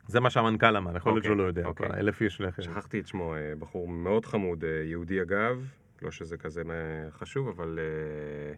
זה 0.06 0.20
מה 0.20 0.30
שהמנכ"ל 0.30 0.76
אמר, 0.76 0.96
יכול 0.96 1.12
להיות 1.12 1.18
אוקיי, 1.18 1.28
שהוא 1.28 1.36
לא 1.36 1.42
יודע. 1.42 1.64
אוקיי. 1.64 1.86
אלף 1.86 2.22
איש 2.22 2.40
לכם. 2.40 2.62
שכחתי 2.62 3.00
את 3.00 3.06
שמו, 3.06 3.34
אה, 3.34 3.52
בחור 3.58 3.88
מאוד 3.88 4.26
חמוד, 4.26 4.64
אה, 4.64 4.82
יהודי 4.84 5.22
אגב, 5.22 5.66
לא 6.02 6.10
שזה 6.10 6.36
כזה 6.36 6.62
אה, 6.70 7.10
חשוב, 7.10 7.48
אבל 7.48 7.78
אה, 7.78 8.54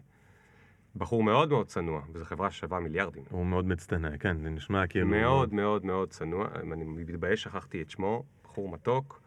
בחור 0.95 1.23
מאוד 1.23 1.49
מאוד 1.49 1.67
צנוע, 1.67 2.01
וזו 2.13 2.25
חברה 2.25 2.51
ששווה 2.51 2.79
מיליארדים. 2.79 3.23
הוא 3.29 3.45
מאוד 3.45 3.67
מצטנע, 3.67 4.17
כן, 4.17 4.37
זה 4.41 4.49
נשמע 4.49 4.87
כאילו... 4.87 5.07
מאוד 5.07 5.53
מאוד 5.53 5.85
מאוד 5.85 6.09
צנוע, 6.09 6.47
אני 6.73 6.83
מתבייש, 6.83 7.43
שכחתי 7.43 7.81
את 7.81 7.89
שמו, 7.89 8.23
בחור 8.43 8.69
מתוק, 8.69 9.21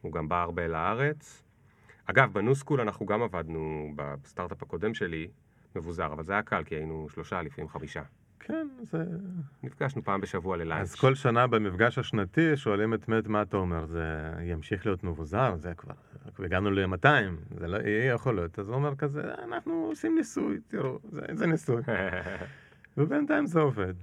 הוא 0.00 0.12
גם 0.12 0.28
בא 0.28 0.42
הרבה 0.42 0.68
לארץ. 0.68 1.42
אגב, 2.06 2.32
בניוסקול 2.32 2.80
אנחנו 2.80 3.06
גם 3.06 3.22
עבדנו 3.22 3.92
בסטארט-אפ 3.96 4.62
הקודם 4.62 4.94
שלי, 4.94 5.28
מבוזר, 5.76 6.12
אבל 6.12 6.24
זה 6.24 6.32
היה 6.32 6.42
קל, 6.42 6.64
כי 6.64 6.74
היינו 6.74 7.08
שלושה, 7.08 7.42
לפעמים 7.42 7.68
חמישה. 7.68 8.02
כן, 8.46 8.68
זה... 8.82 9.04
נפגשנו 9.62 10.04
פעם 10.04 10.20
בשבוע 10.20 10.56
ללאנץ'. 10.56 10.80
אז 10.80 10.94
כל 10.94 11.14
שנה 11.14 11.46
במפגש 11.46 11.98
השנתי 11.98 12.56
שואלים 12.56 12.94
את 12.94 13.08
מת 13.08 13.26
מה 13.26 13.42
אתה 13.42 13.56
אומר, 13.56 13.86
זה 13.86 14.32
ימשיך 14.42 14.86
להיות 14.86 15.04
מבוזר, 15.04 15.56
זה 15.56 15.74
כבר, 15.74 15.94
הגענו 16.38 16.70
ל-200, 16.70 17.06
זה 17.58 17.66
לא 17.68 17.76
יהיה 17.76 18.12
יכול 18.12 18.34
להיות, 18.34 18.58
אז 18.58 18.68
הוא 18.68 18.76
אומר 18.76 18.94
כזה, 18.96 19.22
אנחנו 19.44 19.86
עושים 19.88 20.14
ניסוי, 20.16 20.58
תראו, 20.68 20.98
זה, 21.10 21.20
זה 21.32 21.46
ניסוי, 21.46 21.82
ובינתיים 22.96 23.46
זה 23.46 23.60
עובד. 23.60 23.94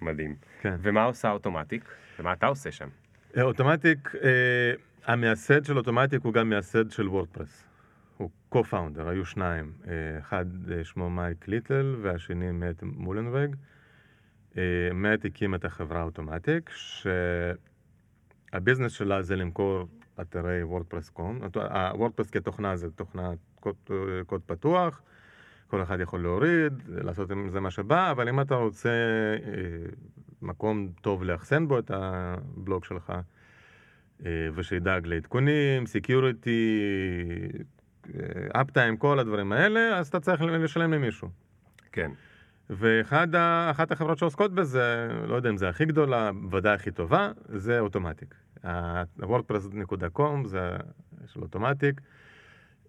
מדהים. 0.00 0.34
כן. 0.60 0.76
ומה 0.82 1.04
עושה 1.04 1.30
אוטומטיק? 1.30 1.84
ומה 2.18 2.32
אתה 2.32 2.46
עושה 2.46 2.72
שם? 2.72 2.88
אה, 3.36 3.42
אוטומטיק, 3.42 4.14
אה, 4.22 4.72
המייסד 5.06 5.64
של 5.64 5.78
אוטומטיק 5.78 6.24
הוא 6.24 6.32
גם 6.32 6.48
מייסד 6.48 6.90
של 6.90 7.08
וורדפרס. 7.08 7.64
הוא 8.16 8.30
co-founder, 8.54 9.08
היו 9.08 9.24
שניים. 9.24 9.72
אה, 9.88 10.18
אחד 10.18 10.44
אה, 10.72 10.84
שמו 10.84 11.10
מייק 11.10 11.48
ליטל 11.48 11.96
והשני 12.02 12.50
מאט 12.52 12.82
מולנווג. 12.82 13.56
אה, 14.58 14.62
מאט 14.94 15.24
הקים 15.24 15.54
את 15.54 15.64
החברה 15.64 16.02
אוטומטיק, 16.02 16.70
שה 18.52 18.63
business 18.63 18.92
שלה 18.92 19.22
זה 19.22 19.36
למכור 19.36 19.88
אתרי 20.20 20.62
וורדפרס.com. 20.62 21.40
הוורדפרס 21.54 22.30
כתוכנה 22.30 22.76
זה 22.76 22.90
תוכנה 22.90 23.30
קוד, 23.60 23.74
אה, 23.90 23.96
קוד 24.26 24.40
פתוח, 24.46 25.02
כל 25.66 25.82
אחד 25.82 26.00
יכול 26.00 26.22
להוריד, 26.22 26.72
לעשות 26.88 27.30
עם 27.30 27.48
זה 27.48 27.60
מה 27.60 27.70
שבא, 27.70 28.10
אבל 28.10 28.28
אם 28.28 28.40
אתה 28.40 28.54
רוצה 28.54 28.90
אה, 28.90 29.38
מקום 30.42 30.88
טוב 31.00 31.24
לאחסן 31.24 31.68
בו 31.68 31.78
את 31.78 31.90
הבלוג 31.94 32.84
שלך, 32.84 33.12
אה, 34.26 34.48
ושידאג 34.54 35.06
לעדכונים, 35.06 35.86
security, 35.86 36.78
uptime, 38.52 38.96
כל 38.96 39.18
הדברים 39.18 39.52
האלה, 39.52 39.98
אז 39.98 40.08
אתה 40.08 40.20
צריך 40.20 40.42
לשלם 40.42 40.92
למישהו. 40.92 41.28
כן. 41.92 42.10
ואחת 42.78 43.92
החברות 43.92 44.18
שעוסקות 44.18 44.54
בזה, 44.54 45.08
לא 45.28 45.34
יודע 45.34 45.50
אם 45.50 45.56
זה 45.56 45.68
הכי 45.68 45.84
גדולה, 45.84 46.30
ודאי 46.50 46.74
הכי 46.74 46.90
טובה, 46.90 47.32
זה 47.48 47.80
אוטומטיק. 47.80 48.34
ה-wordpress.com 48.64 50.46
זה 50.46 50.70
של 51.26 51.42
אוטומטיק. 51.42 52.00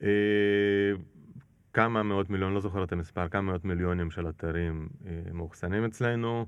אה, 0.03 0.09
כמה 1.73 2.03
מאות 2.03 2.29
מיליון, 2.29 2.53
לא 2.53 2.59
זוכר 2.59 2.83
את 2.83 2.91
המספר, 2.91 3.27
כמה 3.27 3.41
מאות 3.41 3.65
מיליונים 3.65 4.11
של 4.11 4.29
אתרים 4.29 4.89
אה, 5.05 5.33
מאוחסנים 5.33 5.85
אצלנו. 5.85 6.45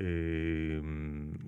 אה, 0.00 0.04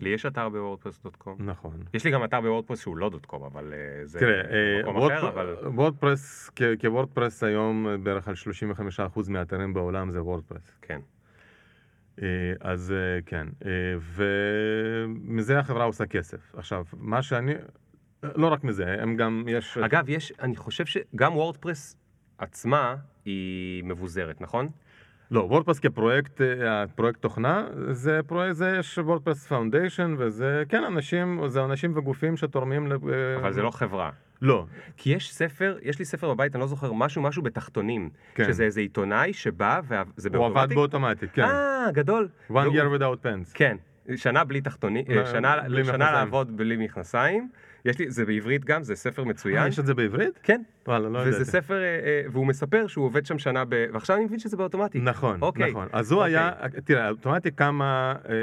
לי 0.01 0.09
יש 0.09 0.27
אתר 0.27 0.49
בוורדפרס.com. 0.49 1.37
נכון. 1.39 1.77
יש 1.95 2.05
לי 2.05 2.11
גם 2.11 2.25
אתר 2.25 2.41
בוורדפרס 2.41 2.81
שהוא 2.81 2.97
לא 2.97 3.11
com, 3.27 3.43
אבל 3.45 3.73
אה, 3.75 4.07
זה 4.07 4.19
תראה, 4.19 4.41
אה, 4.41 4.83
מקום 4.83 4.97
וורד- 4.97 5.13
אחר, 5.13 5.29
אבל... 5.29 5.57
וורדפרס, 5.75 6.51
כוורדפרס 6.81 7.43
היום 7.45 7.87
בערך 8.03 8.29
על 8.29 8.35
35% 9.15 9.31
מהאתרים 9.31 9.75
בעולם 9.75 10.11
זה 10.11 10.23
וורדפרס. 10.23 10.79
כן. 10.83 11.01
אה, 12.23 12.27
אז 12.61 12.95
כן, 13.27 13.47
ומזה 14.01 15.59
החברה 15.59 15.85
עושה 15.85 16.07
כסף. 16.07 16.55
עכשיו, 16.55 16.85
מה 16.97 17.23
שאני, 17.23 17.55
לא 18.23 18.47
רק 18.47 18.65
מזה, 18.65 18.97
הם 19.03 19.17
גם, 19.17 19.45
יש... 19.49 19.79
אגב, 19.79 20.09
יש, 20.09 20.33
אני 20.41 20.57
חושב 20.57 20.85
שגם 20.87 21.37
וורדפרס 21.37 21.97
עצמה 22.39 22.97
היא 23.25 23.85
מבוזרת, 23.85 24.41
נכון? 24.41 24.69
לא, 25.31 25.41
וורדפרס 25.41 25.79
כפרויקט, 25.79 26.41
אה, 26.41 26.83
הפרויקט 26.83 27.23
תוכנה, 27.23 27.67
זה 27.91 28.21
פרויקט, 28.27 28.57
זה 28.57 28.77
יש 28.79 28.99
וורדפרס 28.99 29.47
foundation, 29.47 30.15
וזה, 30.19 30.63
כן, 30.69 30.85
אנשים, 30.85 31.41
זה 31.47 31.65
אנשים 31.65 31.93
וגופים 31.97 32.37
שתורמים 32.37 32.87
ל... 32.87 32.93
אה, 32.93 33.37
אבל 33.37 33.53
זה 33.53 33.63
לא 33.63 33.71
חברה. 33.71 34.11
לא, 34.43 34.65
כי 34.97 35.11
יש 35.11 35.33
ספר, 35.35 35.79
יש 35.83 35.99
לי 35.99 36.05
ספר 36.05 36.35
בבית, 36.35 36.55
אני 36.55 36.61
לא 36.61 36.67
זוכר, 36.67 36.93
משהו 36.93 37.23
משהו 37.23 37.43
בתחתונים. 37.43 38.11
כן. 38.35 38.45
שזה 38.45 38.65
איזה 38.65 38.81
עיתונאי 38.81 39.33
שבא, 39.33 39.81
וזה 40.17 40.29
הוא 40.35 40.47
עבד? 40.47 40.69
באוטומטיק, 40.75 41.31
כן. 41.33 41.43
אה, 41.43 41.87
גדול. 41.93 42.29
One 42.51 42.55
year 42.55 42.99
without 42.99 43.25
pants. 43.25 43.53
כן, 43.55 43.77
שנה 44.17 44.45
בלי 44.45 44.61
תחתונים, 44.61 45.05
לא, 45.09 45.27
שנה, 45.27 45.57
בלי 45.69 45.85
שנה. 45.85 46.13
לעבוד 46.13 46.57
בלי 46.57 46.77
מכנסיים. 46.77 47.49
יש 47.89 47.99
לי, 47.99 48.11
זה 48.11 48.25
בעברית 48.25 48.65
גם, 48.65 48.83
זה 48.83 48.95
ספר 48.95 49.23
אה, 49.23 49.29
מצוין. 49.29 49.69
יש 49.69 49.79
את 49.79 49.87
זה 49.87 49.95
בעברית? 49.95 50.39
כן. 50.43 50.63
וואלה, 50.87 51.09
לא 51.09 51.19
וזה 51.19 51.29
ידעתי. 51.29 51.45
ספר, 51.45 51.75
אה, 51.75 51.85
אה, 51.85 52.23
והוא 52.33 52.47
מספר 52.47 52.87
שהוא 52.87 53.05
עובד 53.05 53.27
שם 53.27 53.39
שנה 53.39 53.65
ב... 53.69 53.87
ועכשיו 53.93 54.17
אני 54.17 54.25
מבין 54.25 54.39
שזה 54.39 54.57
באוטומטי. 54.57 54.99
נכון, 55.01 55.39
אוקיי. 55.43 55.71
נכון. 55.71 55.89
אז 55.93 56.13
הוא 56.13 56.21
אוקיי. 56.21 56.39
היה, 56.39 56.53
תראה, 56.85 57.09
אוטומטית 57.11 57.59
כמה... 57.59 58.15
אה, 58.29 58.35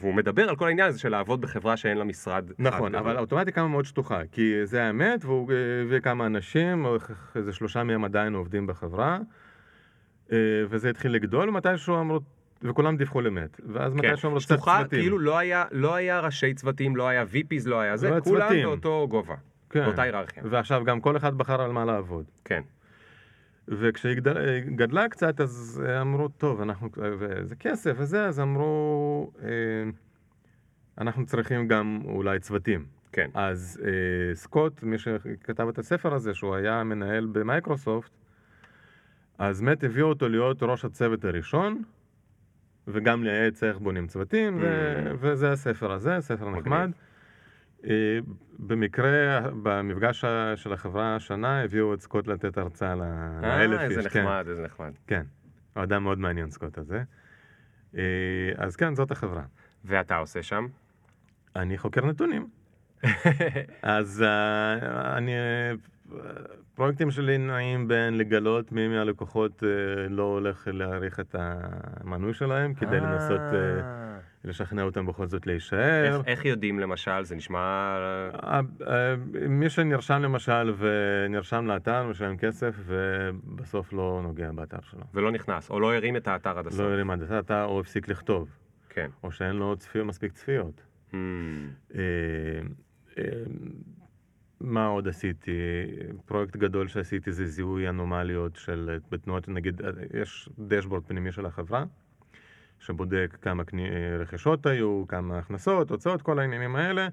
והוא 0.00 0.14
מדבר 0.14 0.48
על 0.48 0.56
כל 0.56 0.66
העניין 0.66 0.88
הזה 0.88 0.98
של 0.98 1.08
לעבוד 1.08 1.40
בחברה 1.40 1.76
שאין 1.76 1.98
לה 1.98 2.04
משרד. 2.04 2.50
נכון. 2.58 2.94
אבל 2.94 3.16
האוטומטית 3.16 3.54
כמה 3.54 3.68
מאוד 3.68 3.84
שטוחה, 3.84 4.20
כי 4.32 4.52
זה 4.64 4.82
האמת, 4.82 5.24
והוא 5.24 5.52
אה, 5.52 5.56
הביא 5.82 6.00
כמה 6.00 6.26
אנשים, 6.26 6.86
איזה 7.36 7.52
שלושה 7.52 7.84
מהם 7.84 8.04
עדיין 8.04 8.34
עובדים 8.34 8.66
בחברה, 8.66 9.18
אה, 10.32 10.38
וזה 10.68 10.90
התחיל 10.90 11.12
לגדול, 11.12 11.48
ומתישהו 11.48 12.00
אמרו, 12.00 12.20
וכולם 12.62 12.96
דיווחו 12.96 13.20
למת, 13.20 13.60
ואז 13.66 13.92
כן. 13.92 13.98
מתישהו 13.98 14.28
אמרו, 14.28 14.40
צריך 14.40 14.58
שטוחה, 14.58 14.78
צוותים. 14.80 15.00
כאילו 15.00 15.18
לא 15.18 15.38
היה, 15.38 15.64
לא 15.70 15.94
היה 15.94 16.20
ראשי 16.20 16.54
צוותים, 16.54 16.96
לא 16.96 17.08
היה 17.08 17.22
VPs, 17.22 17.68
לא 17.68 17.80
היה 17.80 17.96
זה, 17.96 18.10
לא 18.10 18.20
כולם 18.20 18.40
צוותים. 18.40 18.64
באותו 18.64 19.06
גובה, 19.10 19.34
כן. 19.70 19.84
באותה 19.84 20.02
היררכיה. 20.02 20.42
ועכשיו 20.50 20.84
גם 20.84 21.00
כל 21.00 21.16
אחד 21.16 21.34
בחר 21.38 21.62
על 21.62 21.72
מה 21.72 21.84
לעבוד. 21.84 22.24
כן. 22.44 22.62
וכשהיא 23.68 24.14
גדל, 24.14 24.60
גדלה 24.60 25.08
קצת, 25.08 25.40
אז 25.40 25.82
אמרו, 26.00 26.28
טוב, 26.28 26.60
אנחנו, 26.60 26.88
וזה 26.96 27.56
כסף 27.56 27.94
וזה, 27.96 28.26
אז 28.26 28.40
אמרו, 28.40 29.30
אה, 29.42 29.48
אנחנו 30.98 31.26
צריכים 31.26 31.68
גם 31.68 32.00
אולי 32.04 32.38
צוותים. 32.38 32.84
כן. 33.12 33.30
אז 33.34 33.80
אה, 33.84 34.34
סקוט, 34.34 34.82
מי 34.82 34.98
שכתב 34.98 35.68
את 35.68 35.78
הספר 35.78 36.14
הזה, 36.14 36.34
שהוא 36.34 36.54
היה 36.54 36.84
מנהל 36.84 37.26
במייקרוסופט, 37.26 38.10
אז 39.38 39.60
מת 39.60 39.84
הביאו 39.84 40.08
אותו 40.08 40.28
להיות 40.28 40.62
ראש 40.62 40.84
הצוות 40.84 41.24
הראשון, 41.24 41.82
וגם 42.88 43.24
לייעץ 43.24 43.62
איך 43.64 43.78
בונים 43.78 44.06
צוותים, 44.06 44.58
ו- 44.60 44.96
Mm. 45.12 45.16
וזה 45.20 45.52
הספר 45.52 45.92
הזה, 45.92 46.16
ספר 46.20 46.48
מגניב. 46.48 46.66
נחמד. 46.66 46.90
אה, 47.84 48.18
במקרה, 48.58 49.08
במפגש 49.62 50.24
של 50.56 50.72
החברה 50.72 51.16
השנה, 51.16 51.62
הביאו 51.62 51.94
את 51.94 52.00
סקוט 52.00 52.26
לתת 52.26 52.58
הרצאה 52.58 52.90
אה, 52.92 52.96
לאלף 53.42 53.80
איזה 53.80 54.00
איש. 54.00 54.06
כן, 54.06 54.20
נחמד, 54.22 54.44
איזה 54.48 54.62
נחמד. 54.62 54.92
כן, 55.06 55.22
הוא 55.76 55.82
אדם 55.82 56.02
מאוד 56.02 56.18
מעניין 56.18 56.50
סקוט 56.50 56.78
הזה. 56.78 57.02
אה, 57.96 58.02
אז 58.56 58.76
כן, 58.76 58.94
זאת 58.94 59.10
החברה. 59.10 59.42
ואתה 59.84 60.16
עושה 60.16 60.42
שם? 60.42 60.66
אני 61.56 61.78
חוקר 61.78 62.06
נתונים. 62.06 62.48
אז 63.82 64.24
אני, 65.16 65.32
uh, 66.80 66.82
פרויקטים 66.82 67.10
שלי 67.10 67.38
נעים 67.38 67.88
בין 67.88 68.18
לגלות 68.18 68.72
מי 68.72 68.88
מהלקוחות 68.88 69.62
uh, 69.62 69.66
לא 70.08 70.22
הולך 70.22 70.68
להאריך 70.72 71.20
את 71.20 71.34
המנוי 71.38 72.34
שלהם, 72.34 72.74
כדי 72.74 73.00
לנסות 73.00 73.40
uh, 73.40 73.54
אה. 73.54 74.18
לשכנע 74.44 74.82
אותם 74.82 75.06
בכל 75.06 75.26
זאת 75.26 75.46
להישאר. 75.46 76.04
איך- 76.04 76.26
איך 76.26 76.44
יודעים 76.44 76.78
למשל, 76.78 77.24
זה 77.24 77.36
נשמע... 77.36 77.58
אה, 78.42 78.60
אה, 78.86 79.14
מי 79.48 79.70
שנרשם 79.70 80.22
למשל 80.22 80.74
ונרשם 80.78 81.66
לאתר, 81.66 82.06
משלם 82.06 82.36
כסף, 82.36 82.74
ובסוף 82.86 83.92
לא 83.92 84.20
נוגע 84.22 84.52
באתר 84.52 84.80
שלו. 84.82 85.02
ולא 85.14 85.30
נכנס, 85.30 85.70
או 85.70 85.80
לא 85.80 85.94
הרים 85.94 86.16
את 86.16 86.28
האתר 86.28 86.58
עד 86.58 86.66
הסוף. 86.66 86.80
לא 86.80 86.92
הרים 86.92 87.10
עד 87.10 87.32
האתר, 87.32 87.64
או 87.64 87.80
הפסיק 87.80 88.08
לכתוב, 88.08 88.48
כן. 88.88 89.10
או 89.22 89.30
שאין 89.32 89.56
לו 89.56 89.76
צפיות, 89.76 90.06
מספיק 90.06 90.32
צפיות. 90.32 90.82
Hmm. 91.12 91.14
אה, 94.62 94.66
אה, 94.66 94.72
מה 94.72 94.86
עוד 94.86 95.08
עשיתי? 95.08 95.50
פרויקט 96.26 96.56
גדול 96.56 96.88
שעשיתי 96.88 97.32
זה 97.32 97.46
זיהוי 97.46 97.88
אנומליות 97.88 98.56
של 98.56 98.98
בתנועות, 99.10 99.48
נגיד, 99.48 99.82
אה, 99.82 99.90
יש 100.20 100.48
דשבורד 100.58 101.02
פנימי 101.06 101.32
של 101.32 101.46
החברה, 101.46 101.84
שבודק 102.78 103.36
כמה 103.42 103.64
קני, 103.64 103.88
אה, 103.90 104.16
רכישות 104.20 104.66
היו, 104.66 105.04
כמה 105.08 105.38
הכנסות, 105.38 105.90
הוצאות, 105.90 106.22
כל 106.22 106.38
העניינים 106.38 106.76
האלה, 106.76 107.08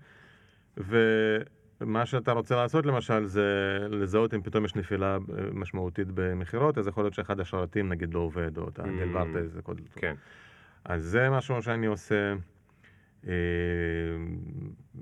ומה 0.77 2.05
שאתה 2.05 2.31
רוצה 2.31 2.55
לעשות 2.55 2.85
למשל 2.85 3.25
זה 3.25 3.43
לזהות 3.89 4.33
אם 4.33 4.41
פתאום 4.41 4.65
יש 4.65 4.75
נפילה 4.75 5.13
אה, 5.15 5.17
משמעותית 5.53 6.07
במכירות, 6.13 6.77
אז 6.77 6.87
יכול 6.87 7.03
להיות 7.03 7.13
שאחד 7.13 7.39
השרתים 7.39 7.89
נגיד 7.89 8.13
לא 8.13 8.19
עובד, 8.19 8.57
או 8.57 8.69
אתה 8.69 8.83
Mm. 8.83 8.87
דלברת 8.99 9.35
איזה 9.35 9.61
קוד. 9.61 9.81
כן. 9.95 10.15
אז 10.85 11.03
זה 11.03 11.29
משהו 11.29 11.61
שאני 11.61 11.85
עושה, 11.87 12.15
אה, 12.15 12.35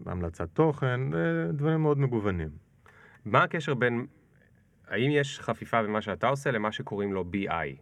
המלצת 0.05 0.49
תוכן, 0.53 1.13
אה, 1.13 1.51
דברים 1.51 1.81
מאוד 1.81 1.99
מגוונים. 1.99 2.49
מה 3.25 3.43
הקשר 3.43 3.73
בין... 3.73 4.05
האם 4.87 5.11
יש 5.11 5.39
חפיפה 5.39 5.81
בין 5.81 5.91
מה 5.91 6.01
שאתה 6.01 6.27
עושה 6.27 6.51
למה 6.51 6.71
שקוראים 6.71 7.13
לו 7.13 7.25
BI? 7.33 7.75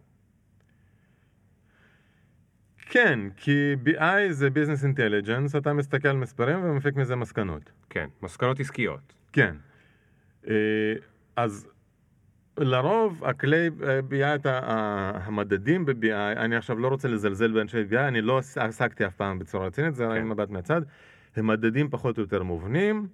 כן, 2.77 3.19
כי 3.37 3.75
BI 3.85 4.31
זה 4.31 4.47
Business 4.47 4.95
Intelligence, 4.95 5.57
אתה 5.57 5.73
מסתכל 5.73 6.07
על 6.07 6.17
מספרים 6.17 6.63
ומפיק 6.63 6.95
מזה 6.95 7.15
מסקנות. 7.15 7.71
כן, 7.89 8.09
מסקנות 8.21 8.59
עסקיות. 8.59 9.13
כן. 9.33 9.55
אה, 10.47 10.93
אז 11.35 11.67
לרוב 12.57 13.23
הכלי 13.25 13.69
אה, 13.83 13.99
BI, 14.09 14.35
את 14.35 14.45
ה- 14.45 14.59
ה- 14.63 15.11
המדדים 15.23 15.85
ב-BI, 15.85 16.05
אני 16.37 16.55
עכשיו 16.55 16.79
לא 16.79 16.87
רוצה 16.87 17.07
לזלזל 17.07 17.51
באנשי 17.51 17.83
BI, 17.91 17.97
אני 17.97 18.21
לא 18.21 18.37
עס- 18.37 18.57
עסקתי 18.57 19.05
אף 19.05 19.15
פעם 19.15 19.39
בצורה 19.39 19.67
רצינית, 19.67 19.95
זה 19.95 20.05
כן. 20.15 20.27
מבט 20.27 20.49
מהצד. 20.49 20.81
הם 21.35 21.47
מדדים 21.47 21.89
פחות 21.89 22.17
או 22.17 22.23
יותר 22.23 22.43
מובנים, 22.43 23.07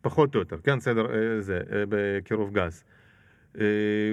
פחות 0.00 0.34
או 0.34 0.40
יותר, 0.40 0.56
כן, 0.64 0.80
סדר, 0.80 1.06
אה, 1.14 1.40
זה, 1.40 1.60
אה, 1.72 1.84
בקירוב 1.88 2.52
גס. 2.52 2.84
אה, 3.60 3.64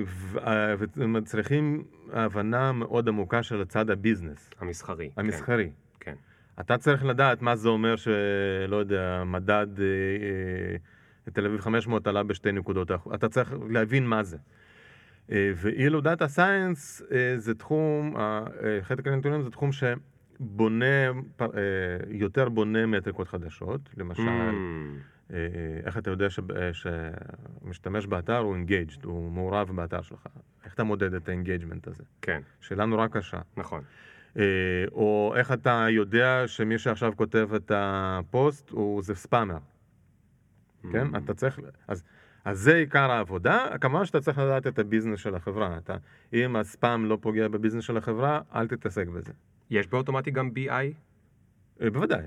ו- 0.05 0.39
אה, 0.39 0.75
והם 0.95 1.23
צריכים 1.23 1.83
הבנה 2.13 2.71
מאוד 2.71 3.07
עמוקה 3.07 3.43
של 3.43 3.61
הצד 3.61 3.89
הביזנס, 3.89 4.49
המסחרי. 4.59 5.09
כן, 5.15 5.21
המסחרי. 5.21 5.69
כן. 5.99 6.15
אתה 6.59 6.77
צריך 6.77 7.05
לדעת 7.05 7.41
מה 7.41 7.55
זה 7.55 7.69
אומר 7.69 7.95
שלא 7.95 8.75
יודע, 8.75 9.23
מדד 9.25 9.67
אה, 9.79 9.85
תל 11.33 11.45
אביב 11.45 11.59
500 11.59 12.07
עלה 12.07 12.23
בשתי 12.23 12.51
נקודות, 12.51 12.91
אתה 13.13 13.29
צריך 13.29 13.53
להבין 13.69 14.07
מה 14.07 14.23
זה. 14.23 14.37
אה, 15.31 15.51
ואילו 15.55 16.01
data 16.01 16.27
science 16.27 17.01
אה, 17.11 17.33
זה 17.37 17.55
תחום, 17.55 18.17
אה, 18.17 18.43
חקר 18.81 19.07
הנתונים 19.07 19.41
זה 19.41 19.49
תחום 19.49 19.69
שבונה, 19.71 21.11
יותר 22.09 22.49
בונה 22.49 22.85
מטריקות 22.85 23.27
חדשות, 23.27 23.81
למשל, 23.97 24.21
אה, 25.33 25.37
איך 25.85 25.97
אתה 25.97 26.09
יודע 26.09 26.27
שמשתמש 26.73 28.05
באתר 28.05 28.37
הוא 28.37 28.55
engaged, 28.55 28.99
הוא 29.03 29.31
מעורב 29.31 29.71
באתר 29.75 30.01
שלך, 30.01 30.27
איך 30.65 30.73
אתה 30.73 30.83
מודד 30.83 31.13
את 31.13 31.29
ה 31.29 31.35
engagement 31.35 31.87
הזה? 31.87 32.03
כן, 32.21 32.41
שאלה 32.61 32.85
נורא 32.85 33.07
קשה. 33.07 33.39
נכון. 33.57 33.81
או 34.91 35.33
איך 35.35 35.51
אתה 35.51 35.87
יודע 35.89 36.43
שמי 36.47 36.77
שעכשיו 36.77 37.13
כותב 37.15 37.49
את 37.55 37.71
הפוסט 37.75 38.69
הוא 38.69 39.03
זה 39.03 39.15
spammer, 39.15 39.57
כן? 40.91 41.15
אתה 41.15 41.33
צריך... 41.33 41.59
אז, 41.87 42.03
אז 42.45 42.59
זה 42.59 42.75
עיקר 42.75 43.11
העבודה, 43.11 43.65
כמובן 43.81 44.05
שאתה 44.05 44.21
צריך 44.21 44.37
לדעת 44.37 44.67
את 44.67 44.79
הביזנס 44.79 45.19
של 45.19 45.35
החברה. 45.35 45.77
אתה, 45.77 45.95
אם 46.33 46.55
הספאם 46.55 47.05
לא 47.05 47.17
פוגע 47.21 47.47
בביזנס 47.47 47.83
של 47.83 47.97
החברה, 47.97 48.41
אל 48.55 48.67
תתעסק 48.67 49.07
בזה. 49.07 49.31
יש 49.69 49.87
באוטומטי 49.87 50.31
גם 50.31 50.49
BI? 50.55 50.69
אה, 51.81 51.89
בוודאי. 51.89 52.25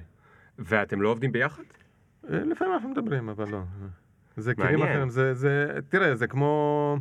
ואתם 0.59 1.03
לא 1.03 1.09
עובדים 1.09 1.33
ביחד? 1.33 1.63
אה, 2.31 2.45
לפעמים 2.45 2.75
אנחנו 2.75 2.89
מדברים, 2.89 3.29
אבל 3.29 3.49
לא. 3.51 3.63
זה 4.37 4.55
כלים. 4.55 4.83
אחרים, 4.83 5.09
זה, 5.09 5.35
זה, 5.35 5.79
תראה, 5.89 6.17
זה 6.17 6.27
כמו... 6.27 6.99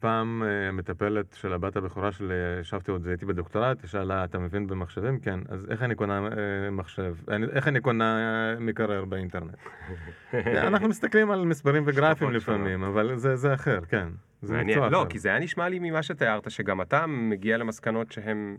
פעם 0.00 0.42
אה, 0.42 0.68
המטפלת 0.68 1.32
של 1.32 1.52
הבת 1.52 1.76
הבכורה 1.76 2.12
שלי, 2.12 2.34
ישבתי 2.60 2.90
עוד, 2.90 3.06
הייתי 3.06 3.26
בדוקטורט, 3.26 3.82
היא 3.82 3.88
שאלה, 3.88 4.24
אתה 4.24 4.38
מבין 4.38 4.66
במחשבים? 4.66 5.20
כן. 5.20 5.40
אז 5.48 5.66
איך 5.70 5.82
אני 5.82 5.94
קונה 5.94 6.18
אה, 6.18 6.70
מחשב? 6.70 7.14
איך 7.52 7.68
אני 7.68 7.80
קונה 7.80 8.18
אה, 8.18 8.60
מקרר 8.60 9.04
באינטרנט? 9.04 9.56
אנחנו 10.68 10.88
מסתכלים 10.88 11.30
על 11.30 11.44
מספרים 11.44 11.82
וגרפים 11.86 12.30
לפעמים, 12.30 12.84
אבל 12.84 13.16
זה, 13.16 13.36
זה 13.36 13.54
אחר, 13.54 13.80
כן. 13.88 14.08
זה 14.42 14.54
מעניין. 14.54 14.78
מקצוע 14.78 14.90
לא, 14.90 15.02
אחר. 15.02 15.10
כי 15.10 15.18
זה 15.18 15.28
היה 15.28 15.38
נשמע 15.38 15.68
לי 15.68 15.78
ממה 15.78 16.02
שתיארת, 16.02 16.50
שגם 16.50 16.80
אתה 16.80 17.06
מגיע 17.06 17.56
למסקנות 17.56 18.12
שהן... 18.12 18.56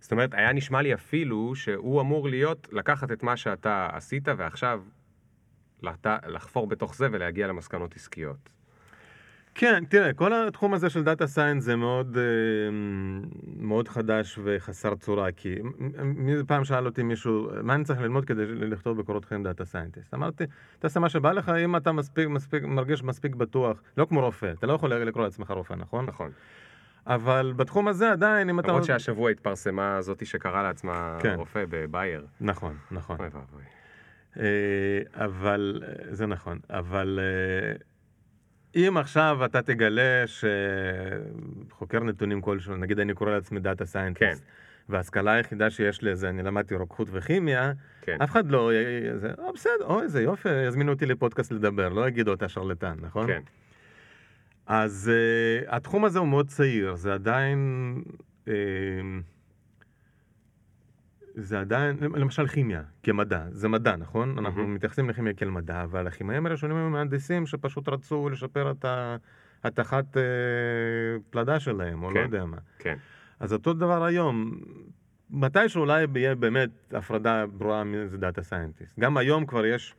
זאת 0.00 0.12
אומרת, 0.12 0.34
היה 0.34 0.52
נשמע 0.52 0.82
לי 0.82 0.94
אפילו 0.94 1.54
שהוא 1.54 2.00
אמור 2.00 2.28
להיות, 2.28 2.68
לקחת 2.72 3.12
את 3.12 3.22
מה 3.22 3.36
שאתה 3.36 3.88
עשית 3.92 4.28
ועכשיו 4.36 4.82
לחפור 6.26 6.66
בתוך 6.66 6.94
זה 6.94 7.08
ולהגיע 7.12 7.46
למסקנות 7.46 7.96
עסקיות. 7.96 8.55
כן, 9.58 9.84
תראה, 9.88 10.12
כל 10.12 10.32
התחום 10.32 10.74
הזה 10.74 10.90
של 10.90 11.04
דאטה 11.04 11.26
סיינס 11.26 11.64
זה 11.64 11.76
מאוד, 11.76 12.16
אה, 12.16 12.22
מאוד 13.56 13.88
חדש 13.88 14.38
וחסר 14.44 14.94
צורה, 14.94 15.32
כי 15.32 15.54
מ- 15.62 16.26
מ- 16.26 16.46
פעם 16.46 16.64
שאל 16.64 16.86
אותי 16.86 17.02
מישהו, 17.02 17.48
מה 17.62 17.74
אני 17.74 17.84
צריך 17.84 18.00
ללמוד 18.00 18.24
כדי 18.24 18.46
לכתוב 18.46 18.98
בקורות 18.98 19.24
חיים 19.24 19.42
data 19.42 19.64
scientist? 19.64 20.14
אמרתי, 20.14 20.44
תעשה 20.78 21.00
מה 21.00 21.08
שבא 21.08 21.32
לך, 21.32 21.48
אם 21.48 21.76
אתה 21.76 21.92
מספיק, 21.92 22.28
מספיק, 22.28 22.64
מרגיש 22.64 23.02
מספיק 23.02 23.34
בטוח, 23.34 23.82
לא 23.96 24.04
כמו 24.04 24.20
רופא, 24.20 24.52
אתה 24.58 24.66
לא 24.66 24.72
יכול 24.72 24.94
לקרוא 24.94 25.24
לעצמך 25.24 25.50
רופא, 25.50 25.74
נכון? 25.74 26.06
נכון. 26.06 26.30
אבל 27.06 27.52
בתחום 27.56 27.88
הזה 27.88 28.12
עדיין, 28.12 28.48
אם 28.48 28.60
אתה... 28.60 28.68
למרות 28.68 28.84
שהשבוע 28.84 29.30
התפרסמה 29.30 30.02
זאתי 30.02 30.26
שקרא 30.26 30.62
לעצמה 30.62 31.18
כן. 31.20 31.34
רופא 31.38 31.64
בבייר. 31.68 32.26
נכון, 32.40 32.76
נכון. 32.90 33.16
אוי 33.20 33.26
ואבוי. 33.26 33.62
אה, 34.40 35.24
אבל, 35.24 35.82
זה 36.10 36.26
נכון, 36.26 36.58
אבל 36.70 37.18
אה, 37.22 37.76
אם 38.76 38.96
עכשיו 38.96 39.44
אתה 39.44 39.62
תגלה 39.62 40.24
שחוקר 41.70 42.00
נתונים 42.00 42.40
כלשהו, 42.40 42.76
נגיד 42.76 42.98
אני 43.00 43.14
קורא 43.14 43.30
לעצמי 43.30 43.60
data 43.60 43.86
scientist, 43.86 44.42
כן. 44.42 44.48
וההשכלה 44.88 45.32
היחידה 45.32 45.70
שיש 45.70 46.02
לי 46.02 46.16
זה 46.16 46.28
אני 46.28 46.42
למדתי 46.42 46.74
רוקחות 46.74 47.08
וכימיה, 47.12 47.72
כן. 48.02 48.16
אף 48.22 48.30
אחד 48.30 48.50
לא, 48.50 48.72
י- 48.72 48.76
י- 48.76 49.18
זה, 49.18 49.32
או 49.38 49.52
בסדר, 49.52 49.84
או 49.84 50.02
איזה 50.02 50.22
יופי, 50.22 50.48
יזמינו 50.68 50.92
אותי 50.92 51.06
לפודקאסט 51.06 51.52
לדבר, 51.52 51.88
לא 51.88 52.08
יגידו 52.08 52.34
אתה 52.34 52.48
שרלטן, 52.48 52.94
נכון? 53.00 53.26
כן. 53.26 53.40
אז 54.66 55.10
uh, 55.64 55.74
התחום 55.74 56.04
הזה 56.04 56.18
הוא 56.18 56.28
מאוד 56.28 56.48
צעיר, 56.48 56.94
זה 56.94 57.14
עדיין... 57.14 58.02
Uh, 58.44 58.50
זה 61.36 61.60
עדיין, 61.60 61.96
למשל 62.00 62.46
כימיה, 62.46 62.82
כמדע, 63.02 63.44
זה 63.50 63.68
מדע, 63.68 63.96
נכון? 63.96 64.38
אנחנו 64.38 64.60
מהמם. 64.60 64.74
מתייחסים 64.74 65.10
לכימיה 65.10 65.32
כאל 65.32 65.50
מדע, 65.50 65.82
אבל 65.82 66.06
הכימאים 66.06 66.46
הראשונים 66.46 66.76
הם 66.76 66.92
מהנדסים 66.92 67.46
שפשוט 67.46 67.88
רצו 67.88 68.28
לשפר 68.28 68.70
את 68.70 68.84
התחת 69.64 70.16
אה, 70.16 70.22
פלדה 71.30 71.60
שלהם, 71.60 72.02
או 72.02 72.10
לא 72.10 72.14
כן. 72.14 72.20
יודע 72.20 72.44
מה. 72.44 72.56
כן. 72.78 72.96
אז 73.40 73.52
אותו 73.52 73.72
דבר 73.72 74.04
היום, 74.04 74.60
מתי 75.30 75.68
שאולי 75.68 76.06
יהיה 76.14 76.34
באמת 76.34 76.70
הפרדה 76.92 77.46
ברורה 77.46 77.84
מי 77.84 78.08
זה 78.08 78.18
data 78.18 78.42
scientist. 78.42 78.98
גם 78.98 79.16
היום 79.16 79.46
כבר 79.46 79.66
יש 79.66 79.94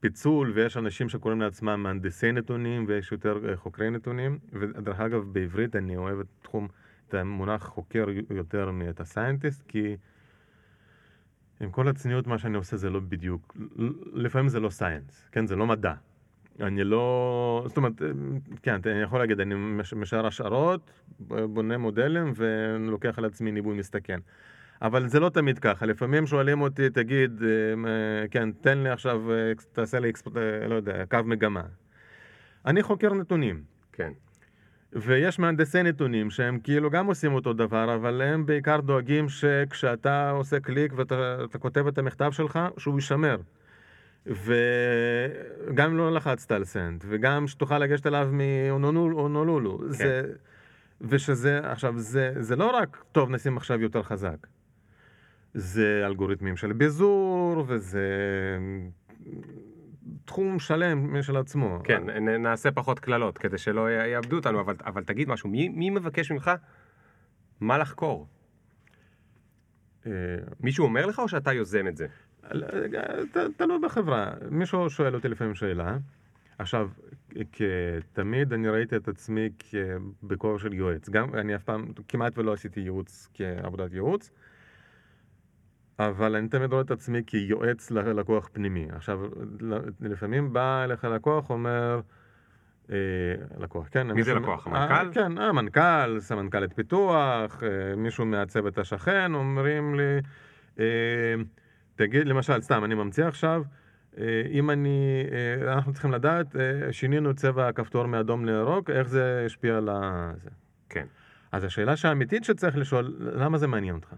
פיצול 0.00 0.52
ויש 0.54 0.76
אנשים 0.76 1.08
שקוראים 1.08 1.40
לעצמם 1.40 1.82
מהנדסי 1.82 2.32
נתונים 2.32 2.84
ויש 2.88 3.12
יותר 3.12 3.38
אה, 3.48 3.56
חוקרי 3.56 3.90
נתונים. 3.90 4.38
ודרך 4.52 5.00
אגב, 5.00 5.24
בעברית 5.32 5.76
אני 5.76 5.96
אוהב 5.96 6.20
את 6.20 6.26
תחום, 6.42 6.68
את 7.08 7.14
המונח 7.14 7.64
חוקר 7.64 8.06
יותר 8.30 8.70
מ 8.70 8.76
data 8.76 9.00
scientist, 9.00 9.62
כי 9.68 9.96
עם 11.64 11.70
כל 11.70 11.88
הצניעות 11.88 12.26
מה 12.26 12.38
שאני 12.38 12.56
עושה 12.56 12.76
זה 12.76 12.90
לא 12.90 13.00
בדיוק, 13.00 13.56
לפעמים 14.12 14.48
זה 14.48 14.60
לא 14.60 14.70
סייאנס, 14.70 15.28
כן? 15.32 15.46
זה 15.46 15.56
לא 15.56 15.66
מדע. 15.66 15.92
אני 16.60 16.84
לא, 16.84 17.64
זאת 17.68 17.76
אומרת, 17.76 17.92
כן, 18.62 18.80
אני 18.86 19.02
יכול 19.02 19.18
להגיד, 19.18 19.40
אני 19.40 19.54
מש- 19.54 19.94
משער 19.94 20.26
השערות, 20.26 20.90
בונה 21.28 21.78
מודלים 21.78 22.32
ולוקח 22.36 23.18
על 23.18 23.24
עצמי 23.24 23.52
ניבוי 23.52 23.78
מסתכן. 23.78 24.18
אבל 24.82 25.08
זה 25.08 25.20
לא 25.20 25.28
תמיד 25.28 25.58
ככה, 25.58 25.86
לפעמים 25.86 26.26
שואלים 26.26 26.60
אותי, 26.60 26.90
תגיד, 26.90 27.42
אה, 27.42 28.28
כן, 28.28 28.52
תן 28.52 28.78
לי 28.78 28.90
עכשיו, 28.90 29.32
אה, 29.32 29.52
תעשה 29.72 30.00
לי, 30.00 30.12
אה, 30.36 30.68
לא 30.68 30.74
יודע, 30.74 31.06
קו 31.10 31.18
מגמה. 31.24 31.62
אני 32.66 32.82
חוקר 32.82 33.14
נתונים, 33.14 33.62
כן. 33.92 34.12
ויש 34.94 35.38
מהנדסי 35.38 35.82
נתונים 35.82 36.30
שהם 36.30 36.58
כאילו 36.58 36.90
גם 36.90 37.06
עושים 37.06 37.34
אותו 37.34 37.52
דבר, 37.52 37.94
אבל 37.94 38.22
הם 38.22 38.46
בעיקר 38.46 38.80
דואגים 38.80 39.28
שכשאתה 39.28 40.30
עושה 40.30 40.60
קליק 40.60 40.92
ואתה 40.96 41.36
אתה 41.44 41.58
כותב 41.58 41.86
את 41.86 41.98
המכתב 41.98 42.30
שלך, 42.32 42.58
שהוא 42.78 42.94
יישמר. 42.94 43.36
וגם 44.26 45.90
אם 45.90 45.96
לא 45.96 46.12
לחצת 46.12 46.52
על 46.52 46.64
סנד, 46.64 47.04
וגם 47.08 47.46
שתוכל 47.46 47.78
לגשת 47.78 48.06
אליו 48.06 48.28
מהונולולו. 48.32 49.78
כן. 49.78 49.88
זה, 49.92 50.22
ושזה, 51.00 51.60
עכשיו, 51.62 51.98
זה, 51.98 52.32
זה 52.38 52.56
לא 52.56 52.70
רק, 52.76 53.04
טוב, 53.12 53.30
נשים 53.30 53.56
עכשיו 53.56 53.80
יותר 53.80 54.02
חזק. 54.02 54.46
זה 55.54 56.02
אלגוריתמים 56.06 56.56
של 56.56 56.72
ביזור, 56.72 57.64
וזה 57.66 58.08
תחום 60.24 60.58
שלם 60.58 61.14
משל 61.18 61.36
עצמו. 61.36 61.78
כן, 61.84 62.10
נעשה 62.42 62.70
פחות 62.70 62.98
קללות 63.00 63.38
כדי 63.38 63.58
שלא 63.58 63.90
יאבדו 63.90 64.36
אותנו, 64.36 64.60
אבל, 64.60 64.74
אבל 64.84 65.04
תגיד 65.04 65.28
משהו, 65.28 65.48
מי, 65.48 65.68
מי 65.68 65.90
מבקש 65.90 66.30
ממך 66.32 66.50
מה 67.60 67.78
לחקור? 67.78 68.28
אה, 70.06 70.12
מישהו 70.60 70.84
אומר 70.84 71.06
לך 71.06 71.18
או 71.18 71.28
שאתה 71.28 71.52
יוזם 71.52 71.88
את 71.88 71.96
זה? 71.96 72.06
ת- 73.32 73.36
תלוי 73.56 73.78
בחברה. 73.82 74.32
מישהו 74.50 74.90
שואל 74.90 75.14
אותי 75.14 75.28
לפעמים 75.28 75.54
שאלה. 75.54 75.96
עכשיו, 76.58 76.90
כתמיד 77.52 78.52
אני 78.52 78.68
ראיתי 78.68 78.96
את 78.96 79.08
עצמי 79.08 79.48
בכובע 80.22 80.58
של 80.58 80.72
יועץ. 80.72 81.08
גם, 81.08 81.34
אני 81.34 81.56
אף 81.56 81.62
פעם, 81.62 81.86
כמעט 82.08 82.38
ולא 82.38 82.52
עשיתי 82.52 82.80
ייעוץ 82.80 83.28
כעבודת 83.34 83.92
ייעוץ, 83.92 84.30
אבל 85.98 86.36
אני 86.36 86.48
תמיד 86.48 86.72
רואה 86.72 86.82
את 86.82 86.90
עצמי 86.90 87.22
כיועץ 87.26 87.90
ללקוח 87.90 88.48
פנימי. 88.52 88.86
עכשיו, 88.92 89.20
לפעמים 90.00 90.52
בא 90.52 90.84
אליך 90.84 91.04
לקוח, 91.04 91.50
אומר, 91.50 92.00
אה, 92.90 92.96
לקוח, 93.58 93.88
כן? 93.90 94.12
מי 94.12 94.22
זה 94.22 94.34
לקוח? 94.34 94.68
אה, 94.68 94.84
המנכ"ל? 94.84 95.14
כן, 95.14 95.38
המנכ"ל, 95.38 96.20
סמנכ"לית 96.20 96.72
פיתוח, 96.72 97.62
אה, 97.62 97.96
מישהו 97.96 98.26
מהצוות 98.26 98.78
השכן, 98.78 99.34
אומרים 99.34 99.94
לי, 99.94 100.18
אה, 100.78 101.34
תגיד, 101.96 102.26
למשל, 102.26 102.60
סתם, 102.60 102.84
אני 102.84 102.94
ממציא 102.94 103.24
עכשיו, 103.24 103.62
אה, 104.18 104.42
אם 104.50 104.70
אני, 104.70 105.24
אה, 105.32 105.72
אנחנו 105.72 105.92
צריכים 105.92 106.12
לדעת, 106.12 106.56
אה, 106.56 106.92
שינינו 106.92 107.34
צבע 107.34 107.68
הכפתור 107.68 108.06
מאדום 108.06 108.44
לירוק, 108.44 108.90
איך 108.90 109.08
זה 109.08 109.42
השפיע 109.46 109.76
על 109.76 109.88
ה... 109.88 110.32
כן, 110.88 111.06
אז 111.52 111.64
השאלה 111.64 111.94
האמיתית 112.04 112.44
שצריך 112.44 112.76
לשאול, 112.76 113.16
למה 113.18 113.58
זה 113.58 113.66
מעניין 113.66 113.94
אותך? 113.94 114.14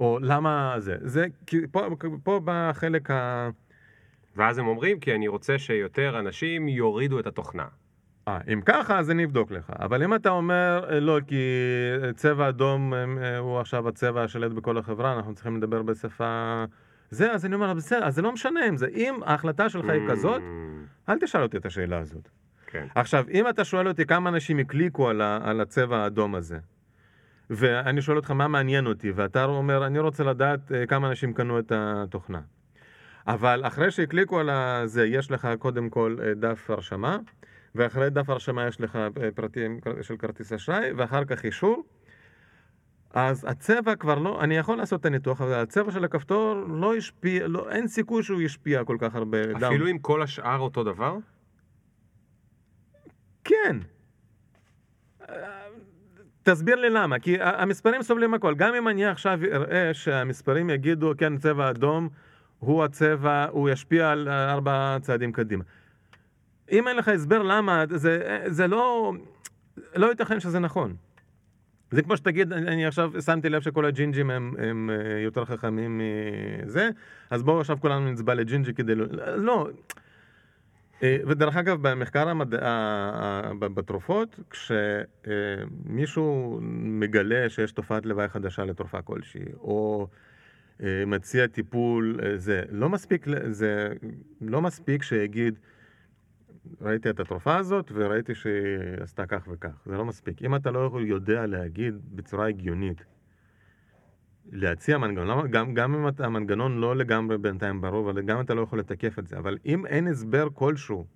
או 0.00 0.18
למה 0.22 0.74
זה? 0.78 0.96
זה, 1.00 1.26
פה, 1.70 1.88
פה 2.22 2.40
בא 2.40 2.70
החלק 2.70 3.10
ה... 3.10 3.48
ואז 4.36 4.58
הם 4.58 4.66
אומרים, 4.66 5.00
כי 5.00 5.14
אני 5.14 5.28
רוצה 5.28 5.58
שיותר 5.58 6.18
אנשים 6.18 6.68
יורידו 6.68 7.20
את 7.20 7.26
התוכנה. 7.26 7.66
אה, 8.28 8.38
אם 8.52 8.60
ככה, 8.64 8.98
אז 8.98 9.10
אני 9.10 9.24
אבדוק 9.24 9.50
לך. 9.50 9.72
אבל 9.78 10.02
אם 10.02 10.14
אתה 10.14 10.30
אומר, 10.30 10.84
אה, 10.90 11.00
לא, 11.00 11.18
כי 11.26 11.42
צבע 12.14 12.48
אדום 12.48 12.94
אה, 12.94 13.38
הוא 13.38 13.58
עכשיו 13.58 13.88
הצבע 13.88 14.22
השלט 14.22 14.52
בכל 14.52 14.78
החברה, 14.78 15.12
אנחנו 15.12 15.34
צריכים 15.34 15.56
לדבר 15.56 15.82
בשפה... 15.82 16.64
זה, 17.10 17.32
אז 17.32 17.46
אני 17.46 17.54
אומר, 17.54 17.74
בסדר, 17.74 18.04
אז 18.04 18.14
זה 18.14 18.22
לא 18.22 18.32
משנה 18.32 18.68
אם 18.68 18.76
זה. 18.76 18.86
אם 18.94 19.14
ההחלטה 19.24 19.68
שלך 19.68 19.88
היא 19.88 20.02
כזאת, 20.08 20.42
Mm, 20.42 21.08
אל 21.08 21.18
תשאל 21.20 21.42
אותי 21.42 21.56
את 21.56 21.66
השאלה 21.66 21.98
הזאת. 21.98 22.28
כן. 22.66 22.86
עכשיו, 22.94 23.24
אם 23.30 23.48
אתה 23.48 23.64
שואל 23.64 23.88
אותי 23.88 24.06
כמה 24.06 24.30
אנשים 24.30 24.58
הקליקו 24.58 25.08
על, 25.08 25.20
ה, 25.20 25.38
על 25.42 25.60
הצבע 25.60 25.98
האדום 25.98 26.34
הזה, 26.34 26.58
ואני 27.50 28.02
שואל 28.02 28.16
אותך 28.16 28.30
מה 28.30 28.48
מעניין 28.48 28.86
אותי, 28.86 29.10
ואתה 29.10 29.44
אומר, 29.44 29.86
אני 29.86 29.98
רוצה 29.98 30.24
לדעת 30.24 30.72
אה, 30.72 30.86
כמה 30.86 31.08
אנשים 31.08 31.32
קנו 31.32 31.58
את 31.58 31.72
התוכנה. 31.74 32.40
אבל 33.26 33.66
אחרי 33.66 33.90
שהקליקו 33.90 34.40
על 34.40 34.50
זה, 34.86 35.06
יש 35.06 35.30
לך 35.30 35.48
קודם 35.58 35.90
כל 35.90 36.16
אה, 36.22 36.34
דף 36.34 36.70
הרשמה, 36.70 37.18
ואחרי 37.74 38.10
דף 38.10 38.30
הרשמה 38.30 38.66
יש 38.66 38.80
לך 38.80 38.96
אה, 38.96 39.30
פרטים 39.34 39.80
של 40.02 40.16
כרטיס 40.16 40.52
אשראי, 40.52 40.92
ואחר 40.92 41.24
כך 41.24 41.44
אישור. 41.44 41.84
אז 43.10 43.46
הצבע 43.48 43.94
כבר 43.94 44.18
לא, 44.18 44.42
אני 44.42 44.56
יכול 44.56 44.76
לעשות 44.76 45.00
את 45.00 45.06
הניתוח, 45.06 45.40
אבל 45.40 45.54
הצבע 45.54 45.92
של 45.92 46.04
הכפתור 46.04 46.54
לא 46.54 46.94
השפיע, 46.94 47.48
לא, 47.48 47.70
אין 47.70 47.88
סיכוי 47.88 48.22
שהוא 48.22 48.42
ישפיע 48.42 48.84
כל 48.84 48.96
כך 49.00 49.14
הרבה. 49.14 49.38
אפילו 49.56 49.88
אם 49.88 49.98
כל 49.98 50.22
השאר 50.22 50.58
אותו 50.58 50.84
דבר? 50.84 51.16
כן, 53.44 53.76
תסביר 56.50 56.76
לי 56.76 56.90
למה, 56.90 57.18
כי 57.18 57.36
המספרים 57.40 58.02
סובלים 58.02 58.34
הכל. 58.34 58.54
גם 58.54 58.74
אם 58.74 58.88
אני 58.88 59.06
עכשיו 59.06 59.40
אראה 59.52 59.94
שהמספרים 59.94 60.70
יגידו, 60.70 61.12
כן, 61.18 61.36
צבע 61.36 61.70
אדום 61.70 62.08
הוא 62.58 62.84
הצבע, 62.84 63.46
הוא 63.50 63.70
ישפיע 63.70 64.10
על 64.10 64.28
ארבע 64.28 64.96
צעדים 65.02 65.32
קדימה. 65.32 65.64
אם 66.72 66.88
אין 66.88 66.96
לך 66.96 67.08
הסבר 67.08 67.42
למה, 67.42 67.84
זה, 67.94 68.42
זה 68.46 68.66
לא, 68.66 69.12
לא 69.96 70.06
ייתכן 70.06 70.40
שזה 70.40 70.58
נכון. 70.58 70.94
זה 71.90 72.02
כמו 72.02 72.16
שתגיד, 72.16 72.52
אני 72.52 72.68
אני 72.68 72.86
עכשיו 72.86 73.12
שמתי 73.22 73.48
לב 73.48 73.62
שכל 73.62 73.84
הג'ינג'ים 73.84 74.30
הם, 74.30 74.54
הם 74.58 74.90
אה, 74.90 75.20
יותר 75.20 75.44
חכמים 75.44 76.00
מזה, 76.64 76.90
אז 77.30 77.42
בואו 77.42 77.60
עכשיו 77.60 77.80
כולנו 77.80 78.10
נצבע 78.10 78.34
לג'ינג'י 78.34 78.74
כדי 78.74 78.94
לא... 79.36 79.68
אה, 81.02 81.16
ודרך 81.26 81.56
אגב, 81.56 81.88
במחקר 81.88 82.28
המד... 82.28 82.54
בתרופות, 83.60 84.40
כשמישהו 84.50 86.58
מגלה 86.62 87.48
שיש 87.48 87.72
תופעת 87.72 88.06
לוואי 88.06 88.28
חדשה 88.28 88.64
לתרופה 88.64 89.02
כלשהי, 89.02 89.44
או 89.60 90.08
אה, 90.82 91.04
מציע 91.06 91.46
טיפול, 91.46 92.20
אה, 92.22 92.36
זה 92.36 92.62
לא 92.70 92.88
מספיק, 92.88 93.26
זה 93.50 93.88
לא 94.40 94.62
מספיק 94.62 95.02
שיגיד, 95.02 95.58
ראיתי 96.80 97.10
את 97.10 97.20
התרופה 97.20 97.56
הזאת 97.56 97.92
וראיתי 97.94 98.34
שהיא 98.34 98.54
עשתה 99.00 99.26
כך 99.26 99.48
וכך, 99.52 99.82
זה 99.86 99.96
לא 99.96 100.04
מספיק. 100.04 100.42
אם 100.42 100.54
אתה 100.54 100.70
לא 100.70 100.90
יודע 101.06 101.46
להגיד 101.46 101.94
בצורה 102.14 102.48
הגיונית, 102.48 103.04
להציע 104.52 104.98
מנגנון, 104.98 105.50
גם, 105.50 105.74
גם 105.74 105.94
אם 105.94 106.08
אתה- 106.08 106.24
המנגנון 106.26 106.78
לא 106.78 106.96
לגמרי 106.96 107.38
בינתיים 107.38 107.80
ברור, 107.80 108.10
אבל 108.10 108.22
גם 108.22 108.40
אתה 108.40 108.54
לא 108.54 108.60
יכול 108.60 108.78
לתקף 108.78 109.18
את 109.18 109.26
זה, 109.26 109.38
אבל 109.38 109.58
אם 109.66 109.86
אין 109.86 110.06
הסבר 110.08 110.48
כלשהו, 110.54 111.06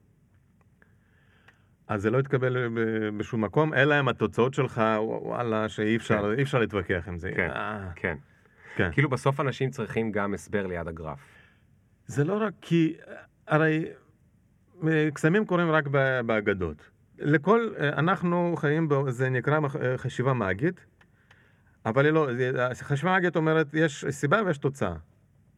אז 1.88 2.02
זה 2.02 2.10
לא 2.10 2.18
יתקבל 2.18 2.68
ב- 2.68 3.08
בשום 3.18 3.44
מקום, 3.44 3.74
אלא 3.74 4.00
אם 4.00 4.08
התוצאות 4.08 4.54
שלך, 4.54 4.82
וואלה, 4.98 5.68
שאי 5.68 5.96
אפשר, 5.96 6.34
אי 6.38 6.42
אפשר 6.42 6.58
להתווכח 6.58 7.04
עם 7.08 7.18
זה. 7.18 7.30
כן, 7.36 7.50
אה, 7.50 7.88
כן. 7.96 8.16
כן. 8.76 8.90
כאילו 8.92 9.08
בסוף 9.10 9.40
אנשים 9.40 9.70
צריכים 9.70 10.12
גם 10.12 10.34
הסבר 10.34 10.66
ליד 10.66 10.88
הגרף. 10.88 11.18
זה 12.06 12.24
לא 12.24 12.34
רק 12.40 12.52
כי, 12.60 12.96
הרי 13.48 13.86
אה, 14.88 15.08
קסמים 15.14 15.46
קורים 15.46 15.70
רק 15.70 15.86
באגדות. 16.26 16.90
לכל, 17.18 17.68
אה, 17.80 17.88
אנחנו 17.88 18.54
חיים, 18.56 18.88
ב- 18.88 19.08
זה 19.10 19.28
נקרא 19.30 19.58
אה, 19.80 19.98
חשיבה 19.98 20.32
מאגית, 20.32 20.86
אבל 21.86 22.04
היא 22.04 22.12
לא, 22.12 22.28
חשיבה 22.82 23.12
מאגית 23.12 23.36
אומרת, 23.36 23.66
יש 23.74 24.04
סיבה 24.10 24.42
ויש 24.46 24.58
תוצאה. 24.58 24.94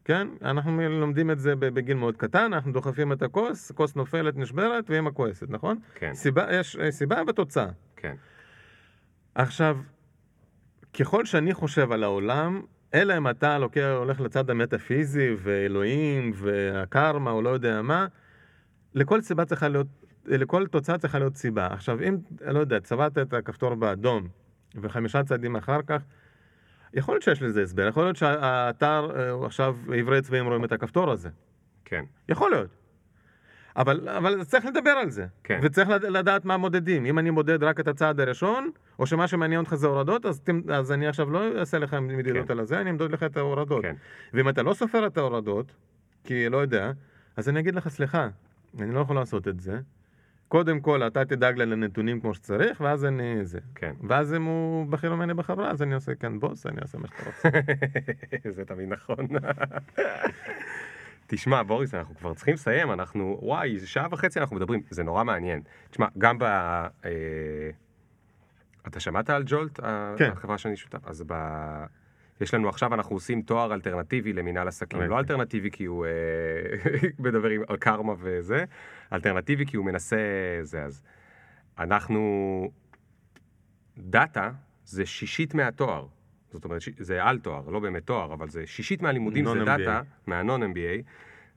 כן? 0.04 0.28
אנחנו 0.42 0.80
לומדים 0.88 1.30
את 1.30 1.38
זה 1.38 1.56
בגיל 1.56 1.96
מאוד 1.96 2.16
קטן, 2.16 2.52
אנחנו 2.52 2.72
דוחפים 2.72 3.12
את 3.12 3.22
הכוס, 3.22 3.72
כוס 3.72 3.96
נופלת, 3.96 4.36
נשברת, 4.36 4.84
ואמא 4.88 5.10
כועסת, 5.14 5.50
נכון? 5.50 5.78
כן, 5.94 6.14
סיבה, 6.14 6.46
יש 6.50 6.76
אה, 6.76 6.90
סיבה 6.90 7.22
ותוצאה. 7.28 7.66
כן. 7.96 8.14
עכשיו, 9.34 9.78
ככל 10.98 11.24
שאני 11.24 11.54
חושב 11.54 11.92
על 11.92 12.02
העולם, 12.02 12.62
אלא 12.94 13.16
אם 13.16 13.28
אתה 13.28 13.58
לוקח, 13.58 13.94
הולך 13.96 14.20
לצד 14.20 14.50
המטאפיזי 14.50 15.36
ואלוהים 15.42 16.32
והקרמה 16.34 17.30
או 17.30 17.42
לא 17.42 17.50
יודע 17.50 17.82
מה, 17.82 18.06
לכל 18.94 19.20
סיבה 19.20 19.44
צריכה 19.44 19.68
להיות, 19.68 19.86
לכל 20.26 20.66
תוצאה 20.66 20.98
צריכה 20.98 21.18
להיות 21.18 21.36
סיבה. 21.36 21.66
עכשיו, 21.66 21.98
אם, 22.08 22.16
לא 22.46 22.58
יודע, 22.58 22.80
צבעת 22.80 23.18
את 23.18 23.34
הכפתור 23.34 23.74
באדום 23.74 24.28
וחמישה 24.74 25.22
צעדים 25.22 25.56
אחר 25.56 25.80
כך, 25.86 26.02
יכול 26.94 27.14
להיות 27.14 27.22
שיש 27.22 27.42
לזה 27.42 27.62
הסבר, 27.62 27.86
יכול 27.88 28.04
להיות 28.04 28.16
שהאתר 28.16 29.10
אה, 29.16 29.30
הוא 29.30 29.46
עכשיו 29.46 29.76
עברי 29.98 30.22
צבעים 30.22 30.46
רואים 30.46 30.64
את 30.64 30.72
הכפתור 30.72 31.10
הזה. 31.10 31.28
כן, 31.84 32.04
יכול 32.28 32.50
להיות. 32.50 32.70
אבל, 33.76 34.08
אבל 34.08 34.44
צריך 34.44 34.66
לדבר 34.66 34.90
על 34.90 35.10
זה. 35.10 35.26
כן. 35.44 35.60
וצריך 35.62 35.88
לד- 35.88 36.04
לדעת 36.04 36.44
מה 36.44 36.56
מודדים. 36.56 37.06
אם 37.06 37.18
אני 37.18 37.30
מודד 37.30 37.62
רק 37.62 37.80
את 37.80 37.88
הצעד 37.88 38.20
הראשון, 38.20 38.70
או 38.98 39.06
שמה 39.06 39.28
שמעניין 39.28 39.60
אותך 39.60 39.74
זה 39.74 39.86
הורדות, 39.86 40.26
אז, 40.26 40.42
אז 40.72 40.92
אני 40.92 41.06
עכשיו 41.06 41.30
לא 41.30 41.58
אעשה 41.58 41.78
לך 41.78 41.94
מדידות 41.94 42.46
כן. 42.46 42.52
על 42.52 42.60
הזה, 42.60 42.80
אני 42.80 42.90
אמדוד 42.90 43.12
לך 43.12 43.22
את 43.22 43.36
ההורדות. 43.36 43.82
כן. 43.82 43.94
ואם 44.34 44.48
אתה 44.48 44.62
לא 44.62 44.74
סופר 44.74 45.06
את 45.06 45.16
ההורדות, 45.16 45.74
כי 46.24 46.48
לא 46.48 46.56
יודע, 46.56 46.92
אז 47.36 47.48
אני 47.48 47.60
אגיד 47.60 47.74
לך, 47.74 47.88
סליחה, 47.88 48.28
אני 48.80 48.94
לא 48.94 49.00
יכול 49.00 49.16
לעשות 49.16 49.48
את 49.48 49.60
זה. 49.60 49.80
קודם 50.48 50.80
כל, 50.80 51.02
אתה 51.02 51.24
תדאג 51.24 51.58
לי 51.58 51.66
לנתונים 51.66 52.20
כמו 52.20 52.34
שצריך, 52.34 52.80
ואז 52.80 53.04
אני 53.04 53.44
זה. 53.44 53.58
כן. 53.74 53.92
ואז 54.08 54.34
אם 54.34 54.42
הוא 54.42 54.86
בכיר 54.86 55.14
ממני 55.14 55.34
בחברה, 55.34 55.70
אז 55.70 55.82
אני 55.82 55.94
עושה 55.94 56.14
כאן 56.14 56.40
בוס, 56.40 56.66
אני 56.66 56.80
אעשה 56.82 56.98
מה 56.98 57.08
שאתה 57.08 57.22
רוצה. 57.26 57.48
זה 58.56 58.64
תמיד 58.64 58.88
נכון. 58.88 59.26
תשמע, 61.26 61.62
בוריס, 61.62 61.94
אנחנו 61.94 62.14
כבר 62.14 62.34
צריכים 62.34 62.54
לסיים, 62.54 62.92
אנחנו, 62.92 63.38
וואי, 63.42 63.78
שעה 63.78 64.06
וחצי 64.10 64.40
אנחנו 64.40 64.56
מדברים, 64.56 64.82
זה 64.90 65.02
נורא 65.02 65.24
מעניין. 65.24 65.60
תשמע, 65.90 66.06
גם 66.18 66.38
ב... 66.38 66.42
אה, 66.44 67.10
אתה 68.86 69.00
שמעת 69.00 69.30
על 69.30 69.42
Jolt, 69.46 69.80
כן. 70.16 70.30
החברה 70.32 70.58
שאני 70.58 70.76
שותף? 70.76 71.06
אז 71.06 71.24
ב... 71.26 71.34
יש 72.40 72.54
לנו 72.54 72.68
עכשיו, 72.68 72.94
אנחנו 72.94 73.16
עושים 73.16 73.42
תואר 73.42 73.74
אלטרנטיבי 73.74 74.32
למינהל 74.32 74.68
עסקים. 74.68 74.98
אוקיי. 74.98 75.10
לא 75.10 75.18
אלטרנטיבי 75.18 75.70
כי 75.70 75.84
הוא 75.84 76.06
אה, 76.06 76.10
מדבר 77.24 77.48
על 77.68 77.76
קרמה 77.76 78.14
וזה, 78.18 78.64
אלטרנטיבי 79.14 79.66
כי 79.66 79.76
הוא 79.76 79.84
מנסה 79.84 80.16
זה, 80.62 80.84
אז 80.84 81.02
אנחנו... 81.78 82.70
data 83.98 84.50
זה 84.84 85.06
שישית 85.06 85.54
מהתואר. 85.54 86.06
זאת 86.52 86.64
אומרת, 86.64 86.82
זה 86.98 87.24
על 87.24 87.38
תואר, 87.38 87.68
לא 87.70 87.80
באמת 87.80 88.06
תואר, 88.06 88.32
אבל 88.32 88.48
זה 88.48 88.66
שישית 88.66 89.02
מהלימודים 89.02 89.44
זה 89.44 89.52
Non-MBA. 89.52 89.64
data, 89.64 90.02
מה 90.26 90.62
Non-MBA, 90.62 91.02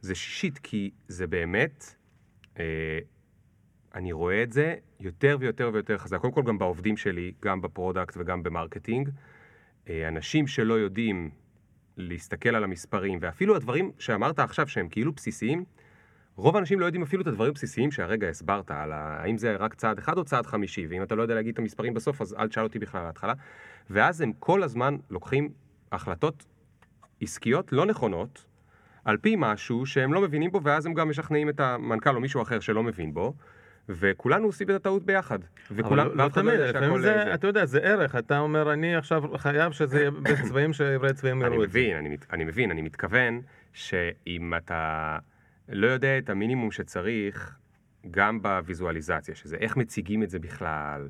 זה 0.02 0.16
שישית 0.16 0.60
כי 0.64 0.92
זה 1.08 1.28
באמת, 1.28 1.96
אה, 2.60 3.00
אני 3.96 4.12
רואה 4.12 4.44
את 4.44 4.52
זה 4.52 4.76
יותר 5.00 5.38
ויותר 5.40 5.70
ויותר 5.74 5.98
חזק. 5.98 6.18
קודם 6.18 6.34
כל 6.34 6.44
גם 6.44 6.58
בעובדים 6.58 6.98
שלי, 6.98 7.32
גם 7.44 7.62
ב 7.62 7.69
product 7.69 8.18
וגם 8.18 8.44
ב 8.44 8.50
marketing. 8.50 9.10
אה, 9.90 10.08
אנשים 10.08 10.48
שלא 10.48 10.74
יודעים 10.74 11.30
להסתכל 11.98 12.56
על 12.56 12.64
המספרים, 12.64 13.20
ואפילו 13.22 13.56
הדברים 13.56 13.92
שאמרת 14.00 14.40
עכשיו 14.40 14.68
שהם 14.68 14.90
כאילו 14.90 15.12
בסיסיים, 15.12 15.66
רוב 16.38 16.56
האנשים 16.56 16.80
לא 16.80 16.86
יודעים 16.86 17.04
אפילו 17.04 17.22
את 17.22 17.28
הדברים 17.28 17.50
הבסיסיים 17.52 17.92
שהרגע 17.92 18.30
הסברת, 18.30 18.72
על 18.72 18.92
ה... 18.92 19.18
האם 19.22 19.38
זה 19.38 19.56
רק 19.56 19.74
צעד 19.74 19.98
אחד 19.98 20.18
או 20.18 20.24
צעד 20.24 20.46
חמישי, 20.46 20.88
ואם 20.90 21.04
אתה 21.04 21.16
לא 21.16 21.22
יודע 21.22 21.36
להגיד 21.36 21.54
את 21.54 21.60
המספרים 21.60 21.94
בסוף, 21.94 22.22
אז 22.22 22.36
אל 22.40 22.48
תשאל 22.48 22.64
אותי 22.64 22.80
בכלל 22.80 23.04
להתחלה. 23.06 23.34
ואז 23.90 24.22
הם 24.22 24.32
כל 24.40 24.64
הזמן 24.64 24.96
לוקחים 25.10 25.50
החלטות 25.92 26.46
עסקיות 27.22 27.74
לא 27.74 27.86
נכונות, 27.86 28.46
על 29.06 29.18
פי 29.18 29.36
משהו 29.38 29.86
שהם 29.86 30.14
לא 30.14 30.22
מבינים 30.22 30.52
בו, 30.52 30.64
ואז 30.64 30.86
הם 30.86 30.94
גם 30.94 31.10
משכנעים 31.10 31.50
את 31.50 31.60
המנכ"ל 31.60 32.16
או 32.16 32.20
מישהו 32.20 32.42
אחר 32.42 32.60
שלא 32.60 32.84
מבין 32.84 33.14
בו, 33.14 33.34
וכולנו 33.90 34.46
עושים 34.46 34.70
את 34.70 34.76
הטעות 34.76 35.04
ביחד. 35.04 35.40
וכולם, 35.72 36.06
אבל 36.06 36.18
לא, 36.18 36.24
לא 36.24 36.30
תמיד, 36.30 36.60
לפעמים 36.60 37.02
זה, 37.02 37.22
זה. 37.26 37.34
אתה 37.34 37.48
יודע, 37.48 37.66
זה 37.66 37.80
ערך, 37.80 38.16
אתה 38.16 38.40
אומר, 38.40 38.74
אני 38.74 38.96
עכשיו 38.96 39.24
חייב 39.38 39.72
שזה 39.72 40.00
יהיה 40.00 40.12
בצבעים 40.12 40.74
שעברי 40.74 41.14
צבעים 41.14 41.42
יראו 41.42 41.64
את 41.64 41.72
זה. 41.72 41.80
מבין, 41.80 41.98
אני, 41.98 42.10
מת- 42.10 42.26
אני 42.34 42.44
מבין, 42.44 42.72
אני 42.72 42.82
מתכוון 42.82 43.42
שאם 43.74 44.54
אתה 44.58 45.18
לא 45.70 45.88
יודע 45.88 46.18
את 46.18 46.30
המינימום 46.30 46.72
שצריך, 46.72 47.58
גם 48.12 48.42
בוויזואליזציה, 48.42 49.36
שזה 49.36 49.58
איך 49.58 49.78
מציגים 49.78 50.24
את 50.24 50.30
זה 50.30 50.40
בכלל, 50.40 51.10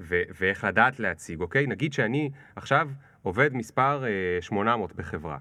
ו- 0.00 0.22
ואיך 0.40 0.64
לדעת 0.64 1.00
להציג, 1.00 1.40
אוקיי? 1.40 1.66
נגיד 1.66 1.92
שאני 1.92 2.30
עכשיו 2.56 2.90
עובד 3.22 3.54
מספר 3.54 4.04
אה, 4.04 4.42
800 4.42 4.92
בחברה, 4.96 5.38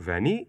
ואני, 0.00 0.44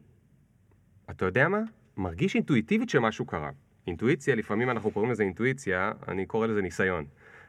אתה 1.09 1.25
יודע 1.25 1.47
מה? 1.47 1.61
מרגיש 1.97 2.35
אינטואיטיבית 2.35 2.89
שמשהו 2.89 3.25
קרה. 3.25 3.49
אינטואיציה, 3.87 4.35
לפעמים 4.35 4.69
אנחנו 4.69 4.91
קוראים 4.91 5.11
לזה 5.11 5.23
אינטואיציה, 5.23 5.91
אני 6.07 6.25
קורא 6.25 6.47
לזה 6.47 6.61
ניסיון. 6.61 7.05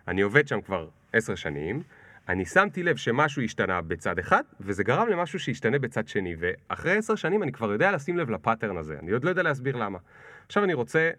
אני 0.09 0.21
עובד 0.23 0.49
שם 0.49 0.61
כבר 0.61 0.89
עשר 1.13 1.35
שנים, 1.35 1.83
אני 2.29 2.45
שמתי 2.45 2.83
לב 2.83 2.97
שמשהו 2.97 3.43
השתנה 3.43 3.81
בצד 3.81 4.19
אחד, 4.19 4.43
וזה 4.61 4.85
גרם 4.85 5.09
למשהו 5.09 5.39
שישתנה 5.39 5.79
בצד 5.79 6.09
שני, 6.09 6.35
ואחרי 6.39 6.97
עשר 6.97 7.15
שנים 7.15 7.43
אני 7.43 7.53
כבר 7.53 7.73
יודע 7.73 7.93
לשים 7.93 8.19
לב 8.19 8.31
לפאטרן 8.31 8.77
הזה, 8.77 8.99
אני 9.03 9.11
עוד 9.11 9.25
לא 9.25 9.31
יודע 9.31 9.43
להסביר 9.43 9.77
למה. 9.77 9.99
עכשיו 10.47 10.65
אני 10.65 10.75
רוצה, 10.75 11.11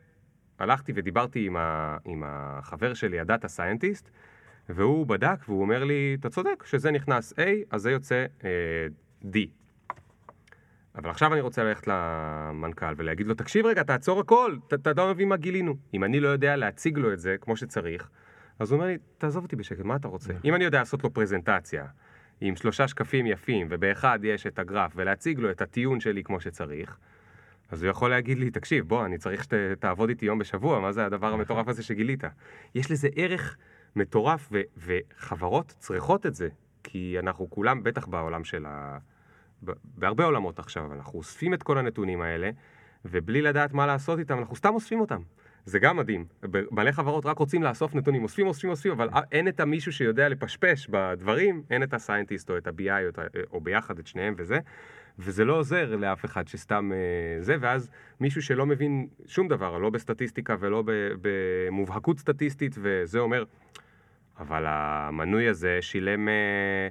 הלכתי 0.59 0.91
ודיברתי 0.95 1.45
עם, 1.45 1.57
ה, 1.57 1.97
עם 2.05 2.23
החבר 2.25 2.93
שלי, 2.93 3.19
הדאטה 3.19 3.47
סיינטיסט, 3.47 4.09
והוא 4.69 5.07
בדק 5.07 5.37
והוא 5.47 5.61
אומר 5.61 5.83
לי, 5.83 6.17
אתה 6.19 6.29
צודק, 6.29 6.63
שזה 6.65 6.91
נכנס 6.91 7.33
A, 7.33 7.41
אז 7.71 7.81
זה 7.81 7.91
יוצא 7.91 8.25
אה, 8.43 8.49
D. 9.23 9.37
אבל 10.95 11.09
עכשיו 11.09 11.33
אני 11.33 11.41
רוצה 11.41 11.63
ללכת 11.63 11.87
למנכ"ל 11.87 12.93
ולהגיד 12.97 13.27
לו, 13.27 13.33
תקשיב 13.33 13.65
רגע, 13.65 13.83
תעצור 13.83 14.19
הכל, 14.19 14.55
אתה 14.73 14.91
לא 14.97 15.09
מבין 15.09 15.29
מה 15.29 15.37
גילינו. 15.37 15.75
אם 15.93 16.03
אני 16.03 16.19
לא 16.19 16.27
יודע 16.27 16.55
להציג 16.55 16.97
לו 16.97 17.13
את 17.13 17.19
זה 17.19 17.35
כמו 17.41 17.57
שצריך, 17.57 18.09
אז 18.63 18.71
הוא 18.71 18.77
אומר 18.77 18.87
לי, 18.87 18.97
תעזוב 19.17 19.43
אותי 19.43 19.55
בשקט, 19.55 19.79
מה 19.79 19.95
אתה 19.95 20.07
רוצה? 20.07 20.33
אם 20.45 20.55
אני 20.55 20.63
יודע 20.63 20.79
לעשות 20.79 21.03
לו 21.03 21.13
פרזנטציה 21.13 21.85
עם 22.41 22.55
שלושה 22.55 22.87
שקפים 22.87 23.25
יפים, 23.25 23.67
ובאחד 23.69 24.19
יש 24.23 24.47
את 24.47 24.59
הגרף, 24.59 24.91
ולהציג 24.95 25.39
לו 25.39 25.51
את 25.51 25.61
הטיעון 25.61 25.99
שלי 25.99 26.23
כמו 26.23 26.39
שצריך, 26.39 26.97
אז 27.71 27.83
הוא 27.83 27.89
יכול 27.89 28.09
להגיד 28.09 28.37
לי, 28.37 28.51
תקשיב, 28.51 28.87
בוא, 28.87 29.05
אני 29.05 29.17
צריך 29.17 29.43
שתעבוד 29.43 30.09
איתי 30.09 30.25
יום 30.25 30.39
בשבוע, 30.39 30.79
מה 30.79 30.91
זה 30.91 31.05
הדבר 31.05 31.33
המטורף 31.33 31.67
הזה 31.67 31.83
שגילית? 31.83 32.23
יש 32.75 32.91
לזה 32.91 33.07
ערך 33.15 33.57
מטורף, 33.95 34.49
ו- 34.51 34.61
וחברות 34.77 35.75
צריכות 35.79 36.25
את 36.25 36.33
זה, 36.33 36.49
כי 36.83 37.15
אנחנו 37.19 37.49
כולם, 37.49 37.83
בטח 37.83 38.07
בעולם 38.07 38.43
של 38.43 38.65
ה... 38.65 38.97
בהרבה 39.83 40.25
עולמות 40.25 40.59
עכשיו, 40.59 40.93
אנחנו 40.93 41.19
אוספים 41.19 41.53
את 41.53 41.63
כל 41.63 41.77
הנתונים 41.77 42.21
האלה, 42.21 42.49
ובלי 43.05 43.41
לדעת 43.41 43.73
מה 43.73 43.85
לעשות 43.85 44.19
איתם, 44.19 44.39
אנחנו 44.39 44.55
סתם 44.55 44.73
אוספים 44.73 44.99
אותם. 44.99 45.21
זה 45.65 45.79
גם 45.79 45.97
מדהים. 45.97 46.25
מלא 46.71 46.91
חברות 46.91 47.25
רק 47.25 47.37
רוצים 47.37 47.63
לאסוף 47.63 47.95
נתונים, 47.95 48.23
אוספים, 48.23 48.47
אוספים, 48.47 48.69
אוספים, 48.69 48.91
אבל 48.91 49.09
אין 49.31 49.47
את 49.47 49.59
המישהו 49.59 49.91
שיודע 49.91 50.29
לפשפש 50.29 50.87
בדברים, 50.87 51.63
אין 51.69 51.83
את 51.83 51.93
הסיינטיסט 51.93 52.49
או 52.49 52.57
את 52.57 52.67
ה-BI 52.67 53.03
או, 53.03 53.09
את 53.09 53.19
או 53.51 53.61
ביחד 53.61 53.99
את 53.99 54.07
שניהם 54.07 54.33
וזה, 54.37 54.59
וזה 55.19 55.45
לא 55.45 55.57
עוזר 55.57 55.95
לאף 55.95 56.25
אחד 56.25 56.47
שסתם 56.47 56.91
אה, 56.93 57.41
זה, 57.41 57.55
ואז 57.59 57.89
מישהו 58.19 58.41
שלא 58.41 58.65
מבין 58.65 59.07
שום 59.25 59.47
דבר, 59.47 59.77
לא 59.77 59.89
בסטטיסטיקה 59.89 60.55
ולא 60.59 60.83
במובהקות 61.21 62.19
סטטיסטית, 62.19 62.75
וזה 62.81 63.19
אומר, 63.19 63.43
אבל 64.39 64.63
המנוי 64.67 65.47
הזה 65.47 65.77
שילם 65.81 66.27
אה, 66.29 66.87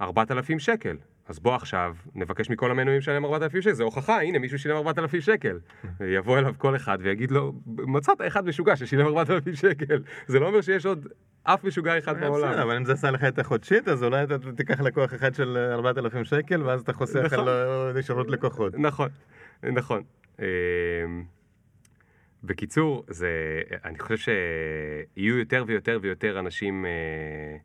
4,000 0.00 0.58
שקל. 0.58 0.96
אז 1.28 1.38
בוא 1.38 1.54
עכשיו, 1.54 1.94
נבקש 2.14 2.50
מכל 2.50 2.70
המנויים 2.70 3.00
שלהם 3.00 3.24
4,000 3.24 3.62
שקל, 3.62 3.72
זה 3.72 3.82
הוכחה, 3.82 4.22
הנה 4.22 4.38
מישהו 4.38 4.58
שילם 4.58 4.76
4,000 4.76 5.20
שקל. 5.20 5.58
יבוא 6.00 6.38
אליו 6.38 6.54
כל 6.58 6.76
אחד 6.76 6.98
ויגיד 7.00 7.30
לו, 7.30 7.52
מצאת 7.66 8.20
אחד 8.26 8.46
משוגע 8.46 8.76
ששילם 8.76 9.06
4,000 9.06 9.54
שקל. 9.54 10.02
זה 10.26 10.40
לא 10.40 10.46
אומר 10.46 10.60
שיש 10.60 10.86
עוד 10.86 11.08
אף 11.42 11.64
משוגע 11.64 11.98
אחד 11.98 12.16
בסדר, 12.16 12.30
בעולם. 12.30 12.52
אבל 12.52 12.76
אם 12.76 12.84
זה 12.84 12.92
עשה 12.92 13.10
לך 13.10 13.24
את 13.24 13.38
החודשית, 13.38 13.88
אז 13.88 14.04
אולי 14.04 14.22
אתה 14.22 14.36
תיקח 14.56 14.80
לקוח 14.80 15.14
אחד 15.14 15.34
של 15.34 15.68
4,000 15.72 16.24
שקל, 16.24 16.62
ואז 16.62 16.80
אתה 16.80 16.92
חוסך 16.92 17.32
נכון. 17.32 17.38
על 17.38 17.48
אה, 17.96 18.02
שירות 18.02 18.30
לקוחות. 18.30 18.74
נכון, 18.78 19.08
נכון. 19.62 20.02
אמ, 20.38 20.44
בקיצור, 22.44 23.04
זה, 23.08 23.28
אני 23.84 23.98
חושב 23.98 24.16
שיהיו 25.16 25.38
יותר 25.38 25.64
ויותר 25.66 25.98
ויותר 26.02 26.38
אנשים 26.38 26.86
אה, 26.86 26.90
אה, 26.90 27.56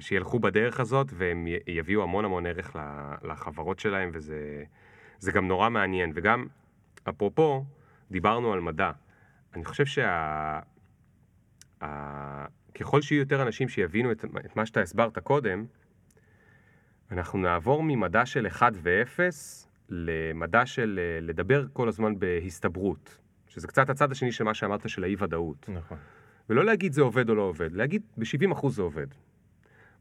שילכו 0.00 0.38
בדרך 0.38 0.80
הזאת, 0.80 1.06
והם 1.12 1.46
יביאו 1.66 2.02
המון 2.02 2.24
המון 2.24 2.46
ערך 2.46 2.76
לחברות 3.22 3.78
שלהם, 3.78 4.10
וזה 4.12 4.64
זה 5.18 5.32
גם 5.32 5.48
נורא 5.48 5.68
מעניין. 5.68 6.12
וגם, 6.14 6.46
אפרופו, 7.08 7.64
דיברנו 8.10 8.52
על 8.52 8.60
מדע. 8.60 8.90
אני 9.54 9.64
חושב 9.64 9.86
שה... 9.86 10.60
ה- 11.80 12.46
ככל 12.74 13.02
שיהיו 13.02 13.20
יותר 13.20 13.42
אנשים 13.42 13.68
שיבינו 13.68 14.12
את, 14.12 14.24
את 14.46 14.56
מה 14.56 14.66
שאתה 14.66 14.80
הסברת 14.80 15.18
קודם, 15.18 15.64
אנחנו 17.10 17.38
נעבור 17.38 17.82
ממדע 17.82 18.26
של 18.26 18.46
1 18.46 18.72
ו-0 18.76 19.20
למדע 19.88 20.66
של 20.66 21.00
אה, 21.02 21.20
לדבר 21.20 21.66
כל 21.72 21.88
הזמן 21.88 22.18
בהסתברות, 22.18 23.18
שזה 23.48 23.66
קצת 23.66 23.90
הצד 23.90 24.12
השני 24.12 24.32
של 24.32 24.44
מה 24.44 24.54
שאמרת 24.54 24.88
של 24.88 25.04
האי-ודאות. 25.04 25.68
נכון. 25.68 25.98
ולא 26.50 26.64
להגיד 26.64 26.92
זה 26.92 27.02
עובד 27.02 27.30
או 27.30 27.34
לא 27.34 27.42
עובד, 27.42 27.72
להגיד 27.72 28.02
ב-70% 28.16 28.68
זה 28.68 28.82
עובד. 28.82 29.06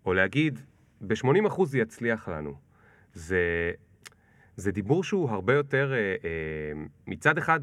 או 0.06 0.14
להגיד 0.14 0.60
ב-80% 1.02 1.65
זה 1.65 1.80
יצליח 1.80 2.30
לנו. 2.30 2.53
זה, 3.14 3.72
זה 4.56 4.72
דיבור 4.72 5.03
שהוא 5.03 5.30
הרבה 5.30 5.53
יותר, 5.53 5.94
אה, 5.94 5.98
אה, 5.98 6.86
מצד 7.07 7.38
אחד, 7.38 7.60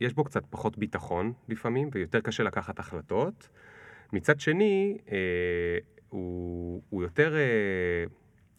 יש 0.00 0.14
בו 0.14 0.24
קצת 0.24 0.42
פחות 0.50 0.78
ביטחון 0.78 1.32
לפעמים, 1.48 1.88
ויותר 1.92 2.20
קשה 2.20 2.42
לקחת 2.42 2.78
החלטות. 2.78 3.48
מצד 4.12 4.40
שני, 4.40 4.98
אה, 5.12 5.16
הוא, 6.08 6.82
הוא 6.90 7.02
יותר 7.02 7.34
אה, 7.36 7.40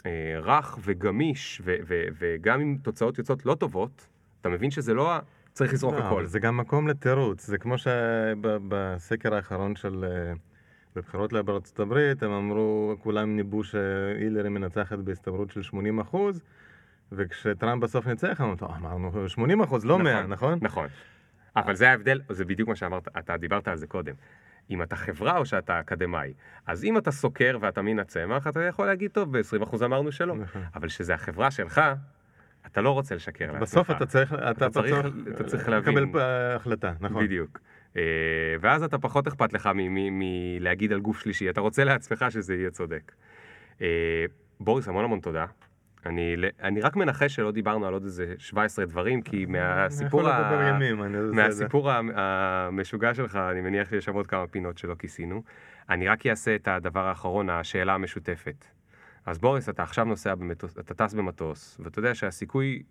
אה, 0.05 0.39
רך 0.39 0.77
וגמיש, 0.81 1.61
ו, 1.65 1.75
ו, 1.87 2.03
וגם 2.19 2.61
אם 2.61 2.77
תוצאות 2.81 3.17
יוצאות 3.17 3.45
לא 3.45 3.55
טובות, 3.55 4.07
אתה 4.41 4.49
מבין 4.49 4.71
שזה 4.71 4.93
לא 4.93 5.11
ה- 5.11 5.19
צריך 5.53 5.73
לזרוק 5.73 5.93
לא, 5.95 5.99
הכל. 5.99 6.25
זה 6.25 6.39
גם 6.39 6.57
מקום 6.57 6.87
לתירוץ, 6.87 7.45
זה 7.45 7.57
כמו 7.57 7.75
שבסקר 7.77 9.35
האחרון 9.35 9.75
של... 9.75 10.05
אה, 10.05 10.33
בבחירות 10.97 11.33
בארצות 11.33 11.79
הברית, 11.79 12.23
הם 12.23 12.31
אמרו, 12.31 12.95
כולם 12.99 13.35
ניבאו 13.35 13.63
שהילרי 13.63 14.49
מנצחת 14.49 14.97
בהסתברות 14.99 15.51
של 15.51 15.61
80 15.61 15.99
אחוז, 15.99 16.41
וכשטראמפ 17.11 17.83
בסוף 17.83 18.07
ניצח, 18.07 18.41
אמרנו, 18.41 18.55
"טוב, 18.55 18.71
אמרנו 18.77 19.29
80 19.29 19.61
אחוז, 19.61 19.85
לא 19.85 19.99
100, 19.99 20.27
נכון? 20.27 20.59
נכון. 20.61 20.87
אבל 21.55 21.75
זה 21.75 21.89
ההבדל, 21.89 22.21
זה 22.29 22.45
בדיוק 22.45 22.69
מה 22.69 22.75
שאמרת, 22.75 23.07
אתה 23.19 23.37
דיברת 23.37 23.67
על 23.67 23.77
זה 23.77 23.87
קודם. 23.87 24.13
אם 24.69 24.81
אתה 24.83 24.95
חברה 24.95 25.37
או 25.37 25.45
שאתה 25.45 25.79
אקדמאי. 25.79 26.33
אז 26.67 26.83
אם 26.83 26.97
אתה 26.97 27.11
סוקר 27.11 27.57
ואתה 27.61 27.81
מן 27.81 27.99
הצמח, 27.99 28.47
אתה 28.47 28.63
יכול 28.63 28.85
להגיד, 28.85 29.11
טוב, 29.11 29.37
ב-20% 29.37 29.85
אמרנו 29.85 30.11
שלא. 30.11 30.35
נכון. 30.35 30.61
אבל 30.75 30.87
שזה 30.89 31.13
החברה 31.13 31.51
שלך, 31.51 31.81
אתה 32.65 32.81
לא 32.81 32.91
רוצה 32.91 33.15
לשקר 33.15 33.45
לעצמך. 33.45 33.61
בסוף 33.61 33.91
אתה 33.91 34.05
צריך, 34.05 34.33
אתה 34.33 34.69
צריך- 34.69 34.95
בסוף 35.05 35.35
אתה 35.35 35.43
צריך 35.43 35.69
להבין. 35.69 35.97
לקבל 35.97 36.21
החלטה, 36.55 36.93
נכון. 36.99 37.23
בדיוק. 37.25 37.59
אה, 37.97 38.01
ואז 38.61 38.83
אתה 38.83 38.97
פחות 38.97 39.27
אכפת 39.27 39.53
לך 39.53 39.69
מלהגיד 39.75 40.91
על 40.91 40.99
גוף 40.99 41.19
שלישי, 41.19 41.49
אתה 41.49 41.61
רוצה 41.61 41.83
לעצמך 41.83 42.25
שזה 42.29 42.55
יהיה 42.55 42.71
צודק. 42.71 43.11
אה, 43.81 44.25
בוריס, 44.59 44.87
המון 44.87 45.03
המון 45.03 45.19
תודה. 45.19 45.45
אני, 46.05 46.35
אני 46.61 46.81
רק 46.81 46.95
מנחש 46.95 47.35
שלא 47.35 47.51
דיברנו 47.51 47.87
על 47.87 47.93
עוד 47.93 48.03
איזה 48.03 48.33
17 48.37 48.85
דברים, 48.85 49.21
כי 49.21 49.45
מהסיפור, 49.45 50.21
יכול 50.21 50.31
ה... 50.31 50.39
לדבר 50.39 50.61
ימים. 50.61 51.01
מהסיפור 51.35 51.91
ה- 51.91 52.01
המשוגע 52.15 53.13
שלך, 53.13 53.35
אני 53.35 53.61
מניח 53.61 53.89
שיש 53.89 54.05
שם 54.05 54.13
עוד 54.13 54.27
כמה 54.27 54.47
פינות 54.47 54.77
שלא 54.77 54.95
כיסינו. 54.95 55.43
אני 55.89 56.07
רק 56.07 56.25
אעשה 56.27 56.55
את 56.55 56.67
הדבר 56.67 57.05
האחרון, 57.07 57.49
השאלה 57.49 57.93
המשותפת. 57.93 58.65
אז 59.25 59.37
בוריס, 59.39 59.69
אתה 59.69 59.83
עכשיו 59.83 60.05
נוסע 60.05 60.35
במטוס, 60.35 60.79
אתה 60.79 60.93
טס 60.93 61.13
במטוס, 61.13 61.77
ואתה 61.83 61.99
יודע 61.99 62.15
שהסיכוי 62.15 62.83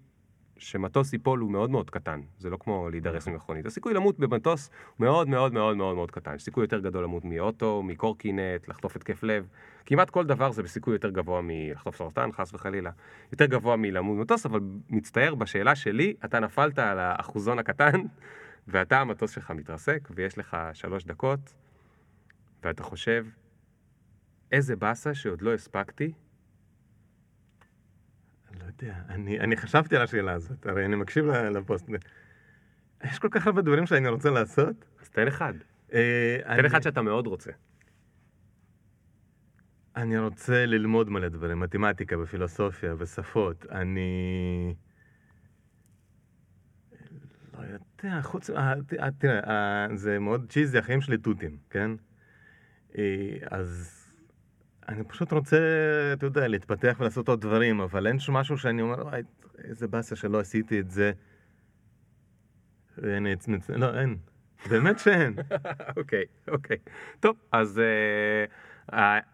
שמטוס 0.59 1.12
ייפול 1.12 1.41
הוא 1.41 1.51
מאוד 1.51 1.70
מאוד 1.70 1.91
קטן. 1.91 2.20
זה 2.39 2.51
לא 2.51 2.57
כמו 2.57 2.91
להידרס 2.91 3.28
ממכונית. 3.28 3.66
הסיכוי 3.66 3.95
למות 3.95 4.19
במטוס 4.19 4.70
הוא 4.97 5.07
מאוד 5.07 5.28
מאוד 5.28 5.53
מאוד 5.53 5.77
מאוד 5.77 5.97
מאוד 5.97 6.11
קטן. 6.11 6.39
סיכוי 6.39 6.65
יותר 6.65 6.78
גדול 6.78 7.05
למות 7.05 7.24
מאוטו, 7.24 7.83
מקורקינט, 7.83 8.69
לחטוף 8.69 8.97
התקף 8.97 9.23
לב. 9.23 9.49
כמעט 9.87 10.11
כל 10.11 10.27
דבר 10.27 10.53
זה 10.53 10.62
בסיכוי 10.62 10.95
יותר 10.95 11.11
גבוה 11.11 11.41
מלחטוף 11.43 11.97
סרטן, 11.97 12.33
חס 12.33 12.55
וחלילה. 12.55 12.91
יותר 13.33 13.47
גבוה 13.47 13.77
מלמות 13.77 14.16
במטוס, 14.16 14.47
אבל 14.47 14.61
מצטער, 14.91 15.35
בשאלה 15.35 15.74
שלי, 15.74 16.15
אתה 16.24 16.41
נפלת 16.41 16.78
על 16.78 16.99
האחוזון 16.99 17.59
הקטן, 17.59 18.01
ואתה, 18.69 19.01
המטוס 19.01 19.31
שלך 19.31 19.51
מתרסק, 19.51 20.09
ויש 20.15 20.39
לך 20.39 20.57
שלוש 20.73 21.05
דקות, 21.05 21.55
ואתה 22.62 22.83
חושב, 22.83 23.27
איזה 24.53 24.77
באסה 24.77 25.15
שעוד 25.15 25.43
לא 25.43 25.55
הספקתי 25.55 26.12
יודע, 28.82 28.94
אני, 29.09 29.40
אני 29.40 29.57
חשבתי 29.57 29.97
על 29.97 30.03
השאלה 30.03 30.32
הזאת, 30.32 30.66
הרי 30.66 30.85
אני 30.85 30.97
מקשיב 30.97 31.24
לפוסט. 31.27 31.86
יש 33.05 33.19
כל 33.19 33.28
כך 33.31 33.47
הרבה 33.47 33.62
דברים 33.62 33.86
שאני 33.86 34.09
רוצה 34.09 34.31
לעשות. 34.31 34.85
אז 35.03 35.09
תן 35.09 35.27
אחד. 35.27 35.55
אה, 35.93 36.39
תן 36.44 36.51
אני- 36.51 36.66
אחד 36.66 36.82
שאתה 36.82 37.03
מאוד 37.03 37.27
רוצה. 37.27 37.51
אני 39.97 40.19
רוצה 40.19 40.66
ללמוד 40.66 41.11
מלא 41.11 41.28
דברים, 41.28 41.61
מתמטיקה 41.61 42.19
ופילוסופיה 42.19 42.94
ושפות. 42.98 43.66
אני... 43.70 44.74
לא 47.59 47.62
יודע, 48.05 48.23
חוץ... 48.23 48.51
אה, 48.51 48.73
אה, 49.01 49.09
תראה, 49.19 49.40
אה, 49.51 49.97
זה 49.97 50.19
מאוד 50.19 50.47
צ'יזי, 50.48 50.78
החיים 50.78 51.01
שלי 51.01 51.19
תותים, 51.19 51.57
כן? 51.70 51.90
אז 53.51 54.03
אני 54.89 55.05
פשוט 55.05 55.33
רוצה, 55.33 55.59
אתה 56.13 56.27
יודע, 56.27 56.49
להתפתח 56.49 56.97
ולעשות 57.01 57.29
עוד 57.29 57.41
דברים, 57.41 57.81
אבל 57.81 58.07
אין 58.07 58.19
שום 58.19 58.37
משהו 58.37 58.59
שאני 58.59 58.83
אומר, 58.83 59.07
וואי, 59.07 59.23
איזה 59.65 59.89
באסה 59.89 60.17
שלא 60.17 60.41
עשיתי 60.41 60.81
את 60.81 60.91
זה. 60.91 61.13
הנה, 63.03 63.33
הצמצ... 63.33 63.71
לא, 63.71 64.01
אין. 64.01 64.17
באמת 64.71 64.99
שאין. 64.99 65.35
אוקיי, 65.97 66.25
אוקיי. 66.49 66.77
טוב, 67.21 67.37
אז 67.53 67.81
uh, 67.81 68.51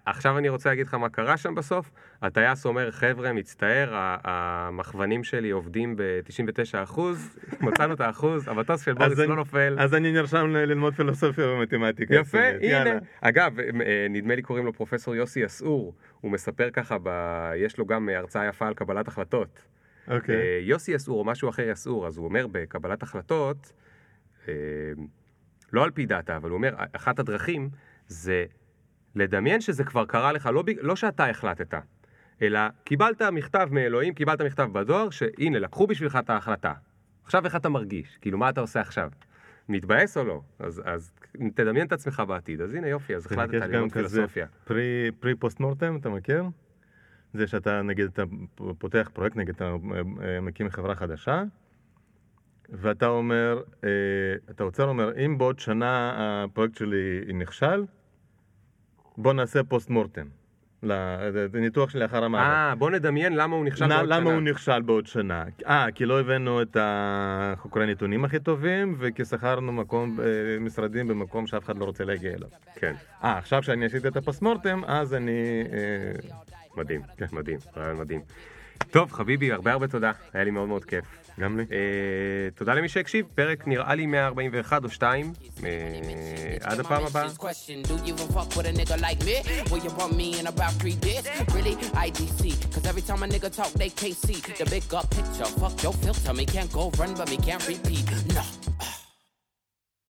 עכשיו 0.06 0.38
אני 0.38 0.48
רוצה 0.48 0.68
להגיד 0.68 0.86
לך 0.86 0.94
מה 0.94 1.08
קרה 1.08 1.36
שם 1.36 1.54
בסוף. 1.54 1.90
הטייס 2.22 2.66
אומר, 2.66 2.90
חבר'ה, 2.90 3.32
מצטער, 3.32 3.90
המכוונים 4.24 5.24
שלי 5.24 5.50
עובדים 5.50 5.96
ב-99%, 5.96 7.00
מצאנו 7.60 7.94
את 7.94 8.00
האחוז, 8.00 8.48
המטוס 8.48 8.84
של 8.84 8.92
בוריס 8.92 9.18
לא 9.18 9.36
נופל. 9.36 9.76
אז 9.78 9.94
אני 9.94 10.12
נרשם 10.12 10.46
ללמוד 10.46 10.94
פילוסופיה 10.94 11.48
ומתמטיקה. 11.48 12.14
יפה. 12.14 12.38
יאללה. 12.60 12.90
הנה. 12.90 13.00
אגב, 13.20 13.60
אה, 13.60 14.06
נדמה 14.10 14.34
לי 14.34 14.42
קוראים 14.42 14.64
לו 14.64 14.72
פרופסור 14.72 15.14
יוסי 15.14 15.46
אסעור, 15.46 15.94
הוא 16.20 16.30
מספר 16.32 16.70
ככה. 16.70 16.96
יש 17.56 17.78
לו 17.78 17.86
גם 17.86 18.08
אה, 18.08 18.18
הרצאה 18.18 18.46
יפה 18.46 18.66
על 18.66 18.74
קבלת 18.74 19.08
החלטות. 19.08 19.62
אוקיי. 20.08 20.36
אה, 20.36 20.58
יוסי 20.62 20.96
אסעור 20.96 21.18
או 21.18 21.24
משהו 21.24 21.48
אחר 21.48 21.72
אסעור, 21.72 22.06
אז 22.06 22.16
הוא 22.16 22.24
אומר 22.24 22.46
בקבלת 22.46 23.02
החלטות, 23.02 23.72
אה, 24.48 24.54
לא 25.72 25.84
על 25.84 25.90
פי 25.90 26.06
דאטה, 26.06 26.36
אבל 26.36 26.50
הוא 26.50 26.56
אומר, 26.56 26.74
אחת 26.92 27.18
הדרכים 27.18 27.70
זה 28.06 28.44
לדמיין 29.14 29.60
שזה 29.60 29.84
כבר 29.84 30.04
קרה 30.04 30.32
לך, 30.32 30.50
לא, 30.52 30.64
לא 30.80 30.96
שאתה 30.96 31.26
החלטת, 31.26 31.74
אלא 32.42 32.60
קיבלת 32.84 33.22
מכתב 33.22 33.68
מאלוהים, 33.70 34.14
קיבלת 34.14 34.40
מכתב 34.40 34.68
בדואר, 34.72 35.10
שהנה, 35.10 35.58
לקחו 35.58 35.86
בשבילך 35.86 36.18
את 36.20 36.30
ההחלטה. 36.30 36.72
עכשיו 37.24 37.44
איך 37.44 37.56
אתה 37.56 37.68
מרגיש? 37.68 38.18
כאילו, 38.20 38.38
מה 38.38 38.48
אתה 38.48 38.60
עושה 38.60 38.80
עכשיו? 38.80 39.10
מתבאס 39.68 40.16
או 40.16 40.24
לא? 40.24 40.40
אז, 40.58 40.82
אז 40.84 41.12
תדמיין 41.54 41.86
את 41.86 41.92
עצמך 41.92 42.22
בעתיד. 42.28 42.60
אז 42.60 42.74
הנה 42.74 42.88
יופי, 42.88 43.16
אז 43.16 43.26
החלטת 43.26 43.54
ללמוד 43.54 43.92
פילוסופיה. 43.92 44.46
פרי, 44.64 45.10
פרי 45.20 45.34
פוסט 45.34 45.60
מורטם, 45.60 45.96
אתה 45.96 46.08
מכיר? 46.08 46.44
זה 47.34 47.46
שאתה, 47.46 47.82
נגיד, 47.82 48.06
אתה 48.06 48.22
פותח 48.78 49.10
פרויקט, 49.12 49.36
נגיד, 49.36 49.54
אתה 49.54 49.74
אה, 50.22 50.40
מקים 50.40 50.70
חברה 50.70 50.94
חדשה, 50.94 51.42
ואתה 52.68 53.06
אומר, 53.06 53.62
אה, 53.84 53.88
אתה 54.50 54.64
עוצר, 54.64 54.84
אומר, 54.84 55.24
אם 55.24 55.38
בעוד 55.38 55.58
שנה 55.58 56.12
הפרויקט 56.16 56.76
שלי 56.76 57.32
נכשל, 57.34 57.84
בוא 59.16 59.32
נעשה 59.32 59.62
פוסט 59.64 59.90
מורטם. 59.90 60.26
ניתוח 61.54 61.90
שלאחר 61.90 62.24
המוות. 62.24 62.42
אה, 62.44 62.74
בוא 62.74 62.90
נדמיין 62.90 63.32
למה 63.36 63.56
הוא 63.56 63.64
נכשל 63.64 63.86
נ- 63.86 63.88
בעוד 63.88 64.04
שנה. 64.06 64.16
למה 64.20 64.32
הוא 64.32 64.40
נכשל 64.40 64.82
בעוד 64.82 65.06
שנה? 65.06 65.44
אה, 65.66 65.86
כי 65.94 66.04
לא 66.06 66.20
הבאנו 66.20 66.62
את 66.62 66.76
החוקרי 66.80 67.82
הנתונים 67.84 68.24
הכי 68.24 68.38
טובים, 68.40 68.94
וכי 68.98 69.24
שכרנו 69.24 69.72
מקום, 69.72 70.20
אה, 70.20 70.24
משרדים 70.60 71.08
במקום 71.08 71.46
שאף 71.46 71.64
אחד 71.64 71.78
לא 71.78 71.84
רוצה 71.84 72.04
להגיע 72.04 72.32
אליו. 72.34 72.48
כן, 72.74 72.94
אה, 73.24 73.38
עכשיו 73.38 73.62
שאני 73.62 73.84
עשיתי 73.86 74.08
את 74.08 74.16
הפסמורטם, 74.16 74.80
אז 74.86 75.14
אני... 75.14 75.62
אה, 75.72 76.28
מדהים, 76.76 77.00
מדהים, 77.32 77.58
רעיון 77.76 77.98
מדהים. 77.98 78.20
טוב, 78.90 79.12
חביבי, 79.12 79.52
הרבה 79.52 79.72
הרבה 79.72 79.88
תודה, 79.88 80.12
היה 80.32 80.44
לי 80.44 80.50
מאוד 80.50 80.68
מאוד 80.68 80.84
כיף. 80.84 81.04
גם 81.40 81.58
לי. 81.58 81.64
אה, 81.72 81.78
תודה 82.54 82.74
למי 82.74 82.88
שהקשיב, 82.88 83.26
פרק 83.34 83.66
נראה 83.66 83.94
לי 83.94 84.06
141 84.06 84.84
או 84.84 84.90
2. 84.90 85.32
אה, 85.64 85.68
עד 86.60 86.80
הפעם 86.80 87.04
הבאה. 87.06 87.26